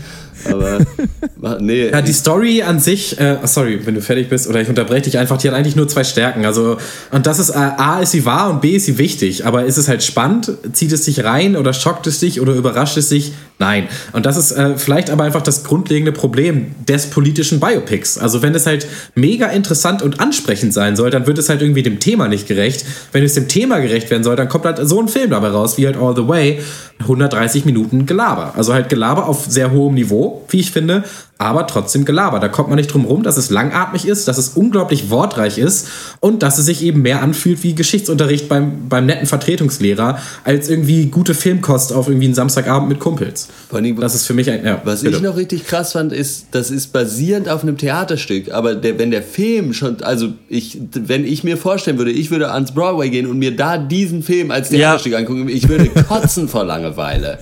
Aber 0.45 0.79
nee. 1.59 1.89
Ja, 1.89 2.01
die 2.01 2.13
Story 2.13 2.61
an 2.61 2.79
sich, 2.79 3.19
äh, 3.19 3.37
sorry, 3.43 3.79
wenn 3.85 3.95
du 3.95 4.01
fertig 4.01 4.29
bist, 4.29 4.47
oder 4.47 4.61
ich 4.61 4.69
unterbreche 4.69 5.03
dich 5.03 5.17
einfach, 5.17 5.37
die 5.37 5.47
hat 5.47 5.55
eigentlich 5.55 5.75
nur 5.75 5.87
zwei 5.87 6.03
Stärken. 6.03 6.45
Also, 6.45 6.77
und 7.11 7.25
das 7.25 7.39
ist, 7.39 7.49
äh, 7.49 7.53
A, 7.57 7.99
ist 7.99 8.11
sie 8.11 8.25
wahr 8.25 8.49
und 8.49 8.61
B, 8.61 8.75
ist 8.75 8.85
sie 8.85 8.97
wichtig. 8.97 9.45
Aber 9.45 9.65
ist 9.65 9.77
es 9.77 9.87
halt 9.87 10.03
spannend? 10.03 10.51
Zieht 10.73 10.91
es 10.91 11.03
dich 11.03 11.23
rein 11.23 11.55
oder 11.55 11.73
schockt 11.73 12.07
es 12.07 12.19
dich 12.19 12.41
oder 12.41 12.53
überrascht 12.53 12.97
es 12.97 13.09
dich? 13.09 13.33
Nein. 13.57 13.87
Und 14.13 14.25
das 14.25 14.37
ist 14.37 14.51
äh, 14.51 14.77
vielleicht 14.77 15.09
aber 15.09 15.23
einfach 15.23 15.41
das 15.41 15.63
grundlegende 15.63 16.11
Problem 16.11 16.67
des 16.87 17.07
politischen 17.07 17.59
Biopics. 17.59 18.17
Also, 18.17 18.41
wenn 18.41 18.55
es 18.55 18.65
halt 18.65 18.87
mega 19.15 19.47
interessant 19.47 20.01
und 20.01 20.19
ansprechend 20.19 20.73
sein 20.73 20.95
soll, 20.95 21.09
dann 21.09 21.27
wird 21.27 21.37
es 21.37 21.49
halt 21.49 21.61
irgendwie 21.61 21.83
dem 21.83 21.99
Thema 21.99 22.27
nicht 22.27 22.47
gerecht. 22.47 22.85
Wenn 23.11 23.23
es 23.23 23.33
dem 23.33 23.47
Thema 23.47 23.79
gerecht 23.79 24.09
werden 24.09 24.23
soll, 24.23 24.35
dann 24.35 24.49
kommt 24.49 24.65
halt 24.65 24.79
so 24.83 25.01
ein 25.01 25.07
Film 25.07 25.31
dabei 25.31 25.49
raus, 25.49 25.77
wie 25.77 25.85
halt 25.85 25.97
All 25.97 26.15
the 26.15 26.27
Way, 26.27 26.61
130 26.99 27.65
Minuten 27.65 28.05
Gelaber. 28.05 28.53
Also 28.55 28.73
halt 28.73 28.89
Gelaber 28.89 29.27
auf 29.27 29.45
sehr 29.47 29.71
hohem 29.71 29.95
Niveau 29.95 30.28
Niveau, 30.29 30.45
wie 30.49 30.59
ich 30.59 30.71
finde, 30.71 31.03
aber 31.37 31.67
trotzdem 31.67 32.05
Gelaber. 32.05 32.39
Da 32.39 32.47
kommt 32.47 32.69
man 32.69 32.77
nicht 32.77 32.93
drum 32.93 33.05
rum, 33.05 33.23
dass 33.23 33.37
es 33.37 33.49
langatmig 33.49 34.05
ist, 34.05 34.27
dass 34.27 34.37
es 34.37 34.49
unglaublich 34.49 35.09
wortreich 35.09 35.57
ist 35.57 35.87
und 36.19 36.43
dass 36.43 36.57
es 36.57 36.65
sich 36.65 36.83
eben 36.83 37.01
mehr 37.01 37.21
anfühlt 37.21 37.63
wie 37.63 37.75
Geschichtsunterricht 37.75 38.49
beim, 38.49 38.89
beim 38.89 39.05
netten 39.05 39.25
Vertretungslehrer, 39.25 40.19
als 40.43 40.69
irgendwie 40.69 41.05
gute 41.05 41.33
Filmkost 41.33 41.93
auf 41.93 42.07
irgendwie 42.07 42.25
einen 42.25 42.35
Samstagabend 42.35 42.89
mit 42.89 42.99
Kumpels. 42.99 43.47
Allem, 43.71 43.99
das 43.99 44.15
ist 44.15 44.25
für 44.25 44.33
mich 44.33 44.49
ein. 44.49 44.65
Ja, 44.65 44.81
was 44.83 45.03
bitte. 45.03 45.17
ich 45.17 45.21
noch 45.21 45.37
richtig 45.37 45.65
krass 45.65 45.93
fand, 45.93 46.11
ist, 46.11 46.47
das 46.51 46.71
ist 46.71 46.87
basierend 46.91 47.47
auf 47.47 47.63
einem 47.63 47.77
Theaterstück, 47.77 48.51
aber 48.51 48.75
der, 48.75 48.99
wenn 48.99 49.11
der 49.11 49.23
Film 49.23 49.73
schon, 49.73 50.01
also 50.03 50.33
ich, 50.49 50.77
wenn 50.93 51.25
ich 51.25 51.43
mir 51.43 51.57
vorstellen 51.57 51.97
würde, 51.97 52.11
ich 52.11 52.31
würde 52.31 52.51
ans 52.51 52.73
Broadway 52.73 53.09
gehen 53.09 53.27
und 53.27 53.39
mir 53.39 53.55
da 53.55 53.77
diesen 53.77 54.23
Film 54.23 54.51
als 54.51 54.69
Theaterstück 54.69 55.13
ja. 55.13 55.19
angucken, 55.19 55.47
ich 55.47 55.69
würde 55.69 55.89
kotzen 56.07 56.49
vor 56.49 56.65
Langeweile. 56.65 57.39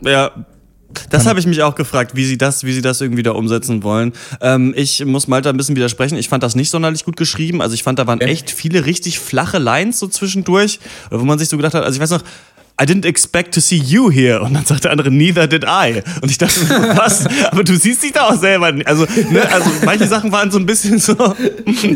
Ja, 0.00 0.32
das 1.10 1.26
habe 1.26 1.38
ich 1.38 1.46
mich 1.46 1.62
auch 1.62 1.74
gefragt, 1.74 2.14
wie 2.14 2.24
sie 2.24 2.38
das, 2.38 2.64
wie 2.64 2.72
sie 2.72 2.80
das 2.80 3.00
irgendwie 3.00 3.22
da 3.22 3.32
umsetzen 3.32 3.82
wollen. 3.82 4.12
Ähm, 4.40 4.72
ich 4.74 5.04
muss 5.04 5.28
Malta 5.28 5.50
ein 5.50 5.56
bisschen 5.56 5.76
widersprechen. 5.76 6.16
Ich 6.16 6.28
fand 6.28 6.42
das 6.42 6.54
nicht 6.54 6.70
sonderlich 6.70 7.04
gut 7.04 7.16
geschrieben. 7.16 7.60
Also 7.60 7.74
ich 7.74 7.82
fand, 7.82 7.98
da 7.98 8.06
waren 8.06 8.20
echt 8.20 8.50
viele 8.50 8.86
richtig 8.86 9.18
flache 9.18 9.58
Lines 9.58 9.98
so 9.98 10.08
zwischendurch, 10.08 10.80
wo 11.10 11.24
man 11.24 11.38
sich 11.38 11.48
so 11.50 11.56
gedacht 11.56 11.74
hat. 11.74 11.84
Also 11.84 11.96
ich 11.96 12.02
weiß 12.02 12.10
noch, 12.10 12.22
I 12.80 12.84
didn't 12.84 13.06
expect 13.06 13.54
to 13.54 13.60
see 13.60 13.76
you 13.76 14.08
here. 14.08 14.40
Und 14.40 14.54
dann 14.54 14.64
sagt 14.64 14.84
der 14.84 14.92
andere, 14.92 15.10
neither 15.10 15.48
did 15.48 15.64
I. 15.64 16.00
Und 16.22 16.30
ich 16.30 16.38
dachte, 16.38 16.60
was? 16.96 17.26
Aber 17.50 17.64
du 17.64 17.74
siehst 17.74 18.04
dich 18.04 18.12
da 18.12 18.28
auch 18.28 18.38
selber. 18.38 18.72
Also, 18.84 19.04
ne, 19.30 19.42
also 19.52 19.68
manche 19.84 20.06
Sachen 20.06 20.30
waren 20.30 20.52
so 20.52 20.58
ein 20.58 20.66
bisschen 20.66 21.00
so, 21.00 21.14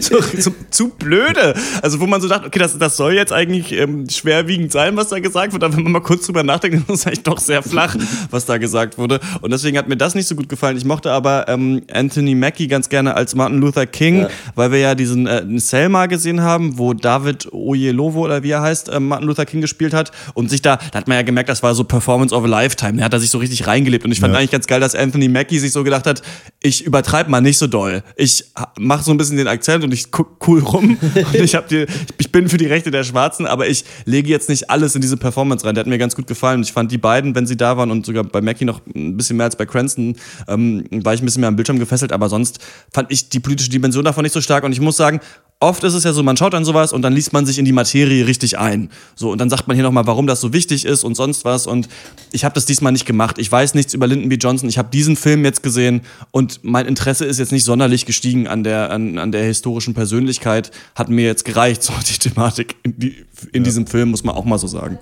so, 0.01 0.21
so, 0.21 0.53
zu 0.71 0.89
blöde. 0.89 1.55
Also 1.83 2.01
wo 2.01 2.07
man 2.07 2.21
so 2.21 2.27
dachte, 2.27 2.49
okay, 2.49 2.59
das, 2.59 2.77
das 2.77 2.97
soll 2.97 3.15
jetzt 3.15 3.33
eigentlich 3.33 3.73
ähm, 3.73 4.09
schwerwiegend 4.11 4.73
sein, 4.73 4.97
was 4.97 5.09
da 5.09 5.21
gesagt 5.21 5.53
wird. 5.53 5.63
Aber 5.63 5.77
wenn 5.77 5.85
man 5.85 5.93
mal 5.93 6.01
kurz 6.01 6.27
drüber 6.27 6.43
nachdenkt, 6.43 6.79
ist 6.91 7.01
es 7.01 7.07
eigentlich 7.07 7.23
doch 7.23 7.39
sehr 7.39 7.63
flach, 7.63 7.95
was 8.31 8.47
da 8.47 8.59
gesagt 8.59 8.99
wurde. 8.99 9.21
Und 9.41 9.53
deswegen 9.53 9.79
hat 9.79 9.89
mir 9.89 9.97
das 9.97 10.17
nicht 10.17 10.27
so 10.27 10.35
gut 10.35 10.49
gefallen. 10.49 10.77
Ich 10.77 10.85
mochte 10.85 11.13
aber 11.13 11.47
ähm, 11.49 11.83
Anthony 11.93 12.35
Mackie 12.35 12.67
ganz 12.67 12.89
gerne 12.89 13.15
als 13.15 13.37
Martin 13.37 13.61
Luther 13.61 13.87
King, 13.87 14.23
ja. 14.23 14.29
weil 14.57 14.73
wir 14.73 14.79
ja 14.81 14.95
diesen 14.97 15.29
äh, 15.29 15.45
Selma 15.61 16.07
gesehen 16.07 16.41
haben, 16.41 16.77
wo 16.77 16.93
David 16.93 17.53
Oyelowo 17.53 18.25
oder 18.25 18.43
wie 18.43 18.51
er 18.51 18.63
heißt, 18.63 18.89
äh, 18.89 18.99
Martin 18.99 19.29
Luther 19.29 19.47
King 19.47 19.61
gespielt 19.61 19.95
hat 19.95 20.11
und 20.35 20.51
sich 20.51 20.61
da 20.61 20.72
da, 20.77 20.99
hat 20.99 21.09
man 21.09 21.17
ja 21.17 21.23
gemerkt, 21.23 21.49
das 21.49 21.63
war 21.63 21.75
so 21.75 21.85
Performance 21.85 22.35
of 22.35 22.45
a 22.45 22.47
Lifetime. 22.47 22.99
Da 22.99 23.05
hat 23.05 23.13
er 23.13 23.21
sich 23.21 23.31
so 23.31 23.39
richtig 23.39 23.67
reingelebt. 23.67 24.05
Und 24.05 24.13
ich 24.13 24.21
fand 24.21 24.33
ja. 24.33 24.39
eigentlich 24.39 24.51
ganz 24.51 24.67
geil, 24.67 24.81
dass 24.81 24.95
Anthony 24.95 25.29
Mackie 25.29 25.59
sich 25.59 25.73
so 25.73 25.85
gedacht 25.85 26.07
hat, 26.07 26.23
ich 26.63 26.85
übertreibe 26.85 27.31
mal 27.31 27.41
nicht 27.41 27.59
so 27.59 27.67
doll. 27.67 28.03
Ich 28.17 28.45
mache 28.79 29.03
so 29.03 29.11
ein 29.11 29.17
bisschen 29.17 29.37
den 29.37 29.49
Akzent 29.49 29.85
und 29.85 29.93
ich 29.93 30.11
guck 30.11 30.47
cool 30.47 30.61
rum. 30.61 30.99
und 31.15 31.35
ich, 31.35 31.55
hab 31.55 31.69
die, 31.69 31.87
ich 32.19 32.33
bin 32.33 32.49
für 32.49 32.57
die 32.57 32.67
Rechte 32.67 32.91
der 32.91 33.05
Schwarzen, 33.05 33.47
aber 33.47 33.69
ich 33.69 33.85
lege 34.05 34.29
jetzt 34.29 34.49
nicht 34.49 34.71
alles 34.71 34.95
in 34.95 35.01
diese 35.01 35.17
Performance 35.17 35.65
rein. 35.65 35.75
Der 35.75 35.83
hat 35.83 35.89
mir 35.89 35.99
ganz 35.99 36.17
gut 36.17 36.27
gefallen. 36.27 36.63
Ich 36.63 36.73
fand 36.73 36.93
die 36.93 36.99
beiden, 36.99 37.35
wenn 37.35 37.47
sie 37.47 37.57
da 37.57 37.77
waren 37.77 37.91
und 37.91 38.07
sogar 38.07 38.25
bei 38.25 38.41
Mackie 38.41 38.65
noch 38.65 38.81
ein 38.95 39.17
bisschen 39.17 39.37
mehr 39.37 39.47
als 39.47 39.57
bei 39.57 39.67
Cranston, 39.67 40.17
ähm, 40.49 40.85
war 40.91 41.15
ich 41.15 41.23
ein 41.23 41.25
bisschen 41.25 41.41
mehr 41.41 41.49
am 41.49 41.57
Bildschirm 41.57 41.79
gefesselt. 41.79 42.13
Aber 42.13 42.29
sonst 42.29 42.59
fand 42.93 43.11
ich 43.11 43.29
die 43.29 43.41
politische 43.41 43.71
Dimension 43.71 44.05
davon 44.05 44.23
nicht 44.23 44.33
so 44.33 44.41
stark. 44.41 44.65
Und 44.65 44.73
ich 44.73 44.81
muss 44.81 44.97
sagen, 44.97 45.21
oft 45.63 45.85
ist 45.85 45.95
es 45.95 46.05
ja 46.05 46.13
so, 46.13 46.23
man 46.23 46.37
schaut 46.37 46.53
dann 46.53 46.65
sowas 46.65 46.93
und 46.93 47.03
dann 47.03 47.13
liest 47.13 47.33
man 47.33 47.47
sich 47.47 47.59
in 47.59 47.65
die 47.65 47.73
Materie 47.73 48.27
richtig 48.27 48.59
ein. 48.59 48.91
So, 49.15 49.31
und 49.31 49.41
dann 49.41 49.49
sagt 49.49 49.69
man 49.69 49.77
hier 49.77 49.85
nochmal, 49.85 50.07
warum 50.07 50.27
das 50.27 50.41
so 50.41 50.53
wichtig 50.53 50.85
ist 50.85 51.05
und 51.05 51.15
sonst 51.15 51.45
was. 51.45 51.67
Und 51.67 51.89
ich 52.33 52.45
habe 52.45 52.55
das 52.55 52.67
diesmal 52.67 52.93
nicht 52.93 53.07
gemacht. 53.07 53.39
Ich 53.39 53.51
weiß 53.51 53.75
nichts 53.75 53.95
über 53.95 54.07
Lyndon 54.07 54.29
B. 54.29 54.35
Johnson. 54.35 54.69
Ich 54.69 54.77
habe 54.77 54.89
diesen 54.93 55.17
Film 55.17 55.45
jetzt 55.45 55.63
gesehen 55.63 56.03
und 56.33 56.61
mein 56.63 56.87
Interesse 56.87 57.25
ist 57.25 57.39
jetzt 57.39 57.53
nicht 57.53 57.65
sonderlich 57.65 58.07
gestiegen 58.07 58.49
an 58.49 58.65
der, 58.65 58.91
an, 58.91 59.19
an 59.19 59.31
der 59.31 59.45
historischen 59.45 59.95
Persönlichkeit. 59.95 60.73
Hat 60.97 61.09
mir 61.09 61.25
jetzt 61.25 61.45
gereicht, 61.45 61.83
so 61.83 61.93
die 62.09 62.19
Thematik 62.19 62.77
die, 62.85 63.25
in 63.53 63.63
ja. 63.63 63.65
diesem 63.65 63.87
Film, 63.87 64.11
muss 64.11 64.25
man 64.25 64.35
auch 64.35 64.45
mal 64.45 64.59
so 64.59 64.67
sagen. 64.67 64.99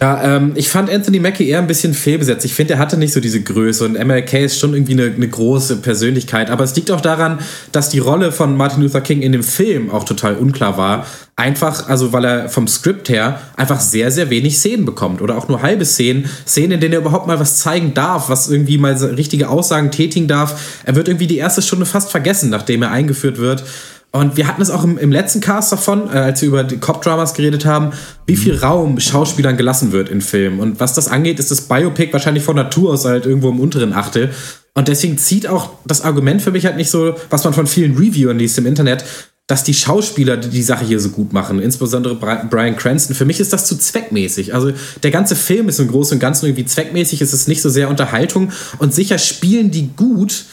Ja, 0.00 0.36
ähm, 0.36 0.52
ich 0.54 0.68
fand 0.68 0.90
Anthony 0.90 1.20
Mackie 1.20 1.48
eher 1.48 1.58
ein 1.58 1.66
bisschen 1.66 1.94
fehlbesetzt. 1.94 2.44
Ich 2.44 2.54
finde, 2.54 2.74
er 2.74 2.78
hatte 2.78 2.96
nicht 2.96 3.12
so 3.12 3.20
diese 3.20 3.42
Größe 3.42 3.84
und 3.84 3.92
MLK 3.92 4.32
ist 4.44 4.58
schon 4.58 4.74
irgendwie 4.74 4.92
eine, 4.92 5.14
eine 5.14 5.28
große 5.28 5.76
Persönlichkeit. 5.76 6.50
Aber 6.50 6.64
es 6.64 6.74
liegt 6.76 6.90
auch 6.90 7.00
daran, 7.00 7.38
dass 7.72 7.88
die 7.88 7.98
Rolle 7.98 8.32
von 8.32 8.56
Martin 8.56 8.82
Luther 8.82 9.00
King 9.00 9.22
in 9.22 9.32
dem 9.32 9.42
Film 9.42 9.90
auch 9.90 10.04
total 10.04 10.36
unklar 10.36 10.76
war. 10.76 11.06
Einfach, 11.38 11.88
also 11.88 12.14
weil 12.14 12.24
er 12.24 12.48
vom 12.48 12.66
Skript 12.66 13.10
her 13.10 13.40
einfach 13.56 13.78
sehr, 13.78 14.10
sehr 14.10 14.30
wenig 14.30 14.56
Szenen 14.56 14.86
bekommt 14.86 15.20
oder 15.20 15.36
auch 15.36 15.48
nur 15.48 15.60
halbe 15.60 15.84
Szenen. 15.84 16.24
Szenen, 16.46 16.72
in 16.72 16.80
denen 16.80 16.94
er 16.94 17.00
überhaupt 17.00 17.26
mal 17.26 17.38
was 17.38 17.58
zeigen 17.58 17.92
darf, 17.92 18.30
was 18.30 18.48
irgendwie 18.48 18.78
mal 18.78 18.94
richtige 18.94 19.50
Aussagen 19.50 19.90
tätigen 19.90 20.28
darf. 20.28 20.80
Er 20.84 20.96
wird 20.96 21.08
irgendwie 21.08 21.26
die 21.26 21.36
erste 21.36 21.60
Stunde 21.60 21.84
fast 21.84 22.10
vergessen, 22.10 22.48
nachdem 22.48 22.82
er 22.82 22.90
eingeführt 22.90 23.36
wird. 23.36 23.64
Und 24.16 24.36
wir 24.36 24.46
hatten 24.46 24.62
es 24.62 24.70
auch 24.70 24.84
im, 24.84 24.98
im 24.98 25.12
letzten 25.12 25.40
Cast 25.40 25.72
davon, 25.72 26.08
äh, 26.08 26.18
als 26.18 26.40
wir 26.42 26.48
über 26.48 26.64
die 26.64 26.78
Cop-Dramas 26.78 27.34
geredet 27.34 27.64
haben, 27.64 27.92
wie 28.26 28.36
viel 28.36 28.56
Raum 28.56 28.98
Schauspielern 28.98 29.56
gelassen 29.56 29.92
wird 29.92 30.08
in 30.08 30.20
Filmen. 30.20 30.60
Und 30.60 30.80
was 30.80 30.94
das 30.94 31.08
angeht, 31.08 31.38
ist 31.38 31.50
das 31.50 31.62
Biopic 31.62 32.12
wahrscheinlich 32.12 32.44
von 32.44 32.56
Natur 32.56 32.92
aus 32.92 33.04
halt 33.04 33.26
irgendwo 33.26 33.50
im 33.50 33.60
unteren 33.60 33.92
Achtel. 33.92 34.30
Und 34.74 34.88
deswegen 34.88 35.16
zieht 35.16 35.46
auch 35.46 35.70
das 35.86 36.02
Argument 36.02 36.42
für 36.42 36.50
mich 36.50 36.66
halt 36.66 36.76
nicht 36.76 36.90
so, 36.90 37.14
was 37.30 37.44
man 37.44 37.54
von 37.54 37.66
vielen 37.66 37.96
Reviewern 37.96 38.38
liest 38.38 38.58
im 38.58 38.66
Internet, 38.66 39.04
dass 39.46 39.62
die 39.62 39.74
Schauspieler 39.74 40.36
die 40.36 40.62
Sache 40.62 40.84
hier 40.84 40.98
so 40.98 41.10
gut 41.10 41.32
machen, 41.32 41.60
insbesondere 41.60 42.16
Brian 42.16 42.76
Cranston. 42.76 43.14
Für 43.14 43.24
mich 43.24 43.38
ist 43.38 43.52
das 43.52 43.66
zu 43.66 43.78
zweckmäßig. 43.78 44.54
Also 44.54 44.72
der 45.02 45.10
ganze 45.12 45.36
Film 45.36 45.68
ist 45.68 45.78
im 45.78 45.88
Großen 45.88 46.16
und 46.16 46.20
Ganzen 46.20 46.46
irgendwie 46.46 46.66
zweckmäßig, 46.66 47.20
es 47.20 47.32
ist 47.32 47.46
nicht 47.46 47.62
so 47.62 47.70
sehr 47.70 47.88
Unterhaltung 47.88 48.50
und 48.78 48.92
sicher 48.92 49.18
spielen 49.18 49.70
die 49.70 49.90
gut, 49.96 50.46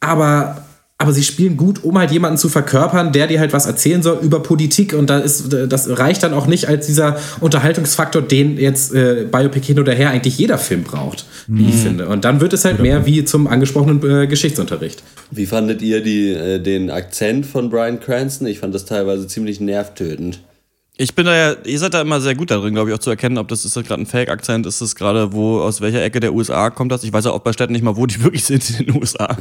aber 0.00 0.64
aber 1.02 1.12
sie 1.12 1.24
spielen 1.24 1.56
gut, 1.56 1.82
um 1.82 1.98
halt 1.98 2.12
jemanden 2.12 2.38
zu 2.38 2.48
verkörpern, 2.48 3.10
der 3.12 3.26
dir 3.26 3.40
halt 3.40 3.52
was 3.52 3.66
erzählen 3.66 4.04
soll 4.04 4.20
über 4.22 4.40
Politik 4.40 4.94
und 4.94 5.10
da 5.10 5.18
ist, 5.18 5.52
das 5.52 5.98
reicht 5.98 6.22
dann 6.22 6.32
auch 6.32 6.46
nicht 6.46 6.68
als 6.68 6.86
dieser 6.86 7.18
Unterhaltungsfaktor, 7.40 8.22
den 8.22 8.56
jetzt 8.56 8.94
äh, 8.94 9.26
Biopic 9.30 9.66
hin 9.66 9.80
oder 9.80 9.92
her 9.92 10.10
eigentlich 10.10 10.38
jeder 10.38 10.58
Film 10.58 10.84
braucht, 10.84 11.26
wie 11.48 11.64
mhm. 11.64 11.68
ich 11.68 11.74
finde. 11.74 12.08
Und 12.08 12.24
dann 12.24 12.40
wird 12.40 12.52
es 12.52 12.64
halt 12.64 12.78
mehr 12.78 13.04
wie 13.04 13.24
zum 13.24 13.48
angesprochenen 13.48 14.00
äh, 14.08 14.26
Geschichtsunterricht. 14.28 15.02
Wie 15.32 15.46
fandet 15.46 15.82
ihr 15.82 16.02
die, 16.02 16.30
äh, 16.30 16.60
den 16.60 16.88
Akzent 16.88 17.46
von 17.46 17.68
Brian 17.68 17.98
Cranston? 17.98 18.46
Ich 18.46 18.60
fand 18.60 18.72
das 18.72 18.84
teilweise 18.84 19.26
ziemlich 19.26 19.60
nervtötend. 19.60 20.38
Ich 20.98 21.14
bin 21.14 21.24
da 21.24 21.34
ja, 21.34 21.56
ihr 21.64 21.78
seid 21.78 21.94
da 21.94 22.02
immer 22.02 22.20
sehr 22.20 22.34
gut 22.34 22.50
darin, 22.50 22.74
glaube 22.74 22.90
ich, 22.90 22.94
auch 22.94 22.98
zu 23.00 23.08
erkennen, 23.08 23.38
ob 23.38 23.48
das 23.48 23.64
ist 23.64 23.74
gerade 23.74 24.02
ein 24.02 24.06
Fake-Akzent, 24.06 24.66
ist 24.66 24.82
es 24.82 24.94
gerade, 24.94 25.32
wo, 25.32 25.60
aus 25.60 25.80
welcher 25.80 26.02
Ecke 26.02 26.20
der 26.20 26.34
USA 26.34 26.68
kommt 26.68 26.92
das. 26.92 27.02
Ich 27.02 27.12
weiß 27.12 27.24
ja 27.24 27.30
auch 27.30 27.40
bei 27.40 27.54
Städten 27.54 27.72
nicht 27.72 27.82
mal, 27.82 27.96
wo 27.96 28.04
die 28.04 28.20
wirklich 28.22 28.44
sind 28.44 28.68
in 28.78 28.86
den 28.86 28.96
USA. 28.96 29.26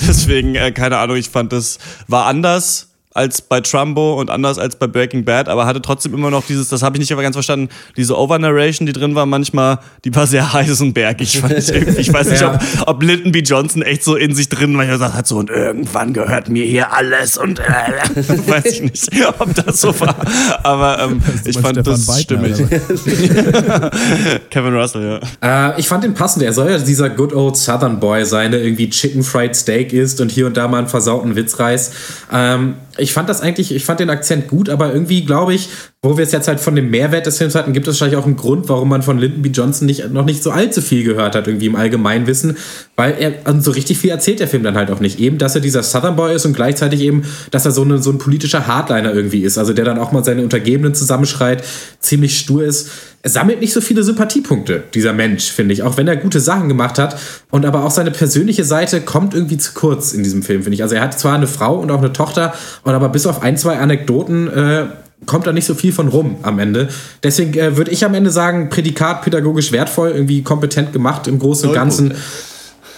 Deswegen, 0.00 0.56
äh, 0.56 0.72
keine 0.72 0.98
Ahnung, 0.98 1.16
ich 1.16 1.30
fand, 1.30 1.52
das 1.52 1.78
war 2.08 2.26
anders 2.26 2.89
als 3.12 3.42
bei 3.42 3.60
Trumbo 3.60 4.20
und 4.20 4.30
anders 4.30 4.58
als 4.58 4.76
bei 4.76 4.86
Breaking 4.86 5.24
Bad, 5.24 5.48
aber 5.48 5.66
hatte 5.66 5.82
trotzdem 5.82 6.14
immer 6.14 6.30
noch 6.30 6.46
dieses, 6.46 6.68
das 6.68 6.82
habe 6.82 6.96
ich 6.96 7.00
nicht 7.00 7.12
aber 7.12 7.22
ganz 7.22 7.34
verstanden, 7.34 7.68
diese 7.96 8.16
Overnarration, 8.16 8.86
die 8.86 8.92
drin 8.92 9.16
war 9.16 9.26
manchmal, 9.26 9.80
die 10.04 10.14
war 10.14 10.28
sehr 10.28 10.52
heiß 10.52 10.80
und 10.80 10.92
bergig. 10.92 11.40
Fand 11.40 11.54
ich, 11.54 11.68
irgendwie. 11.70 12.00
ich 12.00 12.12
weiß 12.12 12.30
nicht, 12.30 12.42
ja. 12.42 12.60
ob, 12.82 12.88
ob 12.88 13.02
Lyndon 13.02 13.32
B. 13.32 13.40
Johnson 13.40 13.82
echt 13.82 14.04
so 14.04 14.14
in 14.14 14.34
sich 14.34 14.48
drin 14.48 14.74
manchmal 14.74 14.98
gesagt 14.98 15.14
hat, 15.14 15.26
so 15.26 15.38
und 15.38 15.50
irgendwann 15.50 16.12
gehört 16.12 16.48
mir 16.48 16.64
hier 16.64 16.92
alles 16.92 17.36
und 17.36 17.58
äh, 17.58 17.62
weiß 18.48 18.66
ich 18.66 18.82
nicht, 18.82 19.10
ob 19.40 19.54
das 19.56 19.80
so 19.80 19.98
war. 19.98 20.14
Aber 20.62 21.00
ähm, 21.00 21.20
ich 21.44 21.58
fand 21.58 21.78
Stefan 21.78 21.84
das 21.84 22.06
Weidner, 22.06 22.54
stimmig. 22.54 22.80
Kevin 24.50 24.74
Russell, 24.74 25.20
ja. 25.42 25.70
Äh, 25.70 25.80
ich 25.80 25.88
fand 25.88 26.04
den 26.04 26.14
passend. 26.14 26.44
Er 26.44 26.52
soll 26.52 26.70
ja 26.70 26.78
dieser 26.78 27.10
good 27.10 27.32
old 27.32 27.56
Southern 27.56 27.98
Boy 27.98 28.24
sein, 28.24 28.52
der 28.52 28.62
irgendwie 28.62 28.88
Chicken 28.88 29.24
Fried 29.24 29.56
Steak 29.56 29.92
isst 29.92 30.20
und 30.20 30.30
hier 30.30 30.46
und 30.46 30.56
da 30.56 30.68
mal 30.68 30.78
einen 30.78 30.86
versauten 30.86 31.34
Witz 31.34 31.58
reißt. 31.58 31.92
Ähm, 32.32 32.74
ich 33.00 33.12
fand 33.12 33.28
das 33.28 33.40
eigentlich, 33.40 33.74
ich 33.74 33.84
fand 33.84 34.00
den 34.00 34.10
Akzent 34.10 34.48
gut, 34.48 34.68
aber 34.68 34.92
irgendwie 34.92 35.24
glaube 35.24 35.54
ich, 35.54 35.68
wo 36.02 36.16
wir 36.16 36.24
es 36.24 36.32
jetzt 36.32 36.48
halt 36.48 36.60
von 36.60 36.74
dem 36.74 36.88
Mehrwert 36.88 37.26
des 37.26 37.36
Films 37.36 37.54
hatten, 37.54 37.74
gibt 37.74 37.86
es 37.86 37.96
wahrscheinlich 38.00 38.18
auch 38.18 38.24
einen 38.24 38.36
Grund, 38.36 38.70
warum 38.70 38.88
man 38.88 39.02
von 39.02 39.18
Lyndon 39.18 39.42
B. 39.42 39.50
Johnson 39.50 39.84
nicht, 39.84 40.10
noch 40.10 40.24
nicht 40.24 40.42
so 40.42 40.50
allzu 40.50 40.80
viel 40.80 41.04
gehört 41.04 41.34
hat, 41.34 41.46
irgendwie 41.46 41.66
im 41.66 41.76
Allgemeinwissen, 41.76 42.56
weil 42.96 43.16
er 43.18 43.34
also 43.44 43.60
so 43.60 43.70
richtig 43.72 43.98
viel 43.98 44.08
erzählt 44.08 44.40
der 44.40 44.48
Film 44.48 44.62
dann 44.62 44.76
halt 44.76 44.90
auch 44.90 45.00
nicht. 45.00 45.20
Eben, 45.20 45.36
dass 45.36 45.56
er 45.56 45.60
dieser 45.60 45.82
Southern 45.82 46.16
Boy 46.16 46.34
ist 46.34 46.46
und 46.46 46.54
gleichzeitig 46.54 47.02
eben, 47.02 47.24
dass 47.50 47.66
er 47.66 47.72
so, 47.72 47.82
eine, 47.82 47.98
so 47.98 48.10
ein 48.10 48.16
politischer 48.16 48.66
Hardliner 48.66 49.12
irgendwie 49.12 49.40
ist, 49.42 49.58
also 49.58 49.74
der 49.74 49.84
dann 49.84 49.98
auch 49.98 50.10
mal 50.10 50.24
seine 50.24 50.42
Untergebenen 50.42 50.94
zusammenschreit, 50.94 51.62
ziemlich 51.98 52.38
stur 52.38 52.64
ist. 52.64 52.88
Er 53.22 53.28
sammelt 53.28 53.60
nicht 53.60 53.74
so 53.74 53.82
viele 53.82 54.02
Sympathiepunkte, 54.02 54.82
dieser 54.94 55.12
Mensch, 55.12 55.50
finde 55.50 55.74
ich, 55.74 55.82
auch 55.82 55.98
wenn 55.98 56.08
er 56.08 56.16
gute 56.16 56.40
Sachen 56.40 56.70
gemacht 56.70 56.98
hat. 56.98 57.20
Und 57.50 57.66
aber 57.66 57.84
auch 57.84 57.90
seine 57.90 58.10
persönliche 58.10 58.64
Seite 58.64 59.02
kommt 59.02 59.34
irgendwie 59.34 59.58
zu 59.58 59.72
kurz 59.74 60.14
in 60.14 60.22
diesem 60.22 60.42
Film, 60.42 60.62
finde 60.62 60.76
ich. 60.76 60.82
Also 60.82 60.94
er 60.94 61.02
hat 61.02 61.20
zwar 61.20 61.34
eine 61.34 61.46
Frau 61.46 61.74
und 61.78 61.90
auch 61.90 61.98
eine 61.98 62.14
Tochter, 62.14 62.54
und 62.84 62.94
aber 62.94 63.10
bis 63.10 63.26
auf 63.26 63.42
ein, 63.42 63.58
zwei 63.58 63.76
Anekdoten 63.76 64.48
äh, 64.48 64.86
kommt 65.26 65.46
da 65.46 65.52
nicht 65.52 65.66
so 65.66 65.74
viel 65.74 65.92
von 65.92 66.08
rum 66.08 66.36
am 66.42 66.58
Ende. 66.58 66.88
Deswegen 67.22 67.54
äh, 67.58 67.76
würde 67.76 67.90
ich 67.90 68.04
am 68.04 68.14
Ende 68.14 68.30
sagen, 68.30 68.70
Prädikat 68.70 69.22
pädagogisch 69.22 69.72
wertvoll, 69.72 70.10
irgendwie 70.10 70.42
kompetent 70.42 70.92
gemacht 70.92 71.26
im 71.26 71.38
Großen 71.38 71.68
und 71.68 71.74
Ganzen. 71.74 72.14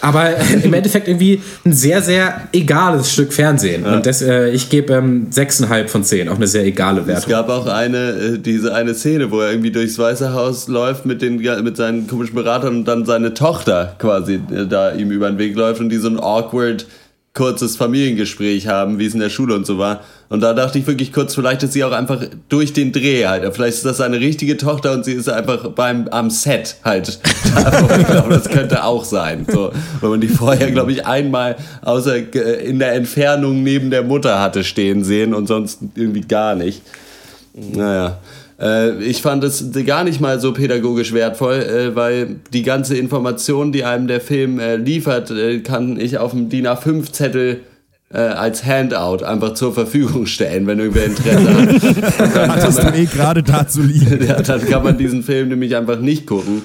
Aber 0.02 0.30
im 0.64 0.74
Endeffekt 0.74 1.06
irgendwie 1.06 1.40
ein 1.64 1.72
sehr, 1.72 2.02
sehr 2.02 2.48
egales 2.52 3.12
Stück 3.12 3.32
Fernsehen. 3.32 3.84
Ja. 3.84 3.94
Und 3.94 4.06
das, 4.06 4.20
äh, 4.20 4.50
ich 4.50 4.68
gebe 4.68 4.92
ähm, 4.94 5.28
6,5 5.30 5.88
von 5.88 6.02
10, 6.02 6.28
auch 6.28 6.36
eine 6.36 6.48
sehr 6.48 6.64
egale 6.64 7.06
Wertung. 7.06 7.22
Es 7.22 7.28
gab 7.28 7.48
auch 7.48 7.66
eine, 7.66 8.10
äh, 8.10 8.38
diese 8.38 8.74
eine 8.74 8.94
Szene, 8.94 9.30
wo 9.30 9.40
er 9.40 9.50
irgendwie 9.50 9.70
durchs 9.70 9.98
Weiße 9.98 10.32
Haus 10.34 10.66
läuft 10.66 11.06
mit, 11.06 11.22
den, 11.22 11.36
mit 11.36 11.76
seinen 11.76 12.08
komischen 12.08 12.34
Beratern 12.34 12.78
und 12.78 12.84
dann 12.84 13.06
seine 13.06 13.32
Tochter 13.32 13.94
quasi 13.98 14.34
äh, 14.34 14.66
da 14.66 14.92
ihm 14.92 15.12
über 15.12 15.30
den 15.30 15.38
Weg 15.38 15.54
läuft 15.54 15.80
und 15.80 15.88
die 15.88 15.98
so 15.98 16.08
ein 16.08 16.18
awkward 16.18 16.84
kurzes 17.34 17.76
Familiengespräch 17.76 18.68
haben, 18.68 18.98
wie 18.98 19.06
es 19.06 19.14
in 19.14 19.20
der 19.20 19.30
Schule 19.30 19.54
und 19.54 19.64
so 19.64 19.78
war. 19.78 20.00
Und 20.28 20.42
da 20.42 20.52
dachte 20.52 20.78
ich 20.78 20.86
wirklich 20.86 21.14
kurz, 21.14 21.34
vielleicht 21.34 21.62
ist 21.62 21.72
sie 21.72 21.82
auch 21.82 21.92
einfach 21.92 22.22
durch 22.50 22.74
den 22.74 22.92
Dreh 22.92 23.26
halt. 23.26 23.54
Vielleicht 23.54 23.78
ist 23.78 23.86
das 23.86 24.02
eine 24.02 24.20
richtige 24.20 24.58
Tochter 24.58 24.92
und 24.92 25.04
sie 25.06 25.12
ist 25.12 25.30
einfach 25.30 25.70
beim 25.70 26.08
am 26.08 26.28
Set 26.28 26.76
halt. 26.84 27.08
ich 27.98 28.06
glaube, 28.06 28.30
das 28.30 28.50
könnte 28.50 28.84
auch 28.84 29.04
sein. 29.04 29.46
So, 29.50 29.72
weil 30.00 30.10
man 30.10 30.20
die 30.20 30.28
vorher, 30.28 30.70
glaube 30.70 30.92
ich, 30.92 31.06
einmal 31.06 31.56
außer 31.80 32.16
äh, 32.34 32.66
in 32.66 32.78
der 32.78 32.92
Entfernung 32.92 33.62
neben 33.62 33.90
der 33.90 34.02
Mutter 34.02 34.40
hatte 34.40 34.62
stehen 34.62 35.02
sehen 35.02 35.32
und 35.32 35.46
sonst 35.46 35.80
irgendwie 35.94 36.22
gar 36.22 36.54
nicht. 36.54 36.82
Naja. 37.54 38.18
Äh, 38.62 39.02
ich 39.02 39.22
fand 39.22 39.42
es 39.42 39.70
gar 39.84 40.04
nicht 40.04 40.20
mal 40.20 40.38
so 40.40 40.52
pädagogisch 40.52 41.12
wertvoll, 41.12 41.54
äh, 41.54 41.96
weil 41.96 42.36
die 42.52 42.62
ganze 42.62 42.96
Information, 42.96 43.72
die 43.72 43.84
einem 43.84 44.06
der 44.06 44.20
Film 44.20 44.60
äh, 44.60 44.76
liefert, 44.76 45.30
äh, 45.30 45.58
kann 45.60 45.98
ich 45.98 46.18
auf 46.18 46.30
dem 46.30 46.48
DIN 46.48 46.68
A5-Zettel 46.68 47.60
äh, 48.12 48.18
als 48.18 48.64
Handout 48.64 49.24
einfach 49.24 49.54
zur 49.54 49.74
Verfügung 49.74 50.26
stellen, 50.26 50.66
wenn 50.66 50.78
irgendwer 50.78 51.06
Interesse 51.06 51.54
hat. 51.54 52.36
Dann 52.36 52.52
Hattest 52.52 52.82
du 52.82 52.94
eh 52.94 53.06
gerade 53.06 53.42
dazu 53.42 53.82
liegen. 53.82 54.24
ja, 54.26 54.40
dann 54.40 54.64
kann 54.66 54.82
man 54.82 54.98
diesen 54.98 55.22
Film 55.22 55.48
nämlich 55.48 55.74
einfach 55.74 55.98
nicht 55.98 56.26
gucken. 56.26 56.62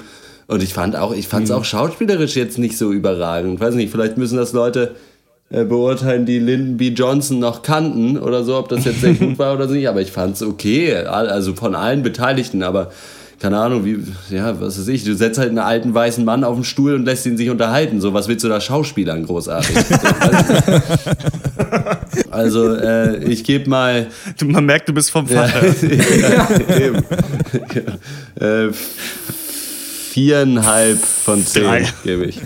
Und 0.48 0.64
ich 0.64 0.74
fand 0.74 0.96
auch, 0.96 1.14
ich 1.14 1.28
fand 1.28 1.46
es 1.46 1.50
mhm. 1.50 1.58
auch 1.58 1.66
schauspielerisch 1.66 2.36
jetzt 2.36 2.58
nicht 2.58 2.78
so 2.78 2.92
überragend. 2.92 3.56
Ich 3.56 3.60
weiß 3.60 3.76
nicht, 3.76 3.92
vielleicht 3.92 4.18
müssen 4.18 4.38
das 4.38 4.54
Leute 4.54 4.96
beurteilen, 5.50 6.26
die 6.26 6.40
Lyndon 6.40 6.78
B. 6.78 6.90
Johnson 6.90 7.40
noch 7.40 7.62
kannten 7.62 8.18
oder 8.18 8.44
so, 8.44 8.58
ob 8.58 8.68
das 8.70 8.84
jetzt 8.86 9.02
sehr 9.02 9.14
gut 9.14 9.40
war 9.40 9.54
oder 9.54 9.68
nicht, 9.68 9.88
aber 9.88 10.02
ich 10.02 10.12
fand 10.12 10.36
es 10.36 10.44
okay, 10.44 10.94
also 10.96 11.54
von 11.54 11.74
allen 11.74 12.04
Beteiligten, 12.04 12.64
aber 12.64 12.92
keine 13.40 13.58
Ahnung, 13.60 13.86
wie, 13.86 14.00
ja, 14.30 14.60
was 14.60 14.80
weiß 14.80 14.88
ich, 14.88 15.04
du 15.04 15.16
setzt 15.16 15.38
halt 15.38 15.50
einen 15.50 15.60
alten 15.60 15.94
weißen 15.94 16.26
Mann 16.26 16.44
auf 16.44 16.56
den 16.56 16.64
Stuhl 16.64 16.96
und 16.96 17.06
lässt 17.06 17.26
ihn 17.28 17.38
sich 17.38 17.50
unterhalten, 17.50 18.02
so, 18.02 18.14
was 18.14 18.28
willst 18.28 18.44
du 18.44 18.50
da 18.50 18.60
Schauspielern 18.60 19.26
großartig? 19.26 19.78
also, 22.32 22.74
äh, 22.74 23.24
ich 23.26 23.44
gebe 23.44 23.70
mal... 23.70 24.08
Man 24.44 24.66
merkt, 24.66 24.90
du 24.90 24.94
bist 24.94 25.12
vom 25.12 25.28
Fach. 25.28 25.54
Ja, 25.54 26.50
eben. 26.78 27.04
äh, 28.40 28.74
viereinhalb 30.12 30.98
von 30.98 31.46
zehn 31.46 31.86
gebe 32.04 32.26
ich. 32.26 32.42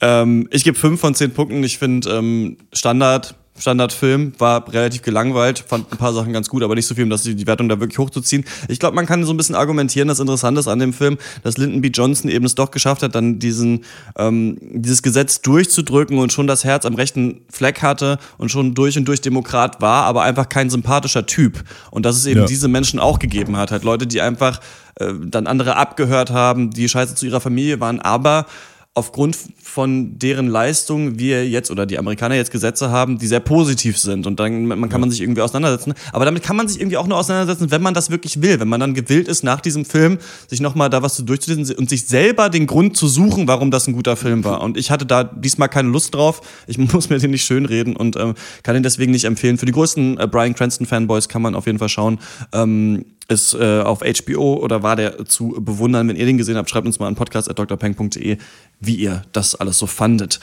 Ähm, 0.00 0.48
ich 0.50 0.64
gebe 0.64 0.78
fünf 0.78 1.00
von 1.00 1.14
zehn 1.14 1.32
Punkten. 1.32 1.62
Ich 1.62 1.78
finde 1.78 2.10
ähm, 2.10 2.56
Standard, 2.72 3.34
Standardfilm 3.58 4.32
war 4.38 4.72
relativ 4.72 5.02
gelangweilt, 5.02 5.62
fand 5.66 5.92
ein 5.92 5.98
paar 5.98 6.12
Sachen 6.12 6.32
ganz 6.32 6.48
gut, 6.48 6.62
aber 6.62 6.74
nicht 6.74 6.86
so 6.86 6.94
viel, 6.94 7.04
um 7.04 7.10
das 7.10 7.22
die 7.22 7.46
Wertung 7.46 7.68
da 7.68 7.78
wirklich 7.78 7.98
hochzuziehen. 7.98 8.44
Ich 8.68 8.78
glaube, 8.78 8.94
man 8.96 9.06
kann 9.06 9.24
so 9.24 9.32
ein 9.32 9.36
bisschen 9.36 9.54
argumentieren, 9.54 10.08
das 10.08 10.18
Interessante 10.18 10.60
ist 10.60 10.68
an 10.68 10.78
dem 10.78 10.92
Film, 10.92 11.18
dass 11.42 11.58
Lyndon 11.58 11.82
B. 11.82 11.88
Johnson 11.88 12.30
eben 12.30 12.46
es 12.46 12.54
doch 12.54 12.70
geschafft 12.70 13.02
hat, 13.02 13.14
dann 13.14 13.38
diesen, 13.38 13.84
ähm, 14.16 14.56
dieses 14.60 15.02
Gesetz 15.02 15.42
durchzudrücken 15.42 16.18
und 16.18 16.32
schon 16.32 16.46
das 16.46 16.64
Herz 16.64 16.86
am 16.86 16.94
rechten 16.94 17.42
Fleck 17.50 17.82
hatte 17.82 18.18
und 18.38 18.50
schon 18.50 18.74
durch 18.74 18.96
und 18.96 19.04
durch 19.06 19.20
Demokrat 19.20 19.80
war, 19.80 20.04
aber 20.04 20.22
einfach 20.22 20.48
kein 20.48 20.70
sympathischer 20.70 21.26
Typ. 21.26 21.62
Und 21.90 22.06
dass 22.06 22.16
es 22.16 22.26
eben 22.26 22.40
ja. 22.40 22.46
diese 22.46 22.68
Menschen 22.68 22.98
auch 22.98 23.18
gegeben 23.18 23.56
hat. 23.56 23.70
Halt 23.70 23.84
Leute, 23.84 24.06
die 24.06 24.20
einfach 24.22 24.60
äh, 24.94 25.12
dann 25.22 25.46
andere 25.46 25.76
abgehört 25.76 26.30
haben, 26.30 26.70
die 26.70 26.88
scheiße 26.88 27.14
zu 27.14 27.26
ihrer 27.26 27.40
Familie 27.40 27.80
waren, 27.80 28.00
aber 28.00 28.46
aufgrund 28.92 29.38
von 29.62 30.18
deren 30.18 30.48
Leistung 30.48 31.16
wir 31.16 31.48
jetzt 31.48 31.70
oder 31.70 31.86
die 31.86 31.96
Amerikaner 31.96 32.34
jetzt 32.34 32.50
Gesetze 32.50 32.90
haben, 32.90 33.18
die 33.18 33.28
sehr 33.28 33.38
positiv 33.38 33.96
sind 33.96 34.26
und 34.26 34.40
dann 34.40 34.66
man 34.66 34.88
kann 34.88 35.00
man 35.00 35.12
sich 35.12 35.20
irgendwie 35.20 35.42
auseinandersetzen. 35.42 35.94
Aber 36.12 36.24
damit 36.24 36.42
kann 36.42 36.56
man 36.56 36.66
sich 36.66 36.80
irgendwie 36.80 36.96
auch 36.96 37.06
nur 37.06 37.16
auseinandersetzen, 37.16 37.70
wenn 37.70 37.82
man 37.82 37.94
das 37.94 38.10
wirklich 38.10 38.42
will, 38.42 38.58
wenn 38.58 38.66
man 38.66 38.80
dann 38.80 38.94
gewillt 38.94 39.28
ist, 39.28 39.44
nach 39.44 39.60
diesem 39.60 39.84
Film 39.84 40.18
sich 40.48 40.60
nochmal 40.60 40.90
da 40.90 41.02
was 41.02 41.14
zu 41.14 41.22
durchzulesen 41.22 41.76
und 41.76 41.88
sich 41.88 42.06
selber 42.06 42.50
den 42.50 42.66
Grund 42.66 42.96
zu 42.96 43.06
suchen, 43.06 43.46
warum 43.46 43.70
das 43.70 43.86
ein 43.86 43.92
guter 43.92 44.16
Film 44.16 44.42
war. 44.42 44.60
Und 44.60 44.76
ich 44.76 44.90
hatte 44.90 45.06
da 45.06 45.22
diesmal 45.22 45.68
keine 45.68 45.88
Lust 45.88 46.12
drauf. 46.16 46.40
Ich 46.66 46.76
muss 46.92 47.10
mir 47.10 47.18
den 47.18 47.30
nicht 47.30 47.44
schönreden 47.44 47.94
und 47.94 48.16
ähm, 48.16 48.34
kann 48.64 48.74
ihn 48.74 48.82
deswegen 48.82 49.12
nicht 49.12 49.24
empfehlen. 49.24 49.56
Für 49.56 49.66
die 49.66 49.72
größten 49.72 50.18
äh, 50.18 50.26
Brian 50.26 50.56
Cranston 50.56 50.86
Fanboys 50.86 51.28
kann 51.28 51.42
man 51.42 51.54
auf 51.54 51.66
jeden 51.66 51.78
Fall 51.78 51.88
schauen. 51.88 52.18
Ähm, 52.52 53.04
ist 53.30 53.54
äh, 53.54 53.80
auf 53.80 54.00
HBO 54.00 54.54
oder 54.54 54.82
war 54.82 54.96
der 54.96 55.24
zu 55.24 55.56
bewundern. 55.58 56.08
Wenn 56.08 56.16
ihr 56.16 56.26
den 56.26 56.38
gesehen 56.38 56.56
habt, 56.56 56.68
schreibt 56.68 56.86
uns 56.86 56.98
mal 56.98 57.06
an 57.06 57.14
podcast.drpeng.de, 57.14 58.38
wie 58.80 58.94
ihr 58.94 59.22
das 59.32 59.54
alles 59.54 59.78
so 59.78 59.86
fandet. 59.86 60.40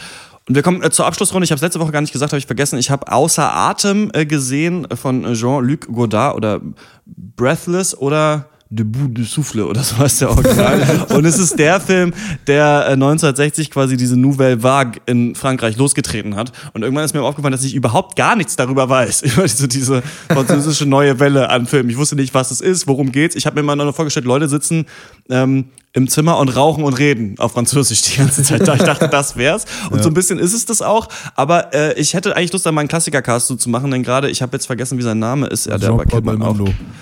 Und 0.48 0.56
wir 0.56 0.64
kommen 0.64 0.82
äh, 0.82 0.90
zur 0.90 1.06
Abschlussrunde. 1.06 1.44
Ich 1.44 1.52
habe 1.52 1.58
es 1.58 1.62
letzte 1.62 1.80
Woche 1.80 1.92
gar 1.92 2.02
nicht 2.02 2.14
gesagt, 2.14 2.32
habe 2.32 2.40
ich 2.40 2.46
vergessen. 2.46 2.80
Ich 2.80 2.90
habe 2.90 3.12
Außer 3.12 3.54
Atem 3.54 4.10
äh, 4.14 4.26
gesehen 4.26 4.88
von 4.96 5.34
Jean-Luc 5.34 5.88
Godard 5.88 6.36
oder 6.36 6.62
Breathless 7.06 7.96
oder 7.96 8.50
Debout 8.70 9.08
du 9.08 9.24
Souffle 9.24 9.66
oder 9.66 9.82
so 9.82 9.98
heißt 9.98 10.22
der 10.22 10.30
Original. 10.30 11.08
und 11.16 11.26
es 11.26 11.40
ist 11.40 11.58
der 11.58 11.80
Film, 11.80 12.14
der 12.48 12.88
1960 12.88 13.68
äh, 13.68 13.72
quasi 13.72 13.96
diese 13.96 14.18
Nouvelle 14.18 14.62
Vague 14.62 15.02
in 15.06 15.36
Frankreich 15.36 15.78
losgetreten 15.78 16.36
hat. 16.36 16.52
Und 16.74 16.84
irgendwann 16.84 17.06
ist 17.06 17.14
mir 17.14 17.24
aufgefallen, 17.24 17.54
dass 17.54 17.64
ich 17.64 17.76
überhaupt 17.76 18.18
gar 18.18 18.36
nichts 18.36 18.56
darüber 18.58 18.90
weiß. 18.90 19.22
Über 19.38 19.44
diese, 19.44 19.68
diese 19.68 20.04
französische 20.30 20.86
neue 20.86 21.20
Welle 21.20 21.50
an 21.50 21.66
Filmen. 21.66 21.90
Ich 21.90 21.98
wusste 21.98 22.16
nicht, 22.16 22.34
was 22.34 22.52
es 22.52 22.60
ist, 22.60 22.88
worum 22.88 23.12
geht's. 23.12 23.36
Ich 23.36 23.46
habe 23.46 23.56
mir 23.56 23.64
mal 23.64 23.76
nur 23.76 23.94
vorgestellt, 23.94 24.26
Leute 24.26 24.50
sitzen 24.50 24.86
ähm, 25.30 25.66
im 25.94 26.08
Zimmer 26.08 26.38
und 26.38 26.50
rauchen 26.50 26.84
und 26.84 26.94
reden 26.94 27.36
auf 27.40 27.54
Französisch 27.54 28.02
die 28.04 28.18
ganze 28.18 28.44
Zeit. 28.44 28.62
Ich 28.62 28.84
dachte, 28.84 29.08
das 29.08 29.36
wär's. 29.36 29.66
Und 29.90 29.98
ja. 29.98 30.04
so 30.04 30.10
ein 30.10 30.14
bisschen 30.14 30.38
ist 30.38 30.54
es 30.54 30.66
das 30.66 30.82
auch. 30.82 31.08
Aber 31.36 31.74
äh, 31.74 32.00
ich 32.00 32.14
hätte 32.14 32.36
eigentlich 32.36 32.54
Lust, 32.54 32.66
da 32.66 32.72
mal 32.72 32.82
einen 32.82 32.90
Klassiker-Cast 32.90 33.48
so 33.48 33.56
zu 33.56 33.70
machen, 33.70 33.90
denn 33.90 34.04
gerade, 34.04 34.30
ich 34.30 34.42
habe 34.42 34.56
jetzt 34.56 34.68
vergessen, 34.68 34.98
wie 34.98 35.04
sein 35.04 35.20
Name 35.20 35.48
ist. 35.48 35.66
Ja, 35.66 35.78
der 35.78 35.94
man 36.24 36.42
auch. 36.42 36.58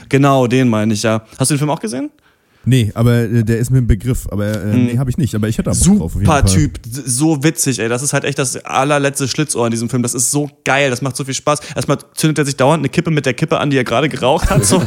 Genau, 0.09 0.47
den 0.47 0.69
meine 0.69 0.93
ich 0.93 1.03
ja. 1.03 1.23
Hast 1.37 1.51
du 1.51 1.55
den 1.55 1.59
Film 1.59 1.69
auch 1.71 1.79
gesehen? 1.79 2.09
Nee, 2.65 2.91
aber 2.93 3.13
äh, 3.23 3.43
der 3.43 3.59
ist 3.59 3.71
mir 3.71 3.77
ein 3.77 3.87
Begriff. 3.87 4.27
Aber 4.31 4.47
äh, 4.47 4.73
hm. 4.73 4.85
nee, 4.85 4.97
habe 4.97 5.09
ich 5.09 5.17
nicht. 5.17 5.35
Aber 5.35 5.47
ich 5.47 5.57
hätte 5.57 5.69
da 5.69 5.73
Super 5.73 5.99
drauf. 5.99 6.13
Super 6.13 6.45
Typ. 6.45 6.79
So 6.83 7.43
witzig, 7.43 7.79
ey. 7.79 7.89
Das 7.89 8.01
ist 8.01 8.13
halt 8.13 8.23
echt 8.23 8.39
das 8.39 8.57
allerletzte 8.65 9.27
Schlitzohr 9.27 9.65
in 9.67 9.71
diesem 9.71 9.89
Film. 9.89 10.03
Das 10.03 10.13
ist 10.13 10.31
so 10.31 10.49
geil. 10.63 10.89
Das 10.89 11.01
macht 11.01 11.15
so 11.15 11.23
viel 11.23 11.33
Spaß. 11.33 11.59
Erstmal 11.75 11.97
zündet 12.15 12.39
er 12.39 12.45
sich 12.45 12.55
dauernd 12.55 12.81
eine 12.81 12.89
Kippe 12.89 13.11
mit 13.11 13.25
der 13.25 13.33
Kippe 13.33 13.59
an, 13.59 13.69
die 13.69 13.77
er 13.77 13.83
gerade 13.83 14.09
geraucht 14.09 14.49
hat. 14.49 14.65
So, 14.75 14.81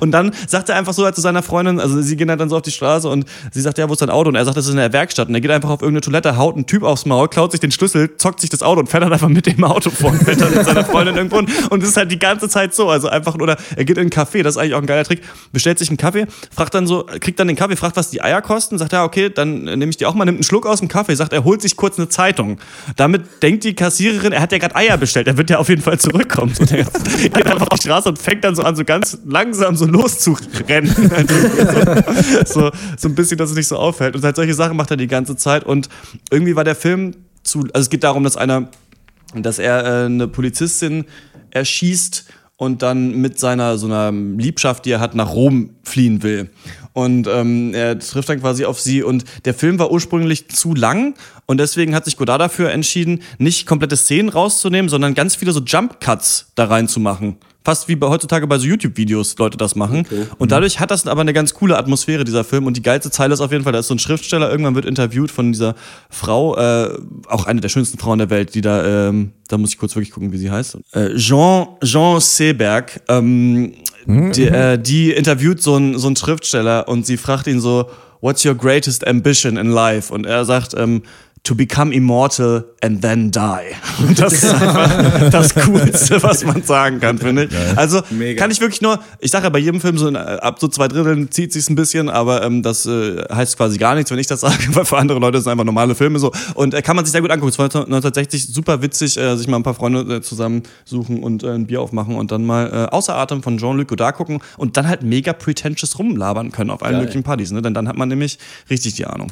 und 0.00 0.12
dann 0.12 0.32
sagt 0.46 0.70
er 0.70 0.76
einfach 0.76 0.94
so 0.94 1.08
zu 1.10 1.20
seiner 1.20 1.42
Freundin, 1.42 1.78
also 1.78 2.00
sie 2.00 2.16
gehen 2.16 2.30
halt 2.30 2.40
dann 2.40 2.48
so 2.48 2.56
auf 2.56 2.62
die 2.62 2.70
Straße 2.70 3.08
und 3.08 3.26
sie 3.52 3.60
sagt, 3.60 3.76
ja, 3.76 3.88
wo 3.88 3.92
ist 3.92 4.00
dein 4.00 4.08
Auto? 4.08 4.28
Und 4.28 4.34
er 4.34 4.44
sagt, 4.44 4.56
das 4.56 4.64
ist 4.64 4.70
in 4.70 4.78
der 4.78 4.92
Werkstatt. 4.92 5.28
Und 5.28 5.34
er 5.34 5.40
geht 5.42 5.50
einfach 5.50 5.68
auf 5.68 5.82
irgendeine 5.82 6.00
Toilette, 6.00 6.36
haut 6.38 6.54
einen 6.54 6.66
Typ 6.66 6.84
aufs 6.84 7.04
Maul, 7.04 7.28
klaut 7.28 7.50
sich 7.50 7.60
den 7.60 7.70
Schlüssel, 7.70 8.16
zockt 8.16 8.40
sich 8.40 8.48
das 8.48 8.62
Auto 8.62 8.80
und 8.80 8.88
fährt 8.88 9.02
dann 9.02 9.12
einfach 9.12 9.28
mit 9.28 9.46
dem 9.46 9.62
Auto 9.62 9.90
vor 9.90 10.10
und 10.10 10.22
fährt 10.22 10.40
dann 10.40 10.54
mit 10.54 10.64
seiner 10.64 10.84
Freundin 10.84 11.16
irgendwo. 11.16 11.36
Und 11.36 11.82
es 11.82 11.90
ist 11.90 11.96
halt 11.96 12.10
die 12.10 12.18
ganze 12.18 12.48
Zeit 12.48 12.74
so. 12.74 12.88
Also 12.88 13.08
einfach, 13.08 13.34
oder 13.34 13.56
er 13.76 13.84
geht 13.84 13.98
in 13.98 14.02
einen 14.02 14.10
Café, 14.10 14.42
das 14.42 14.54
ist 14.54 14.58
eigentlich 14.58 14.74
auch 14.74 14.80
ein 14.80 14.86
geiler 14.86 15.04
Trick, 15.04 15.22
bestellt 15.52 15.78
sich 15.78 15.90
einen 15.90 15.98
Kaffee, 15.98 16.26
fragt 16.54 16.74
dann 16.78 16.86
so, 16.86 17.04
kriegt 17.20 17.38
dann 17.38 17.48
den 17.48 17.56
Kaffee, 17.56 17.76
fragt, 17.76 17.96
was 17.96 18.10
die 18.10 18.22
Eier 18.22 18.40
kosten, 18.40 18.78
sagt 18.78 18.92
er, 18.92 19.04
okay, 19.04 19.28
dann 19.28 19.64
nehme 19.64 19.90
ich 19.90 19.96
die 19.96 20.06
auch 20.06 20.14
mal, 20.14 20.24
nimmt 20.24 20.38
einen 20.38 20.44
Schluck 20.44 20.64
aus 20.64 20.78
dem 20.78 20.88
Kaffee, 20.88 21.14
sagt, 21.14 21.32
er 21.32 21.44
holt 21.44 21.60
sich 21.60 21.76
kurz 21.76 21.98
eine 21.98 22.08
Zeitung. 22.08 22.58
Damit 22.96 23.42
denkt 23.42 23.64
die 23.64 23.74
Kassiererin, 23.74 24.32
er 24.32 24.40
hat 24.40 24.52
ja 24.52 24.58
gerade 24.58 24.76
Eier 24.76 24.96
bestellt, 24.96 25.26
er 25.26 25.36
wird 25.36 25.50
ja 25.50 25.58
auf 25.58 25.68
jeden 25.68 25.82
Fall 25.82 25.98
zurückkommen. 25.98 26.38
So, 26.58 26.64
der 26.64 26.84
geht 27.22 27.46
einfach 27.46 27.68
auf 27.70 27.78
die 27.78 27.86
Straße 27.86 28.08
und 28.08 28.18
fängt 28.18 28.42
dann 28.42 28.56
so 28.56 28.62
an, 28.62 28.74
so 28.74 28.84
ganz 28.84 29.18
langsam 29.24 29.76
so 29.76 29.86
loszurennen. 29.86 30.90
so, 32.46 32.70
so 32.96 33.08
ein 33.08 33.14
bisschen, 33.14 33.38
dass 33.38 33.50
es 33.50 33.56
nicht 33.56 33.68
so 33.68 33.76
auffällt. 33.76 34.16
Und 34.16 34.24
halt 34.24 34.34
solche 34.34 34.54
Sachen 34.54 34.76
macht 34.76 34.90
er 34.90 34.96
die 34.96 35.06
ganze 35.06 35.36
Zeit. 35.36 35.64
Und 35.64 35.88
irgendwie 36.30 36.56
war 36.56 36.64
der 36.64 36.74
Film 36.74 37.14
zu, 37.44 37.60
also 37.72 37.80
es 37.80 37.90
geht 37.90 38.02
darum, 38.02 38.24
dass 38.24 38.36
einer, 38.36 38.70
dass 39.34 39.58
er 39.58 39.84
äh, 39.84 40.06
eine 40.06 40.26
Polizistin 40.26 41.04
erschießt 41.50 42.24
und 42.58 42.82
dann 42.82 43.12
mit 43.12 43.38
seiner 43.38 43.78
so 43.78 43.86
einer 43.86 44.12
Liebschaft, 44.12 44.84
die 44.84 44.90
er 44.90 45.00
hat, 45.00 45.14
nach 45.14 45.32
Rom 45.32 45.70
fliehen 45.84 46.22
will. 46.22 46.50
Und 46.92 47.28
ähm, 47.28 47.72
er 47.72 47.98
trifft 47.98 48.28
dann 48.28 48.40
quasi 48.40 48.64
auf 48.64 48.80
sie. 48.80 49.04
Und 49.04 49.24
der 49.44 49.54
Film 49.54 49.78
war 49.78 49.92
ursprünglich 49.92 50.48
zu 50.48 50.74
lang 50.74 51.14
und 51.46 51.58
deswegen 51.58 51.94
hat 51.94 52.04
sich 52.04 52.16
Godard 52.16 52.40
dafür 52.40 52.70
entschieden, 52.70 53.22
nicht 53.38 53.66
komplette 53.66 53.96
Szenen 53.96 54.28
rauszunehmen, 54.28 54.88
sondern 54.88 55.14
ganz 55.14 55.36
viele 55.36 55.52
so 55.52 55.60
Jump 55.60 56.00
Cuts 56.00 56.50
da 56.56 56.64
reinzumachen 56.64 57.36
fast 57.68 57.86
wie 57.86 57.96
bei, 57.96 58.08
heutzutage 58.08 58.46
bei 58.46 58.56
so 58.56 58.66
YouTube-Videos 58.66 59.36
Leute 59.36 59.58
das 59.58 59.76
machen. 59.76 59.98
Okay. 60.00 60.26
Und 60.38 60.52
dadurch 60.52 60.80
hat 60.80 60.90
das 60.90 61.06
aber 61.06 61.20
eine 61.20 61.34
ganz 61.34 61.52
coole 61.52 61.76
Atmosphäre, 61.76 62.24
dieser 62.24 62.42
Film. 62.42 62.64
Und 62.64 62.78
die 62.78 62.82
geilste 62.82 63.10
Zeile 63.10 63.34
ist 63.34 63.42
auf 63.42 63.52
jeden 63.52 63.62
Fall, 63.62 63.74
da 63.74 63.80
ist 63.80 63.88
so 63.88 63.94
ein 63.94 63.98
Schriftsteller, 63.98 64.50
irgendwann 64.50 64.74
wird 64.74 64.86
interviewt 64.86 65.30
von 65.30 65.52
dieser 65.52 65.74
Frau, 66.08 66.56
äh, 66.56 66.98
auch 67.26 67.44
eine 67.44 67.60
der 67.60 67.68
schönsten 67.68 67.98
Frauen 67.98 68.20
der 68.20 68.30
Welt, 68.30 68.54
die 68.54 68.62
da, 68.62 69.08
ähm, 69.08 69.32
da 69.48 69.58
muss 69.58 69.68
ich 69.68 69.78
kurz 69.78 69.94
wirklich 69.94 70.12
gucken, 70.12 70.32
wie 70.32 70.38
sie 70.38 70.50
heißt. 70.50 70.78
Äh, 70.92 71.14
Jean, 71.16 71.66
Jean 71.84 72.20
Seberg, 72.20 73.02
ähm, 73.06 73.74
mhm. 74.06 74.32
die, 74.32 74.44
äh, 74.44 74.78
die 74.78 75.10
interviewt 75.10 75.60
so 75.60 75.74
einen 75.74 75.98
so 75.98 76.10
Schriftsteller 76.14 76.88
und 76.88 77.04
sie 77.04 77.18
fragt 77.18 77.46
ihn 77.48 77.60
so, 77.60 77.90
What's 78.20 78.44
your 78.44 78.54
greatest 78.54 79.06
ambition 79.06 79.56
in 79.56 79.70
life? 79.70 80.12
Und 80.12 80.26
er 80.26 80.44
sagt, 80.44 80.74
ähm, 80.76 81.02
to 81.44 81.54
become 81.54 81.92
immortal 81.92 82.64
and 82.82 83.02
then 83.02 83.30
die. 83.30 83.74
Das 84.16 84.32
ist 84.32 84.44
einfach 84.44 85.30
das 85.30 85.54
Coolste, 85.54 86.22
was 86.22 86.44
man 86.44 86.62
sagen 86.62 87.00
kann, 87.00 87.18
finde 87.18 87.44
ich. 87.44 87.78
Also 87.78 88.02
Mega. 88.10 88.40
kann 88.40 88.50
ich 88.50 88.60
wirklich 88.60 88.80
nur, 88.80 89.00
ich 89.20 89.30
sage 89.30 89.44
ja 89.44 89.50
bei 89.50 89.58
jedem 89.58 89.80
Film 89.80 89.98
so 89.98 90.08
ab 90.08 90.58
so 90.60 90.68
zwei 90.68 90.88
Dritteln 90.88 91.30
zieht 91.30 91.52
sich's 91.52 91.68
ein 91.68 91.74
bisschen, 91.74 92.08
aber 92.08 92.42
ähm, 92.42 92.62
das 92.62 92.86
äh, 92.86 93.22
heißt 93.32 93.56
quasi 93.56 93.78
gar 93.78 93.94
nichts, 93.94 94.10
wenn 94.10 94.18
ich 94.18 94.26
das 94.26 94.40
sage, 94.48 94.56
weil 94.70 94.84
für 94.84 94.98
andere 94.98 95.18
Leute 95.18 95.40
sind 95.40 95.52
einfach 95.52 95.64
normale 95.64 95.94
Filme 95.94 96.18
so. 96.18 96.32
Und 96.54 96.74
äh, 96.74 96.82
kann 96.82 96.96
man 96.96 97.04
sich 97.04 97.12
sehr 97.12 97.20
gut 97.20 97.30
angucken. 97.30 97.52
1960 97.52 98.48
super 98.52 98.82
witzig, 98.82 99.16
äh, 99.16 99.36
sich 99.36 99.48
mal 99.48 99.56
ein 99.56 99.62
paar 99.62 99.74
Freunde 99.74 100.16
äh, 100.16 100.20
zusammensuchen 100.20 101.22
und 101.22 101.42
äh, 101.42 101.50
ein 101.50 101.66
Bier 101.66 101.80
aufmachen 101.80 102.16
und 102.16 102.30
dann 102.32 102.44
mal 102.44 102.88
äh, 102.90 102.94
außer 102.94 103.14
Atem 103.14 103.42
von 103.42 103.58
Jean-Luc 103.58 103.88
Godard 103.88 104.16
gucken 104.16 104.40
und 104.56 104.76
dann 104.76 104.88
halt 104.88 105.02
mega 105.02 105.32
pretentious 105.32 105.98
rumlabern 105.98 106.52
können 106.52 106.70
auf 106.70 106.82
allen 106.82 106.94
Geil. 106.94 107.02
möglichen 107.02 107.22
Partys. 107.22 107.50
Ne? 107.50 107.62
Denn 107.62 107.74
dann 107.74 107.88
hat 107.88 107.96
man 107.96 108.08
nämlich 108.08 108.38
richtig 108.70 108.94
die 108.94 109.06
Ahnung. 109.06 109.28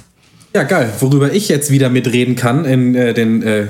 Ja, 0.57 0.63
geil. 0.63 0.91
Worüber 1.01 1.35
ich 1.35 1.51
jetzt 1.51 1.71
wieder 1.71 1.91
mitreden 1.91 2.35
kann 2.35 2.65
in 2.65 2.95
äh, 2.95 3.13
den 3.13 3.43
äh, 3.43 3.67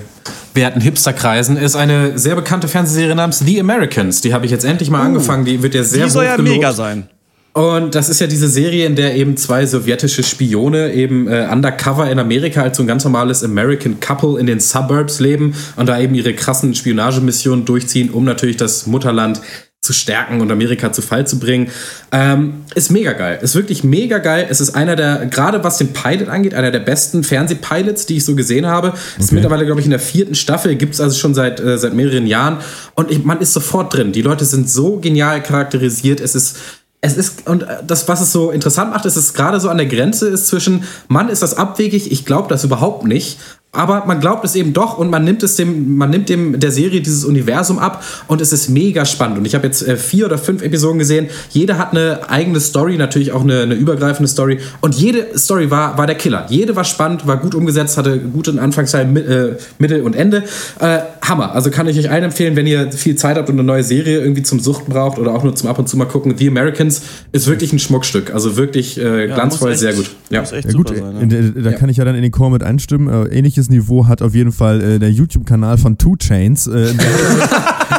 werten 0.54 0.80
Hipsterkreisen 0.80 1.56
ist 1.56 1.74
eine 1.74 2.16
sehr 2.16 2.36
bekannte 2.36 2.68
Fernsehserie 2.68 3.16
namens 3.16 3.40
The 3.40 3.58
Americans. 3.58 4.20
Die 4.20 4.32
habe 4.32 4.44
ich 4.44 4.52
jetzt 4.52 4.64
endlich 4.64 4.88
mal 4.88 5.00
uh, 5.00 5.06
angefangen. 5.06 5.44
Die 5.44 5.64
wird 5.64 5.74
ja 5.74 5.82
sehr 5.82 6.04
Die 6.04 6.10
soll 6.10 6.26
ja 6.26 6.38
mega 6.38 6.72
sein. 6.72 7.08
Und 7.54 7.96
das 7.96 8.08
ist 8.08 8.20
ja 8.20 8.28
diese 8.28 8.46
Serie, 8.46 8.86
in 8.86 8.94
der 8.94 9.16
eben 9.16 9.36
zwei 9.36 9.66
sowjetische 9.66 10.22
Spione 10.22 10.92
eben 10.92 11.26
äh, 11.26 11.48
undercover 11.50 12.08
in 12.08 12.20
Amerika 12.20 12.62
als 12.62 12.76
so 12.76 12.84
ein 12.84 12.86
ganz 12.86 13.02
normales 13.02 13.42
American 13.42 13.98
Couple 13.98 14.38
in 14.38 14.46
den 14.46 14.60
Suburbs 14.60 15.18
leben 15.18 15.54
und 15.74 15.88
da 15.88 15.98
eben 15.98 16.14
ihre 16.14 16.34
krassen 16.34 16.72
Spionagemissionen 16.76 17.64
durchziehen, 17.64 18.10
um 18.10 18.22
natürlich 18.22 18.58
das 18.58 18.86
Mutterland 18.86 19.40
zu 19.86 19.92
stärken 19.92 20.40
und 20.40 20.50
Amerika 20.50 20.92
zu 20.92 21.00
Fall 21.00 21.26
zu 21.26 21.38
bringen. 21.38 21.70
Ähm, 22.12 22.64
ist 22.74 22.90
mega 22.90 23.12
geil. 23.12 23.38
Ist 23.40 23.54
wirklich 23.54 23.84
mega 23.84 24.18
geil. 24.18 24.46
Es 24.50 24.60
ist 24.60 24.74
einer 24.74 24.96
der, 24.96 25.26
gerade 25.26 25.64
was 25.64 25.78
den 25.78 25.92
Pilot 25.92 26.28
angeht, 26.28 26.54
einer 26.54 26.70
der 26.70 26.80
besten 26.80 27.24
Fernsehpilots, 27.24 28.06
die 28.06 28.18
ich 28.18 28.24
so 28.24 28.34
gesehen 28.34 28.66
habe. 28.66 28.88
Okay. 28.88 28.98
Ist 29.18 29.32
mittlerweile, 29.32 29.64
glaube 29.64 29.80
ich, 29.80 29.86
in 29.86 29.90
der 29.90 30.00
vierten 30.00 30.34
Staffel. 30.34 30.74
Gibt 30.76 30.94
es 30.94 31.00
also 31.00 31.16
schon 31.16 31.34
seit, 31.34 31.60
äh, 31.60 31.78
seit 31.78 31.94
mehreren 31.94 32.26
Jahren. 32.26 32.58
Und 32.94 33.10
ich, 33.10 33.24
man 33.24 33.40
ist 33.40 33.52
sofort 33.52 33.94
drin. 33.94 34.12
Die 34.12 34.22
Leute 34.22 34.44
sind 34.44 34.68
so 34.68 34.98
genial 34.98 35.42
charakterisiert. 35.42 36.20
Es 36.20 36.34
ist 36.34 36.56
es 37.06 37.16
ist, 37.16 37.46
und 37.46 37.64
das, 37.86 38.08
was 38.08 38.20
es 38.20 38.32
so 38.32 38.50
interessant 38.50 38.90
macht, 38.90 39.04
ist, 39.04 39.16
dass 39.16 39.24
es 39.24 39.34
gerade 39.34 39.60
so 39.60 39.68
an 39.68 39.76
der 39.76 39.86
Grenze 39.86 40.28
ist 40.28 40.48
zwischen, 40.48 40.84
Mann, 41.08 41.28
ist 41.28 41.42
das 41.42 41.56
abwegig, 41.56 42.10
ich 42.10 42.24
glaube 42.24 42.48
das 42.48 42.64
überhaupt 42.64 43.04
nicht, 43.04 43.38
aber 43.76 44.04
man 44.06 44.20
glaubt 44.20 44.44
es 44.44 44.54
eben 44.54 44.72
doch 44.72 44.98
und 44.98 45.10
man 45.10 45.24
nimmt 45.24 45.42
es 45.42 45.56
dem, 45.56 45.96
man 45.96 46.10
nimmt 46.10 46.28
dem 46.28 46.58
der 46.58 46.70
Serie 46.70 47.00
dieses 47.00 47.24
Universum 47.24 47.78
ab 47.78 48.02
und 48.26 48.40
es 48.40 48.52
ist 48.52 48.68
mega 48.68 49.04
spannend. 49.04 49.38
Und 49.38 49.44
ich 49.46 49.54
habe 49.54 49.66
jetzt 49.66 49.86
äh, 49.86 49.96
vier 49.96 50.26
oder 50.26 50.38
fünf 50.38 50.62
Episoden 50.62 50.98
gesehen. 50.98 51.28
Jede 51.50 51.78
hat 51.78 51.92
eine 51.92 52.28
eigene 52.28 52.60
Story, 52.60 52.96
natürlich 52.96 53.32
auch 53.32 53.42
eine, 53.42 53.60
eine 53.60 53.74
übergreifende 53.74 54.28
Story. 54.28 54.58
Und 54.80 54.94
jede 54.94 55.38
Story 55.38 55.70
war, 55.70 55.98
war 55.98 56.06
der 56.06 56.16
Killer. 56.16 56.46
Jede 56.48 56.74
war 56.76 56.84
spannend, 56.84 57.26
war 57.26 57.36
gut 57.36 57.54
umgesetzt, 57.54 57.96
hatte 57.96 58.18
guten 58.18 58.58
Anfangsteil, 58.58 59.16
äh, 59.16 59.56
Mittel 59.78 60.02
und 60.02 60.16
Ende. 60.16 60.44
Äh, 60.80 60.98
Hammer. 61.28 61.52
Also 61.52 61.70
kann 61.70 61.88
ich 61.88 61.98
euch 61.98 62.10
allen 62.10 62.24
empfehlen, 62.24 62.56
wenn 62.56 62.66
ihr 62.66 62.92
viel 62.92 63.16
Zeit 63.16 63.36
habt 63.36 63.48
und 63.48 63.56
eine 63.56 63.64
neue 63.64 63.82
Serie 63.82 64.20
irgendwie 64.20 64.42
zum 64.42 64.60
Suchten 64.60 64.92
braucht 64.92 65.18
oder 65.18 65.34
auch 65.34 65.42
nur 65.42 65.54
zum 65.54 65.68
ab 65.68 65.78
und 65.78 65.88
zu 65.88 65.96
mal 65.96 66.06
gucken. 66.06 66.36
The 66.36 66.48
Americans 66.48 67.02
ist 67.32 67.46
wirklich 67.46 67.72
ein 67.72 67.78
Schmuckstück. 67.78 68.32
Also 68.32 68.56
wirklich 68.56 68.98
äh, 68.98 69.26
glanzvoll, 69.26 69.72
echt, 69.72 69.80
sehr 69.80 69.94
gut. 69.94 70.10
Ja, 70.30 70.42
ja 70.42 70.72
gut. 70.72 70.88
Sein, 70.88 71.30
ja. 71.30 71.62
Da 71.62 71.72
kann 71.72 71.88
ich 71.88 71.96
ja 71.96 72.04
dann 72.04 72.14
in 72.14 72.22
den 72.22 72.32
Chor 72.32 72.50
mit 72.50 72.62
einstimmen. 72.62 73.08
Äh, 73.08 73.36
ähnliches 73.36 73.70
Niveau 73.70 74.06
hat 74.06 74.22
auf 74.22 74.34
jeden 74.34 74.52
Fall 74.52 74.80
äh, 74.80 74.98
der 74.98 75.10
YouTube-Kanal 75.10 75.78
von 75.78 75.98
Two 75.98 76.16
Chains. 76.16 76.66
Äh, 76.66 76.92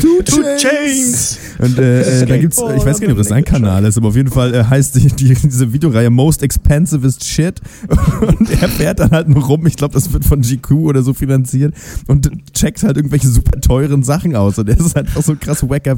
Two, 0.00 0.22
Two 0.24 0.42
Chains! 0.56 1.38
Und 1.58 1.78
äh, 1.78 2.22
äh 2.22 2.26
da 2.26 2.38
gibt's, 2.38 2.58
ich 2.58 2.84
weiß 2.84 3.00
gar 3.00 3.06
nicht, 3.06 3.12
ob 3.12 3.18
das 3.18 3.28
sein 3.28 3.44
Kanal 3.44 3.84
ist, 3.84 3.98
aber 3.98 4.08
auf 4.08 4.16
jeden 4.16 4.30
Fall 4.30 4.54
äh, 4.54 4.64
heißt 4.64 4.96
die, 4.96 5.08
die, 5.08 5.34
diese 5.34 5.72
Videoreihe 5.72 6.10
Most 6.10 6.42
Expensivest 6.42 7.24
Shit. 7.24 7.60
Und 8.20 8.50
er 8.50 8.68
fährt 8.68 9.00
dann 9.00 9.10
halt 9.10 9.28
nur 9.28 9.44
rum, 9.44 9.66
ich 9.66 9.76
glaube, 9.76 9.94
das 9.94 10.12
wird 10.12 10.24
von 10.24 10.40
GQ 10.40 10.70
oder 10.72 11.02
so 11.02 11.12
finanziert 11.14 11.74
und 12.06 12.30
checkt 12.52 12.82
halt 12.82 12.96
irgendwelche 12.96 13.28
super 13.28 13.60
teuren 13.60 14.02
Sachen 14.02 14.36
aus. 14.36 14.58
Und 14.58 14.68
er 14.68 14.78
ist 14.78 14.94
halt 14.94 15.08
einfach 15.08 15.22
so 15.22 15.32
ein 15.32 15.40
krass 15.40 15.68
wacker, 15.68 15.96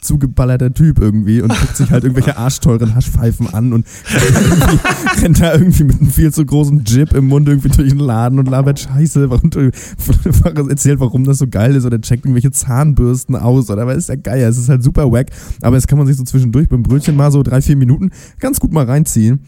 zugeballerter 0.00 0.72
Typ 0.72 0.98
irgendwie 1.00 1.40
und 1.40 1.48
guckt 1.48 1.76
sich 1.76 1.90
halt 1.90 2.04
irgendwelche 2.04 2.36
arschteuren 2.36 2.94
Haschpfeifen 2.94 3.52
an 3.52 3.72
und 3.72 3.86
rennt 5.22 5.40
da 5.40 5.54
irgendwie 5.54 5.84
mit 5.84 6.00
einem 6.00 6.10
viel 6.10 6.32
zu 6.32 6.44
großen 6.44 6.84
Jib 6.84 7.12
im 7.14 7.26
Mund 7.28 7.48
irgendwie 7.48 7.68
durch 7.68 7.90
den 7.90 7.98
Laden 7.98 8.38
und 8.38 8.48
labert 8.48 8.80
Scheiße 8.80 9.28
und 9.28 9.56
erzählt, 10.68 11.00
warum 11.00 11.24
das 11.24 11.38
so 11.38 11.46
geil 11.46 11.74
ist 11.74 11.84
oder 11.84 12.00
checkt 12.00 12.24
irgendwelche 12.24 12.50
Zahnbürsten 12.54 13.36
aus 13.36 13.70
oder 13.70 13.86
was 13.86 13.96
ist 13.96 14.08
ja 14.08 14.16
geil. 14.16 14.42
Es 14.42 14.58
ist 14.58 14.68
halt 14.68 14.82
super 14.82 15.10
wack, 15.10 15.26
aber 15.60 15.76
es 15.76 15.86
kann 15.86 15.98
man 15.98 16.06
sich 16.06 16.16
so 16.16 16.24
zwischendurch 16.24 16.68
beim 16.68 16.82
Brötchen 16.82 17.16
mal 17.16 17.30
so 17.30 17.42
drei, 17.42 17.60
vier 17.60 17.76
Minuten 17.76 18.10
ganz 18.40 18.60
gut 18.60 18.72
mal 18.72 18.84
reinziehen. 18.84 19.40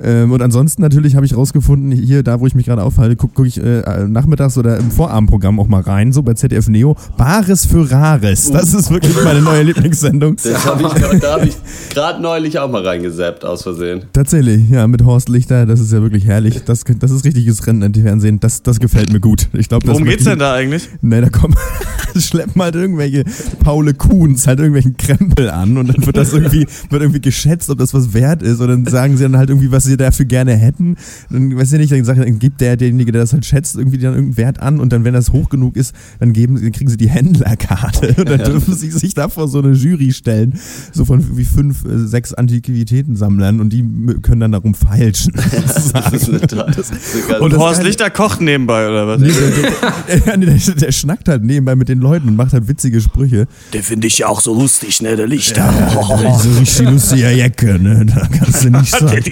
Ähm, 0.00 0.32
und 0.32 0.42
ansonsten 0.42 0.82
natürlich 0.82 1.16
habe 1.16 1.26
ich 1.26 1.36
rausgefunden, 1.36 1.92
hier, 1.92 2.22
da 2.22 2.40
wo 2.40 2.46
ich 2.46 2.54
mich 2.54 2.66
gerade 2.66 2.82
aufhalte, 2.82 3.16
gucke 3.16 3.34
guck 3.34 3.46
ich 3.46 3.62
äh, 3.62 4.06
nachmittags 4.08 4.56
oder 4.58 4.78
im 4.78 4.90
Vorabendprogramm 4.90 5.60
auch 5.60 5.68
mal 5.68 5.82
rein, 5.82 6.12
so 6.12 6.22
bei 6.22 6.34
ZDF 6.34 6.68
Neo. 6.68 6.96
Bares 7.16 7.66
für 7.66 7.90
Rares. 7.90 8.50
Das 8.50 8.74
ist 8.74 8.90
wirklich 8.90 9.14
meine 9.22 9.40
neue 9.42 9.62
Lieblingssendung. 9.62 10.36
Das 10.36 10.66
hab 10.66 10.80
ich, 10.80 11.20
da 11.20 11.32
habe 11.34 11.46
ich 11.46 11.56
gerade 11.90 12.22
neulich 12.22 12.58
auch 12.58 12.70
mal 12.70 12.86
reingesappt, 12.86 13.44
aus 13.44 13.62
Versehen. 13.62 14.02
Tatsächlich, 14.12 14.68
ja, 14.70 14.86
mit 14.86 15.04
Horst 15.04 15.28
Lichter, 15.28 15.66
das 15.66 15.80
ist 15.80 15.92
ja 15.92 16.02
wirklich 16.02 16.24
herrlich. 16.24 16.62
Das, 16.64 16.84
das 16.84 17.10
ist 17.10 17.24
richtiges 17.24 17.66
Rennen 17.66 17.82
im 17.82 17.94
Fernsehen. 17.94 18.40
Das, 18.40 18.62
das 18.62 18.80
gefällt 18.80 19.12
mir 19.12 19.20
gut. 19.20 19.48
Ich 19.52 19.68
glaub, 19.68 19.86
Worum 19.86 20.04
geht's 20.04 20.24
denn 20.24 20.38
da 20.38 20.54
eigentlich? 20.54 20.88
Ne, 21.00 21.20
da 21.20 21.28
kommen, 21.28 21.54
schleppen 22.16 22.60
halt 22.62 22.74
irgendwelche 22.74 23.24
Paule 23.62 23.94
Kuhns 23.94 24.46
halt 24.46 24.58
irgendwelchen 24.58 24.96
Krempel 24.96 25.50
an 25.50 25.76
und 25.76 25.88
dann 25.88 26.06
wird 26.06 26.16
das 26.16 26.32
irgendwie, 26.32 26.66
wird 26.90 27.02
irgendwie 27.02 27.20
geschätzt, 27.20 27.70
ob 27.70 27.78
das 27.78 27.94
was 27.94 28.14
wert 28.14 28.42
ist. 28.42 28.60
Und 28.60 28.68
dann 28.68 28.86
sagen 28.86 29.16
sie 29.16 29.24
dann 29.24 29.36
halt 29.36 29.50
irgendwie, 29.50 29.70
was 29.72 29.81
was 29.82 29.90
sie 29.90 29.96
dafür 29.96 30.26
gerne 30.26 30.56
hätten. 30.56 30.96
Dann, 31.30 31.56
weiß 31.56 31.72
ich 31.72 31.78
nicht, 31.78 31.92
dann, 31.92 32.04
sagt, 32.04 32.20
dann 32.20 32.38
gibt 32.38 32.60
der, 32.60 32.76
derjenige, 32.76 33.12
der 33.12 33.22
das 33.22 33.32
halt 33.32 33.44
schätzt, 33.44 33.76
irgendwie 33.76 33.98
dann 33.98 34.14
irgendeinen 34.14 34.36
Wert 34.36 34.60
an 34.60 34.80
und 34.80 34.92
dann, 34.92 35.04
wenn 35.04 35.14
das 35.14 35.32
hoch 35.32 35.48
genug 35.48 35.76
ist, 35.76 35.94
dann, 36.20 36.32
geben, 36.32 36.60
dann 36.60 36.72
kriegen 36.72 36.88
sie 36.88 36.96
die 36.96 37.10
Händlerkarte 37.10 38.14
und 38.18 38.28
dann 38.28 38.38
dürfen 38.44 38.74
sie 38.74 38.90
sich 38.90 39.14
da 39.14 39.28
vor 39.28 39.48
so 39.48 39.58
eine 39.58 39.72
Jury 39.72 40.12
stellen, 40.12 40.58
so 40.92 41.04
von 41.04 41.36
wie 41.36 41.44
fünf, 41.44 41.84
äh, 41.84 41.98
sechs 41.98 42.32
Antiquitätensammlern 42.32 43.60
und 43.60 43.72
die 43.72 43.84
können 44.22 44.40
dann 44.40 44.52
darum 44.52 44.74
feilschen. 44.74 45.32
und 47.40 47.56
Horst 47.56 47.82
Lichter 47.82 48.10
kocht 48.10 48.40
nebenbei, 48.40 48.88
oder 48.88 49.08
was? 49.08 49.20
Der, 49.20 50.36
der, 50.38 50.46
der, 50.46 50.92
schnackt 50.92 51.28
halt 51.28 51.44
nebenbei 51.44 51.74
mit 51.74 51.88
den 51.88 51.98
Leuten 51.98 52.28
und 52.28 52.36
macht 52.36 52.52
halt 52.52 52.68
witzige 52.68 53.00
Sprüche. 53.00 53.46
Der 53.72 53.82
finde 53.82 54.06
ich 54.06 54.18
ja 54.18 54.28
auch 54.28 54.40
so 54.40 54.54
lustig, 54.54 55.02
ne, 55.02 55.16
der 55.16 55.26
Lichter. 55.26 55.62
Ja, 55.62 55.92
oh. 55.96 56.38
So 56.38 56.50
richtig 56.58 56.88
lustige 56.88 57.32
Jacke, 57.32 57.78
ne, 57.78 58.06
da 58.06 58.28
kannst 58.28 58.64
du 58.64 58.70
nicht 58.70 58.90
sagen 58.90 59.22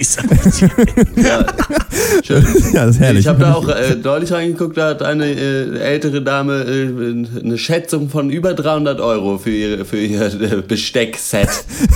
ja. 1.15 1.45
Schön. 2.23 2.45
ja, 2.73 2.85
das 2.85 2.95
ist 2.95 3.01
herrlich. 3.01 3.21
Ich 3.21 3.27
habe 3.27 3.39
da 3.39 3.53
auch 3.53 3.67
äh, 3.67 3.95
deutlich 3.95 4.31
reingeguckt, 4.31 4.77
da 4.77 4.89
hat 4.89 5.01
eine 5.01 5.27
äh, 5.27 5.79
ältere 5.79 6.21
Dame 6.21 6.63
äh, 6.63 7.39
eine 7.43 7.57
Schätzung 7.57 8.09
von 8.09 8.29
über 8.29 8.53
300 8.53 8.99
Euro 8.99 9.37
für, 9.37 9.51
ihre, 9.51 9.85
für 9.85 9.97
ihr 9.97 10.21
äh, 10.21 10.61
Besteckset 10.61 11.49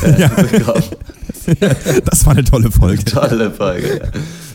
äh, 0.03 0.21
ja. 0.21 0.27
bekommen. 0.27 0.83
das 2.05 2.25
war 2.25 2.33
eine 2.33 2.43
tolle 2.43 2.71
Folge. 2.71 3.05
Tolle 3.05 3.51
Folge, 3.51 4.01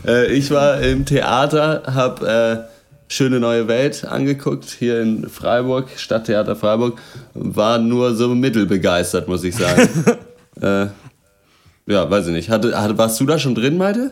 ja. 0.05 0.11
Äh, 0.11 0.33
ich 0.33 0.51
war 0.51 0.81
im 0.81 1.05
Theater, 1.05 1.83
habe 1.87 2.67
Schöne 3.13 3.41
Neue 3.41 3.67
Welt 3.67 4.05
angeguckt, 4.05 4.69
hier 4.79 5.01
in 5.01 5.27
Freiburg, 5.27 5.89
Stadttheater 5.97 6.55
Freiburg. 6.55 6.97
War 7.33 7.77
nur 7.77 8.15
so 8.15 8.29
mittelbegeistert, 8.29 9.27
muss 9.27 9.43
ich 9.43 9.53
sagen. 9.53 9.89
äh, 10.61 10.87
ja, 11.91 12.09
weiß 12.09 12.27
ich 12.27 12.33
nicht. 12.33 12.49
Hatte, 12.49 12.79
hatte, 12.81 12.97
warst 12.97 13.19
du 13.19 13.25
da 13.25 13.37
schon 13.37 13.55
drin, 13.55 13.77
Malte? 13.77 14.11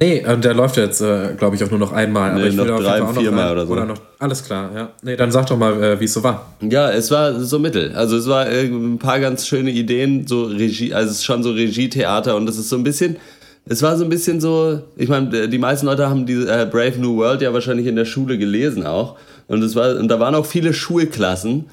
Nee, 0.00 0.26
und 0.26 0.44
der 0.44 0.54
läuft 0.54 0.76
jetzt, 0.78 1.00
äh, 1.00 1.34
glaube 1.38 1.54
ich, 1.54 1.62
auch 1.62 1.70
nur 1.70 1.78
noch 1.78 1.92
einmal. 1.92 2.34
Nee, 2.34 2.40
aber 2.40 2.48
ich 2.48 2.56
noch 2.56 2.80
drei, 2.80 3.06
viermal 3.12 3.52
oder 3.52 3.66
so. 3.66 3.72
Oder 3.72 3.84
noch, 3.84 3.98
alles 4.18 4.42
klar, 4.42 4.70
ja. 4.74 4.90
Nee, 5.02 5.14
dann 5.14 5.30
sag 5.30 5.46
doch 5.46 5.56
mal, 5.56 5.80
äh, 5.80 6.00
wie 6.00 6.06
es 6.06 6.12
so 6.12 6.24
war. 6.24 6.54
Ja, 6.60 6.90
es 6.90 7.12
war 7.12 7.38
so 7.38 7.60
mittel. 7.60 7.92
Also 7.94 8.16
es 8.16 8.26
war 8.26 8.48
äh, 8.48 8.64
ein 8.64 8.98
paar 8.98 9.20
ganz 9.20 9.46
schöne 9.46 9.70
Ideen, 9.70 10.26
so 10.26 10.44
Regie, 10.44 10.92
also 10.92 11.10
es 11.10 11.18
ist 11.18 11.24
schon 11.24 11.44
so 11.44 11.52
Regietheater 11.52 12.34
und 12.34 12.46
das 12.46 12.58
ist 12.58 12.68
so 12.68 12.76
ein 12.76 12.82
bisschen, 12.82 13.16
es 13.64 13.80
war 13.82 13.96
so 13.96 14.02
ein 14.02 14.10
bisschen 14.10 14.40
so, 14.40 14.80
ich 14.96 15.08
meine, 15.08 15.48
die 15.48 15.58
meisten 15.58 15.86
Leute 15.86 16.10
haben 16.10 16.26
die 16.26 16.34
äh, 16.34 16.66
Brave 16.68 16.98
New 16.98 17.16
World 17.18 17.42
ja 17.42 17.52
wahrscheinlich 17.52 17.86
in 17.86 17.94
der 17.94 18.06
Schule 18.06 18.38
gelesen 18.38 18.84
auch. 18.84 19.16
Und 19.46 19.62
es 19.62 19.76
war, 19.76 19.96
und 19.96 20.08
da 20.08 20.18
waren 20.18 20.34
auch 20.34 20.46
viele 20.46 20.72
Schulklassen. 20.72 21.66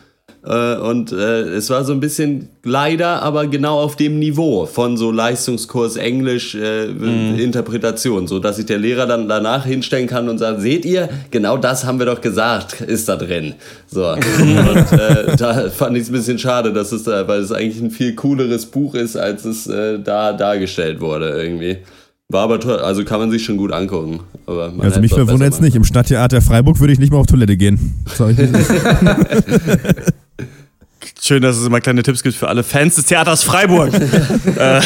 Äh, 0.45 0.77
und 0.77 1.11
äh, 1.11 1.41
es 1.41 1.69
war 1.69 1.83
so 1.83 1.91
ein 1.91 1.99
bisschen 1.99 2.47
leider, 2.63 3.21
aber 3.21 3.47
genau 3.47 3.79
auf 3.79 3.97
dem 3.97 4.19
Niveau 4.19 4.65
von 4.65 4.95
so 4.95 5.11
Leistungskurs 5.11 5.97
Englisch 5.97 6.55
äh, 6.55 6.87
mhm. 6.87 7.37
Interpretation, 7.37 8.25
so 8.25 8.39
dass 8.39 8.55
sich 8.55 8.65
der 8.65 8.77
Lehrer 8.77 9.05
dann 9.05 9.27
danach 9.27 9.65
hinstellen 9.65 10.07
kann 10.07 10.29
und 10.29 10.37
sagt, 10.37 10.61
seht 10.61 10.85
ihr, 10.85 11.09
genau 11.29 11.57
das 11.57 11.85
haben 11.85 11.99
wir 11.99 12.05
doch 12.05 12.21
gesagt, 12.21 12.79
ist 12.79 13.09
da 13.09 13.17
drin. 13.17 13.55
So 13.87 14.07
und 14.11 14.17
äh, 14.17 15.35
da 15.35 15.69
fand 15.69 15.97
ich 15.97 16.03
es 16.03 16.09
ein 16.09 16.13
bisschen 16.13 16.39
schade, 16.39 16.71
dass 16.71 16.93
es 16.93 17.03
da, 17.03 17.27
weil 17.27 17.41
es 17.41 17.51
eigentlich 17.51 17.83
ein 17.83 17.91
viel 17.91 18.15
cooleres 18.15 18.65
Buch 18.65 18.95
ist, 18.95 19.17
als 19.17 19.43
es 19.43 19.67
äh, 19.67 19.99
da 19.99 20.31
dargestellt 20.31 21.01
wurde 21.01 21.31
irgendwie. 21.31 21.79
War 22.31 22.43
aber 22.43 22.59
toll, 22.59 22.77
also 22.77 23.03
kann 23.03 23.19
man 23.19 23.31
sich 23.31 23.43
schon 23.43 23.57
gut 23.57 23.73
angucken. 23.73 24.19
Also 24.45 25.01
mich 25.01 25.11
verwundert 25.11 25.53
es 25.53 25.61
nicht. 25.61 25.75
Im 25.75 25.83
Stadttheater 25.83 26.41
Freiburg 26.41 26.79
würde 26.79 26.93
ich 26.93 26.99
nicht 26.99 27.11
mehr 27.11 27.19
auf 27.19 27.25
Toilette 27.25 27.57
gehen. 27.57 28.05
Schön, 31.21 31.41
dass 31.41 31.57
es 31.57 31.65
immer 31.65 31.81
kleine 31.81 32.01
Tipps 32.01 32.23
gibt 32.23 32.35
für 32.35 32.47
alle 32.47 32.63
Fans 32.63 32.95
des 32.95 33.05
Theaters 33.05 33.43
Freiburg. 33.43 33.91
Äh, 34.59 34.81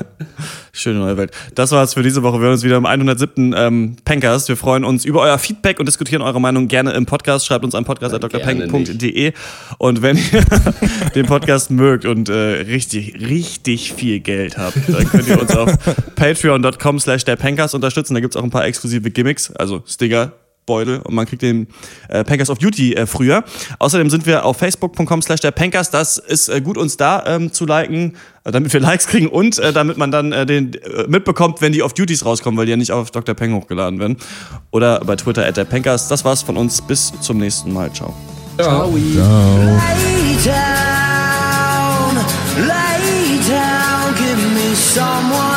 schöne 0.72 0.98
neue 0.98 1.16
Welt. 1.16 1.30
Das 1.54 1.72
war's 1.72 1.94
für 1.94 2.02
diese 2.02 2.22
Woche. 2.22 2.38
Wir 2.38 2.44
hören 2.44 2.52
uns 2.52 2.62
wieder 2.62 2.76
im 2.76 2.86
107. 2.86 3.54
Ähm, 3.56 3.96
Pankers. 4.04 4.48
Wir 4.48 4.56
freuen 4.56 4.84
uns 4.84 5.04
über 5.04 5.20
euer 5.20 5.38
Feedback 5.38 5.78
und 5.78 5.86
diskutieren 5.86 6.20
eure 6.20 6.40
Meinung 6.40 6.68
gerne 6.68 6.92
im 6.92 7.06
Podcast. 7.06 7.46
Schreibt 7.46 7.64
uns 7.64 7.74
an 7.74 7.84
podcast.drpank.de. 7.84 9.32
Und 9.78 10.02
wenn 10.02 10.16
ihr 10.16 10.44
den 11.14 11.26
Podcast 11.26 11.70
mögt 11.70 12.04
und 12.04 12.28
äh, 12.28 12.32
richtig, 12.32 13.14
richtig 13.20 13.92
viel 13.92 14.20
Geld 14.20 14.58
habt, 14.58 14.76
dann 14.88 15.08
könnt 15.08 15.28
ihr 15.28 15.40
uns 15.40 15.56
auf 15.56 15.72
patreon.com 16.16 17.00
slash 17.00 17.24
der 17.24 17.38
unterstützen. 17.74 18.14
Da 18.14 18.20
gibt's 18.20 18.36
auch 18.36 18.44
ein 18.44 18.50
paar 18.50 18.64
exklusive 18.66 19.10
Gimmicks, 19.10 19.50
also 19.52 19.82
Sticker, 19.86 20.32
Beutel 20.68 21.00
und 21.02 21.14
man 21.14 21.26
kriegt 21.26 21.42
den 21.42 21.66
äh, 22.08 22.22
Pankers 22.22 22.50
of 22.50 22.58
Duty 22.58 22.94
äh, 22.94 23.06
früher. 23.06 23.42
Außerdem 23.78 24.10
sind 24.10 24.26
wir 24.26 24.44
auf 24.44 24.58
facebook.com 24.58 25.22
slash 25.22 25.40
der 25.40 25.50
Pankers. 25.50 25.90
Das 25.90 26.18
ist 26.18 26.48
äh, 26.48 26.60
gut, 26.60 26.76
uns 26.76 26.96
da 26.96 27.24
ähm, 27.26 27.52
zu 27.52 27.64
liken, 27.66 28.14
äh, 28.44 28.52
damit 28.52 28.72
wir 28.72 28.80
Likes 28.88 29.06
kriegen 29.06 29.28
und 29.28 29.58
äh, 29.58 29.72
damit 29.72 29.96
man 29.96 30.10
dann 30.12 30.32
äh, 30.32 30.46
den 30.46 30.76
mitbekommt, 31.08 31.60
wenn 31.62 31.72
die 31.72 31.82
Off 31.82 31.94
Duties 31.94 32.24
rauskommen, 32.24 32.58
weil 32.58 32.66
die 32.66 32.70
ja 32.70 32.76
nicht 32.76 32.92
auf 32.92 33.10
Dr. 33.10 33.34
Peng 33.34 33.54
hochgeladen 33.54 33.98
werden. 33.98 34.18
Oder 34.70 35.00
bei 35.00 35.16
Twitter 35.16 35.46
at 35.46 35.56
der 35.56 35.64
Pankers. 35.64 36.08
Das 36.08 36.24
war's 36.24 36.42
von 36.42 36.56
uns. 36.56 36.82
Bis 36.82 37.12
zum 37.20 37.38
nächsten 37.38 37.72
Mal. 37.72 37.90
Ciao. 37.92 38.14
Ciao. 38.58 38.92
Ciao. 38.92 39.80
Lay 40.04 40.36
down, 40.44 42.16
lay 42.68 43.40
down, 43.48 44.14
give 44.16 44.42
me 44.54 44.74
someone. 44.74 45.47